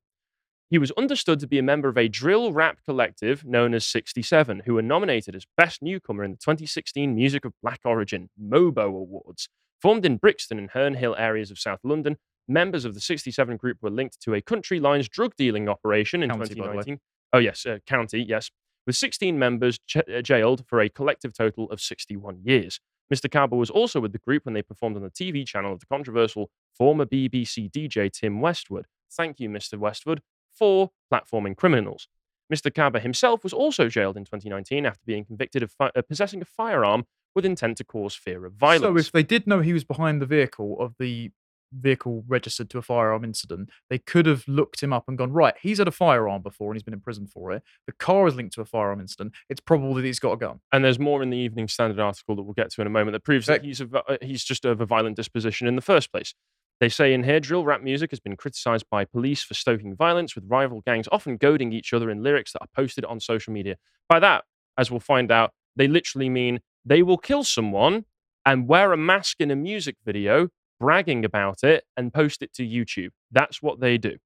He 0.73 0.79
was 0.79 0.91
understood 0.93 1.39
to 1.41 1.47
be 1.47 1.59
a 1.59 1.63
member 1.63 1.91
of 1.91 1.99
a 1.99 2.09
drill 2.09 2.51
rap 2.51 2.79
collective 2.87 3.45
known 3.45 3.75
as 3.75 3.87
67, 3.87 4.63
who 4.65 4.73
were 4.73 4.81
nominated 4.81 5.37
as 5.37 5.45
Best 5.55 5.83
Newcomer 5.83 6.25
in 6.25 6.31
the 6.31 6.39
2016 6.39 7.15
Music 7.15 7.45
of 7.45 7.53
Black 7.63 7.81
Origin 7.85 8.31
MOBO 8.43 8.87
Awards. 8.87 9.51
Formed 9.83 10.07
in 10.07 10.17
Brixton 10.17 10.59
and 10.59 10.71
Herne 10.71 10.95
Hill 10.95 11.15
areas 11.19 11.51
of 11.51 11.59
South 11.59 11.81
London, 11.85 12.17
members 12.49 12.85
of 12.85 12.95
the 12.95 13.01
67 13.01 13.57
group 13.57 13.79
were 13.81 13.91
linked 13.91 14.21
to 14.23 14.35
a 14.35 14.41
county 14.41 14.81
lines 14.81 15.09
drug 15.09 15.35
dealing 15.37 15.69
operation 15.69 16.23
in 16.23 16.31
County, 16.31 16.55
by 16.55 16.55
the 16.55 16.61
way. 16.61 16.67
2019. 16.83 17.01
Oh, 17.33 17.39
yes, 17.39 17.65
uh, 17.65 17.79
county, 17.87 18.23
yes, 18.23 18.51
with 18.87 18.97
16 18.97 19.39
members 19.39 19.79
ch- 19.87 19.97
uh, 19.97 20.21
jailed 20.23 20.67
for 20.67 20.81
a 20.81 20.89
collective 20.89 21.33
total 21.33 21.71
of 21.71 21.81
61 21.81 22.41
years. 22.43 22.81
Mr. 23.13 23.31
Kaba 23.31 23.57
was 23.57 23.71
also 23.71 24.01
with 24.01 24.13
the 24.13 24.19
group 24.19 24.45
when 24.45 24.55
they 24.55 24.63
performed 24.63 24.97
on 24.97 25.03
the 25.03 25.11
TV 25.11 25.47
channel 25.47 25.73
of 25.73 25.81
the 25.81 25.87
controversial 25.87 26.51
former 26.77 27.05
BBC 27.05 27.71
DJ 27.71 28.11
Tim 28.11 28.41
Westwood. 28.41 28.87
Thank 29.11 29.39
you, 29.41 29.49
Mr. 29.49 29.79
Westwood, 29.79 30.23
for 30.51 30.91
platforming 31.13 31.57
criminals. 31.57 32.09
Mr. 32.53 32.75
Kaba 32.75 33.01
himself 33.01 33.43
was 33.45 33.53
also 33.53 33.89
jailed 33.89 34.17
in 34.17 34.25
2019 34.25 34.85
after 34.85 35.01
being 35.07 35.25
convicted 35.25 35.63
of 35.63 35.71
fi- 35.73 35.91
uh, 35.95 36.03
possessing 36.03 36.43
a 36.43 36.45
firearm 36.45 37.05
with 37.35 37.47
intent 37.47 37.79
to 37.79 37.85
cause 37.85 38.15
fear 38.15 38.45
of 38.45 38.53
violence. 38.53 38.83
So 38.83 38.97
if 38.97 39.13
they 39.13 39.23
did 39.23 39.47
know 39.47 39.61
he 39.61 39.73
was 39.73 39.85
behind 39.85 40.21
the 40.21 40.27
vehicle 40.27 40.77
of 40.79 40.95
the 40.99 41.31
vehicle 41.73 42.25
registered 42.27 42.71
to 42.71 42.79
a 42.79 42.83
firearm 42.83 43.25
incident, 43.25 43.71
they 43.91 43.99
could 43.99 44.27
have 44.27 44.45
looked 44.47 44.83
him 44.83 44.93
up 44.93 45.05
and 45.09 45.19
gone, 45.19 45.33
right, 45.33 45.55
he's 45.61 45.79
had 45.79 45.89
a 45.89 45.93
firearm 45.93 46.43
before 46.43 46.71
and 46.71 46.77
he's 46.77 46.83
been 46.83 46.95
in 46.95 47.01
prison 47.01 47.27
for 47.27 47.53
it. 47.53 47.63
The 47.87 47.93
car 47.93 48.27
is 48.27 48.35
linked 48.35 48.55
to 48.55 48.61
a 48.61 48.65
firearm 48.65 49.01
incident. 49.01 49.35
It's 49.49 49.61
probable 49.61 49.95
that 49.95 50.05
he's 50.05 50.19
got 50.19 50.33
a 50.33 50.37
gun. 50.37 50.61
and 50.73 50.85
there's 50.85 50.99
more 50.99 51.23
in 51.23 51.31
the 51.31 51.39
Evening 51.39 51.69
Standard 51.69 52.01
article 52.01 52.37
that 52.37 52.43
we'll 52.43 52.55
get 52.55 52.71
to 52.73 52.81
in 52.81 52.87
a 52.87 52.91
moment 52.91 53.13
that 53.13 53.25
proves 53.25 53.47
that 53.47 53.65
he's 53.65 53.81
a, 53.81 53.89
uh, 54.09 54.17
he's 54.21 54.45
just 54.45 54.65
of 54.65 54.81
a 54.81 54.87
violent 54.87 55.17
disposition 55.17 55.67
in 55.67 55.77
the 55.77 55.83
first 55.83 56.13
place. 56.13 56.35
They 56.81 56.89
say 56.89 57.15
in 57.15 57.23
here, 57.23 57.39
drill 57.39 57.65
rap 57.65 57.83
music 57.83 58.11
has 58.11 58.19
been 58.19 58.37
criticized 58.37 58.87
by 58.91 59.05
police 59.05 59.45
for 59.45 59.55
stoking 59.55 59.95
violence, 59.95 60.35
with 60.35 60.45
rival 60.49 60.81
gangs 60.81 61.09
often 61.13 61.37
goading 61.37 61.73
each 61.73 61.93
other 61.93 62.11
in 62.11 62.23
lyrics 62.23 62.53
that 62.53 62.63
are 62.63 62.69
posted 62.75 63.05
on 63.05 63.21
social 63.21 63.53
media. 63.53 63.77
By 64.09 64.19
that, 64.19 64.45
as 64.77 64.91
we'll 64.91 64.99
find 65.01 65.31
out, 65.31 65.53
they 65.77 65.87
literally 65.87 66.29
mean 66.29 66.61
they 66.85 67.03
will 67.03 67.19
kill 67.19 67.45
someone 67.45 68.05
and 68.45 68.67
wear 68.67 68.93
a 68.93 68.97
mask 68.97 69.41
in 69.41 69.51
a 69.51 69.57
music 69.57 69.97
video, 70.05 70.49
bragging 70.83 71.25
about 71.25 71.63
it, 71.63 71.85
and 71.97 72.13
post 72.13 72.43
it 72.43 72.53
to 72.55 72.67
YouTube. 72.67 73.11
That's 73.31 73.63
what 73.63 73.79
they 73.79 73.99
do. 73.99 74.17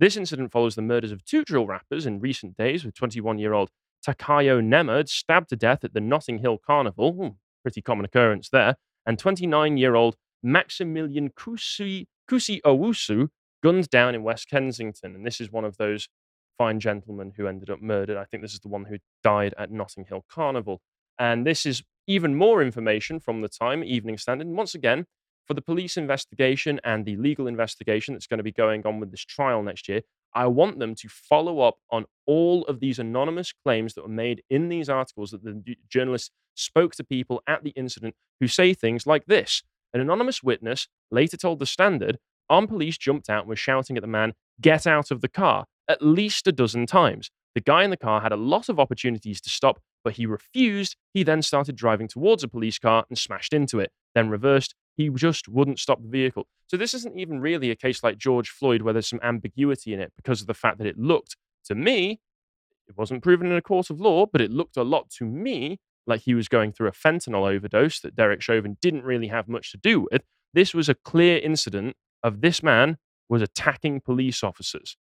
This 0.00 0.16
incident 0.16 0.50
follows 0.50 0.74
the 0.74 0.82
murders 0.82 1.12
of 1.12 1.24
two 1.24 1.44
drill 1.44 1.68
rappers 1.68 2.04
in 2.04 2.18
recent 2.18 2.56
days, 2.56 2.84
with 2.84 2.96
21 2.96 3.38
year 3.38 3.52
old 3.52 3.70
Takayo 4.04 4.60
Nembhard 4.60 5.08
stabbed 5.08 5.50
to 5.50 5.56
death 5.56 5.84
at 5.84 5.94
the 5.94 6.00
Notting 6.00 6.38
Hill 6.38 6.58
Carnival, 6.58 7.12
hmm, 7.12 7.28
pretty 7.62 7.80
common 7.80 8.04
occurrence 8.04 8.48
there, 8.48 8.74
and 9.06 9.20
29 9.20 9.76
year 9.76 9.94
old 9.94 10.16
Maximilian 10.42 11.30
Kusi, 11.30 12.06
Kusi 12.28 12.60
Owusu 12.62 13.28
gunned 13.62 13.88
down 13.88 14.16
in 14.16 14.24
West 14.24 14.50
Kensington. 14.50 15.14
And 15.14 15.24
this 15.24 15.40
is 15.40 15.52
one 15.52 15.64
of 15.64 15.76
those 15.76 16.08
fine 16.58 16.80
gentlemen 16.80 17.34
who 17.36 17.46
ended 17.46 17.70
up 17.70 17.80
murdered. 17.80 18.16
I 18.16 18.24
think 18.24 18.42
this 18.42 18.54
is 18.54 18.60
the 18.60 18.68
one 18.68 18.86
who 18.86 18.96
died 19.22 19.54
at 19.56 19.70
Notting 19.70 20.06
Hill 20.06 20.24
Carnival. 20.28 20.80
And 21.20 21.46
this 21.46 21.64
is 21.64 21.84
even 22.08 22.34
more 22.34 22.62
information 22.62 23.20
from 23.20 23.42
the 23.42 23.48
Time 23.48 23.84
Evening 23.84 24.18
Standard. 24.18 24.48
And 24.48 24.56
once 24.56 24.74
again, 24.74 25.06
for 25.50 25.54
the 25.54 25.60
police 25.60 25.96
investigation 25.96 26.78
and 26.84 27.04
the 27.04 27.16
legal 27.16 27.48
investigation 27.48 28.14
that's 28.14 28.28
going 28.28 28.38
to 28.38 28.44
be 28.44 28.52
going 28.52 28.86
on 28.86 29.00
with 29.00 29.10
this 29.10 29.24
trial 29.24 29.64
next 29.64 29.88
year, 29.88 30.02
I 30.32 30.46
want 30.46 30.78
them 30.78 30.94
to 30.94 31.08
follow 31.08 31.58
up 31.58 31.78
on 31.90 32.04
all 32.24 32.62
of 32.66 32.78
these 32.78 33.00
anonymous 33.00 33.52
claims 33.52 33.94
that 33.94 34.02
were 34.02 34.08
made 34.08 34.44
in 34.48 34.68
these 34.68 34.88
articles 34.88 35.32
that 35.32 35.42
the 35.42 35.76
journalists 35.88 36.30
spoke 36.54 36.94
to 36.94 37.02
people 37.02 37.42
at 37.48 37.64
the 37.64 37.70
incident 37.70 38.14
who 38.38 38.46
say 38.46 38.74
things 38.74 39.08
like 39.08 39.26
this. 39.26 39.64
An 39.92 40.00
anonymous 40.00 40.40
witness 40.40 40.86
later 41.10 41.36
told 41.36 41.58
The 41.58 41.66
Standard 41.66 42.20
armed 42.48 42.68
police 42.68 42.96
jumped 42.96 43.28
out 43.28 43.40
and 43.40 43.48
were 43.48 43.56
shouting 43.56 43.96
at 43.96 44.02
the 44.02 44.06
man, 44.06 44.34
Get 44.60 44.86
out 44.86 45.10
of 45.10 45.20
the 45.20 45.28
car, 45.28 45.64
at 45.88 46.00
least 46.00 46.46
a 46.46 46.52
dozen 46.52 46.86
times. 46.86 47.28
The 47.56 47.60
guy 47.60 47.82
in 47.82 47.90
the 47.90 47.96
car 47.96 48.20
had 48.20 48.30
a 48.30 48.36
lot 48.36 48.68
of 48.68 48.78
opportunities 48.78 49.40
to 49.40 49.50
stop, 49.50 49.80
but 50.04 50.12
he 50.12 50.26
refused. 50.26 50.94
He 51.12 51.24
then 51.24 51.42
started 51.42 51.74
driving 51.74 52.06
towards 52.06 52.44
a 52.44 52.48
police 52.48 52.78
car 52.78 53.04
and 53.08 53.18
smashed 53.18 53.52
into 53.52 53.80
it, 53.80 53.90
then 54.14 54.28
reversed. 54.30 54.76
He 54.96 55.10
just 55.10 55.48
wouldn't 55.48 55.78
stop 55.78 56.02
the 56.02 56.08
vehicle. 56.08 56.46
So, 56.68 56.76
this 56.76 56.94
isn't 56.94 57.18
even 57.18 57.40
really 57.40 57.70
a 57.70 57.76
case 57.76 58.02
like 58.02 58.18
George 58.18 58.50
Floyd 58.50 58.82
where 58.82 58.92
there's 58.92 59.08
some 59.08 59.20
ambiguity 59.22 59.92
in 59.94 60.00
it 60.00 60.12
because 60.16 60.40
of 60.40 60.46
the 60.46 60.54
fact 60.54 60.78
that 60.78 60.86
it 60.86 60.98
looked, 60.98 61.36
to 61.66 61.74
me, 61.74 62.20
It 62.88 62.96
wasn't 62.96 63.22
proven 63.22 63.46
in 63.46 63.56
a 63.56 63.62
court 63.62 63.90
of 63.90 64.00
law, 64.00 64.26
but 64.26 64.40
it 64.40 64.50
looked 64.50 64.76
a 64.76 64.82
lot 64.82 65.10
to 65.18 65.24
me 65.24 65.78
like 66.06 66.22
he 66.22 66.34
was 66.34 66.48
going 66.48 66.72
through 66.72 66.88
a 66.88 66.92
fentanyl 66.92 67.48
overdose 67.48 68.00
that 68.00 68.16
Derek 68.16 68.42
Chauvin 68.42 68.76
didn't 68.82 69.04
really 69.04 69.28
have 69.28 69.48
much 69.48 69.70
to 69.72 69.78
do 69.78 70.06
with. 70.10 70.22
This 70.52 70.74
was 70.74 70.88
a 70.88 70.94
clear 70.94 71.38
incident 71.38 71.96
of 72.22 72.40
this 72.40 72.62
man 72.62 72.98
was 73.28 73.42
attacking 73.42 74.00
police 74.00 74.42
officers. 74.42 74.96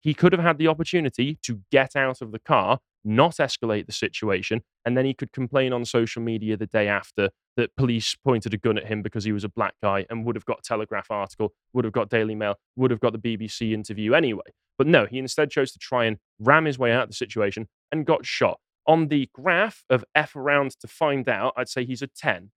He 0.00 0.14
could 0.14 0.32
have 0.32 0.42
had 0.42 0.58
the 0.58 0.68
opportunity 0.68 1.38
to 1.42 1.60
get 1.70 1.96
out 1.96 2.22
of 2.22 2.32
the 2.32 2.40
car, 2.40 2.80
not 3.04 3.36
escalate 3.36 3.86
the 3.86 3.92
situation, 3.92 4.62
and 4.84 4.96
then 4.96 5.04
he 5.04 5.14
could 5.14 5.32
complain 5.32 5.72
on 5.72 5.84
social 5.84 6.22
media 6.22 6.56
the 6.56 6.66
day 6.66 6.88
after 6.88 7.30
that 7.56 7.74
police 7.76 8.14
pointed 8.24 8.54
a 8.54 8.56
gun 8.56 8.78
at 8.78 8.86
him 8.86 9.02
because 9.02 9.24
he 9.24 9.32
was 9.32 9.44
a 9.44 9.48
black 9.48 9.74
guy 9.82 10.06
and 10.08 10.24
would 10.24 10.36
have 10.36 10.44
got 10.46 10.60
a 10.60 10.62
Telegraph 10.62 11.10
article, 11.10 11.52
would 11.72 11.84
have 11.84 11.92
got 11.92 12.08
Daily 12.08 12.34
Mail, 12.34 12.56
would 12.76 12.90
have 12.90 13.00
got 13.00 13.12
the 13.12 13.18
BBC 13.18 13.72
interview 13.72 14.14
anyway. 14.14 14.42
But 14.78 14.86
no, 14.86 15.06
he 15.06 15.18
instead 15.18 15.50
chose 15.50 15.70
to 15.72 15.78
try 15.78 16.06
and 16.06 16.16
ram 16.38 16.64
his 16.64 16.78
way 16.78 16.92
out 16.92 17.04
of 17.04 17.08
the 17.10 17.14
situation 17.14 17.68
and 17.92 18.06
got 18.06 18.24
shot. 18.24 18.58
On 18.86 19.08
the 19.08 19.28
graph 19.34 19.84
of 19.90 20.04
F 20.14 20.34
around 20.34 20.72
to 20.80 20.88
find 20.88 21.28
out, 21.28 21.52
I'd 21.56 21.68
say 21.68 21.84
he's 21.84 22.02
a 22.02 22.06
10. 22.08 22.50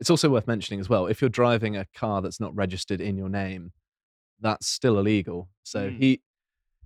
It's 0.00 0.10
also 0.10 0.28
worth 0.30 0.46
mentioning 0.46 0.80
as 0.80 0.88
well 0.88 1.06
if 1.06 1.20
you're 1.20 1.30
driving 1.30 1.76
a 1.76 1.86
car 1.94 2.20
that's 2.22 2.40
not 2.40 2.54
registered 2.56 3.00
in 3.00 3.16
your 3.16 3.28
name, 3.28 3.72
that's 4.40 4.66
still 4.66 4.98
illegal. 4.98 5.48
So 5.62 5.90
Mm. 5.90 5.98
he, 5.98 6.22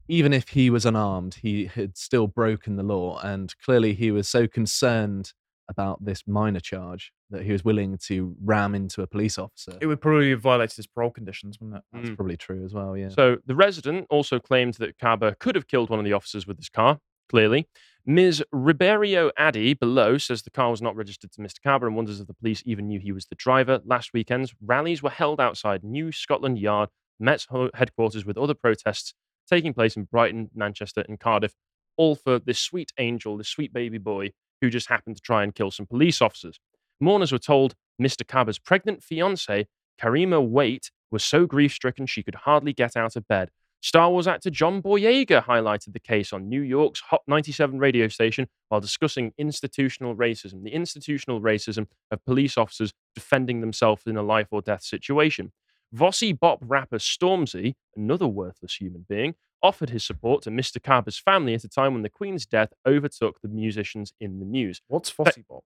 even 0.09 0.33
if 0.33 0.49
he 0.51 0.68
was 0.68 0.85
unarmed, 0.85 1.35
he 1.43 1.66
had 1.66 1.97
still 1.97 2.26
broken 2.26 2.76
the 2.76 2.83
law. 2.83 3.18
And 3.20 3.55
clearly 3.64 3.95
he 3.95 4.11
was 4.11 4.28
so 4.28 4.47
concerned 4.49 5.33
about 5.71 6.05
this 6.05 6.25
minor 6.27 6.61
charge 6.61 7.12
that 7.31 7.43
he 7.43 7.53
was 7.53 7.64
willing 7.64 7.97
to 7.97 8.37
ram 8.45 8.75
into 8.75 9.01
a 9.03 9.07
police 9.07 9.39
officer. 9.39 9.79
It 9.81 9.87
would 9.87 10.01
probably 10.01 10.31
have 10.31 10.41
violated 10.41 10.77
his 10.77 10.87
parole 10.89 11.11
conditions, 11.11 11.59
wouldn't 11.61 11.79
it? 11.79 11.85
That's 11.93 12.11
mm. 12.11 12.16
probably 12.16 12.37
true 12.37 12.64
as 12.64 12.75
well, 12.75 12.97
yeah. 12.97 13.09
So 13.09 13.39
the 13.47 13.55
resident 13.55 14.09
also 14.11 14.41
claimed 14.41 14.75
that 14.75 14.99
Kaba 14.99 15.37
could 15.39 15.55
have 15.55 15.68
killed 15.68 15.89
one 15.89 16.01
of 16.01 16.05
the 16.05 16.12
officers 16.12 16.47
with 16.47 16.59
his 16.59 16.68
car, 16.68 16.99
clearly. 17.29 17.68
Ms. 18.05 18.43
Riberio 18.53 19.31
Addy 19.39 19.75
below 19.75 20.18
says 20.18 20.43
the 20.43 20.51
car 20.51 20.71
was 20.71 20.83
not 20.83 20.97
registered 20.97 21.31
to 21.33 21.41
Mr. 21.41 21.62
Kaba 21.62 21.87
and 21.87 21.95
wonders 21.95 22.18
if 22.18 22.27
the 22.27 22.35
police 22.35 22.62
even 22.66 22.89
knew 22.89 22.99
he 22.99 23.12
was 23.12 23.27
the 23.27 23.37
driver. 23.37 23.81
Last 23.85 24.12
weekend's 24.12 24.53
rallies 24.61 25.03
were 25.03 25.11
held 25.11 25.41
outside 25.41 25.85
New 25.85 26.11
Scotland 26.11 26.59
Yard, 26.59 26.89
Met's 27.21 27.47
headquarters, 27.75 28.25
with 28.25 28.37
other 28.37 28.55
protests 28.55 29.14
taking 29.49 29.75
place 29.75 29.97
in 29.97 30.05
Brighton, 30.05 30.51
Manchester, 30.55 31.05
and 31.09 31.21
Cardiff, 31.21 31.55
all 31.97 32.14
for 32.14 32.39
this 32.39 32.59
sweet 32.59 32.93
angel, 32.99 33.37
this 33.37 33.49
sweet 33.49 33.73
baby 33.73 33.99
boy 33.99 34.31
who 34.61 34.70
just 34.70 34.88
happened 34.88 35.16
to 35.16 35.22
try 35.22 35.42
and 35.42 35.54
kill 35.54 35.70
some 35.70 35.86
police 35.86 36.20
officers. 36.20 36.58
Mourners 37.00 37.32
were 37.32 37.38
told 37.38 37.74
Mr. 38.00 38.24
Kaba's 38.26 38.58
pregnant 38.58 39.02
fiancee, 39.02 39.66
Karima 40.00 40.46
Waite, 40.46 40.90
was 41.11 41.24
so 41.24 41.46
grief 41.46 41.72
stricken 41.72 42.06
she 42.06 42.22
could 42.22 42.34
hardly 42.34 42.72
get 42.72 42.96
out 42.96 43.16
of 43.16 43.26
bed. 43.26 43.50
Star 43.82 44.11
Wars 44.11 44.26
actor 44.26 44.50
John 44.50 44.82
Boyega 44.82 45.42
highlighted 45.42 45.94
the 45.94 46.00
case 46.00 46.34
on 46.34 46.50
New 46.50 46.61
York's 46.61 47.00
Hot 47.00 47.22
97 47.26 47.78
radio 47.78 48.08
station 48.08 48.46
while 48.68 48.80
discussing 48.80 49.32
institutional 49.38 50.14
racism, 50.14 50.62
the 50.62 50.70
institutional 50.70 51.40
racism 51.40 51.86
of 52.11 52.22
police 52.26 52.58
officers 52.58 52.92
defending 53.14 53.62
themselves 53.62 54.02
in 54.06 54.18
a 54.18 54.22
life 54.22 54.48
or 54.50 54.61
death 54.61 54.82
situation. 54.82 55.52
Vossi 55.95 56.38
Bop 56.38 56.61
rapper 56.62 56.99
Stormzy, 56.99 57.74
another 57.97 58.26
worthless 58.26 58.76
human 58.76 59.07
being, 59.09 59.34
offered 59.62 59.91
his 59.91 60.05
support 60.05 60.43
to 60.43 60.51
Mr. 60.51 60.82
Kaba's 60.82 61.18
family 61.18 61.55
at 61.55 61.64
a 61.64 61.68
time 61.68 61.93
when 61.93 62.03
the 62.03 62.09
Queen's 62.09 62.47
death 62.47 62.72
overtook 62.86 63.41
the 63.43 63.49
musicians 63.49 64.12
in 64.20 64.38
the 64.38 64.47
news. 64.47 64.80
What's 64.88 65.11
Fossy 65.11 65.45
Bop? 65.49 65.64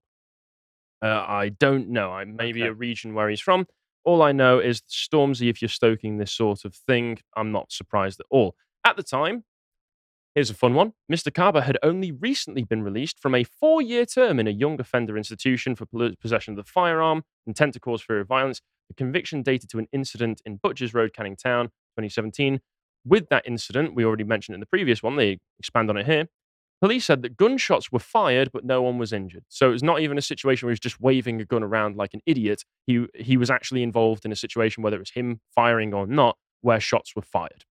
Uh, 1.02 1.24
I 1.28 1.50
don't 1.50 1.90
know. 1.90 2.10
I 2.10 2.24
maybe 2.24 2.62
a 2.62 2.72
region 2.72 3.14
where 3.14 3.28
he's 3.28 3.40
from. 3.40 3.66
All 4.04 4.22
I 4.22 4.32
know 4.32 4.58
is 4.58 4.82
Stormzy. 4.90 5.50
If 5.50 5.60
you're 5.60 5.68
stoking 5.68 6.16
this 6.16 6.32
sort 6.32 6.64
of 6.64 6.74
thing, 6.74 7.18
I'm 7.36 7.52
not 7.52 7.72
surprised 7.72 8.20
at 8.20 8.26
all. 8.30 8.54
At 8.86 8.96
the 8.96 9.02
time, 9.02 9.44
here's 10.34 10.50
a 10.50 10.54
fun 10.54 10.74
one. 10.74 10.92
Mr. 11.10 11.32
Kaba 11.32 11.62
had 11.62 11.78
only 11.82 12.10
recently 12.10 12.64
been 12.64 12.82
released 12.82 13.18
from 13.18 13.34
a 13.34 13.44
four-year 13.44 14.06
term 14.06 14.40
in 14.40 14.46
a 14.46 14.50
young 14.50 14.80
offender 14.80 15.16
institution 15.16 15.74
for 15.74 15.86
possession 16.20 16.52
of 16.52 16.64
the 16.64 16.70
firearm, 16.70 17.24
intent 17.46 17.74
to 17.74 17.80
cause 17.80 18.02
fear 18.02 18.20
of 18.20 18.28
violence. 18.28 18.60
The 18.88 18.94
conviction 18.94 19.42
dated 19.42 19.70
to 19.70 19.78
an 19.78 19.88
incident 19.92 20.40
in 20.44 20.56
Butchers 20.56 20.94
Road, 20.94 21.12
Canning 21.12 21.36
Town, 21.36 21.66
2017. 21.96 22.60
With 23.06 23.28
that 23.28 23.46
incident, 23.46 23.94
we 23.94 24.04
already 24.04 24.24
mentioned 24.24 24.54
in 24.54 24.60
the 24.60 24.66
previous 24.66 25.02
one. 25.02 25.16
They 25.16 25.38
expand 25.58 25.90
on 25.90 25.96
it 25.96 26.06
here. 26.06 26.28
Police 26.80 27.04
said 27.06 27.22
that 27.22 27.36
gunshots 27.36 27.90
were 27.90 27.98
fired, 27.98 28.50
but 28.52 28.64
no 28.64 28.82
one 28.82 28.98
was 28.98 29.12
injured. 29.12 29.44
So 29.48 29.68
it 29.68 29.72
was 29.72 29.82
not 29.82 30.00
even 30.00 30.18
a 30.18 30.22
situation 30.22 30.66
where 30.66 30.70
he 30.70 30.74
was 30.74 30.80
just 30.80 31.00
waving 31.00 31.40
a 31.40 31.44
gun 31.44 31.62
around 31.62 31.96
like 31.96 32.12
an 32.14 32.20
idiot. 32.26 32.64
He 32.86 33.06
he 33.14 33.36
was 33.36 33.50
actually 33.50 33.82
involved 33.82 34.24
in 34.24 34.32
a 34.32 34.36
situation, 34.36 34.82
whether 34.82 34.96
it 34.96 35.00
was 35.00 35.12
him 35.12 35.40
firing 35.54 35.94
or 35.94 36.06
not, 36.06 36.36
where 36.60 36.80
shots 36.80 37.14
were 37.16 37.22
fired. 37.22 37.64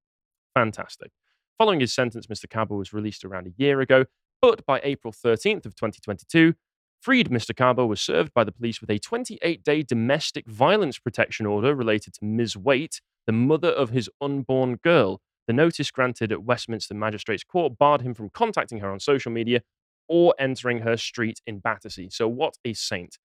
Fantastic. 0.55 1.11
Following 1.57 1.79
his 1.79 1.93
sentence, 1.93 2.27
Mr. 2.27 2.49
Kaba 2.49 2.73
was 2.73 2.93
released 2.93 3.23
around 3.23 3.47
a 3.47 3.53
year 3.55 3.81
ago, 3.81 4.05
but 4.41 4.65
by 4.65 4.81
April 4.83 5.13
13th 5.13 5.65
of 5.65 5.75
2022, 5.75 6.55
freed 7.03 7.29
Mr. 7.29 7.53
Kaba 7.55 7.85
was 7.85 7.99
served 7.99 8.33
by 8.33 8.45
the 8.45 8.51
police 8.51 8.79
with 8.79 8.89
a 8.89 8.97
28-day 8.97 9.81
domestic 9.83 10.47
violence 10.47 10.97
protection 10.97 11.45
order 11.45 11.75
related 11.75 12.13
to 12.13 12.23
Ms. 12.23 12.55
Waite, 12.55 13.01
the 13.25 13.33
mother 13.33 13.67
of 13.67 13.89
his 13.89 14.09
unborn 14.21 14.77
girl. 14.77 15.19
The 15.45 15.53
notice 15.53 15.91
granted 15.91 16.31
at 16.31 16.43
Westminster 16.43 16.93
Magistrates 16.93 17.43
Court 17.43 17.77
barred 17.77 18.01
him 18.01 18.13
from 18.13 18.29
contacting 18.29 18.79
her 18.79 18.89
on 18.89 19.01
social 19.01 19.33
media 19.33 19.61
or 20.07 20.33
entering 20.39 20.79
her 20.79 20.95
street 20.95 21.41
in 21.45 21.59
Battersea. 21.59 22.09
So, 22.09 22.29
what 22.29 22.53
a 22.63 22.73
saint. 22.73 23.17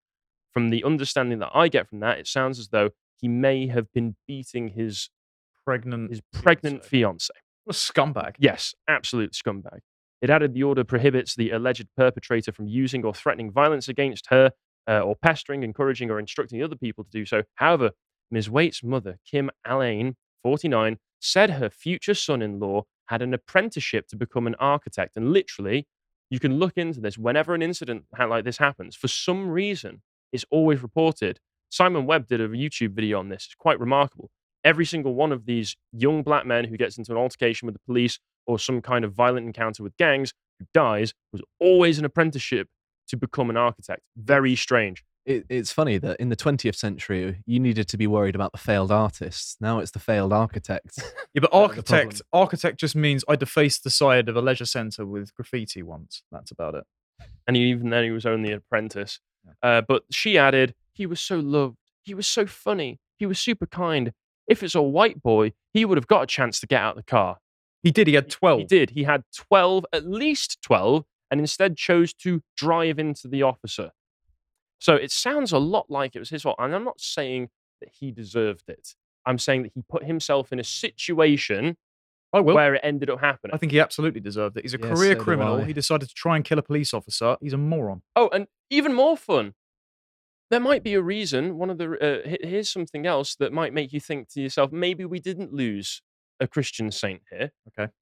From 0.52 0.70
the 0.70 0.82
understanding 0.82 1.38
that 1.38 1.52
I 1.54 1.68
get 1.68 1.88
from 1.88 2.00
that, 2.00 2.18
it 2.18 2.26
sounds 2.26 2.58
as 2.58 2.70
though 2.70 2.90
he 3.20 3.28
may 3.28 3.68
have 3.68 3.92
been 3.92 4.16
beating 4.26 4.70
his 4.70 5.10
Pregnant. 5.64 6.10
his 6.10 6.20
pregnant 6.32 6.84
fiance. 6.84 7.32
What 7.64 7.76
a 7.76 7.78
scumbag. 7.78 8.34
Yes, 8.38 8.74
absolute 8.88 9.34
scumbag. 9.34 9.80
It 10.20 10.30
added 10.30 10.54
the 10.54 10.64
order 10.64 10.84
prohibits 10.84 11.34
the 11.34 11.50
alleged 11.50 11.86
perpetrator 11.96 12.52
from 12.52 12.66
using 12.66 13.04
or 13.04 13.14
threatening 13.14 13.52
violence 13.52 13.88
against 13.88 14.26
her 14.30 14.52
uh, 14.88 15.00
or 15.00 15.16
pestering, 15.16 15.62
encouraging, 15.62 16.10
or 16.10 16.18
instructing 16.18 16.62
other 16.62 16.76
people 16.76 17.04
to 17.04 17.10
do 17.10 17.24
so. 17.24 17.42
However, 17.54 17.90
Ms. 18.30 18.50
Waite's 18.50 18.82
mother, 18.82 19.18
Kim 19.30 19.50
Allain, 19.66 20.16
49, 20.42 20.98
said 21.20 21.50
her 21.50 21.70
future 21.70 22.14
son 22.14 22.42
in 22.42 22.58
law 22.58 22.84
had 23.06 23.22
an 23.22 23.34
apprenticeship 23.34 24.06
to 24.08 24.16
become 24.16 24.46
an 24.46 24.54
architect. 24.56 25.16
And 25.16 25.32
literally, 25.32 25.86
you 26.30 26.38
can 26.38 26.58
look 26.58 26.74
into 26.76 27.00
this 27.00 27.16
whenever 27.16 27.54
an 27.54 27.62
incident 27.62 28.04
like 28.18 28.44
this 28.44 28.58
happens. 28.58 28.96
For 28.96 29.08
some 29.08 29.48
reason, 29.48 30.02
it's 30.32 30.44
always 30.50 30.82
reported. 30.82 31.40
Simon 31.70 32.06
Webb 32.06 32.26
did 32.28 32.40
a 32.40 32.48
YouTube 32.48 32.94
video 32.94 33.18
on 33.18 33.28
this. 33.28 33.46
It's 33.46 33.54
quite 33.54 33.80
remarkable. 33.80 34.30
Every 34.64 34.84
single 34.84 35.14
one 35.14 35.32
of 35.32 35.46
these 35.46 35.76
young 35.92 36.22
black 36.22 36.44
men 36.44 36.64
who 36.64 36.76
gets 36.76 36.98
into 36.98 37.12
an 37.12 37.18
altercation 37.18 37.66
with 37.66 37.74
the 37.74 37.80
police 37.86 38.18
or 38.48 38.58
some 38.58 38.82
kind 38.82 39.04
of 39.04 39.12
violent 39.12 39.46
encounter 39.46 39.84
with 39.84 39.96
gangs 39.96 40.32
who 40.58 40.66
dies 40.74 41.14
was 41.32 41.42
always 41.60 41.98
an 42.00 42.04
apprenticeship 42.04 42.66
to 43.06 43.16
become 43.16 43.50
an 43.50 43.56
architect. 43.56 44.02
Very 44.16 44.56
strange. 44.56 45.04
It, 45.24 45.44
it's 45.50 45.70
funny 45.70 45.98
that 45.98 46.18
in 46.18 46.30
the 46.30 46.36
20th 46.36 46.74
century, 46.74 47.42
you 47.44 47.60
needed 47.60 47.86
to 47.88 47.98
be 47.98 48.06
worried 48.06 48.34
about 48.34 48.52
the 48.52 48.58
failed 48.58 48.90
artists. 48.90 49.56
Now 49.60 49.78
it's 49.78 49.90
the 49.92 49.98
failed 50.00 50.32
architects. 50.32 50.98
Yeah, 51.34 51.42
but 51.42 51.50
architect 51.52 52.22
architect 52.32 52.80
just 52.80 52.96
means 52.96 53.22
I 53.28 53.36
defaced 53.36 53.84
the 53.84 53.90
side 53.90 54.30
of 54.30 54.34
a 54.36 54.40
leisure 54.40 54.64
centre 54.64 55.04
with 55.04 55.32
graffiti 55.34 55.82
once. 55.82 56.22
That's 56.32 56.50
about 56.50 56.74
it. 56.74 56.84
and 57.46 57.54
even 57.54 57.90
then 57.90 58.02
he 58.04 58.10
was 58.10 58.24
only 58.24 58.50
an 58.50 58.56
apprentice. 58.58 59.20
Uh, 59.62 59.82
but 59.86 60.02
she 60.10 60.38
added, 60.38 60.74
he 60.94 61.04
was 61.04 61.20
so 61.20 61.36
loved. 61.38 61.76
He 62.02 62.14
was 62.14 62.26
so 62.26 62.46
funny. 62.46 62.98
He 63.18 63.26
was 63.26 63.38
super 63.38 63.66
kind. 63.66 64.12
If 64.48 64.62
it's 64.62 64.74
a 64.74 64.82
white 64.82 65.22
boy, 65.22 65.52
he 65.74 65.84
would 65.84 65.98
have 65.98 66.06
got 66.06 66.22
a 66.22 66.26
chance 66.26 66.58
to 66.60 66.66
get 66.66 66.80
out 66.80 66.96
of 66.96 67.04
the 67.04 67.10
car. 67.10 67.36
He 67.88 67.92
did. 67.92 68.06
He 68.06 68.12
had 68.12 68.28
twelve. 68.28 68.58
He 68.60 68.66
did. 68.66 68.90
He 68.90 69.04
had 69.04 69.22
12, 69.34 69.86
at 69.94 70.06
least 70.06 70.58
12, 70.60 71.06
and 71.30 71.40
instead 71.40 71.78
chose 71.78 72.12
to 72.24 72.42
drive 72.54 72.98
into 72.98 73.28
the 73.28 73.42
officer. 73.42 73.92
So 74.78 74.94
it 74.94 75.10
sounds 75.10 75.52
a 75.52 75.58
lot 75.58 75.86
like 75.88 76.14
it 76.14 76.18
was 76.18 76.28
his 76.28 76.42
fault. 76.42 76.56
And 76.58 76.74
I'm 76.74 76.84
not 76.84 77.00
saying 77.00 77.48
that 77.80 77.88
he 77.98 78.12
deserved 78.12 78.64
it. 78.68 78.94
I'm 79.24 79.38
saying 79.38 79.62
that 79.62 79.72
he 79.74 79.80
put 79.88 80.04
himself 80.04 80.52
in 80.52 80.60
a 80.60 80.64
situation 80.64 81.78
I 82.34 82.40
will. 82.40 82.54
where 82.54 82.74
it 82.74 82.82
ended 82.84 83.08
up 83.08 83.20
happening. 83.20 83.54
I 83.54 83.56
think 83.56 83.72
he 83.72 83.80
absolutely 83.80 84.20
deserved 84.20 84.58
it. 84.58 84.64
He's 84.64 84.74
a 84.74 84.78
Yes, 84.78 84.88
career 84.90 85.14
so 85.14 85.24
criminal. 85.24 85.64
He 85.64 85.72
decided 85.72 86.10
to 86.10 86.14
try 86.14 86.36
and 86.36 86.44
kill 86.44 86.58
a 86.58 86.62
police 86.62 86.92
officer. 86.92 87.38
He's 87.40 87.54
a 87.54 87.56
moron. 87.56 88.02
Oh, 88.14 88.28
and 88.34 88.48
even 88.68 88.92
more 88.92 89.16
fun. 89.16 89.54
There 90.50 90.60
might 90.60 90.82
be 90.82 90.92
a 90.92 91.00
reason. 91.00 91.56
One 91.56 91.70
of 91.70 91.78
the 91.78 91.88
uh, 92.26 92.36
here's 92.46 92.68
something 92.68 93.06
else 93.06 93.34
that 93.36 93.50
might 93.50 93.72
make 93.72 93.94
you 93.94 94.00
think 94.00 94.28
to 94.34 94.42
yourself, 94.42 94.72
maybe 94.72 95.06
we 95.06 95.20
didn't 95.20 95.54
lose 95.54 96.02
a 96.40 96.46
Christian 96.46 96.90
saint 96.90 97.22
here. 97.30 97.52
Okay. 97.68 97.92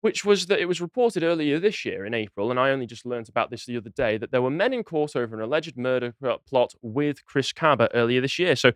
Which 0.00 0.24
was 0.24 0.46
that 0.46 0.60
it 0.60 0.66
was 0.66 0.80
reported 0.80 1.22
earlier 1.22 1.58
this 1.58 1.84
year 1.84 2.06
in 2.06 2.14
April, 2.14 2.50
and 2.50 2.58
I 2.58 2.70
only 2.70 2.86
just 2.86 3.04
learnt 3.04 3.28
about 3.28 3.50
this 3.50 3.66
the 3.66 3.76
other 3.76 3.90
day, 3.90 4.16
that 4.16 4.30
there 4.30 4.40
were 4.40 4.50
men 4.50 4.72
in 4.72 4.82
court 4.82 5.14
over 5.14 5.36
an 5.36 5.42
alleged 5.42 5.76
murder 5.76 6.14
plot 6.48 6.72
with 6.80 7.24
Chris 7.26 7.52
Kaba 7.52 7.90
earlier 7.92 8.22
this 8.22 8.38
year. 8.38 8.56
So 8.56 8.72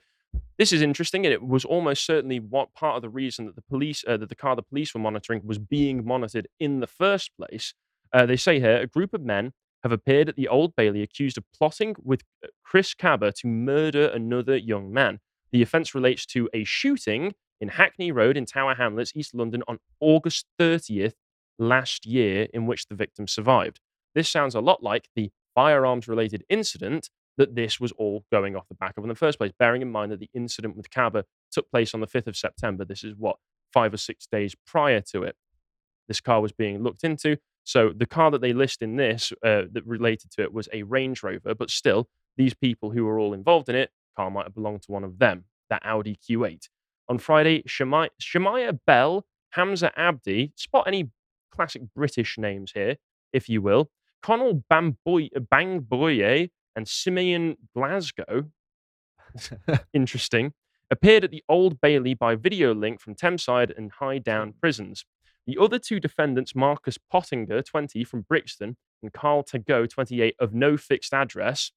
this 0.58 0.72
is 0.72 0.82
interesting, 0.82 1.24
and 1.24 1.32
it 1.32 1.42
was 1.42 1.64
almost 1.64 2.04
certainly 2.04 2.40
what 2.40 2.74
part 2.74 2.96
of 2.96 3.02
the 3.02 3.08
reason 3.08 3.46
that 3.46 3.56
the 3.56 3.62
police, 3.62 4.04
uh, 4.06 4.18
that 4.18 4.28
the 4.28 4.36
car 4.36 4.54
the 4.54 4.62
police 4.62 4.92
were 4.92 5.00
monitoring, 5.00 5.40
was 5.44 5.58
being 5.58 6.04
monitored 6.04 6.46
in 6.60 6.80
the 6.80 6.86
first 6.86 7.30
place. 7.38 7.72
Uh, 8.12 8.26
they 8.26 8.36
say 8.36 8.60
here 8.60 8.76
a 8.76 8.86
group 8.86 9.14
of 9.14 9.22
men 9.22 9.52
have 9.82 9.92
appeared 9.92 10.28
at 10.28 10.36
the 10.36 10.48
Old 10.48 10.76
Bailey 10.76 11.02
accused 11.02 11.38
of 11.38 11.44
plotting 11.56 11.94
with 12.02 12.22
uh, 12.42 12.48
Chris 12.62 12.94
Kaba 12.94 13.32
to 13.32 13.46
murder 13.46 14.08
another 14.08 14.56
young 14.56 14.92
man. 14.92 15.20
The 15.52 15.62
offence 15.62 15.94
relates 15.94 16.26
to 16.26 16.48
a 16.52 16.64
shooting 16.64 17.34
in 17.60 17.68
Hackney 17.68 18.12
Road 18.12 18.36
in 18.36 18.46
Tower 18.46 18.74
Hamlets, 18.74 19.12
East 19.14 19.34
London, 19.34 19.62
on 19.68 19.78
August 20.00 20.46
30th, 20.58 21.14
last 21.58 22.06
year 22.06 22.48
in 22.52 22.66
which 22.66 22.86
the 22.86 22.94
victim 22.94 23.26
survived. 23.26 23.80
This 24.14 24.28
sounds 24.28 24.54
a 24.54 24.60
lot 24.60 24.82
like 24.82 25.08
the 25.14 25.30
firearms 25.54 26.08
related 26.08 26.44
incident 26.48 27.10
that 27.36 27.54
this 27.54 27.80
was 27.80 27.92
all 27.92 28.24
going 28.30 28.54
off 28.54 28.68
the 28.68 28.74
back 28.74 28.96
of 28.96 29.04
in 29.04 29.08
the 29.08 29.14
first 29.14 29.38
place, 29.38 29.52
bearing 29.58 29.82
in 29.82 29.90
mind 29.90 30.12
that 30.12 30.20
the 30.20 30.30
incident 30.34 30.76
with 30.76 30.90
Kaba 30.90 31.24
took 31.50 31.70
place 31.70 31.94
on 31.94 32.00
the 32.00 32.06
5th 32.06 32.28
of 32.28 32.36
September. 32.36 32.84
This 32.84 33.02
is 33.02 33.14
what, 33.16 33.36
five 33.72 33.92
or 33.92 33.96
six 33.96 34.26
days 34.26 34.54
prior 34.66 35.00
to 35.00 35.24
it. 35.24 35.36
This 36.06 36.20
car 36.20 36.40
was 36.40 36.52
being 36.52 36.82
looked 36.82 37.02
into. 37.02 37.38
So 37.64 37.92
the 37.96 38.06
car 38.06 38.30
that 38.30 38.40
they 38.40 38.52
list 38.52 38.82
in 38.82 38.96
this 38.96 39.32
uh, 39.44 39.62
that 39.72 39.84
related 39.86 40.30
to 40.32 40.42
it 40.42 40.52
was 40.52 40.68
a 40.72 40.82
Range 40.82 41.20
Rover, 41.22 41.54
but 41.54 41.70
still, 41.70 42.08
these 42.36 42.54
people 42.54 42.90
who 42.90 43.04
were 43.04 43.18
all 43.18 43.32
involved 43.32 43.68
in 43.68 43.74
it, 43.74 43.90
car 44.16 44.30
might 44.30 44.44
have 44.44 44.54
belonged 44.54 44.82
to 44.82 44.92
one 44.92 45.04
of 45.04 45.18
them, 45.18 45.44
that 45.70 45.82
Audi 45.84 46.16
Q8. 46.16 46.68
On 47.08 47.18
Friday, 47.18 47.62
Shemai- 47.64 48.10
Shemaya 48.20 48.78
Bell, 48.86 49.26
Hamza 49.50 49.92
Abdi, 49.98 50.52
spot 50.56 50.84
any 50.86 51.10
classic 51.50 51.82
British 51.94 52.38
names 52.38 52.72
here, 52.72 52.96
if 53.32 53.48
you 53.48 53.60
will, 53.62 53.90
Connell 54.22 54.64
Bamboy- 54.72 55.30
Bangboye, 55.52 56.50
and 56.76 56.88
Simeon 56.88 57.56
Glasgow, 57.74 58.50
interesting, 59.92 60.52
appeared 60.90 61.24
at 61.24 61.30
the 61.30 61.42
Old 61.48 61.80
Bailey 61.80 62.14
by 62.14 62.34
video 62.34 62.74
link 62.74 63.00
from 63.00 63.14
Thameside 63.14 63.76
and 63.76 63.92
High 63.92 64.18
Down 64.18 64.54
prisons. 64.60 65.04
The 65.46 65.58
other 65.60 65.78
two 65.78 66.00
defendants, 66.00 66.54
Marcus 66.54 66.98
Pottinger, 66.98 67.62
20, 67.62 68.02
from 68.04 68.22
Brixton, 68.22 68.76
and 69.02 69.12
Carl 69.12 69.44
Tago, 69.44 69.88
28, 69.88 70.34
of 70.38 70.54
no 70.54 70.76
fixed 70.76 71.12
address. 71.12 71.70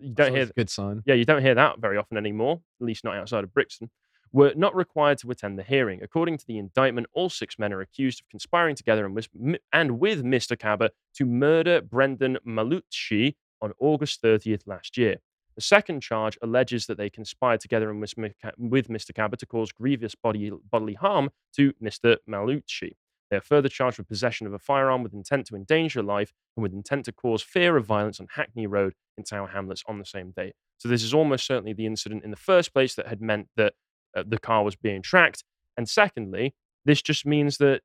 You 0.00 0.14
don't 0.14 0.30
hear 0.32 0.46
That's 0.46 0.50
a 0.52 0.54
good 0.54 0.70
sign. 0.70 1.02
yeah, 1.04 1.14
you 1.14 1.26
don't 1.26 1.42
hear 1.42 1.54
that 1.54 1.78
very 1.78 1.98
often 1.98 2.16
anymore, 2.16 2.62
at 2.80 2.86
least 2.86 3.04
not 3.04 3.16
outside 3.16 3.44
of 3.44 3.52
Brixton, 3.52 3.90
were 4.32 4.52
not 4.56 4.74
required 4.74 5.18
to 5.18 5.30
attend 5.30 5.58
the 5.58 5.62
hearing. 5.62 6.02
According 6.02 6.38
to 6.38 6.46
the 6.46 6.58
indictment, 6.58 7.06
all 7.12 7.28
six 7.28 7.58
men 7.58 7.72
are 7.72 7.80
accused 7.80 8.20
of 8.20 8.28
conspiring 8.28 8.74
together 8.74 9.04
and, 9.04 9.14
with, 9.14 9.28
and 9.72 10.00
with 10.00 10.24
Mr. 10.24 10.58
Kaba 10.58 10.90
to 11.14 11.26
murder 11.26 11.82
Brendan 11.82 12.38
Malucci 12.46 13.34
on 13.60 13.72
August 13.78 14.22
30th 14.22 14.66
last 14.66 14.96
year. 14.96 15.16
The 15.54 15.60
second 15.60 16.00
charge 16.00 16.38
alleges 16.42 16.86
that 16.86 16.96
they 16.96 17.10
conspired 17.10 17.60
together 17.60 17.90
and 17.90 18.00
with 18.00 18.88
Mr. 18.88 19.14
Kaba 19.14 19.36
to 19.36 19.46
cause 19.46 19.70
grievous 19.70 20.14
body, 20.14 20.50
bodily 20.70 20.94
harm 20.94 21.30
to 21.56 21.74
Mr. 21.74 22.16
Malucci. 22.28 22.92
They 23.30 23.36
are 23.36 23.42
further 23.42 23.68
charged 23.68 23.98
with 23.98 24.08
possession 24.08 24.46
of 24.46 24.54
a 24.54 24.58
firearm 24.58 25.02
with 25.02 25.14
intent 25.14 25.46
to 25.46 25.56
endanger 25.56 26.02
life 26.02 26.32
and 26.56 26.62
with 26.62 26.72
intent 26.72 27.06
to 27.06 27.12
cause 27.12 27.42
fear 27.42 27.76
of 27.76 27.86
violence 27.86 28.20
on 28.20 28.28
Hackney 28.34 28.66
Road 28.66 28.94
in 29.16 29.24
Tower 29.24 29.48
Hamlets 29.48 29.82
on 29.86 29.98
the 29.98 30.04
same 30.04 30.32
day. 30.32 30.52
So 30.78 30.88
this 30.88 31.02
is 31.02 31.14
almost 31.14 31.46
certainly 31.46 31.72
the 31.72 31.86
incident 31.86 32.24
in 32.24 32.30
the 32.30 32.36
first 32.36 32.72
place 32.72 32.94
that 32.94 33.08
had 33.08 33.20
meant 33.20 33.48
that 33.56 33.74
uh, 34.16 34.24
the 34.26 34.38
car 34.38 34.64
was 34.64 34.76
being 34.76 35.02
tracked. 35.02 35.44
And 35.76 35.88
secondly, 35.88 36.54
this 36.84 37.00
just 37.02 37.24
means 37.26 37.58
that 37.58 37.80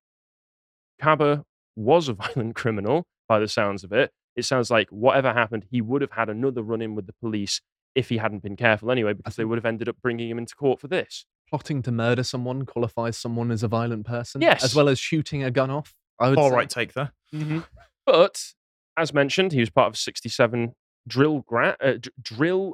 Kaba 1.02 1.46
was 1.76 2.10
a 2.10 2.14
violent 2.36 2.56
criminal 2.56 3.06
by 3.28 3.40
the 3.40 3.48
sounds 3.48 3.84
of 3.84 3.92
it. 3.92 4.12
It 4.36 4.46
sounds 4.46 4.70
like 4.70 4.90
whatever 4.90 5.34
happened, 5.34 5.66
he 5.72 5.82
would 5.82 6.02
have 6.02 6.12
had 6.12 6.30
another 6.30 6.62
run 6.62 6.82
in 6.82 6.96
with 6.96 7.08
the 7.08 7.14
police 7.14 7.62
if 7.96 8.10
he 8.10 8.18
hadn't 8.18 8.44
been 8.44 8.56
careful 8.56 8.92
anyway, 8.92 9.14
because 9.14 9.36
they 9.36 9.46
would 9.46 9.58
have 9.58 9.66
ended 9.66 9.90
up 9.90 9.96
bringing 10.04 10.30
him 10.30 10.38
into 10.38 10.56
court 10.56 10.80
for 10.80 10.88
this. 10.88 11.26
Plotting 11.50 11.82
to 11.84 11.92
murder 11.92 12.22
someone 12.24 12.66
qualifies 12.66 13.18
someone 13.18 13.50
as 13.52 13.64
a 13.64 13.68
violent 13.68 14.06
person. 14.06 14.42
Yes. 14.42 14.64
As 14.64 14.76
well 14.76 14.88
as 14.90 15.00
shooting 15.00 15.44
a 15.44 15.50
gun 15.50 15.72
off. 15.72 15.96
I 16.20 16.30
would 16.30 16.38
All 16.38 16.50
say. 16.50 16.56
right, 16.56 16.70
take 16.70 16.94
there. 16.94 17.12
But 18.06 18.54
as 18.98 19.14
mentioned, 19.14 19.52
he 19.54 19.60
was 19.60 19.70
part 19.70 19.88
of 19.88 19.98
67 19.98 20.74
drill 21.08 21.40
gra- 21.48 21.78
uh, 21.82 21.94
d- 22.00 22.10
drill 22.22 22.74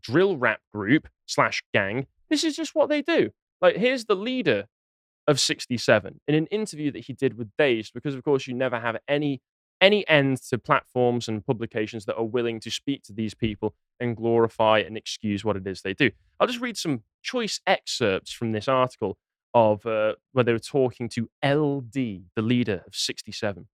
drill 0.00 0.36
rap 0.36 0.60
group 0.72 1.08
slash 1.26 1.62
gang. 1.74 2.06
This 2.30 2.44
is 2.44 2.56
just 2.56 2.74
what 2.74 2.88
they 2.88 3.02
do. 3.02 3.30
Like 3.60 3.76
here's 3.76 4.04
the 4.04 4.14
leader 4.16 4.66
of 5.26 5.38
67 5.38 6.20
in 6.26 6.34
an 6.34 6.46
interview 6.46 6.90
that 6.92 7.04
he 7.04 7.12
did 7.12 7.36
with 7.36 7.50
Dazed, 7.58 7.92
because 7.92 8.14
of 8.14 8.24
course 8.24 8.46
you 8.46 8.54
never 8.54 8.80
have 8.80 8.96
any 9.06 9.40
any 9.80 10.08
end 10.08 10.38
to 10.42 10.58
platforms 10.58 11.28
and 11.28 11.46
publications 11.46 12.04
that 12.04 12.16
are 12.16 12.24
willing 12.24 12.58
to 12.60 12.70
speak 12.70 13.02
to 13.04 13.12
these 13.12 13.34
people 13.34 13.74
and 14.00 14.16
glorify 14.16 14.78
and 14.80 14.96
excuse 14.96 15.44
what 15.44 15.56
it 15.56 15.66
is 15.66 15.82
they 15.82 15.94
do. 15.94 16.10
I'll 16.40 16.48
just 16.48 16.60
read 16.60 16.76
some 16.76 17.02
choice 17.22 17.60
excerpts 17.66 18.32
from 18.32 18.52
this 18.52 18.66
article 18.66 19.18
of 19.54 19.86
uh, 19.86 20.14
where 20.32 20.44
they 20.44 20.52
were 20.52 20.58
talking 20.58 21.08
to 21.10 21.28
LD, 21.44 21.92
the 22.34 22.42
leader 22.42 22.82
of 22.86 22.94
67. 22.94 23.66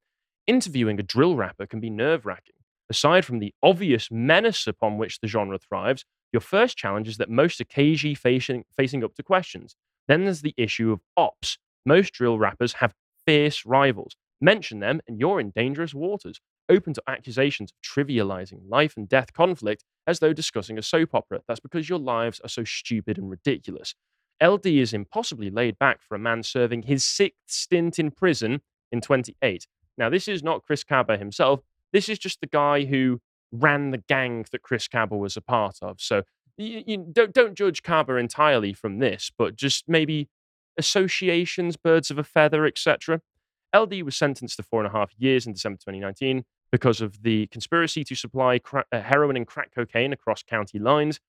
Interviewing 0.46 1.00
a 1.00 1.04
drill 1.04 1.36
rapper 1.36 1.66
can 1.66 1.80
be 1.80 1.90
nerve 1.90 2.26
wracking. 2.26 2.56
Aside 2.90 3.26
from 3.26 3.40
the 3.40 3.54
obvious 3.64 4.10
menace 4.12 4.68
upon 4.68 4.98
which 4.98 5.20
the 5.20 5.28
genre 5.28 5.58
thrives, 5.58 6.06
your 6.34 6.42
first 6.42 6.76
challenge 6.78 7.08
is 7.08 7.18
that 7.18 7.30
most 7.30 7.62
are 7.62 7.66
cagey 7.66 8.16
facing, 8.16 8.66
facing 8.76 9.04
up 9.04 9.16
to 9.16 9.24
questions. 9.24 9.76
Then 10.08 10.26
there's 10.26 10.42
the 10.42 10.56
issue 10.58 10.92
of 10.92 11.00
ops. 11.16 11.58
Most 11.86 12.14
drill 12.14 12.38
rappers 12.38 12.74
have 12.74 12.94
fierce 13.26 13.66
rivals. 13.66 14.16
Mention 14.42 14.80
them, 14.80 15.00
and 15.08 15.20
you're 15.20 15.40
in 15.40 15.52
dangerous 15.52 15.94
waters, 15.94 16.42
open 16.68 16.94
to 16.94 17.04
accusations 17.08 17.72
of 17.72 17.78
trivializing 17.82 18.60
life 18.68 18.98
and 18.98 19.08
death 19.08 19.32
conflict 19.32 19.86
as 20.06 20.20
though 20.20 20.34
discussing 20.34 20.78
a 20.78 20.82
soap 20.82 21.14
opera. 21.14 21.42
That's 21.48 21.60
because 21.60 21.88
your 21.88 22.00
lives 22.00 22.42
are 22.44 22.50
so 22.50 22.64
stupid 22.64 23.18
and 23.18 23.30
ridiculous. 23.30 23.96
LD 24.44 24.66
is 24.66 24.94
impossibly 24.94 25.50
laid 25.50 25.80
back 25.80 26.02
for 26.02 26.16
a 26.16 26.20
man 26.20 26.44
serving 26.44 26.84
his 26.84 27.06
sixth 27.06 27.40
stint 27.48 28.00
in 28.00 28.12
prison 28.12 28.62
in 28.92 29.00
28. 29.00 29.68
Now, 29.98 30.10
this 30.10 30.28
is 30.28 30.44
not 30.44 30.64
Chris 30.64 30.84
Kaba 30.84 31.18
himself. 31.18 31.62
This 31.94 32.10
is 32.10 32.18
just 32.18 32.42
the 32.42 32.48
guy 32.48 32.86
who 32.86 33.22
ran 33.54 33.92
the 33.92 34.04
gang 34.10 34.46
that 34.52 34.64
Chris 34.64 34.88
Kaba 34.88 35.16
was 35.16 35.38
a 35.38 35.42
part 35.42 35.78
of. 35.82 36.02
So 36.02 36.24
you, 36.58 36.84
you 36.86 37.06
don't 37.12 37.34
don't 37.34 37.56
judge 37.56 37.84
Kaba 37.84 38.16
entirely 38.16 38.74
from 38.74 39.00
this, 39.00 39.32
but 39.38 39.56
just 39.56 39.86
maybe 39.88 40.28
associations, 40.78 41.78
birds 41.78 42.12
of 42.12 42.18
a 42.18 42.24
feather, 42.24 42.66
etc. 42.66 43.22
LD 43.76 44.04
was 44.04 44.16
sentenced 44.16 44.58
to 44.58 44.64
four 44.64 44.84
and 44.84 44.94
a 44.94 44.98
half 44.98 45.12
years 45.18 45.48
in 45.48 45.54
December 45.54 45.78
2019 45.78 46.44
because 46.72 47.02
of 47.02 47.24
the 47.24 47.48
conspiracy 47.48 48.04
to 48.04 48.16
supply 48.16 48.60
uh, 48.74 49.02
heroin 49.02 49.38
and 49.38 49.48
crack 49.48 49.72
cocaine 49.74 50.14
across 50.14 50.44
county 50.44 50.80
lines. 50.80 51.20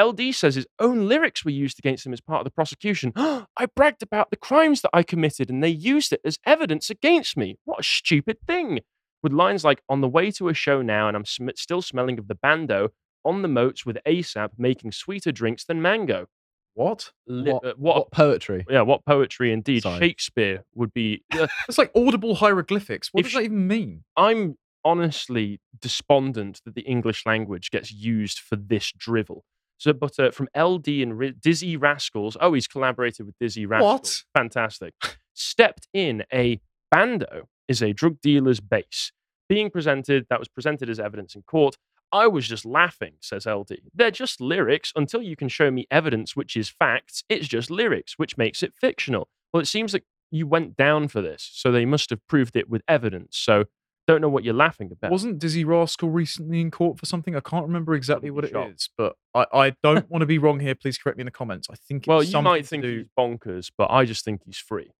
LD 0.00 0.34
says 0.34 0.54
his 0.54 0.66
own 0.78 1.06
lyrics 1.06 1.44
were 1.44 1.50
used 1.50 1.78
against 1.78 2.06
him 2.06 2.12
as 2.12 2.20
part 2.20 2.40
of 2.40 2.44
the 2.44 2.50
prosecution. 2.50 3.12
I 3.16 3.66
bragged 3.74 4.02
about 4.02 4.30
the 4.30 4.36
crimes 4.36 4.80
that 4.82 4.90
I 4.92 5.02
committed 5.02 5.50
and 5.50 5.62
they 5.62 5.68
used 5.68 6.12
it 6.12 6.20
as 6.24 6.38
evidence 6.46 6.88
against 6.88 7.36
me. 7.36 7.58
What 7.64 7.80
a 7.80 7.82
stupid 7.82 8.38
thing. 8.46 8.80
With 9.22 9.32
lines 9.32 9.64
like, 9.64 9.82
on 9.88 10.00
the 10.00 10.08
way 10.08 10.30
to 10.32 10.48
a 10.48 10.54
show 10.54 10.82
now 10.82 11.08
and 11.08 11.16
I'm 11.16 11.24
sm- 11.24 11.50
still 11.56 11.82
smelling 11.82 12.18
of 12.18 12.28
the 12.28 12.34
bando, 12.34 12.90
on 13.24 13.42
the 13.42 13.48
moats 13.48 13.86
with 13.86 13.98
ASAP 14.06 14.50
making 14.58 14.92
sweeter 14.92 15.30
drinks 15.32 15.64
than 15.64 15.80
mango. 15.80 16.26
What? 16.74 17.12
Li- 17.26 17.52
What, 17.52 17.64
uh, 17.64 17.74
what, 17.76 18.10
poetry? 18.10 18.64
Yeah, 18.68 18.80
what 18.82 19.04
poetry 19.04 19.52
indeed. 19.52 19.82
Sorry. 19.82 19.98
Shakespeare 20.00 20.64
would 20.74 20.92
be. 20.92 21.22
uh, 21.32 21.46
It's 21.68 21.78
like 21.78 21.92
audible 21.94 22.34
hieroglyphics. 22.36 23.10
What 23.12 23.24
does 23.24 23.34
that 23.34 23.42
even 23.42 23.66
mean? 23.68 24.04
I'm 24.16 24.56
honestly 24.84 25.60
despondent 25.80 26.60
that 26.64 26.74
the 26.74 26.80
English 26.82 27.24
language 27.26 27.70
gets 27.70 27.92
used 27.92 28.40
for 28.40 28.56
this 28.56 28.90
drivel. 28.96 29.44
So, 29.78 29.92
but 29.92 30.18
uh, 30.18 30.30
from 30.30 30.48
LD 30.56 30.88
and 30.88 31.18
Ri- 31.18 31.32
Dizzee 31.34 31.80
Rascals, 31.80 32.36
oh, 32.40 32.54
he's 32.54 32.66
collaborated 32.66 33.26
with 33.26 33.36
Dizzee 33.38 33.68
Rascals. 33.68 34.24
What? 34.34 34.40
Fantastic. 34.40 34.94
Stepped 35.34 35.88
in 35.92 36.24
a 36.32 36.60
bando 36.90 37.48
is 37.68 37.82
a 37.82 37.92
drug 37.92 38.20
dealer's 38.20 38.60
base. 38.60 39.12
Being 39.48 39.70
presented, 39.70 40.26
that 40.30 40.38
was 40.38 40.48
presented 40.48 40.88
as 40.88 40.98
evidence 40.98 41.34
in 41.34 41.42
court. 41.42 41.76
I 42.12 42.26
was 42.26 42.46
just 42.46 42.64
laughing, 42.66 43.14
says 43.20 43.46
LD. 43.46 43.78
They're 43.94 44.10
just 44.10 44.40
lyrics 44.40 44.92
until 44.94 45.22
you 45.22 45.34
can 45.34 45.48
show 45.48 45.70
me 45.70 45.86
evidence 45.90 46.36
which 46.36 46.56
is 46.56 46.68
facts. 46.68 47.24
It's 47.28 47.48
just 47.48 47.70
lyrics, 47.70 48.18
which 48.18 48.36
makes 48.36 48.62
it 48.62 48.74
fictional. 48.78 49.28
Well, 49.52 49.62
it 49.62 49.66
seems 49.66 49.92
that 49.92 50.04
you 50.30 50.46
went 50.46 50.76
down 50.76 51.08
for 51.08 51.22
this, 51.22 51.50
so 51.52 51.72
they 51.72 51.86
must 51.86 52.10
have 52.10 52.26
proved 52.26 52.56
it 52.56 52.68
with 52.68 52.82
evidence. 52.86 53.38
So 53.38 53.64
don't 54.06 54.20
know 54.20 54.28
what 54.28 54.44
you're 54.44 54.54
laughing 54.54 54.90
about. 54.90 55.10
Wasn't 55.10 55.40
Dizzee 55.40 55.64
Rascal 55.64 56.10
recently 56.10 56.60
in 56.60 56.70
court 56.70 56.98
for 56.98 57.06
something? 57.06 57.36
I 57.36 57.40
can't 57.40 57.66
remember 57.66 57.94
exactly 57.94 58.30
what 58.30 58.44
it 58.44 58.54
is, 58.54 58.90
but 58.96 59.14
I, 59.34 59.46
I 59.52 59.72
don't 59.82 60.10
want 60.10 60.22
to 60.22 60.26
be 60.26 60.38
wrong 60.38 60.60
here. 60.60 60.74
Please 60.74 60.98
correct 60.98 61.16
me 61.18 61.22
in 61.22 61.26
the 61.26 61.30
comments. 61.30 61.68
I 61.70 61.76
think 61.76 62.02
it's 62.02 62.08
well, 62.08 62.22
you 62.22 62.42
might 62.42 62.66
think 62.66 62.82
do- 62.82 62.98
he's 62.98 63.06
bonkers, 63.18 63.70
but 63.76 63.90
I 63.90 64.04
just 64.04 64.24
think 64.24 64.42
he's 64.44 64.58
free. 64.58 64.90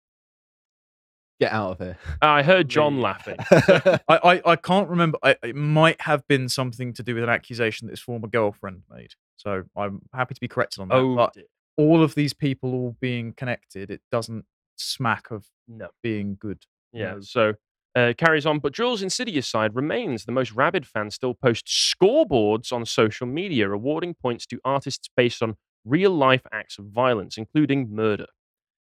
Get 1.40 1.52
out 1.52 1.72
of 1.72 1.78
here. 1.78 1.98
I 2.20 2.42
heard 2.42 2.68
John 2.68 3.00
laughing. 3.00 3.36
I, 3.50 3.98
I, 4.08 4.42
I 4.44 4.56
can't 4.56 4.88
remember. 4.88 5.18
I, 5.22 5.36
it 5.42 5.56
might 5.56 6.00
have 6.02 6.26
been 6.28 6.48
something 6.48 6.92
to 6.94 7.02
do 7.02 7.14
with 7.14 7.24
an 7.24 7.30
accusation 7.30 7.86
that 7.86 7.92
his 7.92 8.00
former 8.00 8.28
girlfriend 8.28 8.82
made. 8.90 9.12
So 9.36 9.64
I'm 9.76 10.02
happy 10.14 10.34
to 10.34 10.40
be 10.40 10.46
corrected 10.48 10.80
on 10.82 10.88
that. 10.88 10.94
Oh, 10.96 11.16
but 11.16 11.34
dear. 11.34 11.44
all 11.76 12.02
of 12.02 12.14
these 12.14 12.32
people 12.32 12.72
all 12.74 12.96
being 13.00 13.32
connected, 13.32 13.90
it 13.90 14.00
doesn't 14.12 14.44
smack 14.76 15.30
of 15.32 15.46
No. 15.66 15.88
being 16.02 16.36
good. 16.38 16.62
Yeah. 16.92 17.14
No. 17.14 17.20
So 17.22 17.54
uh, 17.96 18.12
carries 18.16 18.46
on. 18.46 18.60
But 18.60 18.72
Jules' 18.72 19.02
Insidious 19.02 19.48
side 19.48 19.74
remains. 19.74 20.24
The 20.24 20.32
most 20.32 20.52
rabid 20.52 20.86
fans 20.86 21.16
still 21.16 21.34
post 21.34 21.66
scoreboards 21.66 22.72
on 22.72 22.86
social 22.86 23.26
media, 23.26 23.68
awarding 23.70 24.14
points 24.14 24.46
to 24.46 24.60
artists 24.64 25.08
based 25.16 25.42
on 25.42 25.56
real 25.84 26.12
life 26.12 26.42
acts 26.52 26.78
of 26.78 26.84
violence, 26.86 27.36
including 27.36 27.92
murder. 27.92 28.26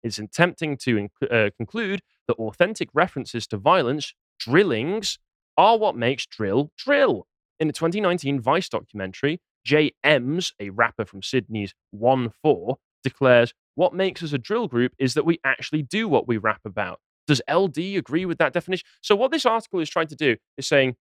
It's 0.04 0.20
attempting 0.20 0.78
to 0.78 0.96
inc- 0.96 1.32
uh, 1.32 1.50
conclude 1.58 2.02
that 2.28 2.36
authentic 2.36 2.90
references 2.94 3.48
to 3.48 3.58
violence, 3.58 4.14
drillings, 4.40 5.20
are 5.58 5.78
what 5.78 5.96
makes 5.96 6.26
drill 6.26 6.72
drill. 6.78 7.28
In 7.60 7.70
a 7.70 7.74
2019 7.74 8.40
Vice 8.40 8.70
documentary, 8.70 9.42
Ems, 10.04 10.54
a 10.60 10.70
rapper 10.70 11.06
from 11.06 11.22
Sydney's 11.22 11.74
1 11.92 12.30
4, 12.42 12.78
declares, 13.04 13.54
What 13.76 13.94
makes 13.94 14.24
us 14.24 14.34
a 14.34 14.38
drill 14.38 14.68
group 14.68 14.94
is 14.98 15.14
that 15.16 15.26
we 15.26 15.40
actually 15.44 15.84
do 15.84 16.08
what 16.08 16.28
we 16.28 16.38
rap 16.38 16.62
about. 16.66 17.00
Does 17.26 17.42
LD 17.50 17.78
agree 17.98 18.26
with 18.26 18.38
that 18.38 18.54
definition? 18.54 18.88
So, 19.02 19.16
what 19.16 19.32
this 19.32 19.46
article 19.46 19.80
is 19.80 19.90
trying 19.90 20.08
to 20.08 20.16
do 20.16 20.38
is 20.58 20.68
saying 20.68 20.96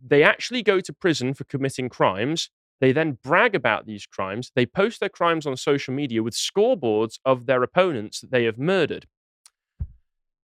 they 0.00 0.22
actually 0.22 0.62
go 0.62 0.80
to 0.80 0.92
prison 0.92 1.34
for 1.34 1.44
committing 1.44 1.88
crimes. 1.88 2.50
They 2.80 2.92
then 2.92 3.18
brag 3.22 3.54
about 3.54 3.86
these 3.86 4.06
crimes. 4.06 4.52
They 4.54 4.66
post 4.66 5.00
their 5.00 5.08
crimes 5.08 5.46
on 5.46 5.56
social 5.56 5.92
media 5.94 6.22
with 6.22 6.34
scoreboards 6.34 7.18
of 7.24 7.46
their 7.46 7.62
opponents 7.62 8.20
that 8.20 8.30
they 8.30 8.44
have 8.44 8.58
murdered. 8.58 9.06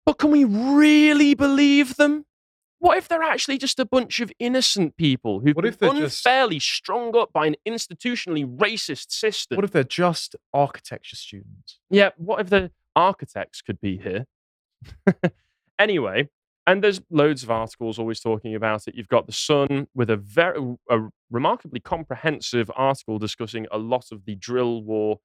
But 0.05 0.17
can 0.17 0.31
we 0.31 0.43
really 0.43 1.33
believe 1.33 1.95
them? 1.97 2.25
What 2.79 2.97
if 2.97 3.07
they're 3.07 3.21
actually 3.23 3.57
just 3.57 3.79
a 3.79 3.85
bunch 3.85 4.21
of 4.21 4.31
innocent 4.39 4.95
people 4.95 5.41
who've 5.41 5.55
What 5.55 5.63
been 5.63 5.73
if 5.73 5.79
just- 5.79 6.25
unfairly 6.25 6.59
strung 6.59 7.15
up 7.15 7.33
by 7.33 7.45
an 7.47 7.55
institutionally 7.67 8.45
racist 8.45 9.11
system? 9.11 9.57
What 9.57 9.65
if 9.65 9.71
they're 9.71 9.83
just 9.83 10.35
architecture 10.53 11.15
students? 11.17 11.79
Yeah, 11.89 12.11
what 12.17 12.39
if 12.39 12.49
the 12.49 12.71
architects 12.95 13.61
could 13.61 13.81
be 13.81 13.97
here? 13.97 14.25
anyway, 15.79 16.29
and 16.65 16.83
there's 16.83 17.01
loads 17.09 17.43
of 17.43 17.51
articles 17.51 17.99
always 17.99 18.19
talking 18.21 18.55
about 18.55 18.87
it. 18.87 18.95
You've 18.95 19.07
got 19.09 19.25
the 19.25 19.33
Sun 19.33 19.87
with 19.93 20.09
a 20.09 20.17
very 20.17 20.75
a 20.89 20.99
remarkably 21.29 21.79
comprehensive 21.79 22.71
article 22.75 23.19
discussing 23.19 23.67
a 23.71 23.77
lot 23.77 24.05
of 24.11 24.25
the 24.25 24.35
drill 24.35 24.83
war, 24.83 25.19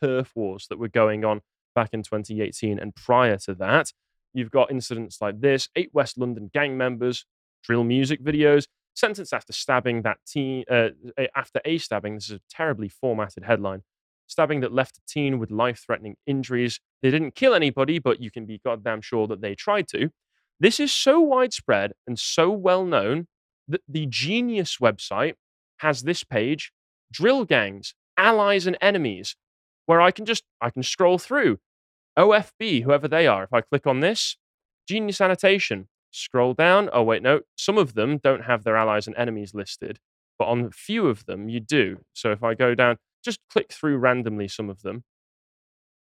turf 0.00 0.32
wars 0.34 0.66
that 0.68 0.78
were 0.78 0.88
going 0.88 1.24
on 1.24 1.40
back 1.74 1.90
in 1.92 2.02
2018 2.02 2.78
and 2.78 2.94
prior 2.94 3.36
to 3.36 3.54
that. 3.54 3.92
You've 4.32 4.50
got 4.50 4.70
incidents 4.70 5.18
like 5.20 5.40
this: 5.40 5.68
eight 5.76 5.90
West 5.92 6.18
London 6.18 6.50
gang 6.52 6.76
members 6.76 7.24
drill 7.62 7.84
music 7.84 8.22
videos 8.22 8.66
sentenced 8.94 9.32
after 9.32 9.52
stabbing 9.52 10.02
that 10.02 10.18
teen. 10.26 10.64
Uh, 10.70 10.90
after 11.34 11.60
a 11.64 11.78
stabbing, 11.78 12.14
this 12.14 12.30
is 12.30 12.36
a 12.36 12.40
terribly 12.48 12.88
formatted 12.88 13.44
headline 13.44 13.82
stabbing 14.30 14.60
that 14.60 14.72
left 14.72 14.96
a 14.96 15.00
teen 15.08 15.38
with 15.38 15.50
life 15.50 15.82
threatening 15.84 16.16
injuries. 16.26 16.80
They 17.02 17.10
didn't 17.10 17.34
kill 17.34 17.52
anybody, 17.52 17.98
but 17.98 18.20
you 18.20 18.30
can 18.30 18.46
be 18.46 18.60
goddamn 18.64 19.02
sure 19.02 19.26
that 19.26 19.40
they 19.40 19.54
tried 19.54 19.88
to. 19.88 20.10
This 20.60 20.78
is 20.78 20.92
so 20.92 21.20
widespread 21.20 21.92
and 22.06 22.18
so 22.18 22.50
well 22.50 22.84
known 22.84 23.26
that 23.70 23.82
the 23.88 24.06
Genius 24.06 24.76
website 24.78 25.34
has 25.78 26.02
this 26.02 26.24
page 26.24 26.72
drill 27.12 27.44
gangs, 27.44 27.94
allies, 28.16 28.66
and 28.66 28.76
enemies, 28.80 29.36
where 29.86 30.00
I 30.00 30.10
can 30.10 30.24
just 30.24 30.44
I 30.60 30.70
can 30.70 30.82
scroll 30.82 31.18
through 31.18 31.58
OFB, 32.18 32.84
whoever 32.84 33.08
they 33.08 33.26
are. 33.26 33.44
If 33.44 33.52
I 33.52 33.60
click 33.62 33.86
on 33.86 34.00
this, 34.00 34.36
Genius 34.86 35.20
annotation, 35.20 35.88
scroll 36.10 36.54
down. 36.54 36.90
Oh, 36.92 37.02
wait, 37.02 37.22
no, 37.22 37.40
some 37.56 37.78
of 37.78 37.94
them 37.94 38.18
don't 38.18 38.44
have 38.44 38.64
their 38.64 38.76
allies 38.76 39.06
and 39.06 39.16
enemies 39.16 39.54
listed, 39.54 39.98
but 40.38 40.46
on 40.46 40.66
a 40.66 40.70
few 40.70 41.06
of 41.06 41.26
them, 41.26 41.48
you 41.48 41.60
do. 41.60 41.98
So 42.12 42.32
if 42.32 42.42
I 42.42 42.54
go 42.54 42.74
down, 42.74 42.96
just 43.24 43.40
click 43.50 43.72
through 43.72 43.98
randomly 43.98 44.48
some 44.48 44.68
of 44.68 44.82
them. 44.82 45.04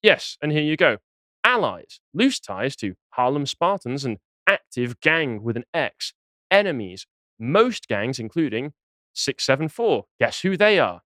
Yes, 0.02 0.36
and 0.40 0.52
here 0.52 0.62
you 0.62 0.76
go. 0.76 0.98
Allies, 1.44 2.00
loose 2.14 2.38
ties 2.38 2.76
to 2.76 2.94
Harlem 3.10 3.46
Spartans 3.46 4.04
and 4.04 4.18
active 4.46 5.00
gang 5.00 5.42
with 5.42 5.56
an 5.56 5.64
X. 5.74 6.12
Enemies, 6.50 7.06
most 7.38 7.88
gangs, 7.88 8.18
including 8.18 8.72
674. 9.14 10.04
Guess 10.20 10.40
who 10.40 10.56
they 10.56 10.78
are? 10.78 11.00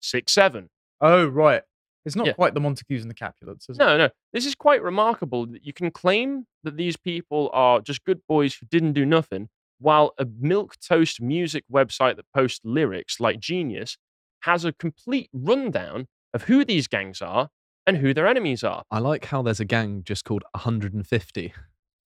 67. 0.00 0.68
Oh, 1.00 1.26
right. 1.26 1.62
It's 2.04 2.14
not 2.16 2.26
Yeah. 2.26 2.32
quite 2.34 2.54
the 2.54 2.60
Montagues 2.60 3.02
and 3.02 3.10
the 3.10 3.14
Capulets, 3.14 3.68
is 3.68 3.76
it? 3.78 3.80
No, 3.82 3.96
no. 3.98 4.10
This 4.32 4.46
is 4.46 4.54
quite 4.54 4.82
remarkable 4.82 5.46
that 5.46 5.64
you 5.64 5.72
can 5.72 5.90
claim 5.90 6.46
that 6.62 6.76
these 6.76 6.96
people 6.96 7.50
are 7.52 7.80
just 7.80 8.04
good 8.04 8.20
boys 8.28 8.54
who 8.54 8.66
didn't 8.66 8.92
do 8.92 9.04
nothing, 9.04 9.48
while 9.78 10.14
a 10.18 10.24
milk 10.24 10.76
toast 10.80 11.20
music 11.20 11.64
website 11.72 12.16
that 12.16 12.26
posts 12.32 12.60
lyrics 12.64 13.18
like 13.20 13.40
Genius 13.40 13.98
has 14.42 14.64
a 14.64 14.72
complete 14.72 15.28
rundown 15.32 16.06
of 16.32 16.44
who 16.44 16.64
these 16.64 16.86
gangs 16.86 17.20
are 17.20 17.50
and 17.86 17.96
who 17.98 18.14
their 18.14 18.26
enemies 18.26 18.62
are. 18.62 18.84
I 18.90 19.00
like 19.00 19.26
how 19.26 19.42
there's 19.42 19.60
a 19.60 19.64
gang 19.64 20.02
just 20.04 20.24
called 20.24 20.44
150. 20.52 21.52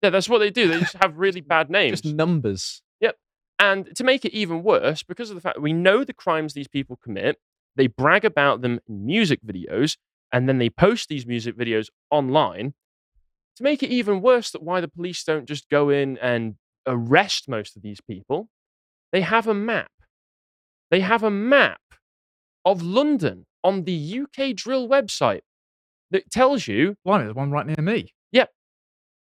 Yeah, 0.02 0.10
that's 0.10 0.28
what 0.30 0.40
they 0.40 0.52
do. 0.52 0.68
They 0.68 0.80
just 0.80 0.98
have 1.02 1.18
really 1.18 1.42
bad 1.56 1.70
names. 1.70 2.02
Just 2.02 2.14
numbers. 2.16 2.82
And 3.58 3.96
to 3.96 4.04
make 4.04 4.26
it 4.26 4.34
even 4.34 4.64
worse, 4.64 5.04
because 5.04 5.30
of 5.30 5.36
the 5.36 5.42
fact 5.42 5.56
that 5.56 5.62
we 5.62 5.74
know 5.74 6.04
the 6.04 6.14
crimes 6.14 6.54
these 6.54 6.68
people 6.68 6.98
commit, 7.02 7.38
they 7.76 7.88
brag 7.88 8.26
about 8.26 8.62
them 8.62 8.80
in 8.88 9.06
music 9.06 9.40
videos, 9.46 9.98
and 10.32 10.50
then 10.50 10.58
they 10.58 10.70
post 10.70 11.10
these 11.10 11.26
music 11.26 11.58
videos 11.58 11.88
online. 12.12 12.74
To 13.58 13.64
make 13.64 13.82
it 13.82 13.90
even 13.90 14.22
worse, 14.22 14.52
that 14.52 14.64
why 14.64 14.82
the 14.82 14.88
police 14.88 15.24
don't 15.24 15.48
just 15.48 15.70
go 15.70 15.90
in 15.90 16.18
and 16.18 16.56
arrest 16.86 17.48
most 17.48 17.76
of 17.76 17.82
these 17.82 18.02
people, 18.02 18.50
they 19.12 19.22
have 19.22 19.48
a 19.48 19.54
map. 19.54 19.92
They 20.92 21.00
have 21.00 21.24
a 21.24 21.32
map 21.32 21.80
of 22.66 22.82
London 22.82 23.46
on 23.64 23.86
the 23.86 24.22
UK 24.22 24.56
Drill 24.56 24.88
website 24.90 25.42
that 26.12 26.30
tells 26.30 26.68
you 26.68 26.96
Blimey, 27.06 27.24
there's 27.24 27.36
one 27.36 27.52
right 27.52 27.66
near 27.66 27.76
me. 27.80 28.14
Yep. 28.32 28.52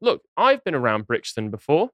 Look, 0.00 0.22
I've 0.36 0.64
been 0.64 0.74
around 0.74 1.06
Brixton 1.06 1.50
before. 1.50 1.90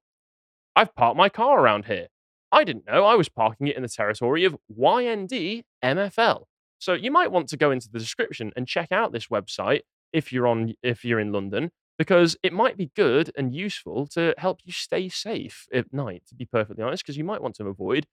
I've 0.75 0.95
parked 0.95 1.17
my 1.17 1.29
car 1.29 1.59
around 1.59 1.87
here. 1.87 2.09
I 2.53 2.65
didn't 2.65 2.87
know 2.87 3.05
I 3.05 3.15
was 3.15 3.29
parking 3.29 3.67
it 3.67 3.77
in 3.77 3.83
the 3.83 3.89
territory 3.89 4.45
of 4.45 4.57
YND 4.77 5.63
MFL. 5.85 6.45
So 6.79 6.93
you 6.93 7.11
might 7.11 7.33
want 7.33 7.49
to 7.49 7.57
go 7.57 7.71
into 7.71 7.91
the 7.91 7.99
description 7.99 8.53
and 8.57 8.67
check 8.67 8.93
out 8.93 9.13
this 9.13 9.27
website 9.29 9.81
if 10.13 10.33
you're 10.33 10.47
on 10.47 10.75
if 10.83 11.05
you're 11.05 11.21
in 11.21 11.33
London 11.33 11.71
because 11.99 12.37
it 12.43 12.53
might 12.53 12.77
be 12.77 12.91
good 12.95 13.33
and 13.37 13.55
useful 13.55 14.07
to 14.07 14.35
help 14.39 14.61
you 14.65 14.73
stay 14.73 15.09
safe 15.09 15.67
at 15.73 15.93
night 15.93 16.23
to 16.29 16.35
be 16.35 16.45
perfectly 16.45 16.85
honest 16.85 17.03
because 17.03 17.17
you 17.17 17.25
might 17.25 17.43
want 17.43 17.55
to 17.57 17.67
avoid 17.67 18.07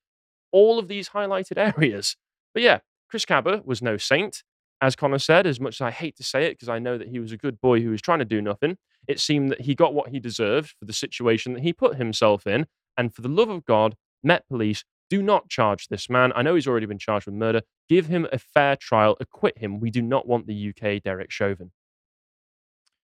all 0.51 0.79
of 0.79 0.87
these 0.87 1.09
highlighted 1.09 1.57
areas. 1.77 2.15
But 2.53 2.63
yeah, 2.63 2.79
Chris 3.09 3.25
Kaba 3.25 3.61
was 3.65 3.81
no 3.81 3.97
saint 3.97 4.43
as 4.83 4.97
Connor 4.97 5.19
said, 5.19 5.47
as 5.47 5.61
much 5.61 5.75
as 5.75 5.81
I 5.81 5.91
hate 5.91 6.17
to 6.17 6.23
say 6.23 6.43
it, 6.43 6.51
because 6.51 6.67
I 6.67 6.77
know 6.77 6.97
that 6.97 7.07
he 7.07 7.17
was 7.17 7.31
a 7.31 7.37
good 7.37 7.61
boy 7.61 7.79
who 7.79 7.91
was 7.91 8.01
trying 8.01 8.19
to 8.19 8.25
do 8.25 8.41
nothing, 8.41 8.75
it 9.07 9.17
seemed 9.17 9.49
that 9.49 9.61
he 9.61 9.75
got 9.75 9.93
what 9.93 10.09
he 10.09 10.19
deserved 10.19 10.75
for 10.77 10.83
the 10.83 10.91
situation 10.91 11.53
that 11.53 11.63
he 11.63 11.71
put 11.71 11.95
himself 11.95 12.45
in. 12.45 12.65
And 12.97 13.15
for 13.15 13.21
the 13.21 13.29
love 13.29 13.47
of 13.47 13.63
God, 13.63 13.95
Met 14.23 14.47
Police, 14.47 14.83
do 15.09 15.21
not 15.21 15.49
charge 15.49 15.87
this 15.89 16.09
man. 16.09 16.31
I 16.35 16.41
know 16.41 16.55
he's 16.55 16.67
already 16.67 16.85
been 16.85 16.97
charged 16.97 17.25
with 17.25 17.35
murder. 17.35 17.61
Give 17.89 18.07
him 18.07 18.27
a 18.31 18.39
fair 18.39 18.75
trial, 18.75 19.17
acquit 19.19 19.57
him. 19.57 19.79
We 19.79 19.91
do 19.91 20.01
not 20.01 20.27
want 20.27 20.47
the 20.47 20.69
UK 20.69 21.03
Derek 21.03 21.31
Chauvin. 21.31 21.71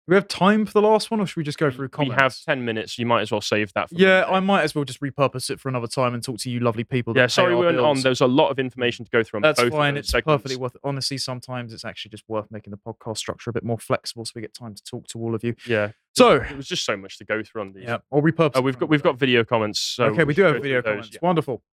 Do 0.06 0.12
we 0.12 0.16
have 0.16 0.28
time 0.28 0.66
for 0.66 0.74
the 0.74 0.82
last 0.82 1.12
one, 1.12 1.22
or 1.22 1.26
should 1.26 1.38
we 1.38 1.44
just 1.44 1.58
go 1.58 1.72
through 1.72 1.88
comments? 1.88 2.18
We 2.18 2.22
have 2.22 2.36
10 2.46 2.66
minutes. 2.66 3.00
You 3.00 3.06
might 3.06 3.22
as 3.22 3.32
well 3.32 3.40
save 3.40 3.72
that 3.72 3.88
for 3.88 3.96
Yeah. 3.96 4.26
I 4.28 4.42
might 4.42 4.64
as 4.64 4.76
well 4.76 4.84
just 4.84 5.00
repurpose 5.00 5.50
it 5.50 5.62
for 5.62 5.70
another 5.70 5.88
time 5.88 6.14
and 6.14 6.22
talk 6.22 6.40
to 6.40 6.50
you 6.52 6.60
lovely 6.60 6.84
people. 6.84 7.14
that 7.14 7.20
Yeah, 7.22 7.28
sorry 7.28 7.56
we 7.56 7.64
went 7.66 7.78
on. 7.78 7.94
bills. 7.96 8.04
There's 8.04 8.20
a 8.20 8.28
lot 8.28 8.50
of 8.50 8.60
information 8.60 9.06
to 9.06 9.12
go 9.12 9.24
through 9.24 9.38
on 9.38 9.42
That's 9.44 9.62
both 9.62 9.68
of 9.68 9.74
fine. 9.78 9.96
It's 9.96 10.10
segments. 10.10 10.26
perfectly 10.44 10.58
worth. 10.58 10.76
Honestly, 10.84 11.18
sometimes 11.18 11.72
it's 11.72 11.86
actually 11.86 12.10
just 12.10 12.26
worth 12.28 12.52
making 12.52 12.72
the 12.72 12.78
podcast 12.78 13.20
structure 13.20 13.50
a 13.50 13.54
bit 13.54 13.64
more 13.64 13.78
flexible, 13.80 14.26
so 14.26 14.34
we 14.36 14.42
get 14.42 14.54
time 14.54 14.76
to 14.76 14.84
talk 14.84 15.08
to 15.08 15.20
all 15.20 15.34
of 15.34 15.42
you. 15.42 15.56
Yeah. 15.66 15.92
So, 16.18 16.34
It 16.34 16.58
was 16.58 16.68
just 16.68 16.84
so 16.86 16.98
much 16.98 17.18
to 17.20 17.24
go 17.24 17.42
through 17.42 17.62
on 17.62 17.72
these. 17.72 17.86
yeah, 17.86 18.00
I'll 18.12 18.22
repurpose. 18.22 18.58
It 18.58 18.64
we've 18.66 18.78
got 18.78 18.90
we've 18.90 19.04
got 19.04 19.18
video 19.18 19.46
comments. 19.46 19.80
So. 19.80 20.04
Okay, 20.08 20.26
we 20.26 20.34
should 20.34 20.42
do 20.48 20.54
have 20.54 20.62
video 20.62 20.82
comments. 20.82 21.12
yeah. 21.14 21.20
Wonderful. 21.22 21.64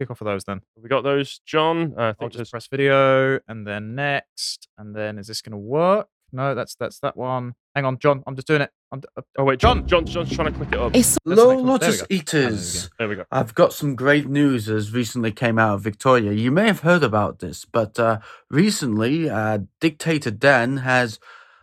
Kick 0.00 0.10
off 0.10 0.20
of 0.20 0.24
those 0.24 0.42
then. 0.44 0.62
We 0.76 0.88
got 0.88 1.02
those, 1.04 1.38
John. 1.46 1.94
Uh, 1.96 2.14
I 2.20 2.24
I'll 2.24 2.28
just 2.28 2.50
press 2.50 2.66
video 2.66 3.38
and 3.46 3.64
then 3.66 3.94
next, 3.94 4.66
and 4.76 4.96
then 4.96 5.16
is 5.16 5.28
this 5.28 5.42
going 5.42 5.52
to 5.52 5.58
work? 5.58 6.08
No, 6.32 6.54
that's 6.54 6.74
that's 6.74 7.00
that 7.00 7.16
one. 7.16 7.54
Hang 7.74 7.84
on, 7.84 7.98
John. 7.98 8.22
I'm 8.26 8.34
just 8.34 8.46
doing 8.46 8.62
it. 8.62 8.70
I'm, 8.92 9.02
uh, 9.16 9.22
Oh 9.38 9.44
wait, 9.44 9.58
John! 9.60 9.86
John, 9.86 10.04
John, 10.04 10.26
John's 10.26 10.34
trying 10.34 10.52
to 10.52 10.58
click 10.58 10.72
it 10.72 10.78
up. 10.78 10.94
It's 10.94 11.16
the 11.24 11.34
Hello, 11.34 11.50
next. 11.50 11.62
There 11.62 11.90
Lotus. 11.90 12.02
Eaters. 12.10 12.90
There 12.98 13.08
we 13.08 13.16
go. 13.16 13.24
I've 13.30 13.54
got 13.54 13.72
some 13.72 13.94
great 13.94 14.28
news 14.28 14.68
as 14.68 14.92
recently 14.92 15.32
came 15.32 15.58
out 15.58 15.74
of 15.74 15.82
Victoria. 15.82 16.32
You 16.32 16.50
may 16.50 16.66
have 16.66 16.80
heard 16.80 17.02
about 17.04 17.38
this, 17.38 17.64
but 17.64 17.98
uh, 17.98 18.18
recently, 18.50 19.30
uh, 19.30 19.60
Dictator 19.80 20.30
Dan 20.30 20.78
has 20.78 21.18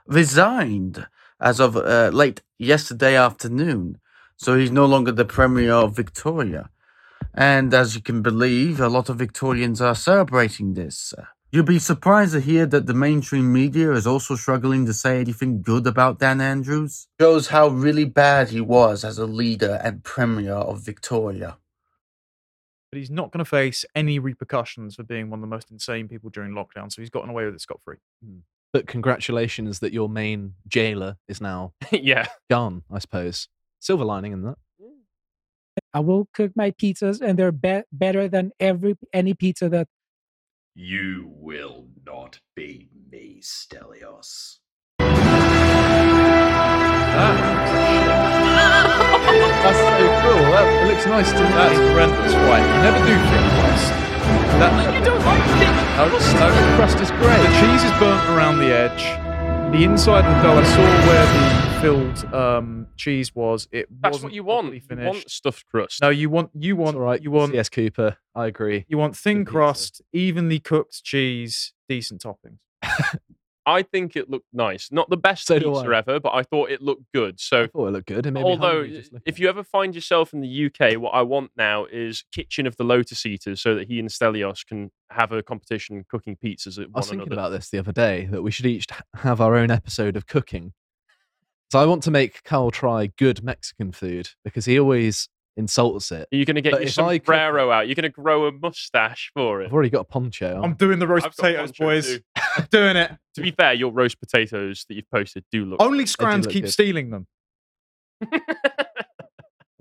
resigned 0.06 1.08
as 1.40 1.60
of 1.60 1.76
uh, 1.76 2.10
late 2.14 2.42
yesterday 2.58 3.16
afternoon. 3.16 4.00
So 4.38 4.58
he's 4.58 4.72
no 4.72 4.86
longer 4.86 5.12
the 5.12 5.26
Premier 5.26 5.74
of 5.74 5.96
Victoria. 5.96 6.70
And 7.34 7.74
as 7.74 7.96
you 7.96 8.02
can 8.02 8.22
believe, 8.22 8.80
a 8.80 8.90
lot 8.90 9.10
of 9.10 9.18
Victorians 9.18 9.82
are 9.82 9.96
celebrating 9.96 10.74
this. 10.74 11.14
You'll 11.50 11.64
be 11.64 11.80
surprised 11.80 12.34
to 12.34 12.42
hear 12.42 12.66
that 12.66 12.88
the 12.88 12.94
mainstream 12.94 13.54
media 13.54 13.94
is 13.94 14.06
also 14.06 14.36
struggling 14.36 14.86
to 14.86 14.94
say 14.94 15.22
anything 15.22 15.62
good 15.62 15.88
about 15.88 16.20
Dan 16.20 16.42
Andrews. 16.42 17.08
Shows 17.22 17.48
how 17.48 17.70
really 17.70 18.04
bad 18.04 18.50
he 18.50 18.60
was 18.60 19.06
as 19.06 19.18
a 19.18 19.26
leader 19.26 19.80
and 19.82 20.04
Premier 20.04 20.52
of 20.52 20.82
Victoria. 20.82 21.58
But 22.92 23.00
he's 23.00 23.10
not 23.10 23.32
going 23.32 23.40
to 23.40 23.50
face 23.50 23.86
any 23.96 24.20
repercussions 24.20 24.96
for 24.96 25.04
being 25.04 25.30
one 25.30 25.40
of 25.40 25.42
the 25.42 25.48
most 25.48 25.72
insane 25.72 26.10
people 26.10 26.30
during 26.30 26.52
lockdown. 26.52 26.92
So 26.92 27.02
he's 27.02 27.10
gotten 27.10 27.30
away 27.30 27.46
with 27.46 27.56
it 27.56 27.62
scot 27.62 27.80
free. 27.82 27.98
Hmm. 28.22 28.40
But 28.74 28.88
congratulations 28.88 29.80
that 29.80 29.94
your 29.94 30.10
main 30.10 30.56
jailer 30.68 31.16
is 31.30 31.40
now 31.40 31.72
yeah. 31.92 32.28
gone, 32.50 32.84
I 32.92 33.00
suppose. 33.00 33.48
Silver 33.80 34.04
lining 34.04 34.34
in 34.34 34.42
that. 34.42 34.58
I 35.94 36.02
will 36.02 36.28
cook 36.34 36.52
my 36.56 36.72
pizzas, 36.72 37.22
and 37.22 37.40
they're 37.40 37.52
be- 37.52 37.84
better 37.92 38.28
than 38.28 38.52
every 38.60 38.98
any 39.14 39.34
pizza 39.34 39.70
that 39.70 39.88
You 40.80 41.34
will 41.34 41.88
not 42.06 42.40
beat 42.56 42.92
me, 43.10 43.42
Stelios. 43.42 44.60
That's 44.70 45.42
so 49.74 50.06
cool. 50.22 50.38
That, 50.54 50.70
it 50.70 50.86
looks 50.86 51.08
nice 51.08 51.32
to 51.34 51.42
me. 51.42 51.50
That's 51.50 51.82
horrendous. 51.82 52.34
Right. 52.46 52.62
You 52.62 52.78
never 52.86 53.02
do 53.10 53.18
thick 53.26 53.42
crust. 53.58 53.90
That, 54.62 54.70
you 54.94 55.02
don't 55.02 55.26
like 55.26 55.42
thick 55.58 55.74
crust? 55.98 56.38
No, 56.38 56.46
the 56.46 56.62
crust 56.78 57.02
is 57.02 57.10
great. 57.10 57.42
The 57.42 57.58
cheese 57.58 57.82
is 57.82 57.90
burnt 57.98 58.22
around 58.38 58.60
the 58.60 58.70
edge. 58.70 59.02
The 59.74 59.82
inside 59.84 60.30
of 60.30 60.32
the 60.38 60.42
dough, 60.46 60.62
I 60.62 60.64
saw 60.64 60.86
where 61.10 61.26
the 61.26 61.57
filled 61.82 62.34
um, 62.34 62.88
cheese 62.98 63.34
was. 63.36 63.68
It 63.72 63.88
That's 64.02 64.14
wasn't 64.14 64.32
what 64.32 64.34
you 64.34 64.44
want. 64.44 64.66
properly 64.66 64.78
You 64.78 64.82
finished. 64.88 65.08
want 65.08 65.30
stuffed 65.32 65.66
crust. 65.68 66.02
No, 66.02 66.10
you 66.10 66.30
want 66.30 66.50
you 66.54 66.76
want 66.76 66.98
right. 66.98 67.22
you 67.22 67.32
want 67.32 67.54
Yes, 67.54 67.70
Cooper. 67.70 68.18
I 68.36 68.48
agree. 68.48 68.86
you 68.88 68.98
want 68.98 69.16
thin 69.16 69.40
pizza. 69.40 69.52
crust, 69.52 70.02
evenly 70.14 70.60
cooked 70.60 71.04
cheese, 71.04 71.74
decent 71.88 72.22
toppings. 72.22 72.60
I 73.66 73.82
think 73.82 74.16
it 74.16 74.30
looked 74.30 74.48
nice. 74.54 74.94
Not 74.94 75.10
the 75.10 75.18
best 75.18 75.46
So 75.46 75.60
pizza 75.60 75.94
ever, 75.94 76.22
but 76.22 76.34
I 76.34 76.44
thought 76.44 76.72
it 76.72 76.82
looked 76.82 77.04
good. 77.14 77.38
So 77.40 77.64
I 77.64 77.68
thought 77.68 77.88
it 77.88 77.92
looked 77.92 78.08
good. 78.08 78.26
It 78.26 78.38
Although, 78.38 78.68
hungry 78.84 78.92
just 78.92 79.12
looking 79.12 79.24
if 79.26 79.40
you 79.42 79.50
ever 79.50 79.62
find 79.62 79.94
yourself 79.94 80.34
in 80.34 80.40
the 80.40 80.66
UK, 80.68 80.94
what 80.98 81.10
I 81.14 81.22
want 81.24 81.52
now 81.58 81.86
is 81.86 82.24
Kitchen 82.32 82.66
of 82.66 82.78
the 82.78 82.86
Lotus 82.86 83.26
Eaters 83.26 83.62
so 83.62 83.76
that 83.76 83.90
he 83.90 84.00
and 84.00 84.08
Stelios 84.08 84.66
can 84.66 84.90
have 85.12 85.34
a 85.34 85.44
competition 85.44 86.06
cooking 86.10 86.38
pizzas 86.42 86.80
at 86.80 86.88
I 86.96 87.00
was 87.00 87.10
thinking 87.10 87.28
another. 87.28 87.34
about 87.42 87.50
this 87.50 87.70
the 87.70 87.80
other 87.80 87.92
day 87.92 88.26
that 88.32 88.42
we 88.42 88.52
should 88.52 88.66
each 88.66 88.86
have 89.16 89.42
our 89.42 89.56
own 89.58 89.70
episode 89.70 90.16
of 90.16 90.28
cooking. 90.28 90.72
So 91.72 91.80
I 91.80 91.86
want 91.86 92.04
to 92.04 92.12
make 92.12 92.44
Carl 92.44 92.72
try 92.72 93.08
good 93.18 93.44
Mexican 93.44 93.92
food 93.92 94.30
because 94.46 94.64
he 94.66 94.80
always 94.80 95.28
insults 95.58 96.12
it. 96.12 96.28
Are 96.32 96.36
you 96.38 96.46
going 96.46 96.56
to 96.56 96.62
get 96.62 96.72
But 96.72 96.82
your 96.82 96.88
if 96.90 97.00
I 97.00 97.18
cook- 97.18 97.26
sombrero 97.28 97.72
out? 97.72 97.88
You're 97.88 97.96
going 97.96 98.04
to 98.04 98.10
grow 98.10 98.46
a 98.46 98.52
mustache 98.54 99.32
for 99.34 99.62
it. 99.62 99.66
I've 99.66 99.74
already 99.74 99.90
got 99.90 100.02
a 100.02 100.04
poncho. 100.06 100.58
on. 100.58 100.64
I'm 100.64 100.74
doing 100.76 101.00
the 101.00 101.08
roast 101.08 101.26
I've 101.26 101.36
potatoes, 101.36 101.72
boys. 101.74 102.20
I'm 102.58 102.68
doing 102.72 102.96
it. 102.98 103.12
To 103.38 103.44
be 103.44 103.52
fair, 103.52 103.74
your 103.74 103.92
roast 103.92 104.20
potatoes 104.20 104.84
that 104.90 104.96
you've 104.96 105.12
posted 105.12 105.44
do 105.52 105.64
look. 105.64 105.80
Only 105.80 106.06
do 106.06 106.08
Scrans 106.08 106.48
keep 106.48 106.64
good. 106.64 106.72
stealing 106.72 107.12
them. 107.12 107.28
I'm 108.34 108.42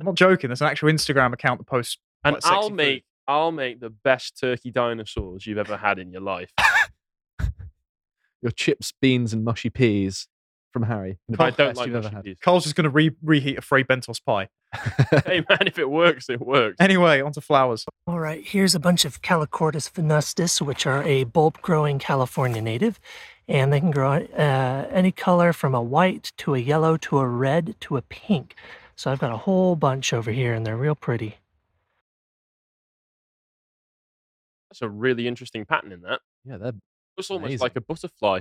not 0.04 0.14
joking. 0.14 0.48
There's 0.50 0.60
an 0.60 0.66
actual 0.66 0.90
Instagram 0.92 1.32
account 1.32 1.60
that 1.60 1.64
posts. 1.66 1.96
and 2.22 2.34
sexy 2.34 2.50
I'll 2.50 2.68
food. 2.68 2.74
make 2.76 3.04
I'll 3.26 3.52
make 3.52 3.80
the 3.80 3.88
best 3.88 4.38
turkey 4.38 4.70
dinosaurs 4.70 5.46
you've 5.46 5.56
ever 5.56 5.78
had 5.78 5.98
in 5.98 6.12
your 6.12 6.20
life. 6.20 6.50
Your 8.42 8.50
chips, 8.54 8.92
beans, 9.00 9.32
and 9.32 9.42
mushy 9.42 9.70
peas 9.70 10.28
from 10.76 10.82
Harry. 10.82 11.16
The 11.30 11.42
I 11.42 11.48
don't 11.52 11.74
like 11.74 11.86
you've 11.86 11.96
ever 11.96 12.10
had. 12.10 12.22
peas. 12.22 12.36
Carl's 12.38 12.64
just 12.64 12.76
going 12.76 12.84
to 12.84 12.90
re- 12.90 13.16
reheat 13.24 13.56
a 13.56 13.62
Fray 13.62 13.82
Bentos 13.82 14.22
pie. 14.22 14.50
hey 15.24 15.42
man, 15.48 15.60
if 15.64 15.78
it 15.78 15.88
works, 15.88 16.28
it 16.28 16.38
works. 16.38 16.76
Anyway, 16.78 17.22
onto 17.22 17.40
flowers. 17.40 17.86
All 18.06 18.20
right, 18.20 18.46
here's 18.46 18.74
a 18.74 18.80
bunch 18.80 19.06
of 19.06 19.22
Calochortus 19.22 19.90
venustus, 19.90 20.60
which 20.60 20.86
are 20.86 21.02
a 21.04 21.24
bulb-growing 21.24 21.98
California 21.98 22.60
native, 22.60 23.00
and 23.48 23.72
they 23.72 23.80
can 23.80 23.90
grow 23.90 24.16
uh, 24.36 24.86
any 24.90 25.12
color 25.12 25.54
from 25.54 25.74
a 25.74 25.80
white 25.80 26.32
to 26.36 26.54
a 26.54 26.58
yellow 26.58 26.98
to 26.98 27.20
a 27.20 27.26
red 27.26 27.74
to 27.80 27.96
a 27.96 28.02
pink. 28.02 28.54
So 28.96 29.10
I've 29.10 29.18
got 29.18 29.32
a 29.32 29.38
whole 29.38 29.76
bunch 29.76 30.12
over 30.12 30.30
here, 30.30 30.52
and 30.52 30.66
they're 30.66 30.76
real 30.76 30.94
pretty. 30.94 31.38
That's 34.68 34.82
a 34.82 34.90
really 34.90 35.26
interesting 35.26 35.64
pattern 35.64 35.92
in 35.92 36.02
that. 36.02 36.20
Yeah, 36.44 36.58
they're. 36.58 36.72
It's 37.16 37.30
almost 37.30 37.46
amazing. 37.46 37.64
like 37.64 37.76
a 37.76 37.80
butterfly. 37.80 38.40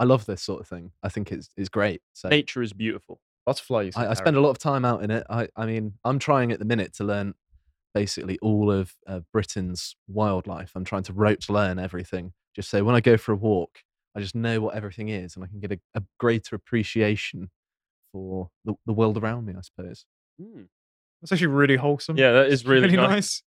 I 0.00 0.04
love 0.04 0.24
this 0.24 0.42
sort 0.42 0.60
of 0.60 0.66
thing. 0.66 0.92
I 1.02 1.10
think 1.10 1.30
it's 1.30 1.50
it's 1.56 1.68
great. 1.68 2.00
So 2.14 2.28
Nature 2.28 2.62
is 2.62 2.72
beautiful. 2.72 3.20
Butterflies. 3.44 3.94
I, 3.96 4.10
I 4.10 4.14
spend 4.14 4.36
a 4.36 4.40
lot 4.40 4.50
of 4.50 4.58
time 4.58 4.84
out 4.84 5.04
in 5.04 5.10
it. 5.10 5.26
I, 5.28 5.48
I 5.56 5.66
mean, 5.66 5.94
I'm 6.04 6.18
trying 6.18 6.52
at 6.52 6.58
the 6.58 6.64
minute 6.64 6.94
to 6.94 7.04
learn 7.04 7.34
basically 7.94 8.38
all 8.40 8.70
of 8.70 8.94
uh, 9.06 9.20
Britain's 9.32 9.96
wildlife. 10.08 10.72
I'm 10.74 10.84
trying 10.84 11.02
to 11.04 11.12
rote 11.12 11.48
learn 11.50 11.78
everything. 11.78 12.32
Just 12.56 12.70
so 12.70 12.82
when 12.82 12.94
I 12.94 13.00
go 13.00 13.16
for 13.16 13.32
a 13.32 13.36
walk, 13.36 13.80
I 14.16 14.20
just 14.20 14.34
know 14.34 14.60
what 14.60 14.74
everything 14.74 15.10
is, 15.10 15.36
and 15.36 15.44
I 15.44 15.48
can 15.48 15.60
get 15.60 15.72
a, 15.72 15.78
a 15.94 16.02
greater 16.18 16.56
appreciation 16.56 17.50
for 18.10 18.48
the, 18.64 18.74
the 18.86 18.92
world 18.92 19.18
around 19.18 19.44
me. 19.44 19.54
I 19.56 19.60
suppose. 19.60 20.06
Hmm. 20.40 20.62
That's 21.20 21.32
actually 21.32 21.48
really 21.48 21.76
wholesome. 21.76 22.16
Yeah, 22.16 22.32
that 22.32 22.46
is 22.46 22.60
It's 22.60 22.64
really 22.64 22.96
nice. 22.96 23.42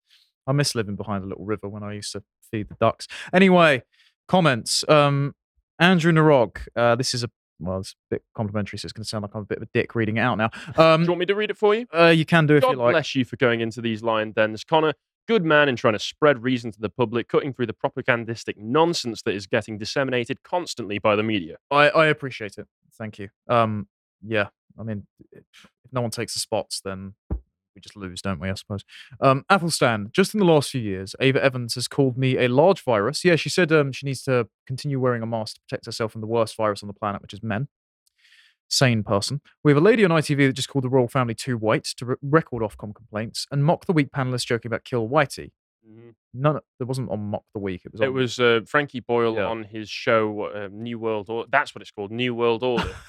I 0.46 0.52
miss 0.52 0.74
living 0.74 0.96
behind 0.96 1.22
a 1.22 1.28
little 1.28 1.44
river 1.44 1.68
when 1.68 1.84
I 1.84 1.92
used 1.92 2.12
to 2.12 2.24
feed 2.50 2.68
the 2.68 2.76
ducks. 2.80 3.06
Anyway, 3.32 3.84
comments. 4.26 4.84
Um, 4.88 5.34
Andrew 5.80 6.12
Narog. 6.12 6.58
Uh, 6.76 6.94
this 6.94 7.14
is 7.14 7.24
a 7.24 7.30
well, 7.58 7.80
it's 7.80 7.92
a 7.92 8.14
bit 8.14 8.22
complimentary, 8.34 8.78
so 8.78 8.86
it's 8.86 8.92
going 8.92 9.02
to 9.02 9.08
sound 9.08 9.22
like 9.22 9.34
I'm 9.34 9.42
a 9.42 9.44
bit 9.44 9.58
of 9.58 9.64
a 9.64 9.68
dick 9.74 9.94
reading 9.94 10.16
it 10.16 10.20
out 10.20 10.38
now. 10.38 10.48
Um, 10.78 11.00
Do 11.00 11.04
you 11.04 11.10
want 11.10 11.18
me 11.20 11.26
to 11.26 11.34
read 11.34 11.50
it 11.50 11.58
for 11.58 11.74
you? 11.74 11.86
uh, 11.94 12.06
you 12.06 12.24
can 12.24 12.46
do 12.46 12.56
if 12.56 12.62
God 12.62 12.70
you 12.72 12.76
like. 12.78 12.92
bless 12.92 13.14
you 13.14 13.24
for 13.26 13.36
going 13.36 13.60
into 13.60 13.82
these 13.82 14.02
lion 14.02 14.32
dens, 14.32 14.64
Connor. 14.64 14.94
Good 15.28 15.44
man 15.44 15.68
in 15.68 15.76
trying 15.76 15.92
to 15.92 15.98
spread 15.98 16.42
reason 16.42 16.72
to 16.72 16.80
the 16.80 16.88
public, 16.88 17.28
cutting 17.28 17.52
through 17.52 17.66
the 17.66 17.74
propagandistic 17.74 18.56
nonsense 18.56 19.20
that 19.22 19.34
is 19.34 19.46
getting 19.46 19.76
disseminated 19.76 20.42
constantly 20.42 20.98
by 20.98 21.16
the 21.16 21.22
media. 21.22 21.56
I, 21.70 21.90
I 21.90 22.06
appreciate 22.06 22.56
it. 22.56 22.66
Thank 22.96 23.18
you. 23.18 23.28
Um, 23.46 23.86
yeah, 24.26 24.48
I 24.78 24.82
mean, 24.82 25.06
if 25.30 25.44
no 25.92 26.00
one 26.00 26.10
takes 26.10 26.32
the 26.34 26.40
spots, 26.40 26.80
then 26.82 27.14
we 27.74 27.80
just 27.80 27.96
lose, 27.96 28.20
don't 28.22 28.40
we? 28.40 28.50
I 28.50 28.54
suppose. 28.54 28.84
Um, 29.20 29.44
Athelstan, 29.50 30.10
just 30.12 30.34
in 30.34 30.40
the 30.40 30.46
last 30.46 30.70
few 30.70 30.80
years, 30.80 31.14
Ava 31.20 31.42
Evans 31.42 31.74
has 31.74 31.88
called 31.88 32.16
me 32.18 32.36
a 32.38 32.48
large 32.48 32.82
virus. 32.82 33.24
Yeah, 33.24 33.36
she 33.36 33.48
said 33.48 33.70
um, 33.72 33.92
she 33.92 34.06
needs 34.06 34.22
to 34.24 34.48
continue 34.66 34.98
wearing 35.00 35.22
a 35.22 35.26
mask 35.26 35.54
to 35.56 35.60
protect 35.62 35.86
herself 35.86 36.12
from 36.12 36.20
the 36.20 36.26
worst 36.26 36.56
virus 36.56 36.82
on 36.82 36.86
the 36.88 36.92
planet, 36.94 37.22
which 37.22 37.32
is 37.32 37.42
men. 37.42 37.68
Sane 38.68 39.02
person. 39.02 39.40
We 39.64 39.72
have 39.72 39.78
a 39.78 39.84
lady 39.84 40.04
on 40.04 40.10
ITV 40.12 40.46
that 40.46 40.52
just 40.52 40.68
called 40.68 40.84
the 40.84 40.88
royal 40.88 41.08
family 41.08 41.34
too 41.34 41.56
white 41.56 41.84
to 41.96 42.04
re- 42.06 42.16
record 42.22 42.62
Ofcom 42.62 42.94
complaints 42.94 43.46
and 43.50 43.64
mock 43.64 43.86
the 43.86 43.92
week 43.92 44.10
panelists 44.12 44.46
joking 44.46 44.68
about 44.68 44.84
kill 44.84 45.08
Whitey. 45.08 45.50
None. 46.32 46.60
There 46.78 46.86
wasn't 46.86 47.10
on 47.10 47.18
mock 47.30 47.42
the 47.52 47.58
week. 47.58 47.82
It 47.84 47.92
was. 47.92 48.00
It 48.00 48.12
was 48.12 48.38
uh, 48.38 48.60
Frankie 48.66 49.00
Boyle 49.00 49.34
Yeah. 49.34 49.46
on 49.46 49.64
his 49.64 49.90
show, 49.90 50.42
uh, 50.44 50.68
New 50.70 51.00
World 51.00 51.28
Order. 51.28 51.48
That's 51.50 51.74
what 51.74 51.82
it's 51.82 51.90
called, 51.90 52.12
New 52.12 52.32
World 52.34 52.62
Order. 52.62 52.94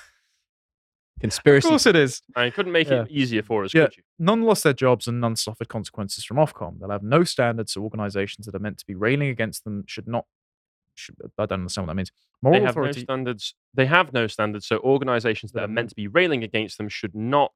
Conspiracy. 1.22 1.68
Of 1.68 1.70
course, 1.70 1.86
it 1.86 1.96
is. 1.96 2.22
I 2.36 2.50
couldn't 2.50 2.72
make 2.72 2.90
Yeah. 2.90 3.04
it 3.04 3.12
easier 3.12 3.44
for 3.44 3.64
us, 3.64 3.74
Yeah, 3.74 3.86
could 3.86 3.98
you? 3.98 4.04
none 4.20 4.42
lost 4.42 4.64
their 4.64 4.74
jobs 4.74 5.08
and 5.08 5.22
none 5.22 5.36
suffered 5.36 5.70
consequences 5.70 6.26
from 6.26 6.38
Ofcom. 6.38 6.80
They'll 6.80 6.90
have 6.90 7.04
no 7.04 7.24
standards, 7.24 7.74
so 7.74 7.82
organisations 7.82 8.46
that 8.48 8.56
are 8.56 8.60
meant 8.60 8.80
to 8.80 8.86
be 8.86 8.96
railing 8.96 9.30
against 9.30 9.64
them 9.64 9.84
should 9.88 10.08
not. 10.08 10.26
Should, 10.96 11.16
I 11.38 11.46
don't 11.46 11.60
understand 11.62 11.88
what 11.88 11.92
that 11.94 11.96
means. 11.98 12.12
Moral 12.42 12.60
they 12.60 12.66
have 12.66 12.72
authority. 12.72 13.00
no 13.00 13.04
standards. 13.04 13.56
They 13.74 13.86
have 13.86 14.12
no 14.14 14.28
standards, 14.28 14.68
so 14.68 14.80
organisations 14.80 15.52
that 15.54 15.60
That 15.60 15.62
are 15.62 15.72
are 15.72 15.74
meant 15.74 15.90
to 15.90 15.96
be 15.96 16.08
railing 16.08 16.44
against 16.44 16.78
them 16.78 16.90
should 16.90 17.16
not 17.16 17.54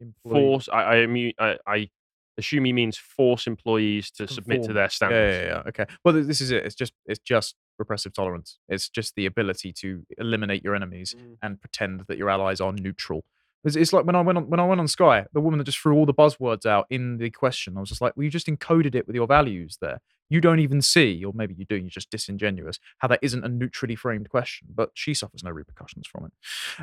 employ- 0.00 0.32
force. 0.40 0.68
I, 0.72 1.02
I, 1.04 1.32
I, 1.38 1.58
I 1.66 1.90
assume 2.38 2.64
he 2.64 2.72
means 2.72 2.96
force 2.96 3.46
employees 3.46 4.10
to 4.12 4.26
submit 4.26 4.62
to 4.64 4.72
their 4.72 4.88
standards. 4.88 5.36
Yeah, 5.36 5.42
yeah, 5.46 5.62
yeah. 5.62 5.68
Okay. 5.68 5.86
Well, 6.04 6.14
this 6.14 6.40
is 6.40 6.50
it. 6.52 6.64
It's 6.64 6.74
just 6.74 6.92
it's 7.06 7.20
just 7.20 7.54
repressive 7.78 8.12
tolerance. 8.12 8.58
It's 8.68 8.88
just 8.88 9.14
the 9.16 9.26
ability 9.26 9.72
to 9.80 10.04
eliminate 10.18 10.62
your 10.64 10.74
enemies 10.74 11.14
Mm. 11.18 11.36
and 11.42 11.60
pretend 11.60 12.02
that 12.08 12.18
your 12.18 12.30
allies 12.30 12.60
are 12.60 12.72
neutral. 12.72 13.24
It's, 13.64 13.76
it's 13.76 13.92
like 13.92 14.04
when 14.04 14.14
I 14.16 14.20
went 14.20 14.36
on 14.38 14.50
when 14.50 14.60
I 14.60 14.66
went 14.66 14.80
on 14.80 14.88
Sky, 14.88 15.26
the 15.32 15.40
woman 15.40 15.58
that 15.58 15.64
just 15.64 15.78
threw 15.78 15.94
all 15.96 16.04
the 16.06 16.12
buzzwords 16.14 16.66
out 16.66 16.86
in 16.90 17.16
the 17.18 17.30
question. 17.30 17.76
I 17.76 17.80
was 17.80 17.88
just 17.88 18.00
like, 18.00 18.14
well, 18.16 18.24
you 18.24 18.30
just 18.30 18.46
encoded 18.46 18.94
it 18.94 19.06
with 19.06 19.16
your 19.16 19.26
values 19.26 19.78
there. 19.80 20.00
You 20.30 20.40
don't 20.40 20.58
even 20.58 20.80
see, 20.82 21.24
or 21.24 21.32
maybe 21.34 21.54
you 21.54 21.64
do. 21.64 21.76
You're 21.76 21.88
just 21.90 22.10
disingenuous. 22.10 22.78
How 22.98 23.08
that 23.08 23.20
isn't 23.22 23.44
a 23.44 23.48
neutrally 23.48 23.94
framed 23.94 24.28
question, 24.30 24.68
but 24.74 24.90
she 24.94 25.14
suffers 25.14 25.42
no 25.44 25.50
repercussions 25.50 26.06
from 26.06 26.26
it. 26.26 26.32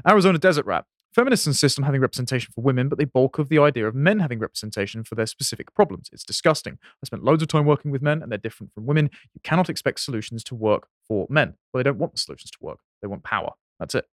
Arizona 0.07 0.37
Desert 0.37 0.65
Rat. 0.65 0.85
Feminists 1.13 1.45
insist 1.45 1.77
on 1.77 1.83
having 1.83 1.99
representation 1.99 2.53
for 2.53 2.61
women, 2.61 2.87
but 2.87 2.97
they 2.97 3.03
balk 3.03 3.37
of 3.37 3.49
the 3.49 3.59
idea 3.59 3.85
of 3.85 3.93
men 3.93 4.19
having 4.19 4.39
representation 4.39 5.03
for 5.03 5.15
their 5.15 5.25
specific 5.25 5.73
problems. 5.73 6.09
It's 6.13 6.23
disgusting. 6.23 6.77
I 6.81 7.05
spent 7.05 7.23
loads 7.23 7.41
of 7.41 7.49
time 7.49 7.65
working 7.65 7.91
with 7.91 8.01
men, 8.01 8.21
and 8.21 8.31
they're 8.31 8.37
different 8.37 8.73
from 8.73 8.85
women. 8.85 9.09
You 9.33 9.41
cannot 9.43 9.69
expect 9.69 9.99
solutions 9.99 10.41
to 10.45 10.55
work 10.55 10.87
for 11.05 11.27
men. 11.29 11.55
Well, 11.73 11.79
they 11.79 11.89
don't 11.89 11.97
want 11.97 12.13
the 12.13 12.19
solutions 12.19 12.51
to 12.51 12.57
work. 12.61 12.79
They 13.01 13.09
want 13.09 13.23
power. 13.23 13.51
That's 13.79 13.95
it. 13.95 14.05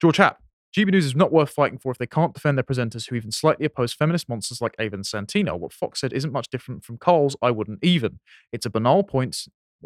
George 0.00 0.18
Happ. 0.18 0.42
GB 0.76 0.92
News 0.92 1.06
is 1.06 1.16
not 1.16 1.32
worth 1.32 1.50
fighting 1.50 1.78
for 1.78 1.90
if 1.90 1.98
they 1.98 2.06
can't 2.06 2.32
defend 2.32 2.56
their 2.56 2.62
presenters 2.62 3.08
who 3.08 3.16
even 3.16 3.32
slightly 3.32 3.66
oppose 3.66 3.92
feminist 3.92 4.28
monsters 4.28 4.60
like 4.60 4.76
Avon 4.78 5.02
Santino. 5.02 5.58
What 5.58 5.72
Fox 5.72 6.00
said 6.00 6.12
isn't 6.12 6.32
much 6.32 6.48
different 6.48 6.84
from 6.84 6.96
Carl's 6.96 7.34
I 7.42 7.50
wouldn't 7.50 7.82
even. 7.82 8.20
It's 8.52 8.66
a 8.66 8.70
banal 8.70 9.02
point. 9.02 9.36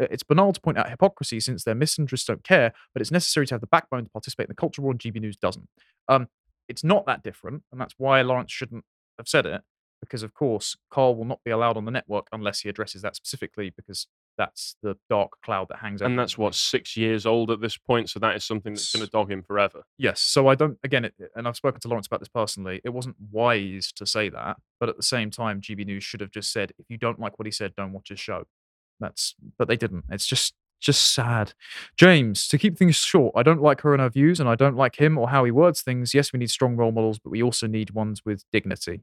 Uh, 0.00 0.06
It's 0.10 0.22
banal 0.22 0.52
to 0.52 0.60
point 0.60 0.78
out 0.78 0.90
hypocrisy 0.90 1.40
since 1.40 1.64
their 1.64 1.74
misandrists 1.74 2.26
don't 2.26 2.44
care, 2.44 2.72
but 2.92 3.00
it's 3.00 3.10
necessary 3.10 3.46
to 3.46 3.54
have 3.54 3.60
the 3.60 3.66
backbone 3.66 4.04
to 4.04 4.10
participate 4.10 4.46
in 4.46 4.50
the 4.50 4.54
culture 4.54 4.82
war, 4.82 4.92
and 4.92 5.00
GB 5.00 5.20
News 5.20 5.36
doesn't. 5.36 5.68
Um, 6.08 6.28
it's 6.68 6.84
not 6.84 7.06
that 7.06 7.22
different, 7.22 7.62
and 7.70 7.80
that's 7.80 7.94
why 7.98 8.22
Laurence 8.22 8.52
shouldn't 8.52 8.84
have 9.18 9.28
said 9.28 9.46
it, 9.46 9.62
because 10.00 10.22
of 10.22 10.34
course 10.34 10.76
Carl 10.90 11.14
will 11.14 11.24
not 11.24 11.40
be 11.44 11.50
allowed 11.50 11.76
on 11.76 11.84
the 11.84 11.90
network 11.90 12.26
unless 12.32 12.60
he 12.60 12.68
addresses 12.68 13.02
that 13.02 13.16
specifically, 13.16 13.72
because 13.74 14.06
that's 14.36 14.74
the 14.82 14.96
dark 15.08 15.30
cloud 15.44 15.68
that 15.68 15.78
hangs. 15.78 16.02
And 16.02 16.18
that's 16.18 16.36
what 16.36 16.56
six 16.56 16.96
years 16.96 17.24
old 17.24 17.50
at 17.50 17.60
this 17.60 17.76
point, 17.76 18.10
so 18.10 18.18
that 18.18 18.34
is 18.34 18.44
something 18.44 18.72
that's 18.72 18.92
going 18.92 19.04
to 19.04 19.10
dog 19.10 19.30
him 19.30 19.42
forever. 19.42 19.84
Yes. 19.96 20.20
So 20.20 20.48
I 20.48 20.56
don't, 20.56 20.76
again, 20.82 21.04
it, 21.04 21.14
and 21.36 21.46
I've 21.46 21.56
spoken 21.56 21.80
to 21.82 21.88
Laurence 21.88 22.08
about 22.08 22.18
this 22.20 22.28
personally. 22.28 22.80
It 22.84 22.90
wasn't 22.90 23.16
wise 23.30 23.92
to 23.92 24.04
say 24.06 24.28
that, 24.30 24.56
but 24.80 24.88
at 24.88 24.96
the 24.96 25.04
same 25.04 25.30
time, 25.30 25.60
GB 25.60 25.86
News 25.86 26.02
should 26.02 26.20
have 26.20 26.32
just 26.32 26.50
said, 26.52 26.72
if 26.78 26.86
you 26.88 26.98
don't 26.98 27.20
like 27.20 27.38
what 27.38 27.46
he 27.46 27.52
said, 27.52 27.74
don't 27.76 27.92
watch 27.92 28.08
his 28.08 28.18
show. 28.18 28.44
That's, 29.00 29.34
but 29.58 29.68
they 29.68 29.76
didn't. 29.76 30.04
It's 30.10 30.26
just, 30.26 30.54
just 30.80 31.14
sad. 31.14 31.52
James, 31.96 32.46
to 32.48 32.58
keep 32.58 32.78
things 32.78 32.96
short, 32.96 33.32
I 33.36 33.42
don't 33.42 33.62
like 33.62 33.80
her 33.82 33.92
and 33.92 34.00
her 34.00 34.10
views, 34.10 34.40
and 34.40 34.48
I 34.48 34.54
don't 34.54 34.76
like 34.76 34.96
him 34.96 35.18
or 35.18 35.28
how 35.28 35.44
he 35.44 35.50
words 35.50 35.82
things. 35.82 36.14
Yes, 36.14 36.32
we 36.32 36.38
need 36.38 36.50
strong 36.50 36.76
role 36.76 36.92
models, 36.92 37.18
but 37.18 37.30
we 37.30 37.42
also 37.42 37.66
need 37.66 37.90
ones 37.90 38.22
with 38.24 38.44
dignity. 38.52 39.02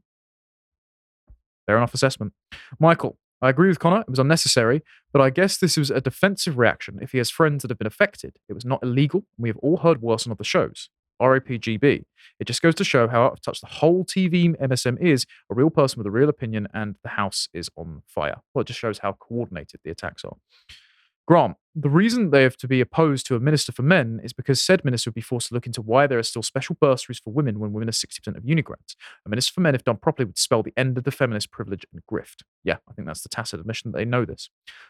Fair 1.68 1.78
enough 1.78 1.94
assessment. 1.94 2.34
Michael, 2.80 3.18
I 3.42 3.50
agree 3.50 3.70
with 3.70 3.80
Connor. 3.80 4.02
It 4.02 4.10
was 4.10 4.20
unnecessary, 4.20 4.84
but 5.12 5.22
I 5.22 5.30
guess 5.32 5.58
this 5.58 5.78
was 5.78 5.90
a 5.90 6.02
defensive 6.02 6.58
reaction. 6.58 7.00
If 7.02 7.12
he 7.12 7.18
has 7.18 7.32
friends 7.32 7.64
that 7.64 7.72
have 7.72 7.78
been 7.78 7.88
affected, 7.88 8.38
it 8.48 8.54
was 8.54 8.66
not 8.66 8.84
illegal. 8.84 9.26
We 9.38 9.50
have 9.50 9.58
all 9.58 9.78
heard 9.78 10.02
worse 10.02 10.28
on 10.28 10.32
other 10.32 10.44
shows. 10.44 10.90
RAPGB. 11.22 12.03
It 12.39 12.45
just 12.45 12.61
goes 12.61 12.76
to 12.76 12.84
show 12.84 13.07
how 13.07 13.23
out 13.23 13.34
of 13.34 13.41
touch 13.41 13.61
the 13.61 13.68
whole 13.68 14.03
TV 14.03 14.60
MSM 14.60 14.99
is. 14.99 15.26
A 15.49 15.56
real 15.56 15.69
person 15.69 15.99
with 15.99 16.07
a 16.07 16.11
real 16.11 16.30
opinion, 16.30 16.68
and 16.73 16.95
the 17.03 17.10
house 17.10 17.48
is 17.53 17.69
on 17.76 18.02
fire. 18.07 18.38
Well, 18.53 18.61
it 18.61 18.68
just 18.68 18.80
shows 18.80 18.99
how 18.99 19.14
coordinated 19.14 19.81
the 19.84 19.91
attacks 19.91 20.26
are. 20.26 20.38
Grant, 21.27 21.56
the 21.76 21.89
reason 21.89 22.31
they 22.31 22.43
have 22.43 22.57
to 22.57 22.68
be 22.68 22.81
opposed 22.81 23.26
to 23.27 23.35
a 23.35 23.39
minister 23.39 23.72
for 23.72 23.84
men 23.84 24.19
is 24.23 24.34
because 24.34 24.61
said 24.61 24.84
minister 24.84 25.10
would 25.10 25.15
be 25.15 25.22
forced 25.22 25.49
to 25.49 25.53
look 25.53 25.68
into 25.68 25.81
why 25.81 26.07
there 26.07 26.19
are 26.19 26.23
still 26.23 26.41
special 26.41 26.76
bursaries 26.81 27.19
for 27.19 27.31
women 27.31 27.60
when 27.60 27.72
women 27.72 27.88
are 27.88 27.93
60% 27.93 28.35
of 28.35 28.43
uni 28.43 28.61
grads. 28.61 28.95
A 29.26 29.30
minister 29.30 29.53
for 29.53 29.61
men, 29.61 29.76
if 29.76 29.84
done 29.84 29.98
properly, 29.98 30.26
would 30.26 30.38
spell 30.38 30.64
the 30.64 30.73
end 30.76 30.98
of 30.98 31.03
the 31.03 31.11
feminist 31.11 31.52
privilege 31.52 31.85
and 31.93 32.02
grift. 32.11 32.41
Yeah, 32.64 32.77
I 32.89 32.93
think 32.93 33.07
that's 33.07 33.22
the 33.22 33.30
tacit 33.30 33.60
admission 33.60 33.91
that 33.91 33.98
they 33.99 34.06
know 34.06 34.26
this. 34.26 34.49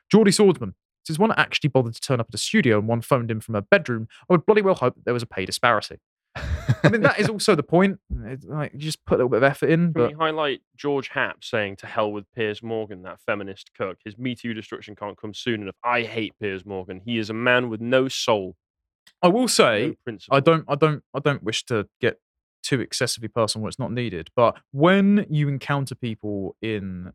Geordie 0.09 0.31
Swordsman 0.31 0.73
since 1.03 1.19
one 1.19 1.31
actually 1.33 1.69
bothered 1.69 1.95
to 1.95 2.01
turn 2.01 2.19
up 2.19 2.27
at 2.29 2.35
a 2.35 2.37
studio 2.37 2.79
and 2.79 2.87
one 2.87 3.01
phoned 3.01 3.31
in 3.31 3.41
from 3.41 3.55
her 3.55 3.61
bedroom. 3.61 4.07
I 4.29 4.33
would 4.33 4.45
bloody 4.45 4.61
well 4.61 4.75
hope 4.75 4.95
that 4.95 5.05
there 5.05 5.13
was 5.13 5.23
a 5.23 5.27
pay 5.27 5.45
disparity. 5.45 5.97
I 6.35 6.89
mean, 6.89 7.01
that 7.01 7.19
is 7.19 7.29
also 7.29 7.55
the 7.55 7.63
point. 7.63 7.99
It's 8.25 8.45
like, 8.45 8.73
you 8.73 8.79
just 8.79 9.05
put 9.05 9.15
a 9.15 9.17
little 9.17 9.29
bit 9.29 9.37
of 9.37 9.43
effort 9.43 9.69
in, 9.69 9.79
Can 9.79 9.91
but 9.93 10.07
we 10.09 10.15
highlight 10.15 10.61
George 10.75 11.09
Happ 11.09 11.43
saying 11.43 11.77
to 11.77 11.87
hell 11.87 12.11
with 12.11 12.25
Piers 12.33 12.63
Morgan, 12.63 13.03
that 13.03 13.19
feminist 13.25 13.71
cook? 13.77 13.97
His 14.03 14.17
Me 14.17 14.35
Too 14.35 14.53
destruction 14.53 14.95
can't 14.95 15.17
come 15.17 15.33
soon 15.33 15.61
enough. 15.63 15.75
I 15.83 16.03
hate 16.03 16.33
Piers 16.39 16.65
Morgan. 16.65 17.01
He 17.03 17.17
is 17.17 17.29
a 17.29 17.33
man 17.33 17.69
with 17.69 17.81
no 17.81 18.07
soul. 18.07 18.55
I 19.21 19.27
will 19.27 19.47
say 19.47 19.95
principle. 20.03 20.35
I 20.35 20.39
don't 20.39 20.65
I 20.67 20.75
don't 20.75 21.03
I 21.13 21.19
don't 21.19 21.43
wish 21.43 21.65
to 21.65 21.87
get 21.99 22.19
too 22.63 22.79
excessively 22.79 23.27
personal 23.27 23.63
where 23.63 23.69
it's 23.69 23.79
not 23.79 23.91
needed. 23.91 24.29
But 24.35 24.57
when 24.71 25.25
you 25.29 25.47
encounter 25.47 25.95
people 25.95 26.55
in 26.61 27.11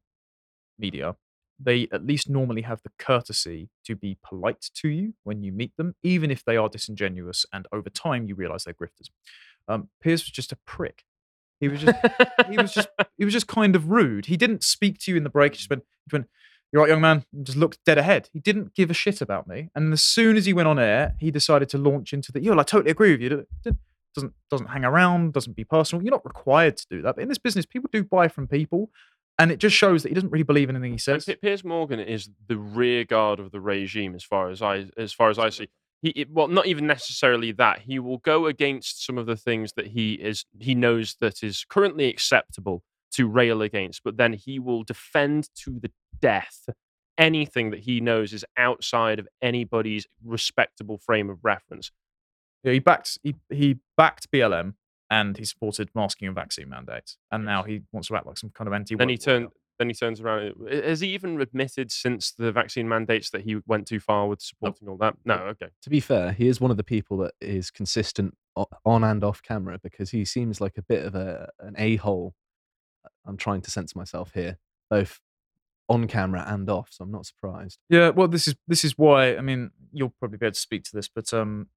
media, 0.79 1.17
they 1.59 1.89
at 1.93 2.05
least 2.05 2.29
normally 2.29 2.63
have 2.63 2.83
the 2.83 2.91
courtesy 2.99 3.71
to 3.85 3.97
be 3.97 4.19
polite 4.23 4.71
to 4.75 4.89
you 4.89 5.15
when 5.25 5.43
you 5.43 5.53
meet 5.53 5.77
them, 5.77 5.95
even 6.03 6.31
if 6.31 6.45
they 6.45 6.57
are 6.57 6.69
disingenuous 6.69 7.47
and 7.53 7.67
over 7.73 7.89
time 7.89 8.27
you 8.29 8.35
realise 8.35 8.65
they're 8.65 8.75
grifters. 8.75 9.09
Um, 9.69 9.89
Piers 10.01 10.23
was 10.25 10.31
just 10.31 10.53
a 10.53 10.57
prick. 10.67 11.05
He 11.61 11.69
was 11.69 11.81
just 11.81 11.97
he 12.51 12.59
was 12.59 12.73
just 12.73 12.89
he 13.19 13.25
was 13.25 13.33
just 13.33 13.47
kind 13.47 13.75
of 13.75 13.91
rude. 13.91 14.27
He 14.27 14.37
didn't 14.37 14.63
speak 14.63 14.99
to 15.01 15.11
you 15.11 15.17
in 15.17 15.25
the 15.25 15.31
break. 15.31 15.55
He 15.55 15.59
just 15.59 15.71
went, 15.71 15.85
he 16.11 16.15
went 16.15 16.29
you're 16.73 16.83
right, 16.83 16.91
young 16.91 17.01
man. 17.01 17.25
and 17.33 17.47
Just 17.47 17.59
looked 17.59 17.79
dead 17.85 17.99
ahead. 17.99 18.29
He 18.33 18.41
didn't 18.41 18.75
give 18.75 18.91
a 18.91 18.95
shit 18.95 19.21
about 19.21 19.47
me. 19.47 19.71
And 19.75 19.93
as 19.93 20.03
soon 20.03 20.37
as 20.37 20.47
he 20.47 20.53
went 20.53 20.69
on 20.69 20.79
air, 20.79 21.15
he 21.19 21.31
decided 21.31 21.69
to 21.71 21.79
launch 21.79 22.13
into 22.13 22.33
the. 22.33 22.43
Yo, 22.43 22.59
I 22.59 22.63
totally 22.65 22.91
agree 22.91 23.13
with 23.13 23.21
you. 23.21 23.47
Doesn't 24.15 24.33
doesn't 24.51 24.69
hang 24.69 24.85
around. 24.85 25.33
Doesn't 25.33 25.57
be 25.57 25.65
personal. 25.65 26.03
You're 26.03 26.11
not 26.11 26.25
required 26.25 26.77
to 26.79 26.87
do 26.91 27.03
that. 27.03 27.17
But 27.17 27.23
in 27.23 27.29
this 27.29 27.39
business, 27.39 27.67
people 27.67 27.89
do 27.93 28.03
buy 28.03 28.29
from 28.29 28.49
people, 28.49 28.91
and 29.39 29.51
it 29.51 29.59
just 29.59 29.77
shows 29.77 30.03
that 30.03 30.09
he 30.09 30.15
doesn't 30.15 30.31
really 30.31 30.45
believe 30.45 30.71
in 30.71 30.77
anything 30.77 30.93
he 30.93 30.99
says. 30.99 31.25
Pi- 31.25 31.37
Piers 31.41 31.65
Morgan 31.65 32.01
is 32.01 32.31
the 32.49 32.57
rear 32.57 33.05
guard 33.05 33.39
of 33.39 33.51
the 33.51 33.61
regime, 33.61 34.15
as 34.15 34.25
far 34.25 34.51
as 34.51 34.63
I 34.63 34.87
as 34.97 35.13
far 35.13 35.31
as 35.31 35.39
I 35.39 35.51
see. 35.51 35.69
He 36.03 36.11
it, 36.11 36.31
well, 36.31 36.49
not 36.49 36.67
even 36.67 36.87
necessarily 36.87 37.53
that. 37.53 37.81
He 37.81 37.99
will 37.99 38.19
go 38.19 38.47
against 38.47 39.05
some 39.05 39.19
of 39.19 39.27
the 39.27 39.37
things 39.37 39.73
that 39.75 39.89
he 39.89 40.15
is 40.15 40.45
he 40.59 40.75
knows 40.75 41.17
that 41.21 41.43
is 41.43 41.65
currently 41.69 42.09
acceptable 42.09 42.83
to 43.13 43.27
rail 43.29 43.63
against, 43.63 44.03
but 44.05 44.17
then 44.17 44.33
he 44.33 44.59
will 44.59 44.83
defend 44.85 45.49
to 45.57 45.79
the 45.81 45.91
death 46.21 46.69
anything 47.19 47.71
that 47.71 47.81
he 47.81 48.01
knows 48.01 48.33
is 48.33 48.45
outside 48.57 49.19
of 49.19 49.29
anybody's 49.41 50.07
respectable 50.25 50.99
frame 50.99 51.31
of 51.31 51.39
reference. 51.43 51.91
Yeah, 52.63 52.73
he 52.73 52.79
backed 52.79 53.19
he 53.23 53.35
he 53.51 53.79
backed 53.97 54.31
BLM 54.31 54.75
and 55.11 55.37
he 55.37 55.45
supported 55.45 55.91
masking 55.95 56.29
and 56.29 56.35
vaccine 56.35 56.69
mandates, 56.69 57.19
and 57.31 57.45
now 57.45 57.63
he 57.63 57.83
wants 57.93 58.09
to 58.09 58.17
act 58.17 58.27
like 58.27 58.39
some 58.39 58.51
kind 58.51 58.69
of 58.69 58.75
anti. 58.75 58.97
Then 58.97 59.09
he 59.09 59.19
turned. 59.19 59.49
Then 59.79 59.89
he 59.89 59.95
turns 59.95 60.23
around. 60.23 60.55
Has 60.71 61.01
he 61.01 61.09
even 61.09 61.39
admitted 61.41 61.93
since 61.93 62.33
the 62.33 62.51
vaccine 62.51 62.89
mandates 62.89 63.29
that 63.31 63.43
he 63.43 63.59
went 63.67 63.87
too 63.87 64.01
far 64.01 64.27
with 64.27 64.41
supporting 64.41 64.89
all 64.89 64.97
that? 64.99 65.17
No. 65.27 65.35
Okay. 65.35 65.69
To 65.83 65.91
be 65.91 66.01
fair, 66.01 66.33
he 66.33 66.49
is 66.49 66.63
one 66.63 66.71
of 66.71 66.79
the 66.79 66.85
people 66.85 67.19
that 67.19 67.35
is 67.43 67.71
consistent 67.71 68.35
on 68.87 69.05
and 69.05 69.23
off 69.23 69.43
camera 69.43 69.79
because 69.83 70.11
he 70.11 70.25
seems 70.25 70.63
like 70.63 70.79
a 70.79 70.83
bit 70.83 71.05
of 71.05 71.15
a 71.15 71.51
an 71.61 71.75
a 71.77 71.97
hole. 71.97 72.35
I'm 73.27 73.37
trying 73.37 73.61
to 73.63 73.71
sense 73.71 73.95
myself 73.95 74.33
here, 74.33 74.59
both 74.89 75.21
on 75.89 76.07
camera 76.07 76.45
and 76.47 76.69
off, 76.69 76.89
so 76.91 77.05
I'm 77.05 77.13
not 77.13 77.27
surprised. 77.27 77.79
Yeah, 77.89 78.11
well, 78.11 78.29
this 78.29 78.49
is 78.49 78.57
this 78.67 78.85
is 78.85 78.97
why. 78.97 79.37
I 79.37 79.41
mean, 79.41 79.71
you'll 79.93 80.15
probably 80.19 80.39
be 80.39 80.47
able 80.47 80.55
to 80.55 80.61
speak 80.61 80.85
to 80.85 80.91
this, 80.95 81.09
but 81.09 81.33
um, 81.33 81.69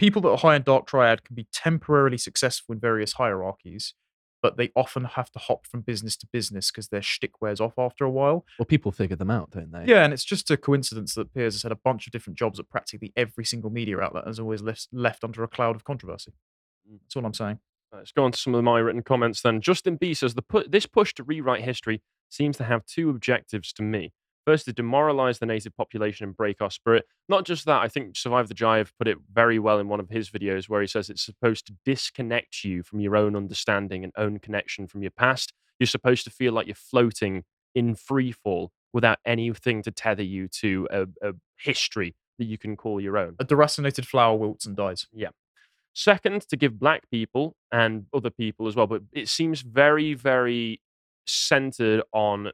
people 0.00 0.22
that 0.22 0.30
are 0.30 0.38
high 0.38 0.56
in 0.56 0.62
dark 0.62 0.86
triad 0.86 1.22
can 1.24 1.36
be 1.36 1.46
temporarily 1.52 2.16
successful 2.16 2.72
in 2.72 2.80
various 2.80 3.12
hierarchies, 3.12 3.92
but 4.42 4.56
they 4.56 4.70
often 4.74 5.04
have 5.04 5.30
to 5.30 5.38
hop 5.38 5.66
from 5.66 5.82
business 5.82 6.16
to 6.16 6.26
business 6.32 6.70
because 6.70 6.88
their 6.88 7.02
shtick 7.02 7.42
wears 7.42 7.60
off 7.60 7.74
after 7.78 8.04
a 8.06 8.10
while. 8.10 8.46
Well, 8.58 8.64
people 8.64 8.92
figure 8.92 9.14
them 9.14 9.30
out, 9.30 9.50
don't 9.50 9.70
they? 9.70 9.84
Yeah, 9.84 10.02
and 10.02 10.14
it's 10.14 10.24
just 10.24 10.50
a 10.50 10.56
coincidence 10.56 11.14
that 11.14 11.34
Piers 11.34 11.52
has 11.54 11.64
had 11.64 11.70
a 11.70 11.76
bunch 11.76 12.06
of 12.06 12.12
different 12.12 12.38
jobs 12.38 12.58
at 12.58 12.70
practically 12.70 13.12
every 13.14 13.44
single 13.44 13.68
media 13.68 14.00
outlet 14.00 14.24
and 14.24 14.30
has 14.30 14.40
always 14.40 14.62
left, 14.62 14.88
left 14.90 15.22
under 15.22 15.44
a 15.44 15.48
cloud 15.48 15.76
of 15.76 15.84
controversy. 15.84 16.32
Mm. 16.90 17.00
That's 17.02 17.16
all 17.16 17.26
I'm 17.26 17.34
saying. 17.34 17.58
Let's 17.92 18.12
go 18.12 18.24
on 18.24 18.32
to 18.32 18.38
some 18.38 18.54
of 18.54 18.64
my 18.64 18.78
written 18.78 19.02
comments 19.02 19.42
then. 19.42 19.60
Justin 19.60 19.96
B 19.96 20.14
says 20.14 20.34
the 20.34 20.42
pu- 20.42 20.66
this 20.66 20.86
push 20.86 21.12
to 21.14 21.24
rewrite 21.24 21.64
history 21.64 22.00
seems 22.30 22.56
to 22.56 22.64
have 22.64 22.86
two 22.86 23.10
objectives 23.10 23.70
to 23.74 23.82
me. 23.82 24.14
First, 24.46 24.64
to 24.64 24.72
demoralize 24.72 25.38
the 25.38 25.46
native 25.46 25.76
population 25.76 26.24
and 26.24 26.36
break 26.36 26.60
our 26.60 26.70
spirit. 26.70 27.04
Not 27.28 27.44
just 27.44 27.66
that, 27.66 27.82
I 27.82 27.88
think 27.88 28.16
Survive 28.16 28.48
the 28.48 28.54
Jive 28.54 28.90
put 28.98 29.06
it 29.06 29.18
very 29.32 29.58
well 29.58 29.78
in 29.78 29.88
one 29.88 30.00
of 30.00 30.08
his 30.08 30.30
videos 30.30 30.68
where 30.68 30.80
he 30.80 30.86
says 30.86 31.10
it's 31.10 31.24
supposed 31.24 31.66
to 31.66 31.76
disconnect 31.84 32.64
you 32.64 32.82
from 32.82 33.00
your 33.00 33.16
own 33.16 33.36
understanding 33.36 34.02
and 34.02 34.12
own 34.16 34.38
connection 34.38 34.86
from 34.86 35.02
your 35.02 35.10
past. 35.10 35.52
You're 35.78 35.86
supposed 35.86 36.24
to 36.24 36.30
feel 36.30 36.52
like 36.52 36.66
you're 36.66 36.74
floating 36.74 37.44
in 37.74 37.94
free 37.94 38.32
fall 38.32 38.72
without 38.92 39.18
anything 39.24 39.82
to 39.82 39.90
tether 39.90 40.22
you 40.22 40.48
to 40.48 40.88
a, 40.90 41.02
a 41.22 41.32
history 41.58 42.16
that 42.38 42.46
you 42.46 42.58
can 42.58 42.76
call 42.76 43.00
your 43.00 43.18
own. 43.18 43.36
A 43.38 43.44
deracinated 43.44 44.06
flower 44.06 44.36
wilts 44.36 44.66
and 44.66 44.76
dies. 44.76 45.06
Yeah. 45.12 45.28
Second, 45.92 46.42
to 46.48 46.56
give 46.56 46.78
black 46.78 47.10
people 47.10 47.56
and 47.70 48.06
other 48.14 48.30
people 48.30 48.66
as 48.66 48.76
well, 48.76 48.86
but 48.86 49.02
it 49.12 49.28
seems 49.28 49.60
very, 49.62 50.14
very 50.14 50.80
centered 51.26 52.02
on 52.12 52.52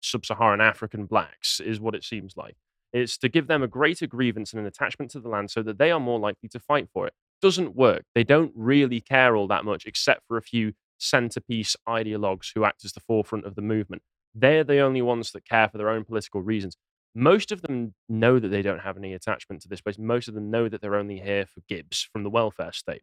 sub 0.00 0.24
Saharan 0.24 0.60
African 0.60 1.06
blacks, 1.06 1.60
is 1.60 1.80
what 1.80 1.94
it 1.94 2.04
seems 2.04 2.36
like. 2.36 2.56
It's 2.92 3.18
to 3.18 3.28
give 3.28 3.46
them 3.46 3.62
a 3.62 3.68
greater 3.68 4.06
grievance 4.06 4.52
and 4.52 4.60
an 4.60 4.66
attachment 4.66 5.10
to 5.12 5.20
the 5.20 5.28
land 5.28 5.50
so 5.50 5.62
that 5.62 5.78
they 5.78 5.90
are 5.90 6.00
more 6.00 6.18
likely 6.18 6.48
to 6.50 6.58
fight 6.58 6.88
for 6.92 7.06
it. 7.06 7.12
Doesn't 7.42 7.76
work. 7.76 8.04
They 8.14 8.24
don't 8.24 8.52
really 8.54 9.00
care 9.00 9.36
all 9.36 9.48
that 9.48 9.64
much, 9.64 9.84
except 9.86 10.22
for 10.26 10.36
a 10.36 10.42
few 10.42 10.72
centerpiece 10.98 11.76
ideologues 11.86 12.52
who 12.54 12.64
act 12.64 12.84
as 12.84 12.92
the 12.92 13.00
forefront 13.00 13.44
of 13.44 13.54
the 13.54 13.62
movement. 13.62 14.02
They're 14.34 14.64
the 14.64 14.80
only 14.80 15.02
ones 15.02 15.32
that 15.32 15.44
care 15.44 15.68
for 15.68 15.78
their 15.78 15.90
own 15.90 16.04
political 16.04 16.40
reasons. 16.40 16.76
Most 17.14 17.50
of 17.50 17.62
them 17.62 17.94
know 18.08 18.38
that 18.38 18.48
they 18.48 18.62
don't 18.62 18.80
have 18.80 18.96
any 18.96 19.14
attachment 19.14 19.62
to 19.62 19.68
this 19.68 19.80
place. 19.80 19.98
Most 19.98 20.28
of 20.28 20.34
them 20.34 20.50
know 20.50 20.68
that 20.68 20.80
they're 20.80 20.96
only 20.96 21.18
here 21.18 21.46
for 21.46 21.60
Gibbs 21.68 22.08
from 22.12 22.22
the 22.22 22.30
welfare 22.30 22.72
state. 22.72 23.02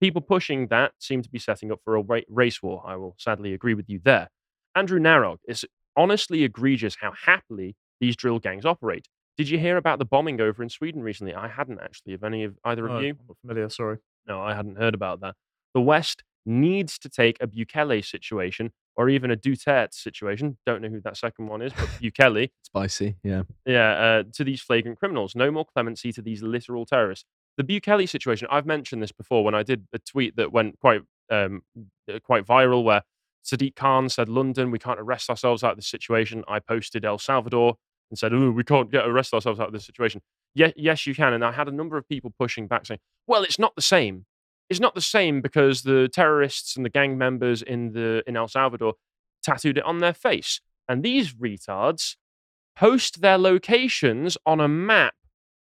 People 0.00 0.22
pushing 0.22 0.68
that 0.68 0.92
seem 0.98 1.22
to 1.22 1.28
be 1.28 1.38
setting 1.38 1.70
up 1.70 1.80
for 1.84 1.96
a 1.96 2.22
race 2.28 2.62
war. 2.62 2.82
I 2.86 2.96
will 2.96 3.16
sadly 3.18 3.52
agree 3.52 3.74
with 3.74 3.88
you 3.88 4.00
there. 4.02 4.30
Andrew 4.74 5.00
Narog, 5.00 5.38
it's 5.44 5.64
honestly 5.96 6.44
egregious 6.44 6.96
how 7.00 7.12
happily 7.12 7.76
these 8.00 8.16
drill 8.16 8.38
gangs 8.38 8.64
operate. 8.64 9.08
Did 9.36 9.48
you 9.48 9.58
hear 9.58 9.76
about 9.76 9.98
the 9.98 10.04
bombing 10.04 10.40
over 10.40 10.62
in 10.62 10.68
Sweden 10.68 11.02
recently? 11.02 11.34
I 11.34 11.48
hadn't 11.48 11.80
actually. 11.80 12.12
Have 12.12 12.24
any 12.24 12.44
of 12.44 12.58
either 12.64 12.88
of 12.88 13.02
you? 13.02 13.10
I'm 13.10 13.18
not 13.28 13.36
familiar, 13.40 13.68
sorry. 13.70 13.98
No, 14.26 14.40
I 14.40 14.54
hadn't 14.54 14.76
heard 14.76 14.94
about 14.94 15.20
that. 15.20 15.34
The 15.74 15.80
West 15.80 16.22
needs 16.44 16.98
to 16.98 17.08
take 17.08 17.36
a 17.40 17.46
Bukele 17.46 18.04
situation 18.04 18.72
or 18.96 19.08
even 19.08 19.30
a 19.30 19.36
Duterte 19.36 19.94
situation. 19.94 20.58
Don't 20.66 20.82
know 20.82 20.88
who 20.88 21.00
that 21.02 21.16
second 21.16 21.46
one 21.46 21.62
is, 21.62 21.72
but 21.72 21.86
Bukele. 22.02 22.50
Spicy, 22.62 23.16
yeah. 23.22 23.42
Yeah, 23.64 23.90
uh, 23.92 24.22
to 24.34 24.44
these 24.44 24.60
flagrant 24.60 24.98
criminals. 24.98 25.34
No 25.34 25.50
more 25.50 25.64
clemency 25.64 26.12
to 26.12 26.22
these 26.22 26.42
literal 26.42 26.84
terrorists. 26.84 27.24
The 27.56 27.64
Bukele 27.64 28.08
situation, 28.08 28.48
I've 28.50 28.66
mentioned 28.66 29.02
this 29.02 29.12
before 29.12 29.44
when 29.44 29.54
I 29.54 29.62
did 29.62 29.86
a 29.92 29.98
tweet 29.98 30.36
that 30.36 30.52
went 30.52 30.78
quite 30.80 31.02
um, 31.30 31.62
uh, 32.12 32.18
quite 32.20 32.44
viral 32.44 32.84
where 32.84 33.02
Sadiq 33.44 33.74
Khan 33.74 34.08
said, 34.08 34.28
London, 34.28 34.70
we 34.70 34.78
can't 34.78 35.00
arrest 35.00 35.30
ourselves 35.30 35.64
out 35.64 35.72
of 35.72 35.76
this 35.76 35.88
situation. 35.88 36.44
I 36.48 36.58
posted 36.60 37.04
El 37.04 37.18
Salvador 37.18 37.76
and 38.10 38.18
said, 38.18 38.34
oh, 38.34 38.50
we 38.50 38.64
can't 38.64 38.90
get 38.90 39.06
arrest 39.06 39.32
ourselves 39.32 39.60
out 39.60 39.68
of 39.68 39.72
this 39.72 39.86
situation. 39.86 40.20
Ye- 40.54 40.74
yes, 40.76 41.06
you 41.06 41.14
can. 41.14 41.32
And 41.32 41.44
I 41.44 41.52
had 41.52 41.68
a 41.68 41.72
number 41.72 41.96
of 41.96 42.08
people 42.08 42.32
pushing 42.38 42.66
back 42.66 42.86
saying, 42.86 43.00
well, 43.26 43.42
it's 43.42 43.58
not 43.58 43.74
the 43.76 43.82
same. 43.82 44.26
It's 44.68 44.80
not 44.80 44.94
the 44.94 45.00
same 45.00 45.40
because 45.40 45.82
the 45.82 46.08
terrorists 46.12 46.76
and 46.76 46.84
the 46.84 46.90
gang 46.90 47.18
members 47.18 47.62
in 47.62 47.92
the 47.92 48.22
in 48.26 48.36
El 48.36 48.48
Salvador 48.48 48.94
tattooed 49.42 49.78
it 49.78 49.84
on 49.84 49.98
their 49.98 50.12
face. 50.12 50.60
And 50.88 51.02
these 51.02 51.34
retards 51.34 52.16
post 52.76 53.20
their 53.20 53.38
locations 53.38 54.36
on 54.46 54.60
a 54.60 54.68
map 54.68 55.14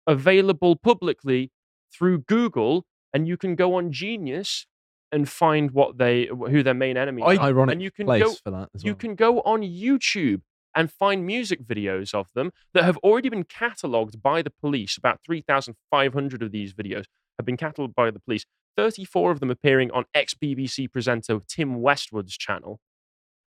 available 0.07 0.77
publicly 0.77 1.51
through 1.93 2.21
Google, 2.21 2.87
and 3.13 3.27
you 3.27 3.37
can 3.37 3.55
go 3.55 3.75
on 3.75 3.93
Genius 3.93 4.67
and 5.13 5.29
find 5.29 5.71
what 5.71 5.99
they 5.99 6.27
who 6.27 6.63
their 6.63 6.75
main 6.75 6.97
enemies 6.97 7.25
are. 7.27 7.39
Ironic 7.39 7.75
and 7.75 7.83
you 7.83 7.91
can 7.91 8.07
place 8.07 8.23
go, 8.23 8.35
for 8.45 8.51
that 8.51 8.69
as 8.75 8.85
you 8.85 8.95
can 8.95 9.15
go 9.15 9.41
on 9.41 9.63
YouTube 9.63 10.43
and 10.75 10.93
find 10.93 11.25
music 11.25 11.65
videos 11.65 12.13
of 12.13 12.29
them 12.35 12.53
that 12.75 12.85
have 12.85 12.99
already 12.99 13.29
been 13.29 13.45
catalogued 13.45 14.23
by 14.23 14.43
the 14.43 14.51
police. 14.51 14.97
About 14.97 15.21
3,500 15.25 16.43
of 16.43 16.53
these 16.53 16.75
videos 16.75 17.05
have 17.39 17.47
been 17.47 17.57
catalogued 17.57 17.95
by 17.95 18.11
the 18.11 18.21
police. 18.21 18.45
34 18.77 19.31
of 19.31 19.41
them 19.41 19.51
appearing 19.51 19.91
on 19.93 20.05
ex 20.15 20.35
BBC 20.35 20.93
presenter 20.93 21.41
Tim 21.49 21.81
Westwood's 21.81 22.37
channel, 22.37 22.79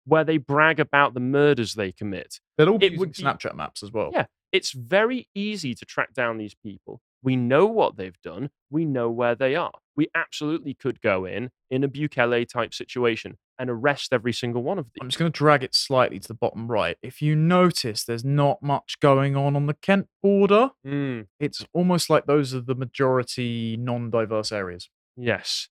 where 0.04 0.22
they 0.22 0.36
brag 0.36 0.78
about 0.78 1.14
the 1.14 1.20
murders 1.20 1.74
they 1.74 1.90
commit. 1.90 2.38
They'll 2.56 2.68
all 2.68 2.78
be 2.78 2.86
It 2.86 2.92
using 2.92 3.12
Snapchat 3.12 3.56
maps 3.56 3.82
as 3.82 3.92
well. 3.92 4.10
Yeah, 4.12 4.26
It's 4.52 4.72
very 4.72 5.28
easy 5.34 5.74
to 5.74 5.84
track 5.84 6.14
down 6.14 6.38
these 6.38 6.54
people. 6.54 7.00
We 7.22 7.36
know 7.36 7.66
what 7.66 7.96
they've 7.96 8.20
done. 8.22 8.50
We 8.70 8.84
know 8.84 9.10
where 9.10 9.34
they 9.34 9.56
are. 9.56 9.72
We 9.96 10.08
absolutely 10.14 10.74
could 10.74 11.00
go 11.00 11.24
in 11.24 11.50
in 11.70 11.82
a 11.82 11.88
Bukele 11.88 12.48
type 12.48 12.72
situation 12.72 13.36
and 13.58 13.68
arrest 13.68 14.12
every 14.12 14.32
single 14.32 14.62
one 14.62 14.78
of 14.78 14.86
these. 14.86 15.00
I'm 15.02 15.08
just 15.08 15.18
going 15.18 15.32
to 15.32 15.36
drag 15.36 15.64
it 15.64 15.74
slightly 15.74 16.20
to 16.20 16.28
the 16.28 16.34
bottom 16.34 16.68
right. 16.70 16.96
If 17.02 17.20
you 17.20 17.34
notice, 17.34 18.04
there's 18.04 18.24
not 18.24 18.62
much 18.62 19.00
going 19.00 19.34
on 19.34 19.56
on 19.56 19.66
the 19.66 19.74
Kent 19.74 20.06
border. 20.22 20.70
Mm, 20.86 21.26
It's 21.40 21.66
almost 21.72 22.08
like 22.08 22.26
those 22.26 22.54
are 22.54 22.60
the 22.60 22.76
majority 22.76 23.76
non-diverse 23.76 24.52
areas. 24.52 24.88
yes. 25.16 25.68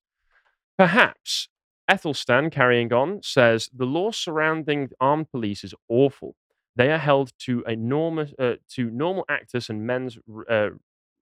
Perhaps 0.78 1.48
Athelstan, 1.90 2.50
carrying 2.52 2.92
on, 2.94 3.22
says 3.24 3.70
the 3.76 3.86
law 3.86 4.12
surrounding 4.12 4.90
armed 5.00 5.32
police 5.32 5.64
is 5.64 5.74
awful. 5.90 6.36
They 6.78 6.92
are 6.92 7.00
held 7.00 7.32
to 7.40 7.64
a 7.66 7.76
normal, 7.76 8.28
uh, 8.38 8.54
to 8.76 8.92
normal 8.92 9.26
actus 9.28 9.68
and 9.70 9.88
mens 9.88 10.20
uh, 10.48 10.70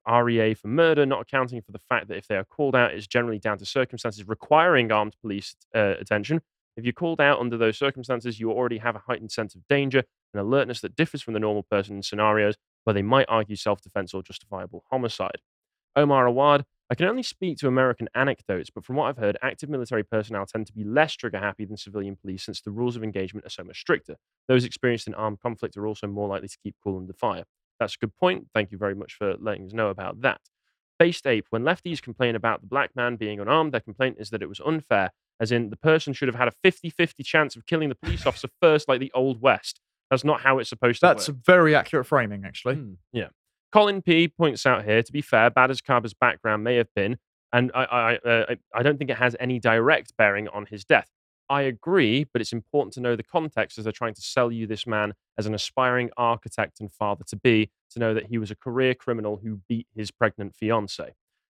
REA 0.06 0.54
for 0.54 0.68
murder, 0.68 1.06
not 1.06 1.22
accounting 1.22 1.62
for 1.62 1.72
the 1.72 1.80
fact 1.80 2.10
that 2.10 2.18
if 2.18 2.28
they 2.28 2.36
are 2.36 2.44
called 2.44 2.76
out, 2.76 2.94
it's 2.94 3.08
generally 3.08 3.40
down 3.40 3.58
to 3.60 3.66
circumstances 3.66 4.28
requiring 4.28 4.92
armed 4.92 5.16
police 5.22 5.56
uh, 5.74 5.94
attention. 5.98 6.42
If 6.76 6.84
you're 6.84 6.92
called 6.92 7.22
out 7.22 7.40
under 7.40 7.58
those 7.58 7.78
circumstances, 7.78 8.38
you 8.38 8.52
already 8.52 8.80
have 8.80 8.98
a 8.98 9.04
heightened 9.08 9.32
sense 9.32 9.56
of 9.56 9.66
danger 9.70 10.04
and 10.34 10.42
alertness 10.42 10.82
that 10.82 10.94
differs 10.98 11.22
from 11.22 11.34
the 11.34 11.40
normal 11.40 11.64
person 11.64 11.96
in 11.96 12.04
scenarios 12.04 12.56
where 12.84 12.94
they 12.94 13.02
might 13.02 13.26
argue 13.30 13.56
self 13.56 13.82
defense 13.82 14.14
or 14.14 14.22
justifiable 14.22 14.84
homicide. 14.92 15.42
Omar 15.96 16.28
Awad, 16.28 16.66
I 16.90 16.96
can 16.96 17.08
only 17.08 17.24
speak 17.24 17.58
to 17.60 17.68
American 17.68 18.08
anecdotes, 18.14 18.70
but 18.70 18.86
from 18.86 18.96
what 18.96 19.08
I've 19.08 19.18
heard, 19.18 19.38
active 19.42 19.70
military 19.70 20.04
personnel 20.04 20.46
tend 20.46 20.68
to 20.68 20.74
be 20.74 20.84
less 20.84 21.14
trigger 21.14 21.40
happy 21.40 21.66
than 21.66 21.78
civilian 21.78 22.16
police 22.16 22.44
since 22.46 22.62
the 22.62 22.70
rules 22.70 22.96
of 22.96 23.04
engagement 23.04 23.46
are 23.46 23.50
so 23.50 23.64
much 23.64 23.80
stricter. 23.80 24.18
Those 24.48 24.66
experienced 24.66 25.08
in 25.08 25.16
armed 25.16 25.40
conflict 25.40 25.78
are 25.78 25.88
also 25.88 26.06
more 26.06 26.28
likely 26.28 26.48
to 26.48 26.58
keep 26.62 26.76
cool 26.84 26.98
under 26.98 27.14
fire. 27.14 27.46
That's 27.80 27.96
a 27.96 27.98
good 27.98 28.16
point. 28.16 28.48
Thank 28.54 28.72
you 28.72 28.78
very 28.78 28.94
much 28.94 29.16
for 29.16 29.36
letting 29.40 29.66
us 29.66 29.74
know 29.74 29.90
about 29.90 30.22
that. 30.22 30.42
Based 31.00 31.26
Ape, 31.26 31.48
when 31.50 31.64
lefties 31.64 32.02
complain 32.02 32.36
about 32.36 32.62
the 32.62 32.68
black 32.68 32.92
man 32.96 33.16
being 33.16 33.40
unarmed, 33.40 33.74
their 33.74 33.82
complaint 33.82 34.18
is 34.20 34.30
that 34.30 34.44
it 34.44 34.48
was 34.48 34.62
unfair, 34.66 35.12
as 35.40 35.52
in 35.52 35.72
the 35.72 35.76
person 35.78 36.14
should 36.14 36.28
have 36.28 36.36
had 36.36 36.48
a 36.48 36.54
50 36.64 36.90
50 36.92 37.24
chance 37.24 37.56
of 37.56 37.66
killing 37.66 37.90
the 37.90 37.96
police 37.96 38.26
officer 38.28 38.48
first, 38.62 38.88
like 38.88 39.00
the 39.00 39.12
Old 39.14 39.42
West. 39.42 39.82
That's 40.12 40.24
not 40.24 40.42
how 40.42 40.60
it's 40.60 40.70
supposed 40.70 41.00
to 41.02 41.08
That's 41.08 41.28
work. 41.28 41.38
a 41.38 41.40
very 41.46 41.76
accurate 41.76 42.06
framing, 42.06 42.46
actually. 42.46 42.76
Hmm. 42.76 42.94
Yeah. 43.12 43.30
Colin 43.76 44.02
P 44.02 44.30
points 44.30 44.66
out 44.66 44.86
here, 44.86 45.04
to 45.04 45.12
be 45.12 45.22
fair, 45.22 45.50
bad 45.50 45.70
as 45.70 45.82
Kaba's 45.82 46.14
background 46.14 46.64
may 46.64 46.78
have 46.78 46.88
been, 46.96 47.18
and 47.52 47.74
I, 47.76 47.84
I, 47.84 48.16
uh, 48.16 48.56
I 48.74 48.84
don't 48.84 48.98
think 48.98 49.10
it 49.10 49.18
has 49.18 49.36
any 49.38 49.60
direct 49.60 50.16
bearing 50.16 50.48
on 50.48 50.66
his 50.68 50.86
death. 50.86 51.10
I 51.50 51.64
agree, 51.64 52.24
but 52.24 52.42
it's 52.42 52.54
important 52.54 52.94
to 52.94 53.02
know 53.02 53.18
the 53.18 53.24
context 53.24 53.78
as 53.78 53.84
they're 53.84 53.92
trying 53.92 54.14
to 54.14 54.22
sell 54.22 54.50
you 54.50 54.66
this 54.66 54.88
man 54.88 55.12
as 55.38 55.46
an 55.46 55.54
aspiring 55.54 56.10
architect 56.16 56.80
and 56.80 56.90
father 56.90 57.26
to 57.28 57.36
be, 57.36 57.70
to 57.92 58.00
know 58.00 58.14
that 58.14 58.28
he 58.28 58.38
was 58.38 58.50
a 58.50 58.56
career 58.56 58.96
criminal 58.96 59.42
who 59.44 59.60
beat 59.68 59.88
his 59.94 60.10
pregnant 60.10 60.56
fiance. 60.56 61.14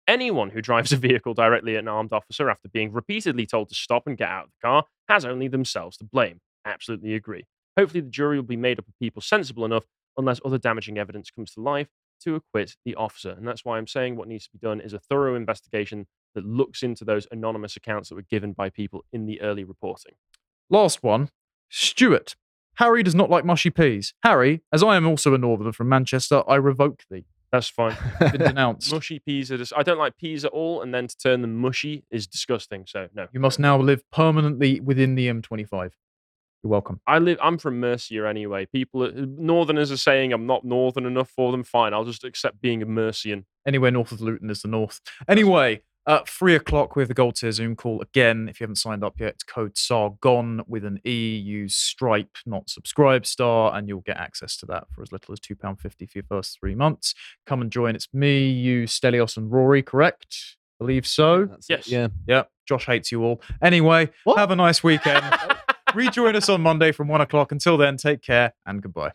Anyone 0.08 0.50
who 0.50 0.60
drives 0.64 0.92
a 0.92 0.98
vehicle 0.98 1.36
directly 1.36 1.76
at 1.76 1.84
an 1.84 1.88
armed 1.88 2.14
officer 2.14 2.50
after 2.50 2.68
being 2.68 2.92
repeatedly 2.92 3.46
told 3.46 3.70
to 3.70 3.76
stop 3.76 4.08
and 4.08 4.18
get 4.18 4.30
out 4.30 4.46
of 4.46 4.50
the 4.60 4.68
car 4.68 4.86
has 5.08 5.24
only 5.24 5.50
themselves 5.50 5.98
to 5.98 6.04
blame. 6.04 6.40
Absolutely 6.66 7.14
agree. 7.14 7.46
Hopefully, 7.78 8.02
the 8.02 8.10
jury 8.10 8.38
will 8.38 8.44
be 8.44 8.58
made 8.58 8.80
up 8.80 8.88
of 8.88 8.98
people 9.00 9.22
sensible 9.22 9.66
enough, 9.66 9.86
unless 10.18 10.40
other 10.44 10.58
damaging 10.58 10.98
evidence 10.98 11.30
comes 11.30 11.52
to 11.52 11.62
life, 11.62 11.90
to 12.24 12.36
acquit 12.36 12.76
the 12.86 12.96
officer. 12.96 13.32
And 13.32 13.48
that's 13.48 13.66
why 13.66 13.78
I'm 13.78 13.88
saying 13.88 14.16
what 14.16 14.28
needs 14.28 14.46
to 14.46 14.52
be 14.52 14.60
done 14.60 14.80
is 14.82 14.94
a 14.94 15.00
thorough 15.00 15.36
investigation 15.36 16.08
that 16.36 16.46
looks 16.46 16.84
into 16.84 17.04
those 17.04 17.28
anonymous 17.32 17.76
accounts 17.76 18.10
that 18.10 18.16
were 18.16 18.22
given 18.22 18.54
by 18.54 18.70
people 18.70 19.04
in 19.12 19.26
the 19.26 19.42
early 19.42 19.64
reporting. 19.64 20.14
Last 20.70 21.04
one, 21.04 21.30
Stuart. 21.70 22.36
Harry 22.76 23.02
does 23.02 23.16
not 23.16 23.30
like 23.30 23.44
mushy 23.44 23.72
peas. 23.72 24.14
Harry, 24.24 24.62
as 24.72 24.84
I 24.84 24.96
am 24.98 25.08
also 25.08 25.34
a 25.34 25.38
northerner 25.38 25.74
from 25.74 25.90
Manchester, 25.90 26.44
I 26.48 26.56
revoke 26.56 27.04
thee. 27.10 27.26
That's 27.52 27.70
fine. 27.70 27.96
Been 28.20 28.32
denounced. 28.40 28.92
mushy 28.92 29.20
peas 29.20 29.52
are 29.52 29.58
just, 29.58 29.74
I 29.76 29.82
don't 29.82 29.98
like 29.98 30.18
peas 30.18 30.46
at 30.46 30.52
all, 30.52 30.82
and 30.82 30.94
then 30.94 31.08
to 31.08 31.18
turn 31.18 31.42
them 31.42 31.56
mushy 31.56 32.04
is 32.12 32.28
disgusting. 32.28 32.84
So, 32.88 33.08
no. 33.16 33.28
You 33.32 33.40
must 33.40 33.58
now 33.58 33.80
live 33.80 34.04
permanently 34.12 34.80
within 34.80 35.16
the 35.16 35.28
M25. 35.28 35.92
You're 36.68 36.74
welcome. 36.74 37.00
I 37.08 37.20
live. 37.20 37.38
I'm 37.42 37.58
from 37.58 37.80
Mercia 37.80 38.28
anyway. 38.28 38.66
People, 38.66 39.04
uh, 39.04 39.12
Northerners 39.16 39.90
are 39.90 39.96
saying 39.96 40.34
I'm 40.34 40.46
not 40.46 40.66
Northern 40.66 41.06
enough 41.06 41.30
for 41.30 41.54
them. 41.54 41.64
Fine, 41.64 41.94
I'll 41.94 42.04
just 42.04 42.26
accept 42.26 42.60
being 42.60 42.82
a 42.82 42.86
Mercian. 42.86 43.46
Anywhere 43.66 43.90
north 43.90 44.12
of 44.12 44.20
Luton 44.20 44.50
is 44.50 44.64
the 44.64 44.68
north. 44.68 45.00
Anyway, 45.30 45.84
at 46.06 46.28
three 46.28 46.56
o'clock 46.56 46.98
we 46.98 47.02
have 47.04 47.08
the 47.08 47.14
Gold 47.14 47.38
Tier 47.38 47.54
Zoom 47.54 47.78
call 47.78 48.02
again. 48.02 48.50
If 48.50 48.60
you 48.60 48.66
haven't 48.66 48.76
signed 48.76 49.02
up 49.02 49.18
yet, 49.18 49.36
it's 49.36 49.46
code 49.46 49.78
SARGON 49.78 50.60
with 50.68 50.84
an 50.84 51.00
E. 51.06 51.38
Use 51.38 51.74
Stripe, 51.74 52.36
not 52.46 52.70
Subscribe 52.70 53.26
Star, 53.26 53.74
and 53.74 53.88
you'll 53.88 54.02
get 54.02 54.18
access 54.18 54.58
to 54.58 54.66
that 54.66 54.88
for 54.92 55.02
as 55.02 55.14
little 55.14 55.32
as 55.32 55.40
£2.50 55.40 55.80
for 55.80 56.18
your 56.18 56.26
first 56.28 56.60
three 56.60 56.76
months. 56.76 57.16
Come 57.46 57.62
and 57.62 57.72
join. 57.72 57.96
It's 57.96 58.10
me, 58.14 58.50
you, 58.50 58.88
Stelios, 58.88 59.38
and 59.38 59.50
Rory, 59.50 59.84
correct? 59.84 60.58
Believe 60.80 61.08
so. 61.08 61.48
Yes. 61.70 61.88
Yeah. 61.90 62.10
Yeah. 62.28 62.44
Josh 62.68 62.86
hates 62.88 63.10
you 63.10 63.24
all. 63.24 63.42
Anyway, 63.62 64.10
have 64.36 64.52
a 64.52 64.56
nice 64.58 64.84
weekend. 64.84 65.24
Rejoin 65.98 66.36
us 66.36 66.48
on 66.48 66.62
Monday 66.62 66.92
from 66.92 67.08
one 67.08 67.22
o'clock. 67.22 67.52
Until 67.52 67.76
then, 67.76 67.98
take 67.98 68.22
care 68.22 68.54
and 68.68 68.84
goodbye. 68.84 69.14